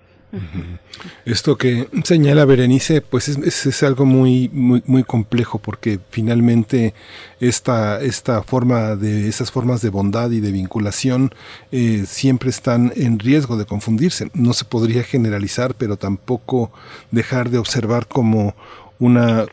Esto 1.25 1.57
que 1.57 1.89
señala 2.05 2.45
Berenice, 2.45 3.01
pues 3.01 3.29
es, 3.29 3.67
es, 3.67 3.83
algo 3.83 4.05
muy, 4.05 4.51
muy, 4.53 4.83
muy 4.87 5.05
complejo 5.05 5.59
porque 5.59 5.99
finalmente 6.11 6.95
esta, 7.41 8.01
esta 8.01 8.43
forma 8.43 8.97
de, 8.97 9.29
esas 9.29 9.51
formas 9.51 9.83
de 9.83 9.91
bondad 9.91 10.31
y 10.31 10.41
de 10.41 10.53
vinculación 10.53 11.35
eh, 11.73 12.05
siempre 12.07 12.51
están 12.51 12.93
en 12.97 13.19
riesgo 13.19 13.57
de 13.57 13.67
confundirse. 13.67 14.31
No 14.35 14.53
se 14.53 14.65
podría 14.65 15.03
generalizar, 15.03 15.75
pero 15.75 15.97
tampoco 15.97 16.73
dejar 17.11 17.51
de 17.51 17.59
observar 17.59 18.07
como 18.07 18.55
una 18.99 19.47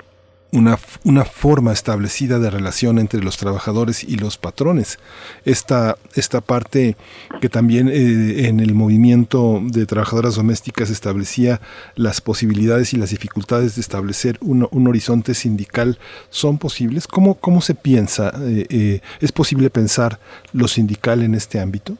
una, 0.51 0.77
una, 1.03 1.25
forma 1.25 1.71
establecida 1.71 2.39
de 2.39 2.49
relación 2.49 2.99
entre 2.99 3.21
los 3.21 3.37
trabajadores 3.37 4.03
y 4.03 4.17
los 4.17 4.37
patrones. 4.37 4.99
Esta, 5.45 5.97
esta 6.15 6.41
parte 6.41 6.97
que 7.39 7.49
también 7.49 7.87
eh, 7.87 8.47
en 8.47 8.59
el 8.59 8.73
movimiento 8.73 9.61
de 9.63 9.85
trabajadoras 9.85 10.35
domésticas 10.35 10.89
establecía 10.89 11.61
las 11.95 12.21
posibilidades 12.21 12.93
y 12.93 12.97
las 12.97 13.11
dificultades 13.11 13.75
de 13.75 13.81
establecer 13.81 14.37
un, 14.41 14.67
un 14.71 14.87
horizonte 14.87 15.33
sindical 15.33 15.99
son 16.29 16.57
posibles. 16.57 17.07
¿Cómo, 17.07 17.35
cómo 17.35 17.61
se 17.61 17.75
piensa? 17.75 18.33
Eh, 18.41 18.65
eh, 18.69 19.01
¿Es 19.21 19.31
posible 19.31 19.69
pensar 19.69 20.19
lo 20.53 20.67
sindical 20.67 21.23
en 21.23 21.35
este 21.35 21.59
ámbito? 21.59 21.97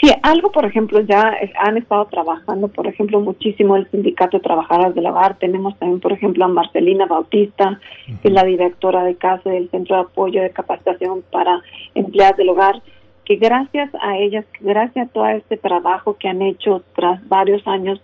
Sí, 0.00 0.12
algo, 0.22 0.52
por 0.52 0.64
ejemplo, 0.64 1.00
ya 1.00 1.34
han 1.58 1.76
estado 1.76 2.04
trabajando, 2.04 2.68
por 2.68 2.86
ejemplo, 2.86 3.18
muchísimo 3.20 3.74
el 3.74 3.90
Sindicato 3.90 4.36
de 4.36 4.44
Trabajadoras 4.44 4.94
del 4.94 5.06
Hogar. 5.06 5.38
Tenemos 5.38 5.76
también, 5.78 5.98
por 5.98 6.12
ejemplo, 6.12 6.44
a 6.44 6.48
Marcelina 6.48 7.06
Bautista, 7.06 7.80
que 8.06 8.28
es 8.28 8.32
la 8.32 8.44
directora 8.44 9.02
de 9.02 9.16
casa 9.16 9.50
del 9.50 9.68
Centro 9.70 9.96
de 9.96 10.02
Apoyo 10.02 10.40
de 10.40 10.50
Capacitación 10.50 11.24
para 11.32 11.62
Empleadas 11.96 12.36
del 12.36 12.50
Hogar, 12.50 12.80
que 13.24 13.36
gracias 13.36 13.90
a 14.00 14.16
ellas, 14.16 14.44
gracias 14.60 15.08
a 15.08 15.12
todo 15.12 15.26
este 15.30 15.56
trabajo 15.56 16.16
que 16.16 16.28
han 16.28 16.42
hecho 16.42 16.84
tras 16.94 17.28
varios 17.28 17.66
años, 17.66 18.00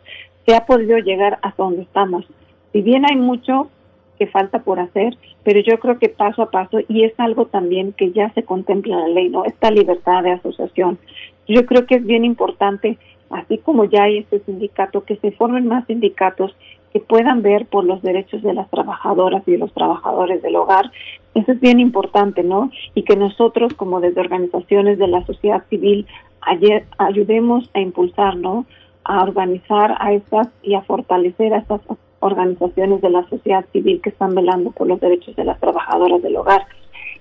se 0.47 0.57
ha 0.57 0.67
podido 0.67 0.99
llegar 0.99 1.39
hasta 1.43 1.63
donde 1.63 1.83
estamos. 1.83 2.27
Si 2.73 2.83
bien 2.83 3.05
hay 3.09 3.17
mucho 3.17 3.71
que 4.19 4.27
falta 4.27 4.65
por 4.65 4.81
hacer, 4.81 5.17
pero 5.45 5.61
yo 5.61 5.79
creo 5.79 5.99
que 5.99 6.09
paso 6.09 6.43
a 6.43 6.51
paso, 6.51 6.79
y 6.89 7.05
es 7.05 7.13
algo 7.19 7.47
también 7.47 7.93
que 7.93 8.13
ya 8.13 8.33
se 8.35 8.43
contempla 8.43 8.95
en 8.95 9.01
la 9.01 9.09
ley, 9.09 9.29
¿no? 9.29 9.45
Esta 9.45 9.71
libertad 9.71 10.23
de 10.23 10.33
asociación. 10.33 10.99
Yo 11.47 11.67
creo 11.67 11.87
que 11.87 11.97
es 11.97 12.05
bien 12.05 12.25
importante, 12.25 12.99
así 13.31 13.59
como 13.59 13.85
ya 13.85 14.05
hay 14.05 14.19
este 14.19 14.41
sindicato, 14.41 15.05
que 15.05 15.17
se 15.17 15.33
formen 15.33 15.67
más 15.67 15.87
sindicatos 15.87 16.55
que 16.93 17.01
puedan 17.01 17.43
ver 17.43 17.67
por 17.67 17.85
los 17.85 18.03
derechos 18.03 18.43
de 18.43 18.55
las 18.55 18.71
trabajadoras 18.71 19.43
y 19.49 19.57
los 19.57 19.73
trabajadores 19.75 20.41
del 20.43 20.55
hogar. 20.55 20.93
Eso 21.35 21.51
es 21.51 21.61
bien 21.61 21.81
importante, 21.81 22.45
¿no? 22.45 22.71
Y 22.95 23.03
que 23.03 23.17
nosotros, 23.17 23.75
como 23.75 24.01
desde 24.01 24.21
organizaciones 24.21 24.99
de 24.99 25.09
la 25.09 25.27
sociedad 25.27 25.65
civil, 25.69 26.07
ayer, 26.41 26.85
ayudemos 26.99 27.69
a 27.75 27.81
impulsar, 27.81 28.37
¿no? 28.37 28.65
A 29.03 29.25
organizar 29.25 29.97
a 29.99 30.13
estas 30.13 30.49
y 30.63 30.75
a 30.75 30.83
fortalecer 30.83 31.53
a 31.53 31.59
estas 31.59 31.81
organizaciones 32.21 33.03
de 33.03 33.11
la 33.11 33.29
sociedad 33.29 33.65
civil 33.73 34.01
que 34.01 34.11
están 34.11 34.35
velando 34.35 34.71
por 34.71 34.87
los 34.87 35.01
derechos 35.01 35.35
de 35.35 35.45
las 35.45 35.59
trabajadoras 35.59 36.23
del 36.23 36.37
hogar. 36.37 36.65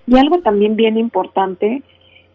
Y 0.06 0.18
algo 0.18 0.40
también 0.40 0.76
bien 0.76 0.98
importante, 0.98 1.82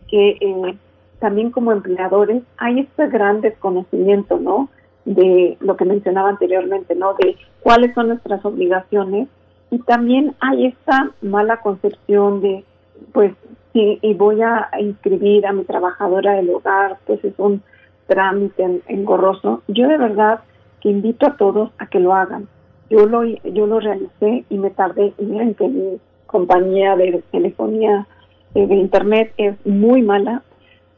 que 0.08 0.39
eh, 0.41 0.75
también 1.18 1.50
como 1.50 1.72
empleadores 1.72 2.42
hay 2.56 2.80
este 2.80 3.08
gran 3.08 3.40
desconocimiento, 3.40 4.38
¿no? 4.38 4.68
De 5.05 5.56
lo 5.60 5.76
que 5.76 5.84
mencionaba 5.84 6.28
anteriormente, 6.28 6.94
¿no? 6.94 7.14
De 7.14 7.36
cuáles 7.60 7.94
son 7.94 8.08
nuestras 8.08 8.44
obligaciones 8.44 9.28
y 9.70 9.78
también 9.80 10.34
hay 10.40 10.66
esta 10.66 11.10
mala 11.20 11.58
concepción 11.58 12.40
de, 12.40 12.64
pues, 13.12 13.32
si 13.72 13.98
y 14.00 14.14
voy 14.14 14.40
a 14.42 14.68
inscribir 14.80 15.47
a 15.47 15.52
mi 15.52 15.64
trabajadora 15.64 16.32
del 16.32 16.50
hogar, 16.50 16.98
pues 17.06 17.22
es 17.24 17.34
un 17.38 17.62
trámite 18.06 18.80
engorroso. 18.86 19.62
Yo 19.68 19.88
de 19.88 19.98
verdad 19.98 20.40
que 20.80 20.88
invito 20.88 21.26
a 21.26 21.36
todos 21.36 21.70
a 21.78 21.86
que 21.86 22.00
lo 22.00 22.14
hagan. 22.14 22.48
Yo 22.88 23.06
lo, 23.06 23.22
yo 23.24 23.66
lo 23.66 23.80
realicé 23.80 24.44
y 24.48 24.56
me 24.56 24.70
tardé, 24.70 25.12
y 25.18 25.24
miren 25.24 25.55
que 25.55 25.68
mi 25.68 26.00
compañía 26.26 26.97
de 26.97 27.22
telefonía 27.30 28.06
eh, 28.55 28.66
de 28.66 28.74
internet 28.76 29.32
es 29.36 29.55
muy 29.66 30.00
mala, 30.00 30.42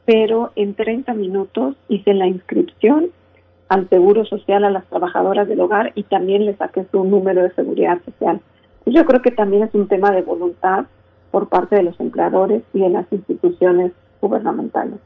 pero 0.05 0.53
en 0.57 0.75
30 0.75 1.15
minutos 1.15 1.77
hice 1.89 2.15
la 2.15 2.27
inscripción 2.27 3.11
al 3.69 3.89
Seguro 3.89 4.25
Social 4.25 4.65
a 4.65 4.71
las 4.71 4.85
trabajadoras 4.87 5.47
del 5.49 5.61
hogar 5.61 5.93
y 5.95 6.03
también 6.03 6.45
le 6.45 6.57
saqué 6.57 6.85
su 6.91 7.05
número 7.05 7.43
de 7.43 7.55
seguridad 7.55 8.01
social. 8.05 8.41
Yo 8.87 9.05
creo 9.05 9.23
que 9.23 9.31
también 9.31 9.63
es 9.63 9.75
un 9.75 9.87
tema 9.87 10.11
de 10.11 10.23
voluntad 10.23 10.87
por 11.31 11.49
parte 11.49 11.77
de 11.77 11.85
los 11.85 11.99
empleadores 12.01 12.63
y 12.75 12.81
de 12.81 12.91
las 12.91 13.07
instituciones 13.13 13.93
gubernamentales. 14.21 14.99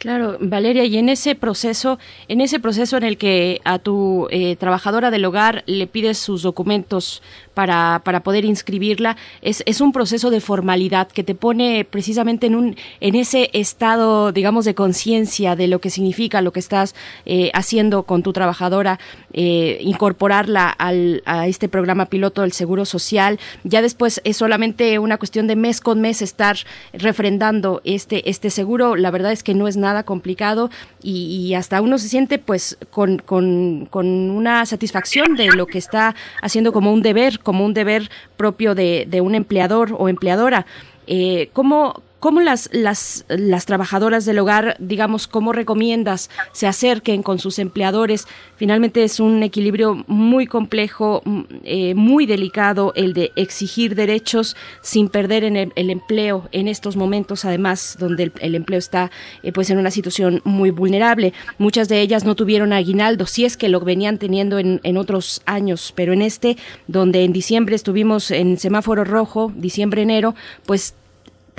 Claro, 0.00 0.38
Valeria, 0.40 0.84
y 0.86 0.96
en 0.96 1.10
ese 1.10 1.34
proceso, 1.34 1.98
en 2.28 2.40
ese 2.40 2.58
proceso 2.58 2.96
en 2.96 3.02
el 3.02 3.18
que 3.18 3.60
a 3.64 3.78
tu 3.78 4.28
eh, 4.30 4.56
trabajadora 4.56 5.10
del 5.10 5.26
hogar 5.26 5.62
le 5.66 5.86
pides 5.86 6.16
sus 6.16 6.42
documentos 6.42 7.22
para, 7.60 8.00
para 8.04 8.22
poder 8.22 8.46
inscribirla, 8.46 9.18
es, 9.42 9.62
es 9.66 9.82
un 9.82 9.92
proceso 9.92 10.30
de 10.30 10.40
formalidad 10.40 11.08
que 11.08 11.22
te 11.22 11.34
pone 11.34 11.84
precisamente 11.84 12.46
en 12.46 12.54
un, 12.54 12.76
en 13.00 13.14
ese 13.14 13.50
estado, 13.52 14.32
digamos, 14.32 14.64
de 14.64 14.74
conciencia 14.74 15.56
de 15.56 15.68
lo 15.68 15.78
que 15.78 15.90
significa 15.90 16.40
lo 16.40 16.54
que 16.54 16.60
estás 16.60 16.94
eh, 17.26 17.50
haciendo 17.52 18.04
con 18.04 18.22
tu 18.22 18.32
trabajadora, 18.32 18.98
eh, 19.34 19.78
incorporarla 19.82 20.70
al, 20.70 21.22
a 21.26 21.48
este 21.48 21.68
programa 21.68 22.06
piloto 22.06 22.40
del 22.40 22.52
Seguro 22.52 22.86
Social. 22.86 23.38
Ya 23.62 23.82
después 23.82 24.22
es 24.24 24.38
solamente 24.38 24.98
una 24.98 25.18
cuestión 25.18 25.46
de 25.46 25.54
mes 25.54 25.82
con 25.82 26.00
mes 26.00 26.22
estar 26.22 26.56
refrendando 26.94 27.82
este, 27.84 28.30
este 28.30 28.48
seguro. 28.48 28.96
La 28.96 29.10
verdad 29.10 29.32
es 29.32 29.42
que 29.42 29.52
no 29.52 29.68
es 29.68 29.76
nada 29.76 30.04
complicado 30.04 30.70
y, 31.02 31.52
hasta 31.54 31.82
uno 31.82 31.98
se 31.98 32.08
siente 32.08 32.38
pues 32.38 32.78
con, 32.90 33.18
con, 33.18 33.86
con, 33.90 34.06
una 34.06 34.64
satisfacción 34.64 35.34
de 35.34 35.48
lo 35.48 35.66
que 35.66 35.78
está 35.78 36.14
haciendo 36.42 36.72
como 36.72 36.92
un 36.92 37.02
deber, 37.02 37.40
como 37.50 37.64
un 37.64 37.74
deber 37.74 38.08
propio 38.36 38.76
de, 38.76 39.20
un 39.20 39.34
empleador 39.34 39.96
o 39.98 40.08
empleadora. 40.08 40.66
Eh, 41.08 41.50
¿cómo, 41.52 42.00
¿Cómo 42.20 42.42
las, 42.42 42.68
las, 42.72 43.24
las 43.28 43.64
trabajadoras 43.64 44.26
del 44.26 44.38
hogar, 44.38 44.76
digamos, 44.78 45.26
cómo 45.26 45.54
recomiendas 45.54 46.28
se 46.52 46.66
acerquen 46.66 47.22
con 47.22 47.38
sus 47.38 47.58
empleadores? 47.58 48.28
Finalmente 48.56 49.02
es 49.04 49.20
un 49.20 49.42
equilibrio 49.42 50.04
muy 50.06 50.46
complejo, 50.46 51.22
mm, 51.24 51.40
eh, 51.64 51.94
muy 51.94 52.26
delicado 52.26 52.92
el 52.94 53.14
de 53.14 53.32
exigir 53.36 53.94
derechos 53.94 54.54
sin 54.82 55.08
perder 55.08 55.44
en 55.44 55.56
el, 55.56 55.90
empleo 55.90 56.46
en 56.52 56.68
estos 56.68 56.94
momentos, 56.94 57.46
además, 57.46 57.96
donde 57.98 58.30
el, 58.40 58.54
empleo 58.54 58.78
está 58.78 59.10
eh, 59.42 59.50
pues 59.50 59.70
en 59.70 59.78
una 59.78 59.90
situación 59.90 60.42
muy 60.44 60.70
vulnerable. 60.70 61.32
Muchas 61.56 61.88
de 61.88 62.02
ellas 62.02 62.26
no 62.26 62.34
tuvieron 62.34 62.74
aguinaldo, 62.74 63.24
si 63.24 63.46
es 63.46 63.56
que 63.56 63.70
lo 63.70 63.80
venían 63.80 64.18
teniendo 64.18 64.58
en, 64.58 64.80
en 64.82 64.98
otros 64.98 65.40
años, 65.46 65.94
pero 65.96 66.12
en 66.12 66.20
este, 66.20 66.58
donde 66.86 67.24
en 67.24 67.32
diciembre 67.32 67.76
estuvimos 67.76 68.30
en 68.30 68.58
semáforo 68.58 69.04
rojo, 69.04 69.50
diciembre-enero, 69.56 70.34
pues 70.66 70.96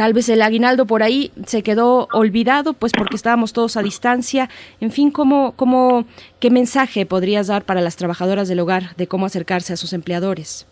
Tal 0.02 0.14
vez 0.14 0.30
el 0.30 0.42
aguinaldo 0.42 0.88
por 0.88 1.04
ahí 1.04 1.32
se 1.46 1.62
quedó 1.62 2.08
olvidado, 2.12 2.74
pues 2.74 2.92
porque 2.92 3.16
estábamos 3.16 3.54
todos 3.54 3.78
a 3.78 3.84
distancia. 3.84 4.50
En 4.80 4.90
fin, 4.90 5.12
¿cómo, 5.12 5.54
cómo, 5.56 6.06
¿qué 6.40 6.50
mensaje 6.50 7.06
podrías 7.06 7.46
dar 7.46 7.62
para 7.66 7.82
las 7.82 7.98
trabajadoras 7.98 8.48
del 8.50 8.62
hogar 8.62 8.96
de 8.98 9.06
cómo 9.06 9.28
acercarse 9.28 9.74
a 9.74 9.76
sus 9.76 9.94
empleadores? 9.94 10.68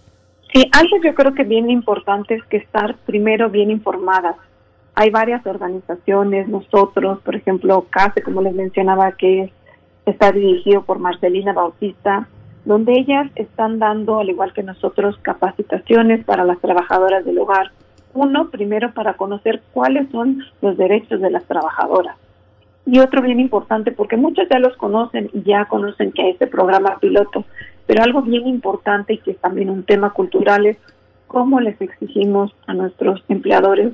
Sí, 0.51 0.67
algo 0.71 0.97
yo 1.03 1.13
creo 1.13 1.35
que 1.35 1.43
bien 1.43 1.69
importante 1.69 2.33
es 2.33 2.43
que 2.45 2.57
estar 2.57 2.97
primero 3.05 3.51
bien 3.51 3.69
informadas. 3.69 4.35
Hay 4.95 5.11
varias 5.11 5.45
organizaciones, 5.45 6.47
nosotros, 6.47 7.19
por 7.19 7.35
ejemplo, 7.35 7.85
CASE, 7.87 8.23
como 8.23 8.41
les 8.41 8.55
mencionaba, 8.55 9.11
que 9.11 9.53
está 10.07 10.31
dirigido 10.31 10.81
por 10.85 10.97
Marcelina 10.97 11.53
Bautista, 11.53 12.27
donde 12.65 12.93
ellas 12.93 13.29
están 13.35 13.77
dando, 13.77 14.21
al 14.21 14.29
igual 14.31 14.53
que 14.53 14.63
nosotros, 14.63 15.19
capacitaciones 15.21 16.25
para 16.25 16.45
las 16.45 16.59
trabajadoras 16.61 17.23
del 17.23 17.37
hogar 17.37 17.71
uno, 18.19 18.49
primero 18.49 18.93
para 18.93 19.13
conocer 19.13 19.61
cuáles 19.73 20.09
son 20.11 20.43
los 20.61 20.77
derechos 20.77 21.21
de 21.21 21.31
las 21.31 21.45
trabajadoras. 21.45 22.15
Y 22.85 22.99
otro 22.99 23.21
bien 23.21 23.39
importante, 23.39 23.91
porque 23.91 24.17
muchos 24.17 24.47
ya 24.49 24.59
los 24.59 24.75
conocen 24.77 25.29
y 25.33 25.43
ya 25.43 25.65
conocen 25.65 26.11
que 26.11 26.23
hay 26.23 26.29
este 26.31 26.47
programa 26.47 26.97
piloto, 26.99 27.45
pero 27.85 28.03
algo 28.03 28.21
bien 28.21 28.47
importante 28.47 29.13
y 29.13 29.17
que 29.19 29.31
es 29.31 29.37
también 29.37 29.69
un 29.69 29.83
tema 29.83 30.11
cultural 30.11 30.65
es 30.65 30.77
cómo 31.27 31.59
les 31.59 31.79
exigimos 31.81 32.53
a 32.67 32.73
nuestros 32.73 33.23
empleadores 33.29 33.93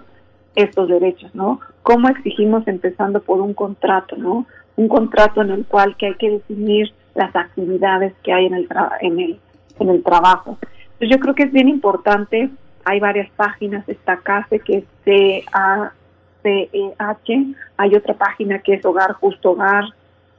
estos 0.56 0.88
derechos, 0.88 1.34
¿no? 1.36 1.60
Cómo 1.84 2.08
exigimos 2.08 2.68
empezando 2.68 3.22
por 3.22 3.42
un 3.42 3.54
contrato, 3.54 4.16
¿no? 4.16 4.46
Un 4.78 4.88
contrato 4.88 5.42
en 5.42 5.52
el 5.52 5.66
cual 5.66 5.96
que 5.98 6.08
hay 6.08 6.16
que 6.16 6.30
definir 6.30 6.94
las 7.14 7.36
actividades 7.36 8.14
que 8.24 8.34
hay 8.34 8.46
en 8.46 8.54
el, 8.54 8.68
en 9.02 9.20
el, 9.20 9.40
en 9.80 9.90
el 9.90 10.04
trabajo. 10.04 10.58
Entonces 10.94 11.10
yo 11.10 11.20
creo 11.20 11.36
que 11.36 11.44
es 11.44 11.52
bien 11.52 11.68
importante 11.68 12.50
hay 12.86 13.00
varias 13.00 13.30
páginas, 13.32 13.88
está 13.90 14.18
CASE 14.18 14.60
que 14.60 14.78
es 14.78 14.84
C-A-C-E-H, 15.04 15.96
hay 17.78 17.96
otra 17.96 18.14
página 18.14 18.60
que 18.60 18.76
es 18.76 18.86
Hogar 18.86 19.14
Justo 19.14 19.52
Hogar, 19.52 19.86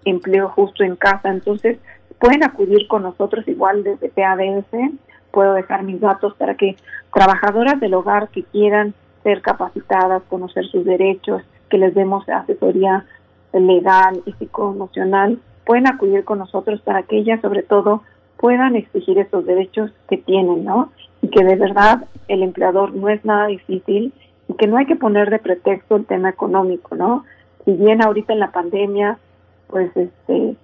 Empleo 0.05 0.49
Justo 0.51 0.85
en 0.85 0.95
Casa, 0.97 1.29
entonces 1.31 1.79
pueden 2.19 2.45
acudir 2.45 2.87
con 2.87 3.03
nosotros 3.03 3.47
igual 3.49 3.83
desde 3.83 4.09
PADS, 4.09 4.93
puedo 5.33 5.55
dejar 5.55 5.83
mis 5.83 6.01
datos 6.01 6.35
para 6.37 6.55
que 6.55 6.77
trabajadoras 7.13 7.81
del 7.81 7.95
hogar 7.95 8.29
que 8.29 8.45
quieran 8.45 8.95
ser 9.23 9.43
capacitadas, 9.43 10.23
conocer 10.29 10.65
sus 10.67 10.85
derechos, 10.85 11.43
que 11.69 11.79
les 11.79 11.95
demos 11.95 12.29
asesoría 12.29 13.05
legal 13.53 14.23
y 14.25 14.33
psicoemocional, 14.35 15.39
pueden 15.65 15.89
acudir 15.89 16.25
con 16.25 16.39
nosotros 16.39 16.81
para 16.83 17.03
que 17.03 17.19
ellas 17.19 17.41
sobre 17.41 17.63
todo 17.63 18.03
puedan 18.39 18.77
exigir 18.77 19.19
esos 19.19 19.45
derechos 19.47 19.91
que 20.09 20.19
tienen, 20.19 20.65
¿no? 20.65 20.91
y 21.23 21.29
que 21.29 21.45
de 21.45 21.57
verdad 21.57 22.05
el 22.29 22.43
empleador 22.43 22.95
no 22.95 23.09
es 23.09 23.25
nada 23.25 23.47
difícil 23.47 24.13
y 24.49 24.55
que 24.55 24.67
no 24.67 24.77
hay 24.77 24.87
que 24.87 24.97
poner 24.97 25.31
de 25.31 25.39
pretexto 25.39 25.97
el 25.97 26.07
tema 26.07 26.29
económico, 26.29 26.95
¿no? 26.95 27.25
Si 27.65 27.73
bien 27.73 28.03
ahorita 28.03 28.33
en 28.33 28.39
la 28.39 28.53
pandemia, 28.53 29.19
pues 29.67 29.91
este 29.97 30.57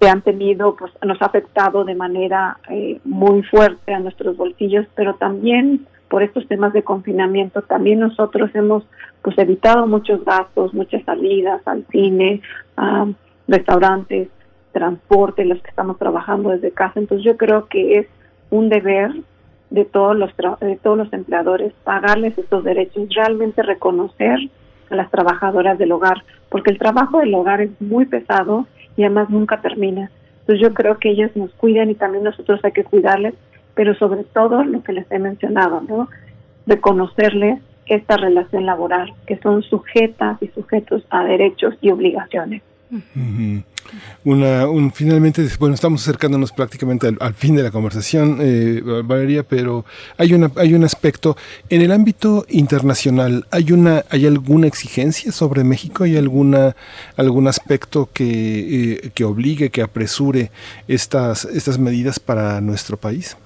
se 0.00 0.08
han 0.08 0.22
tenido, 0.22 0.74
pues 0.76 0.92
nos 1.06 1.22
ha 1.22 1.26
afectado 1.26 1.84
de 1.84 1.94
manera 1.94 2.58
eh, 2.68 3.00
muy 3.04 3.42
fuerte 3.44 3.94
a 3.94 4.00
nuestros 4.00 4.36
bolsillos, 4.36 4.86
pero 4.96 5.14
también 5.14 5.86
por 6.08 6.22
estos 6.22 6.46
temas 6.48 6.72
de 6.72 6.82
confinamiento, 6.82 7.62
también 7.62 8.00
nosotros 8.00 8.50
hemos 8.54 8.84
pues 9.22 9.38
evitado 9.38 9.86
muchos 9.86 10.24
gastos, 10.24 10.74
muchas 10.74 11.02
salidas 11.04 11.62
al 11.66 11.86
cine, 11.90 12.42
a 12.76 13.06
restaurantes, 13.46 14.28
transporte, 14.72 15.44
los 15.44 15.60
que 15.62 15.70
estamos 15.70 15.98
trabajando 15.98 16.50
desde 16.50 16.70
casa. 16.70 16.98
Entonces 16.98 17.24
yo 17.24 17.36
creo 17.36 17.66
que 17.68 17.98
es 17.98 18.06
un 18.50 18.68
deber 18.68 19.12
de 19.70 19.84
todos 19.84 20.16
los 20.16 20.30
de 20.60 20.76
todos 20.76 20.98
los 20.98 21.12
empleadores 21.12 21.72
pagarles 21.84 22.36
estos 22.36 22.62
derechos 22.62 23.08
realmente 23.14 23.62
reconocer 23.62 24.38
a 24.90 24.96
las 24.96 25.10
trabajadoras 25.10 25.78
del 25.78 25.92
hogar 25.92 26.22
porque 26.50 26.70
el 26.70 26.78
trabajo 26.78 27.20
del 27.20 27.34
hogar 27.34 27.62
es 27.62 27.70
muy 27.80 28.04
pesado 28.04 28.66
y 28.98 29.04
además 29.04 29.30
nunca 29.30 29.62
termina 29.62 30.10
entonces 30.40 30.60
yo 30.60 30.74
creo 30.74 30.98
que 30.98 31.08
ellas 31.08 31.34
nos 31.36 31.50
cuidan 31.54 31.88
y 31.88 31.94
también 31.94 32.24
nosotros 32.24 32.60
hay 32.64 32.72
que 32.72 32.84
cuidarles 32.84 33.32
pero 33.74 33.94
sobre 33.94 34.24
todo 34.24 34.62
lo 34.62 34.82
que 34.82 34.92
les 34.92 35.10
he 35.10 35.18
mencionado 35.18 35.80
no 35.80 36.10
reconocerles 36.66 37.60
esta 37.86 38.16
relación 38.16 38.66
laboral, 38.66 39.12
que 39.26 39.38
son 39.38 39.62
sujetas 39.62 40.38
y 40.42 40.48
sujetos 40.48 41.04
a 41.10 41.24
derechos 41.24 41.74
y 41.80 41.90
obligaciones. 41.90 42.62
Una, 44.24 44.68
un, 44.68 44.92
finalmente, 44.92 45.46
bueno, 45.58 45.74
estamos 45.74 46.02
acercándonos 46.02 46.52
prácticamente 46.52 47.10
al, 47.18 47.34
fin 47.34 47.56
de 47.56 47.62
la 47.62 47.70
conversación, 47.70 48.38
eh, 48.40 48.82
Valeria, 49.04 49.42
pero 49.42 49.84
hay 50.18 50.34
una, 50.34 50.50
hay 50.56 50.74
un 50.74 50.84
aspecto 50.84 51.36
en 51.70 51.82
el 51.82 51.90
ámbito 51.90 52.44
internacional. 52.48 53.46
Hay 53.50 53.72
una, 53.72 54.04
hay 54.10 54.26
alguna 54.26 54.66
exigencia 54.66 55.32
sobre 55.32 55.64
México, 55.64 56.04
hay 56.04 56.16
alguna, 56.16 56.76
algún 57.16 57.48
aspecto 57.48 58.08
que, 58.12 58.92
eh, 58.92 59.10
que 59.14 59.24
obligue, 59.24 59.70
que 59.70 59.82
apresure 59.82 60.50
estas, 60.86 61.44
estas 61.46 61.78
medidas 61.78 62.20
para 62.20 62.60
nuestro 62.60 62.96
país. 62.96 63.36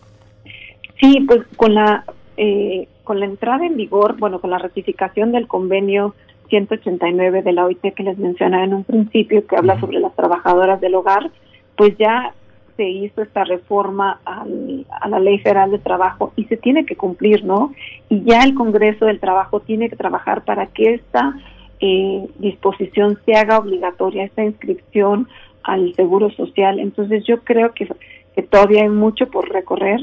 Sí, 1.00 1.20
pues 1.26 1.42
con 1.56 1.74
la 1.74 2.04
eh, 2.36 2.88
con 3.04 3.20
la 3.20 3.26
entrada 3.26 3.64
en 3.64 3.76
vigor, 3.76 4.16
bueno, 4.18 4.40
con 4.40 4.50
la 4.50 4.58
ratificación 4.58 5.30
del 5.30 5.46
convenio 5.46 6.14
189 6.48 7.42
de 7.42 7.52
la 7.52 7.64
OIT 7.64 7.94
que 7.94 8.02
les 8.02 8.18
mencionaba 8.18 8.64
en 8.64 8.74
un 8.74 8.84
principio, 8.84 9.46
que 9.46 9.56
habla 9.56 9.78
sobre 9.80 10.00
las 10.00 10.14
trabajadoras 10.14 10.80
del 10.80 10.94
hogar, 10.94 11.30
pues 11.76 11.96
ya 11.98 12.32
se 12.76 12.84
hizo 12.88 13.22
esta 13.22 13.44
reforma 13.44 14.20
a 14.24 15.08
la 15.08 15.18
Ley 15.18 15.38
Federal 15.38 15.70
de 15.70 15.78
Trabajo 15.78 16.32
y 16.36 16.44
se 16.44 16.56
tiene 16.56 16.84
que 16.84 16.96
cumplir, 16.96 17.44
¿no? 17.44 17.72
Y 18.08 18.22
ya 18.24 18.40
el 18.40 18.54
Congreso 18.54 19.06
del 19.06 19.18
Trabajo 19.18 19.60
tiene 19.60 19.88
que 19.88 19.96
trabajar 19.96 20.44
para 20.44 20.66
que 20.66 20.94
esta 20.94 21.34
eh, 21.80 22.26
disposición 22.38 23.18
se 23.24 23.34
haga 23.34 23.58
obligatoria, 23.58 24.24
esta 24.24 24.44
inscripción 24.44 25.28
al 25.62 25.94
Seguro 25.94 26.30
Social. 26.30 26.78
Entonces 26.78 27.24
yo 27.24 27.40
creo 27.40 27.72
que, 27.72 27.88
que 28.34 28.42
todavía 28.42 28.82
hay 28.82 28.90
mucho 28.90 29.28
por 29.28 29.48
recorrer 29.50 30.00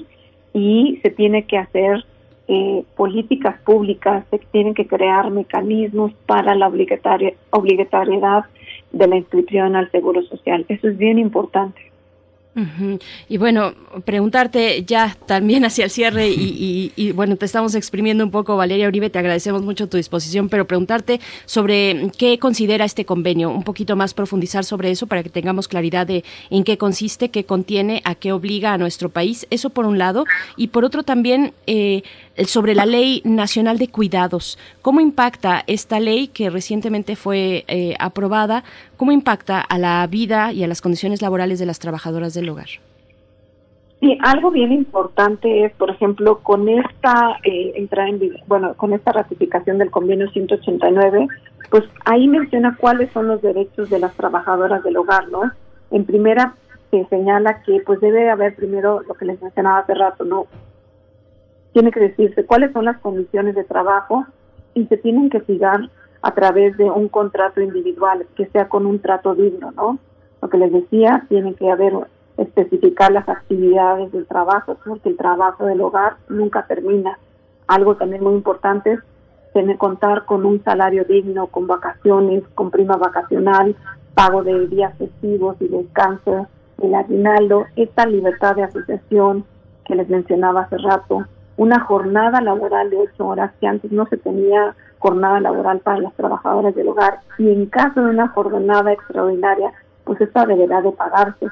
y 0.54 1.00
se 1.04 1.12
tiene 1.12 1.46
que 1.46 1.58
hacer 1.58 2.06
eh, 2.54 2.86
políticas 2.96 3.60
públicas, 3.62 4.26
se 4.30 4.40
tienen 4.52 4.74
que 4.74 4.86
crear 4.88 5.32
mecanismos 5.32 6.14
para 6.26 6.54
la 6.56 6.68
obligatoriedad 6.68 8.46
de 8.92 9.08
la 9.08 9.16
inscripción 9.16 9.76
al 9.76 9.90
Seguro 9.92 10.22
Social. 10.24 10.66
Eso 10.70 10.88
es 10.88 10.98
bien 10.98 11.18
importante. 11.18 11.93
Y 13.28 13.38
bueno, 13.38 13.74
preguntarte 14.06 14.84
ya 14.84 15.18
también 15.26 15.66
hacia 15.66 15.86
el 15.86 15.90
cierre 15.90 16.30
y, 16.30 17.12
bueno, 17.14 17.36
te 17.36 17.46
estamos 17.46 17.74
exprimiendo 17.74 18.24
un 18.24 18.30
poco, 18.30 18.56
Valeria 18.56 18.88
Uribe, 18.88 19.10
te 19.10 19.18
agradecemos 19.18 19.64
mucho 19.64 19.90
tu 19.90 19.98
disposición, 19.98 20.50
pero 20.50 20.68
preguntarte 20.68 21.20
sobre 21.46 22.12
qué 22.18 22.38
considera 22.38 22.86
este 22.86 23.06
convenio, 23.06 23.50
un 23.50 23.64
poquito 23.64 23.96
más 23.96 24.14
profundizar 24.14 24.66
sobre 24.66 24.92
eso 24.92 25.08
para 25.08 25.24
que 25.24 25.30
tengamos 25.30 25.68
claridad 25.68 26.06
de 26.06 26.24
en 26.52 26.64
qué 26.64 26.78
consiste, 26.78 27.30
qué 27.30 27.44
contiene, 27.46 28.02
a 28.06 28.14
qué 28.14 28.32
obliga 28.32 28.74
a 28.74 28.78
nuestro 28.78 29.10
país, 29.10 29.48
eso 29.50 29.72
por 29.72 29.86
un 29.86 29.98
lado, 29.98 30.26
y 30.56 30.68
por 30.68 30.86
otro 30.86 31.04
también 31.04 31.54
eh, 31.66 32.04
sobre 32.46 32.76
la 32.76 32.86
Ley 32.86 33.22
Nacional 33.26 33.78
de 33.78 33.88
Cuidados. 33.88 34.58
¿Cómo 34.82 35.02
impacta 35.02 35.64
esta 35.66 36.00
ley 36.00 36.28
que 36.28 36.50
recientemente 36.50 37.16
fue 37.16 37.66
eh, 37.68 37.96
aprobada? 38.00 38.64
¿Cómo 39.04 39.12
impacta 39.12 39.60
a 39.60 39.78
la 39.78 40.08
vida 40.08 40.54
y 40.54 40.64
a 40.64 40.68
las 40.70 40.82
condiciones 40.82 41.22
laborales 41.22 41.60
de 41.60 41.66
las 41.66 41.78
trabajadoras 41.78 42.34
del 42.34 42.48
hogar? 42.48 42.70
Sí, 44.00 44.18
algo 44.24 44.50
bien 44.50 44.72
importante 44.72 45.66
es, 45.66 45.74
por 45.74 45.90
ejemplo, 45.90 46.40
con 46.40 46.70
esta 46.70 47.38
eh, 47.44 47.74
entrada 47.76 48.08
en 48.08 48.22
bueno, 48.48 48.76
con 48.76 48.94
esta 48.94 49.12
ratificación 49.12 49.78
del 49.78 49.92
convenio 49.92 50.32
189, 50.32 51.28
pues 51.70 51.84
ahí 52.06 52.30
menciona 52.30 52.78
cuáles 52.80 53.12
son 53.12 53.28
los 53.28 53.42
derechos 53.42 53.90
de 53.90 54.00
las 54.00 54.14
trabajadoras 54.14 54.82
del 54.86 54.96
hogar, 54.96 55.28
¿no? 55.28 55.52
En 55.92 56.06
primera 56.06 56.56
se 56.90 57.06
señala 57.10 57.62
que 57.64 57.82
pues 57.86 58.00
debe 58.00 58.30
haber 58.30 58.56
primero 58.56 59.02
lo 59.02 59.16
que 59.16 59.26
les 59.26 59.42
mencionaba 59.42 59.80
hace 59.80 59.96
rato, 59.96 60.24
¿no? 60.24 60.48
tiene 61.74 61.92
que 61.92 62.00
decirse 62.00 62.46
cuáles 62.46 62.72
son 62.72 62.86
las 62.86 63.00
condiciones 63.00 63.54
de 63.56 63.66
trabajo 63.66 64.26
y 64.76 64.86
se 64.86 64.96
tienen 64.96 65.30
que 65.30 65.42
fijar 65.42 65.90
a 66.24 66.34
través 66.34 66.78
de 66.78 66.86
un 66.86 67.10
contrato 67.10 67.62
individual 67.62 68.26
que 68.36 68.48
sea 68.48 68.70
con 68.70 68.86
un 68.86 69.00
trato 69.00 69.36
digno, 69.36 69.72
¿no? 69.74 70.00
Lo 70.42 70.50
que 70.50 70.58
les 70.58 70.72
decía, 70.72 71.26
tiene 71.28 71.54
que 71.54 71.70
haber 71.70 71.94
especificar 72.38 73.12
las 73.12 73.28
actividades 73.28 74.12
del 74.14 74.26
trabajo, 74.26 74.78
porque 74.86 75.10
el 75.10 75.18
trabajo 75.18 75.66
del 75.66 75.82
hogar 75.82 76.16
nunca 76.30 76.66
termina. 76.66 77.20
Algo 77.68 77.98
también 77.98 78.24
muy 78.24 78.34
importante 78.34 78.94
es 78.94 79.00
tener 79.54 79.78
contar 79.78 80.26
con 80.26 80.46
un 80.46 80.64
salario 80.64 81.04
digno, 81.04 81.48
con 81.48 81.68
vacaciones, 81.68 82.44
con 82.56 82.72
prima 82.72 82.96
vacacional, 82.96 83.76
pago 84.16 84.44
de 84.44 84.68
días 84.68 84.98
festivos 84.98 85.58
y 85.60 85.68
descanso, 85.68 86.48
el 86.82 86.96
aguinaldo, 86.96 87.66
esta 87.76 88.06
libertad 88.06 88.56
de 88.56 88.64
asociación 88.64 89.46
que 89.86 89.96
les 89.96 90.10
mencionaba 90.10 90.62
hace 90.62 90.78
rato, 90.78 91.26
una 91.58 91.82
jornada 91.82 92.42
laboral 92.42 92.90
de 92.90 92.98
ocho 92.98 93.28
horas 93.28 93.52
que 93.60 93.68
antes 93.68 93.92
no 93.92 94.06
se 94.08 94.18
tenía 94.18 94.74
jornada 95.04 95.42
laboral 95.42 95.80
para 95.80 96.00
las 96.00 96.14
trabajadoras 96.14 96.74
del 96.74 96.88
hogar 96.88 97.20
y 97.38 97.52
en 97.52 97.66
caso 97.66 98.02
de 98.02 98.12
una 98.12 98.30
jornada 98.30 98.92
extraordinaria, 98.94 99.74
pues 100.06 100.20
esta 100.22 100.46
deberá 100.46 100.82
de 100.82 100.94
pagarse. 100.94 101.48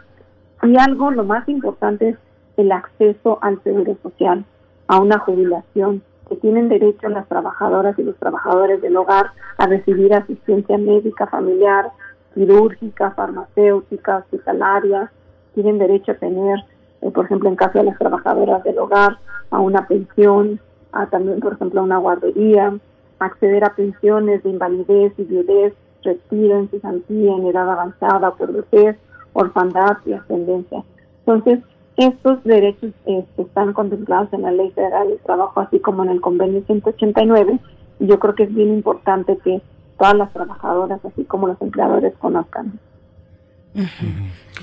Y 0.63 0.77
algo, 0.77 1.11
lo 1.11 1.25
más 1.25 1.47
importante 1.49 2.09
es 2.09 2.17
el 2.55 2.71
acceso 2.71 3.39
al 3.41 3.61
seguro 3.63 3.97
social, 4.01 4.45
a 4.88 4.99
una 4.99 5.19
jubilación, 5.19 6.01
que 6.30 6.38
tienen 6.38 6.69
derecho 6.69 7.09
las 7.09 7.27
trabajadoras 7.27 7.99
y 7.99 8.03
los 8.03 8.15
trabajadores 8.15 8.81
del 8.81 8.95
hogar 8.95 9.31
a 9.57 9.67
recibir 9.67 10.13
asistencia 10.13 10.77
médica 10.77 11.27
familiar, 11.27 11.91
quirúrgica, 12.33 13.11
farmacéutica, 13.11 14.19
hospitalaria, 14.19 15.11
tienen 15.53 15.77
derecho 15.77 16.13
a 16.13 16.15
tener 16.15 16.63
eh, 17.01 17.11
por 17.11 17.25
ejemplo, 17.25 17.49
en 17.49 17.55
caso 17.55 17.80
de 17.80 17.85
las 17.85 17.97
trabajadoras 17.97 18.63
del 18.63 18.77
hogar, 18.77 19.17
a 19.49 19.59
una 19.59 19.88
pensión, 19.88 20.59
a 20.91 21.07
también, 21.07 21.39
por 21.39 21.53
ejemplo, 21.53 21.81
a 21.81 21.83
una 21.83 21.97
guardería, 21.97 22.73
acceder 23.25 23.64
a 23.64 23.75
pensiones 23.75 24.43
de 24.43 24.50
invalidez 24.50 25.14
y 25.17 25.24
viudez, 25.24 25.74
retiro 26.03 26.59
en 26.59 26.69
cesantía, 26.69 27.33
en 27.33 27.48
edad 27.48 27.69
avanzada, 27.69 28.32
por 28.32 28.51
vejez, 28.51 28.98
orfandad 29.33 29.98
y 30.06 30.14
ascendencia. 30.14 30.83
Entonces, 31.19 31.59
estos 31.98 32.43
derechos 32.43 32.91
este, 33.06 33.41
están 33.41 33.74
contemplados 33.74 34.32
en 34.33 34.43
la 34.43 34.51
Ley 34.51 34.72
Federal 34.72 35.09
del 35.09 35.19
Trabajo, 35.19 35.59
así 35.59 35.80
como 35.80 36.03
en 36.03 36.09
el 36.09 36.22
Convenio 36.22 36.64
189, 36.66 37.59
y 38.00 38.08
yo 38.08 38.19
creo 38.19 38.35
que 38.35 38.43
es 38.43 38.53
bien 38.53 38.74
importante 38.74 39.38
que 39.43 39.61
todas 40.00 40.16
las 40.16 40.33
trabajadoras, 40.33 41.03
así 41.06 41.24
como 41.25 41.48
los 41.48 41.61
empleadores, 41.61 42.14
conozcan. 42.17 42.80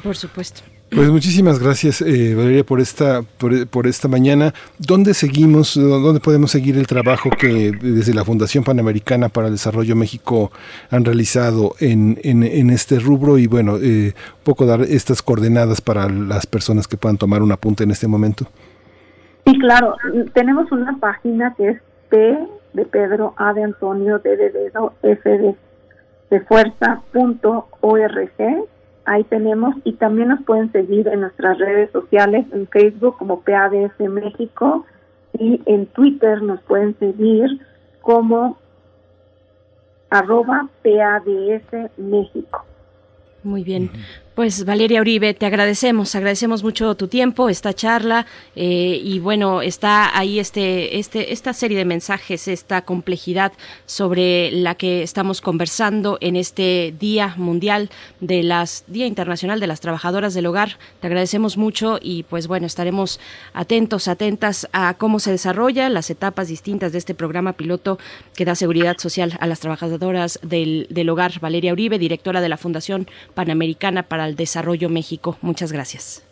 Por 0.03 0.17
supuesto. 0.17 0.63
Pues 0.91 1.11
muchísimas 1.11 1.59
gracias, 1.59 2.01
eh, 2.01 2.35
Valeria, 2.35 2.65
por 2.65 2.81
esta, 2.81 3.21
por, 3.23 3.87
esta 3.87 4.09
mañana. 4.09 4.55
¿Dónde 4.79 5.13
seguimos, 5.13 5.75
dónde 5.75 6.19
podemos 6.19 6.51
seguir 6.51 6.79
el 6.79 6.87
trabajo 6.87 7.29
que 7.29 7.73
desde 7.73 8.15
la 8.15 8.25
Fundación 8.25 8.65
Panamericana 8.65 9.29
para 9.29 9.49
el 9.49 9.53
Desarrollo 9.53 9.95
México 9.95 10.51
han 10.91 11.05
realizado 11.05 11.75
en, 11.81 12.19
en, 12.23 12.71
este 12.71 13.01
rubro? 13.01 13.37
Y 13.37 13.47
bueno, 13.47 13.77
eh, 13.83 14.15
poco 14.45 14.65
dar 14.65 14.81
estas 14.81 15.21
coordenadas 15.21 15.83
para 15.83 16.09
las 16.09 16.47
personas 16.47 16.89
que 16.89 16.97
puedan 16.97 17.19
tomar 17.19 17.43
un 17.43 17.53
apunte 17.53 17.85
en 17.85 17.91
este 17.91 18.09
momento. 18.09 18.47
Sí, 19.45 19.59
claro. 19.59 19.95
Tenemos 20.33 20.73
una 20.73 20.97
página 20.99 21.55
que 21.55 21.69
es 21.69 21.83
P 22.09 22.39
de 22.73 22.85
Pedro, 22.87 23.35
A 23.37 23.53
de 23.53 23.63
Antonio, 23.63 24.21
D 24.21 24.37
de 24.39 24.51
Dedo, 24.51 24.95
F 25.03 25.29
de, 25.29 25.55
de 26.31 26.41
ahí 29.09 29.25
tenemos 29.25 29.75
y 29.85 29.95
también 29.95 30.29
nos 30.29 30.43
pueden 30.45 30.71
seguir 30.73 31.09
en 31.09 31.21
nuestras 31.21 31.59
redes 31.59 31.91
sociales, 31.91 32.47
en 32.53 32.67
Facebook 32.69 33.17
como 33.19 33.41
PADS 33.41 33.99
México 33.99 34.85
y 35.39 35.61
en 35.67 35.87
Twitter 35.87 36.43
nos 36.43 36.61
pueden 36.63 36.97
seguir 36.99 37.61
como 38.03 38.59
arroba 40.11 40.69
PADS 40.83 41.91
México. 41.97 42.65
Muy 43.43 43.63
bien. 43.63 43.91
Pues 44.39 44.65
Valeria 44.65 45.01
Uribe, 45.01 45.35
te 45.35 45.47
agradecemos, 45.47 46.15
agradecemos 46.15 46.63
mucho 46.63 46.95
tu 46.95 47.09
tiempo, 47.09 47.49
esta 47.49 47.75
charla 47.75 48.25
eh, 48.55 49.01
y 49.03 49.19
bueno, 49.19 49.63
está 49.63 50.17
ahí 50.17 50.39
este, 50.39 51.01
este, 51.01 51.33
esta 51.33 51.53
serie 51.53 51.77
de 51.77 51.85
mensajes, 51.85 52.47
esta 52.47 52.83
complejidad 52.83 53.51
sobre 53.85 54.53
la 54.53 54.77
que 54.77 55.03
estamos 55.03 55.41
conversando 55.41 56.19
en 56.21 56.37
este 56.37 56.95
Día 57.01 57.35
Mundial 57.37 57.91
de 58.21 58.45
las 58.45 58.85
Día 58.87 59.09
Internacional 59.09 59.59
de 59.59 59.67
las 59.67 59.81
Trabajadoras 59.81 60.35
del 60.35 60.47
Hogar. 60.47 60.79
Te 61.01 61.09
agradecemos 61.09 61.57
mucho 61.57 61.99
y 62.01 62.23
pues 62.23 62.47
bueno, 62.47 62.69
estaremos 62.69 63.19
atentos, 63.55 64.07
atentas 64.07 64.69
a 64.71 64.95
cómo 64.95 65.19
se 65.19 65.33
desarrolla 65.33 65.89
las 65.89 66.11
etapas 66.11 66.47
distintas 66.47 66.93
de 66.93 66.99
este 66.99 67.17
programa 67.17 67.55
piloto 67.55 67.99
que 68.37 68.45
da 68.45 68.55
seguridad 68.55 68.99
social 68.99 69.37
a 69.41 69.49
las 69.49 69.59
trabajadoras 69.59 70.39
del, 70.43 70.87
del 70.91 71.09
hogar. 71.11 71.41
Valeria 71.41 71.73
Uribe, 71.73 71.99
directora 71.99 72.41
de 72.41 72.49
la 72.49 72.57
Fundación 72.57 73.09
Panamericana 73.35 74.05
para 74.05 74.28
Desarrollo 74.37 74.89
México. 74.89 75.39
Muchas 75.43 75.73
gracias. 75.73 76.25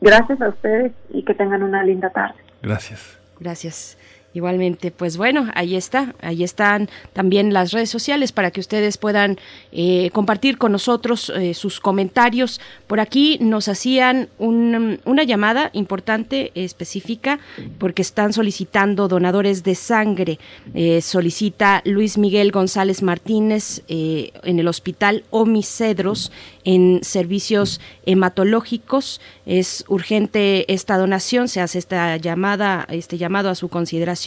Gracias 0.00 0.40
a 0.40 0.48
ustedes 0.48 0.92
y 1.10 1.24
que 1.24 1.34
tengan 1.34 1.62
una 1.62 1.82
linda 1.84 2.10
tarde. 2.10 2.36
Gracias. 2.62 3.18
Gracias. 3.40 3.98
Igualmente, 4.34 4.90
pues 4.90 5.16
bueno, 5.16 5.50
ahí 5.54 5.74
está, 5.74 6.14
ahí 6.20 6.44
están 6.44 6.90
también 7.14 7.54
las 7.54 7.72
redes 7.72 7.88
sociales 7.88 8.30
para 8.30 8.50
que 8.50 8.60
ustedes 8.60 8.98
puedan 8.98 9.38
eh, 9.72 10.10
compartir 10.12 10.58
con 10.58 10.70
nosotros 10.70 11.32
eh, 11.34 11.54
sus 11.54 11.80
comentarios. 11.80 12.60
Por 12.86 13.00
aquí 13.00 13.38
nos 13.40 13.68
hacían 13.68 14.28
una 14.38 15.24
llamada 15.24 15.70
importante, 15.72 16.52
específica, 16.54 17.38
porque 17.78 18.02
están 18.02 18.34
solicitando 18.34 19.08
donadores 19.08 19.64
de 19.64 19.74
sangre. 19.74 20.38
Eh, 20.74 21.00
solicita 21.00 21.80
Luis 21.86 22.18
Miguel 22.18 22.52
González 22.52 23.02
Martínez 23.02 23.82
en 23.88 24.58
el 24.58 24.68
hospital 24.68 25.24
Omicedros 25.30 26.32
en 26.64 27.00
servicios 27.02 27.80
hematológicos. 28.04 29.22
Es 29.46 29.86
urgente 29.88 30.70
esta 30.70 30.98
donación, 30.98 31.48
se 31.48 31.62
hace 31.62 31.78
esta 31.78 32.18
llamada, 32.18 32.86
este 32.90 33.16
llamado 33.16 33.48
a 33.48 33.54
su 33.54 33.68
consideración 33.70 34.17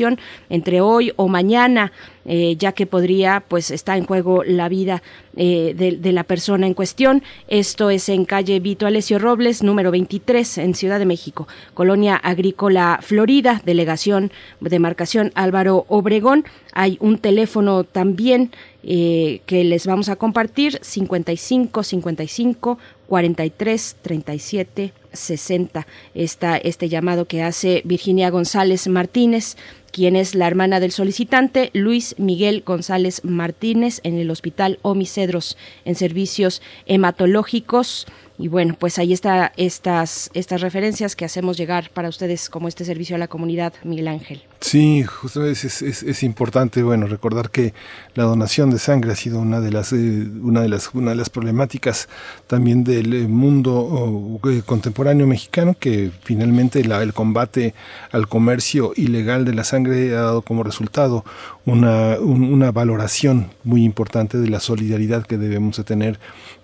entre 0.50 0.82
hoy 0.82 1.14
o 1.16 1.28
mañana, 1.28 1.92
eh, 2.26 2.56
ya 2.58 2.72
que 2.72 2.86
podría, 2.86 3.44
pues 3.48 3.72
está 3.72 3.98
en 3.98 4.06
juego 4.06 4.44
la 4.44 4.70
vida 4.70 5.02
eh, 5.36 5.74
de, 5.76 6.12
la 6.12 6.24
persona 6.24 6.68
en 6.68 6.74
cuestión. 6.74 7.24
Esto 7.48 7.90
es 7.90 8.10
en 8.10 8.26
calle 8.26 8.60
Vito 8.60 8.86
Alessio 8.86 9.18
Robles, 9.18 9.64
número 9.64 9.92
23, 9.92 10.60
en 10.60 10.76
Ciudad 10.76 11.00
de 11.00 11.06
México, 11.06 11.48
Colonia 11.74 12.16
Agrícola 12.16 13.00
Florida, 13.02 13.62
delegación 13.66 14.32
de 14.60 14.80
marcación 14.80 15.32
Álvaro 15.36 15.86
Obregón. 15.88 16.46
Hay 16.74 16.98
un 17.02 17.18
teléfono 17.18 17.84
también 17.84 18.52
eh, 18.84 19.42
que 19.46 19.64
les 19.64 19.88
vamos 19.88 20.10
a 20.10 20.16
compartir, 20.16 20.80
55 20.82 21.84
55 21.84 22.78
43 23.08 23.96
37 24.02 24.94
60. 25.14 25.88
Está 26.14 26.58
este 26.58 26.90
llamado 26.90 27.26
que 27.26 27.44
hace 27.44 27.82
Virginia 27.86 28.30
González 28.30 28.88
Martínez, 28.88 29.58
quien 29.92 30.16
es 30.16 30.36
la 30.36 30.48
hermana 30.48 30.80
del 30.80 30.92
solicitante, 30.92 31.70
Luis 31.74 32.16
Miguel 32.18 32.64
González 32.66 33.24
Martínez, 33.24 34.00
en 34.04 34.18
el 34.18 34.32
Hospital 34.32 34.80
Omicedros, 34.82 35.58
en 35.86 35.96
servicios 35.96 36.62
hematológicos. 36.86 38.08
Y 38.42 38.48
bueno, 38.48 38.76
pues 38.78 38.98
ahí 38.98 39.14
están 39.14 39.52
estas, 39.56 40.32
estas 40.34 40.62
referencias 40.62 41.16
que 41.16 41.26
hacemos 41.26 41.58
llegar 41.58 41.92
para 41.94 42.10
ustedes 42.10 42.50
como 42.50 42.68
este 42.68 42.86
servicio 42.86 43.16
a 43.16 43.20
la 43.20 43.28
comunidad, 43.28 43.74
Miguel 43.84 44.08
Ángel. 44.08 44.42
Sí, 44.62 45.04
justamente 45.04 45.68
es, 45.68 45.82
es, 45.82 46.24
importante, 46.24 46.82
bueno, 46.82 47.06
recordar 47.06 47.52
que 47.52 47.74
la 48.16 48.24
donación 48.24 48.72
de 48.72 48.80
sangre 48.80 49.12
ha 49.12 49.16
sido 49.16 49.40
una 49.40 49.60
de 49.60 49.72
las, 49.72 49.94
eh, 49.94 50.28
una 50.42 50.62
de 50.62 50.70
las, 50.70 50.94
una 50.94 51.12
de 51.12 51.18
las 51.18 51.30
problemáticas 51.30 52.10
también 52.48 52.84
del 52.84 53.14
eh, 53.14 53.28
mundo 53.28 54.40
eh, 54.50 54.64
contemporáneo 54.66 55.28
mexicano, 55.28 55.76
que 55.80 56.12
finalmente 56.24 56.80
el 56.80 57.14
combate 57.14 57.76
al 58.12 58.28
comercio 58.28 58.94
ilegal 58.96 59.46
de 59.46 59.54
la 59.54 59.64
sangre 59.64 60.16
ha 60.16 60.22
dado 60.22 60.42
como 60.42 60.64
resultado 60.64 61.26
una, 61.66 62.18
una 62.20 62.72
valoración 62.72 63.52
muy 63.64 63.84
importante 63.84 64.40
de 64.40 64.50
la 64.50 64.60
solidaridad 64.60 65.26
que 65.26 65.38
debemos 65.38 65.78
de 65.78 65.84
tener 65.84 66.20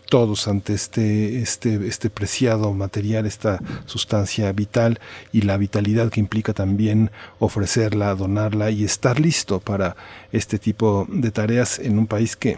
todos 0.08 0.48
ante 0.48 0.74
este, 0.74 1.40
este, 1.42 1.88
este 1.88 2.10
preciado 2.10 2.74
material, 2.74 3.26
esta 3.26 3.60
sustancia 3.86 4.52
vital 4.52 5.00
y 5.32 5.42
la 5.42 5.58
vitalidad 5.58 6.10
que 6.10 6.20
implica 6.20 6.54
también 6.54 7.12
ofrecerla, 7.40 8.16
donarla 8.16 8.72
y 8.72 8.84
estar 8.84 9.20
listo 9.20 9.60
para 9.60 9.96
este 10.32 10.58
tipo 10.60 11.08
de 11.10 11.32
tareas 11.32 11.80
en 11.80 12.00
un 12.00 12.08
país 12.08 12.36
que 12.36 12.58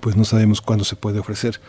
pues 0.00 0.16
no 0.16 0.24
sabemos 0.24 0.60
cuándo 0.60 0.84
se 0.84 0.96
puede 0.96 1.18
ofrecer. 1.18 1.60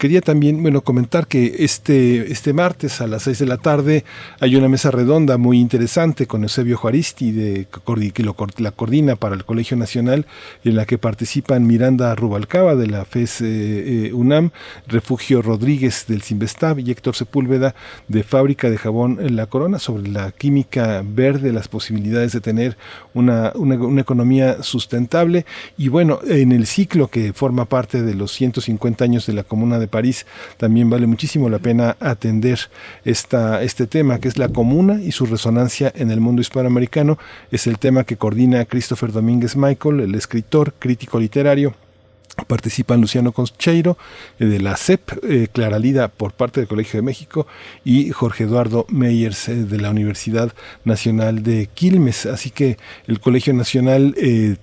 Quería 0.00 0.22
también, 0.22 0.62
bueno, 0.62 0.80
comentar 0.80 1.26
que 1.26 1.56
este, 1.58 2.32
este 2.32 2.54
martes 2.54 3.02
a 3.02 3.06
las 3.06 3.24
seis 3.24 3.38
de 3.38 3.44
la 3.44 3.58
tarde 3.58 4.06
hay 4.40 4.56
una 4.56 4.66
mesa 4.66 4.90
redonda 4.90 5.36
muy 5.36 5.60
interesante 5.60 6.26
con 6.26 6.42
Eusebio 6.42 6.78
Juaristi, 6.78 7.32
de, 7.32 7.66
que 8.14 8.22
lo, 8.22 8.34
la 8.56 8.70
coordina 8.70 9.16
para 9.16 9.34
el 9.34 9.44
Colegio 9.44 9.76
Nacional, 9.76 10.24
en 10.64 10.76
la 10.76 10.86
que 10.86 10.96
participan 10.96 11.66
Miranda 11.66 12.14
Rubalcaba 12.14 12.76
de 12.76 12.86
la 12.86 13.04
FES 13.04 13.42
eh, 13.42 13.46
eh, 14.06 14.12
UNAM, 14.14 14.52
Refugio 14.86 15.42
Rodríguez 15.42 16.06
del 16.08 16.22
Sinvestab 16.22 16.78
y 16.78 16.90
Héctor 16.90 17.14
Sepúlveda 17.14 17.74
de 18.08 18.22
Fábrica 18.22 18.70
de 18.70 18.78
Jabón 18.78 19.18
en 19.20 19.36
La 19.36 19.48
Corona 19.48 19.78
sobre 19.78 20.08
la 20.08 20.32
química 20.32 21.04
verde, 21.04 21.52
las 21.52 21.68
posibilidades 21.68 22.32
de 22.32 22.40
tener 22.40 22.78
una, 23.12 23.52
una, 23.54 23.74
una 23.74 24.00
economía 24.00 24.62
sustentable. 24.62 25.44
Y 25.76 25.88
bueno, 25.88 26.20
en 26.26 26.52
el 26.52 26.66
ciclo 26.66 27.08
que 27.08 27.34
forma 27.34 27.66
parte 27.66 28.02
de 28.02 28.14
los 28.14 28.32
150 28.32 29.04
años 29.04 29.26
de 29.26 29.34
la 29.34 29.44
Comuna 29.44 29.78
de 29.78 29.89
París, 29.90 30.26
también 30.56 30.88
vale 30.88 31.06
muchísimo 31.06 31.48
la 31.48 31.58
pena 31.58 31.96
atender 32.00 32.58
esta, 33.04 33.62
este 33.62 33.86
tema, 33.86 34.18
que 34.18 34.28
es 34.28 34.38
la 34.38 34.48
comuna 34.48 35.00
y 35.02 35.12
su 35.12 35.26
resonancia 35.26 35.92
en 35.94 36.10
el 36.10 36.20
mundo 36.20 36.40
hispanoamericano. 36.40 37.18
Es 37.50 37.66
el 37.66 37.78
tema 37.78 38.04
que 38.04 38.16
coordina 38.16 38.64
Christopher 38.64 39.12
Domínguez 39.12 39.56
Michael, 39.56 40.00
el 40.00 40.14
escritor, 40.14 40.74
crítico 40.78 41.18
literario 41.18 41.74
Participan 42.46 43.00
Luciano 43.00 43.32
Concheiro 43.32 43.98
eh, 44.38 44.46
de 44.46 44.60
la 44.60 44.76
CEP, 44.76 45.24
eh, 45.24 45.48
Clara 45.52 45.78
Lida 45.78 46.08
por 46.08 46.32
parte 46.32 46.60
del 46.60 46.68
Colegio 46.68 46.98
de 46.98 47.02
México 47.02 47.46
y 47.84 48.10
Jorge 48.10 48.44
Eduardo 48.44 48.86
Meyers 48.88 49.48
eh, 49.48 49.56
de 49.56 49.80
la 49.80 49.90
Universidad 49.90 50.52
Nacional 50.84 51.42
de 51.42 51.68
Quilmes. 51.72 52.26
Así 52.26 52.50
que 52.50 52.78
el 53.06 53.20
Colegio 53.20 53.52
Nacional 53.52 54.14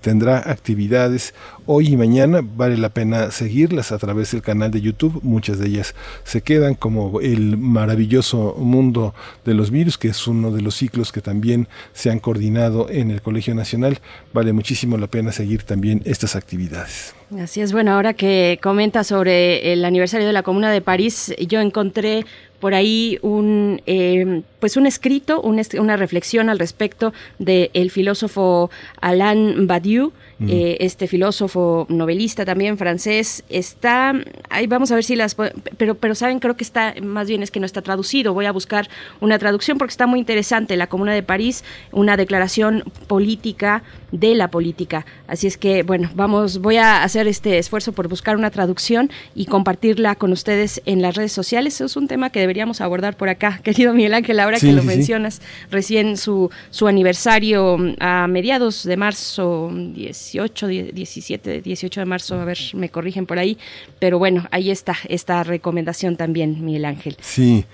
tendrá 0.01 0.37
actividades 0.49 1.33
hoy 1.67 1.89
y 1.89 1.97
mañana. 1.97 2.41
Vale 2.41 2.77
la 2.77 2.89
pena 2.89 3.29
seguirlas 3.29 3.91
a 3.91 3.99
través 3.99 4.31
del 4.31 4.41
canal 4.41 4.71
de 4.71 4.81
YouTube. 4.81 5.19
Muchas 5.21 5.59
de 5.59 5.67
ellas 5.67 5.93
se 6.23 6.41
quedan 6.41 6.73
como 6.73 7.21
el 7.21 7.57
maravilloso 7.57 8.55
mundo 8.57 9.13
de 9.45 9.53
los 9.53 9.69
virus, 9.69 9.97
que 9.97 10.07
es 10.07 10.27
uno 10.27 10.51
de 10.51 10.61
los 10.61 10.75
ciclos 10.75 11.11
que 11.11 11.21
también 11.21 11.67
se 11.93 12.09
han 12.09 12.19
coordinado 12.19 12.89
en 12.89 13.11
el 13.11 13.21
Colegio 13.21 13.53
Nacional. 13.53 13.99
Vale 14.33 14.53
muchísimo 14.53 14.97
la 14.97 15.07
pena 15.07 15.31
seguir 15.31 15.63
también 15.63 16.01
estas 16.05 16.35
actividades. 16.35 17.13
Así 17.39 17.59
es, 17.59 17.73
bueno, 17.73 17.91
ahora 17.91 18.13
que 18.13 18.57
comenta 18.63 19.03
sobre 19.03 19.73
el 19.73 19.83
aniversario 19.83 20.25
de 20.25 20.33
la 20.33 20.43
Comuna 20.43 20.71
de 20.71 20.79
París, 20.79 21.35
yo 21.47 21.59
encontré 21.59 22.25
por 22.61 22.73
ahí 22.73 23.19
un 23.21 23.81
eh, 23.85 24.41
pues 24.59 24.77
un 24.77 24.87
escrito, 24.87 25.41
una 25.41 25.97
reflexión 25.97 26.49
al 26.49 26.59
respecto 26.59 27.13
del 27.39 27.91
filósofo 27.91 28.69
Alain 29.01 29.67
Badiou, 29.67 30.11
eh, 30.47 30.77
este 30.81 31.07
filósofo 31.07 31.87
novelista 31.89 32.45
también 32.45 32.77
francés 32.77 33.43
está 33.49 34.13
ahí 34.51 34.67
vamos 34.67 34.91
a 34.91 34.95
ver 34.95 35.03
si 35.03 35.15
las 35.15 35.35
pero 35.77 35.95
pero 35.95 36.13
saben 36.13 36.37
creo 36.37 36.55
que 36.55 36.63
está 36.63 36.93
más 37.01 37.27
bien 37.27 37.41
es 37.41 37.49
que 37.49 37.59
no 37.59 37.65
está 37.65 37.81
traducido. 37.81 38.35
Voy 38.35 38.45
a 38.45 38.51
buscar 38.51 38.87
una 39.19 39.39
traducción 39.39 39.79
porque 39.79 39.91
está 39.91 40.05
muy 40.05 40.19
interesante 40.19 40.77
la 40.77 40.87
Comuna 40.87 41.15
de 41.15 41.23
París 41.23 41.63
una 41.91 42.17
declaración 42.17 42.83
política 43.07 43.81
de 44.11 44.35
la 44.35 44.49
política. 44.49 45.07
Así 45.27 45.47
es 45.47 45.57
que 45.57 45.81
bueno 45.81 46.11
vamos 46.13 46.59
voy 46.59 46.77
a 46.77 47.01
hacer 47.01 47.27
este 47.27 47.57
esfuerzo 47.57 47.93
por 47.93 48.07
buscar 48.07 48.37
una 48.37 48.51
traducción 48.51 49.09
y 49.33 49.47
compartirla 49.47 50.13
con 50.13 50.31
ustedes 50.31 50.83
en 50.85 51.01
las 51.01 51.15
redes 51.15 51.31
sociales. 51.31 51.81
Es 51.81 51.97
un 51.97 52.07
tema 52.07 52.29
que 52.29 52.39
deberíamos 52.39 52.79
abordar 52.79 53.17
por 53.17 53.29
acá 53.29 53.59
querido 53.63 53.91
Miguel 53.95 54.13
Ángel 54.13 54.39
ahora 54.47 54.59
que 54.59 54.73
lo 54.73 54.83
mencionas 54.83 55.41
recién 55.71 56.17
su 56.17 56.49
su 56.69 56.87
aniversario 56.87 57.77
a 57.99 58.27
mediados 58.27 58.83
de 58.83 58.97
marzo 58.97 59.71
10 59.73 60.07
18, 60.17 60.67
17, 60.67 61.61
18 61.61 62.01
de 62.01 62.05
marzo, 62.05 62.39
a 62.39 62.45
ver, 62.45 62.57
me 62.73 62.89
corrigen 62.89 63.25
por 63.25 63.39
ahí, 63.39 63.57
pero 63.99 64.19
bueno, 64.19 64.47
ahí 64.51 64.71
está 64.71 64.95
esta 65.07 65.43
recomendación 65.43 66.15
también, 66.15 66.63
Miguel 66.63 66.85
Ángel. 66.85 67.17
Sí, 67.21 67.65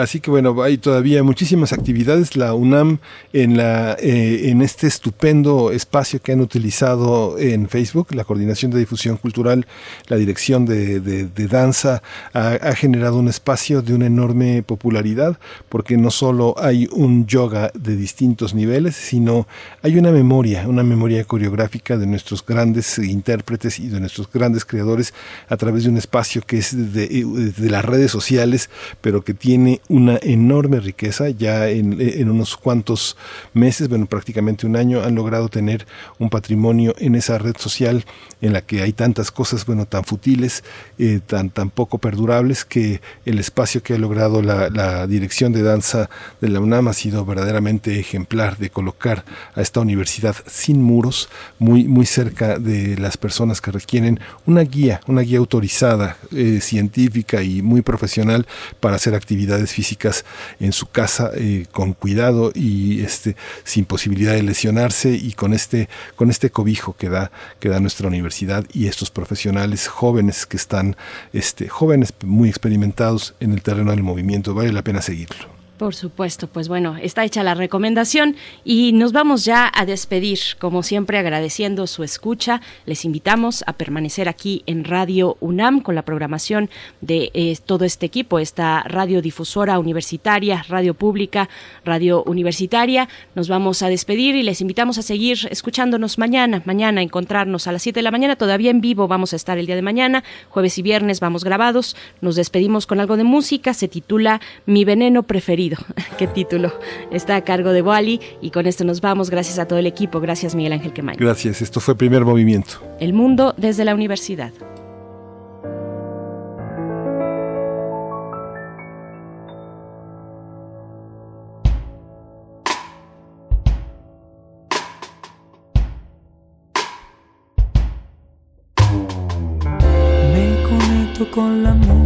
Así 0.00 0.20
que 0.20 0.30
bueno, 0.30 0.62
hay 0.62 0.78
todavía 0.78 1.22
muchísimas 1.22 1.74
actividades. 1.74 2.34
La 2.34 2.54
UNAM 2.54 3.00
en, 3.34 3.58
la, 3.58 3.98
eh, 4.00 4.48
en 4.48 4.62
este 4.62 4.86
estupendo 4.86 5.72
espacio 5.72 6.22
que 6.22 6.32
han 6.32 6.40
utilizado 6.40 7.38
en 7.38 7.68
Facebook, 7.68 8.14
la 8.14 8.24
Coordinación 8.24 8.70
de 8.70 8.78
Difusión 8.78 9.18
Cultural, 9.18 9.66
la 10.08 10.16
Dirección 10.16 10.64
de, 10.64 11.28
Danza, 11.50 12.02
ha, 12.32 12.74
generado 12.76 13.18
un 13.18 13.28
espacio 13.28 13.82
de 13.82 13.92
una 13.92 14.06
enorme 14.06 14.62
popularidad, 14.62 15.38
porque 15.68 15.98
no 15.98 16.10
solo 16.10 16.54
hay 16.56 16.88
un 16.92 17.26
yoga 17.26 17.70
de 17.74 17.94
distintos 17.94 18.54
niveles, 18.54 18.96
sino 18.96 19.46
hay 19.82 19.98
una 19.98 20.12
memoria, 20.12 20.66
una 20.66 20.82
memoria 20.82 21.24
coreográfica 21.24 21.98
de 21.98 22.06
nuestros 22.06 22.46
grandes 22.46 22.96
intérpretes 22.96 23.78
y 23.78 23.88
de 23.88 24.00
nuestros 24.00 24.32
grandes 24.32 24.64
creadores 24.64 25.12
a 25.50 25.58
través 25.58 25.84
de 25.84 25.90
un 25.90 25.98
espacio 25.98 26.40
que 26.40 26.56
es 26.56 26.94
de, 26.94 27.52
de 27.54 27.70
las 27.70 27.84
redes 27.84 28.10
sociales, 28.10 28.70
pero 29.02 29.22
que 29.22 29.34
tiene 29.34 29.82
una 29.90 30.18
enorme 30.22 30.78
riqueza. 30.80 31.28
Ya 31.30 31.68
en, 31.68 32.30
unos 32.30 32.56
cuantos 32.56 33.16
meses, 33.52 33.88
bueno, 33.88 34.06
prácticamente 34.06 34.66
un 34.66 34.76
año, 34.76 35.02
han 35.02 35.16
logrado 35.16 35.48
tener 35.48 35.86
un 36.18 36.30
patrimonio 36.30 36.94
en 36.98 37.16
esa 37.16 37.38
red 37.38 37.56
social 37.58 38.04
en 38.40 38.52
la 38.52 38.62
que 38.62 38.82
hay 38.82 38.92
tantas 38.92 39.30
cosas, 39.30 39.66
bueno, 39.66 39.86
tan 39.86 40.04
futiles, 40.04 40.64
eh, 40.98 41.20
tan, 41.26 41.50
tan 41.50 41.70
poco 41.70 41.98
perdurables, 41.98 42.64
que 42.64 43.00
el 43.26 43.38
espacio 43.38 43.82
que 43.82 43.94
ha 43.94 43.98
logrado 43.98 44.40
la, 44.42 44.70
dirección 45.06 45.52
de 45.52 45.62
danza 45.62 46.08
de 46.40 46.48
la 46.48 46.60
UNAM 46.60 46.88
ha 46.88 46.92
sido 46.92 47.24
verdaderamente 47.24 47.98
ejemplar 47.98 48.58
de 48.58 48.70
colocar 48.70 49.24
a 49.54 49.60
esta 49.60 49.80
universidad 49.80 50.36
sin 50.46 50.82
muros, 50.82 51.28
muy, 51.58 51.88
muy 51.88 52.06
cerca 52.06 52.58
de 52.58 52.96
las 52.96 53.16
personas 53.16 53.60
que 53.60 53.72
requieren 53.72 54.20
una 54.46 54.62
guía, 54.62 55.00
una 55.06 55.22
guía 55.22 55.38
autorizada, 55.38 56.16
eh, 56.32 56.60
científica 56.60 57.42
y 57.42 57.60
muy 57.62 57.82
profesional 57.82 58.46
para 58.78 58.96
hacer 58.96 59.14
actividades 59.14 59.69
físicas 59.72 60.24
en 60.58 60.72
su 60.72 60.86
casa 60.86 61.30
eh, 61.34 61.66
con 61.70 61.92
cuidado 61.92 62.52
y 62.54 63.02
este 63.02 63.36
sin 63.64 63.84
posibilidad 63.84 64.34
de 64.34 64.42
lesionarse 64.42 65.10
y 65.10 65.32
con 65.32 65.54
este 65.54 65.88
con 66.16 66.30
este 66.30 66.50
cobijo 66.50 66.96
que 66.96 67.08
da 67.08 67.30
que 67.58 67.68
da 67.68 67.80
nuestra 67.80 68.08
universidad 68.08 68.64
y 68.72 68.86
estos 68.86 69.10
profesionales 69.10 69.88
jóvenes 69.88 70.46
que 70.46 70.56
están 70.56 70.96
este 71.32 71.68
jóvenes 71.68 72.12
muy 72.24 72.48
experimentados 72.48 73.34
en 73.40 73.52
el 73.52 73.62
terreno 73.62 73.90
del 73.90 74.02
movimiento. 74.02 74.54
Vale 74.54 74.72
la 74.72 74.82
pena 74.82 75.02
seguirlo 75.02 75.59
por 75.80 75.94
supuesto, 75.94 76.46
pues 76.46 76.68
bueno, 76.68 76.98
está 77.00 77.24
hecha 77.24 77.42
la 77.42 77.54
recomendación 77.54 78.36
y 78.66 78.92
nos 78.92 79.12
vamos 79.12 79.46
ya 79.46 79.72
a 79.74 79.86
despedir, 79.86 80.38
como 80.58 80.82
siempre 80.82 81.16
agradeciendo 81.16 81.86
su 81.86 82.04
escucha. 82.04 82.60
Les 82.84 83.06
invitamos 83.06 83.64
a 83.66 83.72
permanecer 83.72 84.28
aquí 84.28 84.62
en 84.66 84.84
Radio 84.84 85.38
UNAM 85.40 85.80
con 85.80 85.94
la 85.94 86.02
programación 86.02 86.68
de 87.00 87.30
eh, 87.32 87.56
todo 87.64 87.86
este 87.86 88.04
equipo, 88.04 88.38
esta 88.38 88.82
radiodifusora 88.82 89.78
universitaria, 89.78 90.62
radio 90.68 90.92
pública, 90.92 91.48
radio 91.82 92.24
universitaria. 92.24 93.08
Nos 93.34 93.48
vamos 93.48 93.80
a 93.80 93.88
despedir 93.88 94.34
y 94.34 94.42
les 94.42 94.60
invitamos 94.60 94.98
a 94.98 95.02
seguir 95.02 95.48
escuchándonos 95.50 96.18
mañana, 96.18 96.60
mañana 96.66 97.00
encontrarnos 97.00 97.66
a 97.66 97.72
las 97.72 97.80
7 97.80 98.00
de 98.00 98.02
la 98.02 98.10
mañana, 98.10 98.36
todavía 98.36 98.70
en 98.70 98.82
vivo 98.82 99.08
vamos 99.08 99.32
a 99.32 99.36
estar 99.36 99.56
el 99.56 99.64
día 99.64 99.76
de 99.76 99.82
mañana, 99.82 100.24
jueves 100.50 100.76
y 100.76 100.82
viernes 100.82 101.20
vamos 101.20 101.42
grabados. 101.42 101.96
Nos 102.20 102.36
despedimos 102.36 102.86
con 102.86 103.00
algo 103.00 103.16
de 103.16 103.24
música, 103.24 103.72
se 103.72 103.88
titula 103.88 104.42
Mi 104.66 104.84
veneno 104.84 105.22
preferido 105.22 105.69
qué 106.18 106.26
título. 106.26 106.72
Está 107.10 107.36
a 107.36 107.44
cargo 107.44 107.72
de 107.72 107.82
Wally 107.82 108.20
y 108.40 108.50
con 108.50 108.66
esto 108.66 108.84
nos 108.84 109.00
vamos. 109.00 109.30
Gracias 109.30 109.58
a 109.58 109.66
todo 109.66 109.78
el 109.78 109.86
equipo. 109.86 110.20
Gracias 110.20 110.54
Miguel 110.54 110.72
Ángel 110.72 110.92
Quemay. 110.92 111.16
Gracias. 111.16 111.62
Esto 111.62 111.80
fue 111.80 111.96
Primer 111.96 112.24
Movimiento. 112.24 112.82
El 113.00 113.12
mundo 113.12 113.54
desde 113.56 113.84
la 113.84 113.94
universidad. 113.94 114.52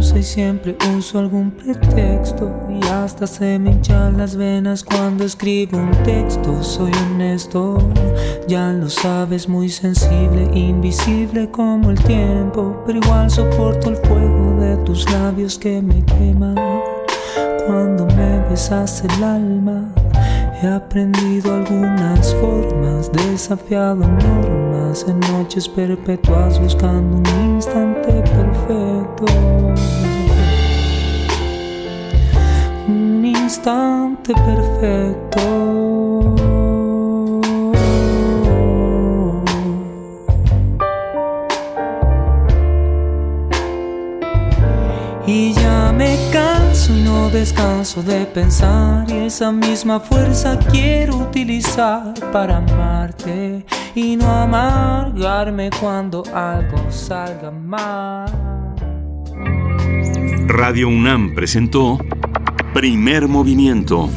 Musa 0.05 0.19
y 0.19 0.23
siempre 0.23 0.77
uso 0.95 1.17
algún 1.17 1.49
pretexto 1.49 2.51
y 2.69 2.85
hasta 2.87 3.25
se 3.25 3.57
me 3.57 3.71
hinchan 3.71 4.17
las 4.17 4.35
venas 4.35 4.83
cuando 4.83 5.23
escribo 5.23 5.77
un 5.77 5.91
texto. 6.03 6.61
Soy 6.61 6.91
honesto, 7.09 7.77
ya 8.47 8.71
lo 8.71 8.87
sabes, 8.87 9.49
muy 9.49 9.67
sensible, 9.67 10.47
invisible 10.53 11.49
como 11.49 11.89
el 11.89 11.99
tiempo, 12.03 12.83
pero 12.85 12.99
igual 12.99 13.31
soporto 13.31 13.89
el 13.89 13.97
fuego 13.97 14.59
de 14.59 14.77
tus 14.85 15.09
labios 15.11 15.57
que 15.57 15.81
me 15.81 16.03
queman 16.05 16.55
cuando 17.65 18.05
me 18.05 18.41
besas 18.49 19.03
el 19.03 19.23
alma. 19.23 19.91
He 20.61 20.67
aprendido 20.67 21.53
algunas 21.53 22.33
formas, 22.35 23.11
desafiado 23.11 24.07
normas 24.07 24.74
en 24.93 25.19
noches 25.31 25.67
perpetuas 25.67 26.59
buscando 26.59 27.17
un 27.17 27.55
instante 27.55 28.11
perfecto. 28.21 29.25
Un 32.87 33.25
instante 33.25 34.33
perfecto. 34.33 35.41
Y 45.27 45.53
ya 45.53 45.91
me 45.91 46.15
y 46.89 47.01
no 47.03 47.29
descanso 47.29 48.03
de 48.03 48.25
pensar 48.25 49.09
y 49.09 49.25
esa 49.25 49.51
misma 49.51 49.99
fuerza 49.99 50.59
quiero 50.71 51.15
utilizar 51.17 52.13
para 52.31 52.57
amarte 52.57 53.65
y 53.95 54.15
no 54.15 54.29
amargarme 54.29 55.69
cuando 55.79 56.23
algo 56.33 56.91
salga 56.91 57.49
mal. 57.49 58.31
Radio 60.47 60.89
UNAM 60.89 61.33
presentó 61.33 61.97
Primer 62.73 63.27
Movimiento. 63.27 64.09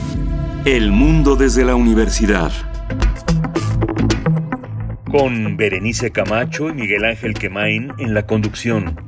El 0.65 0.91
mundo 0.91 1.37
desde 1.37 1.65
la 1.65 1.75
universidad. 1.75 2.53
Con 5.11 5.57
Berenice 5.57 6.11
Camacho 6.11 6.69
y 6.69 6.75
Miguel 6.75 7.05
Ángel 7.05 7.35
Quemain 7.35 7.93
en 7.99 8.15
la 8.15 8.27
conducción. 8.27 9.08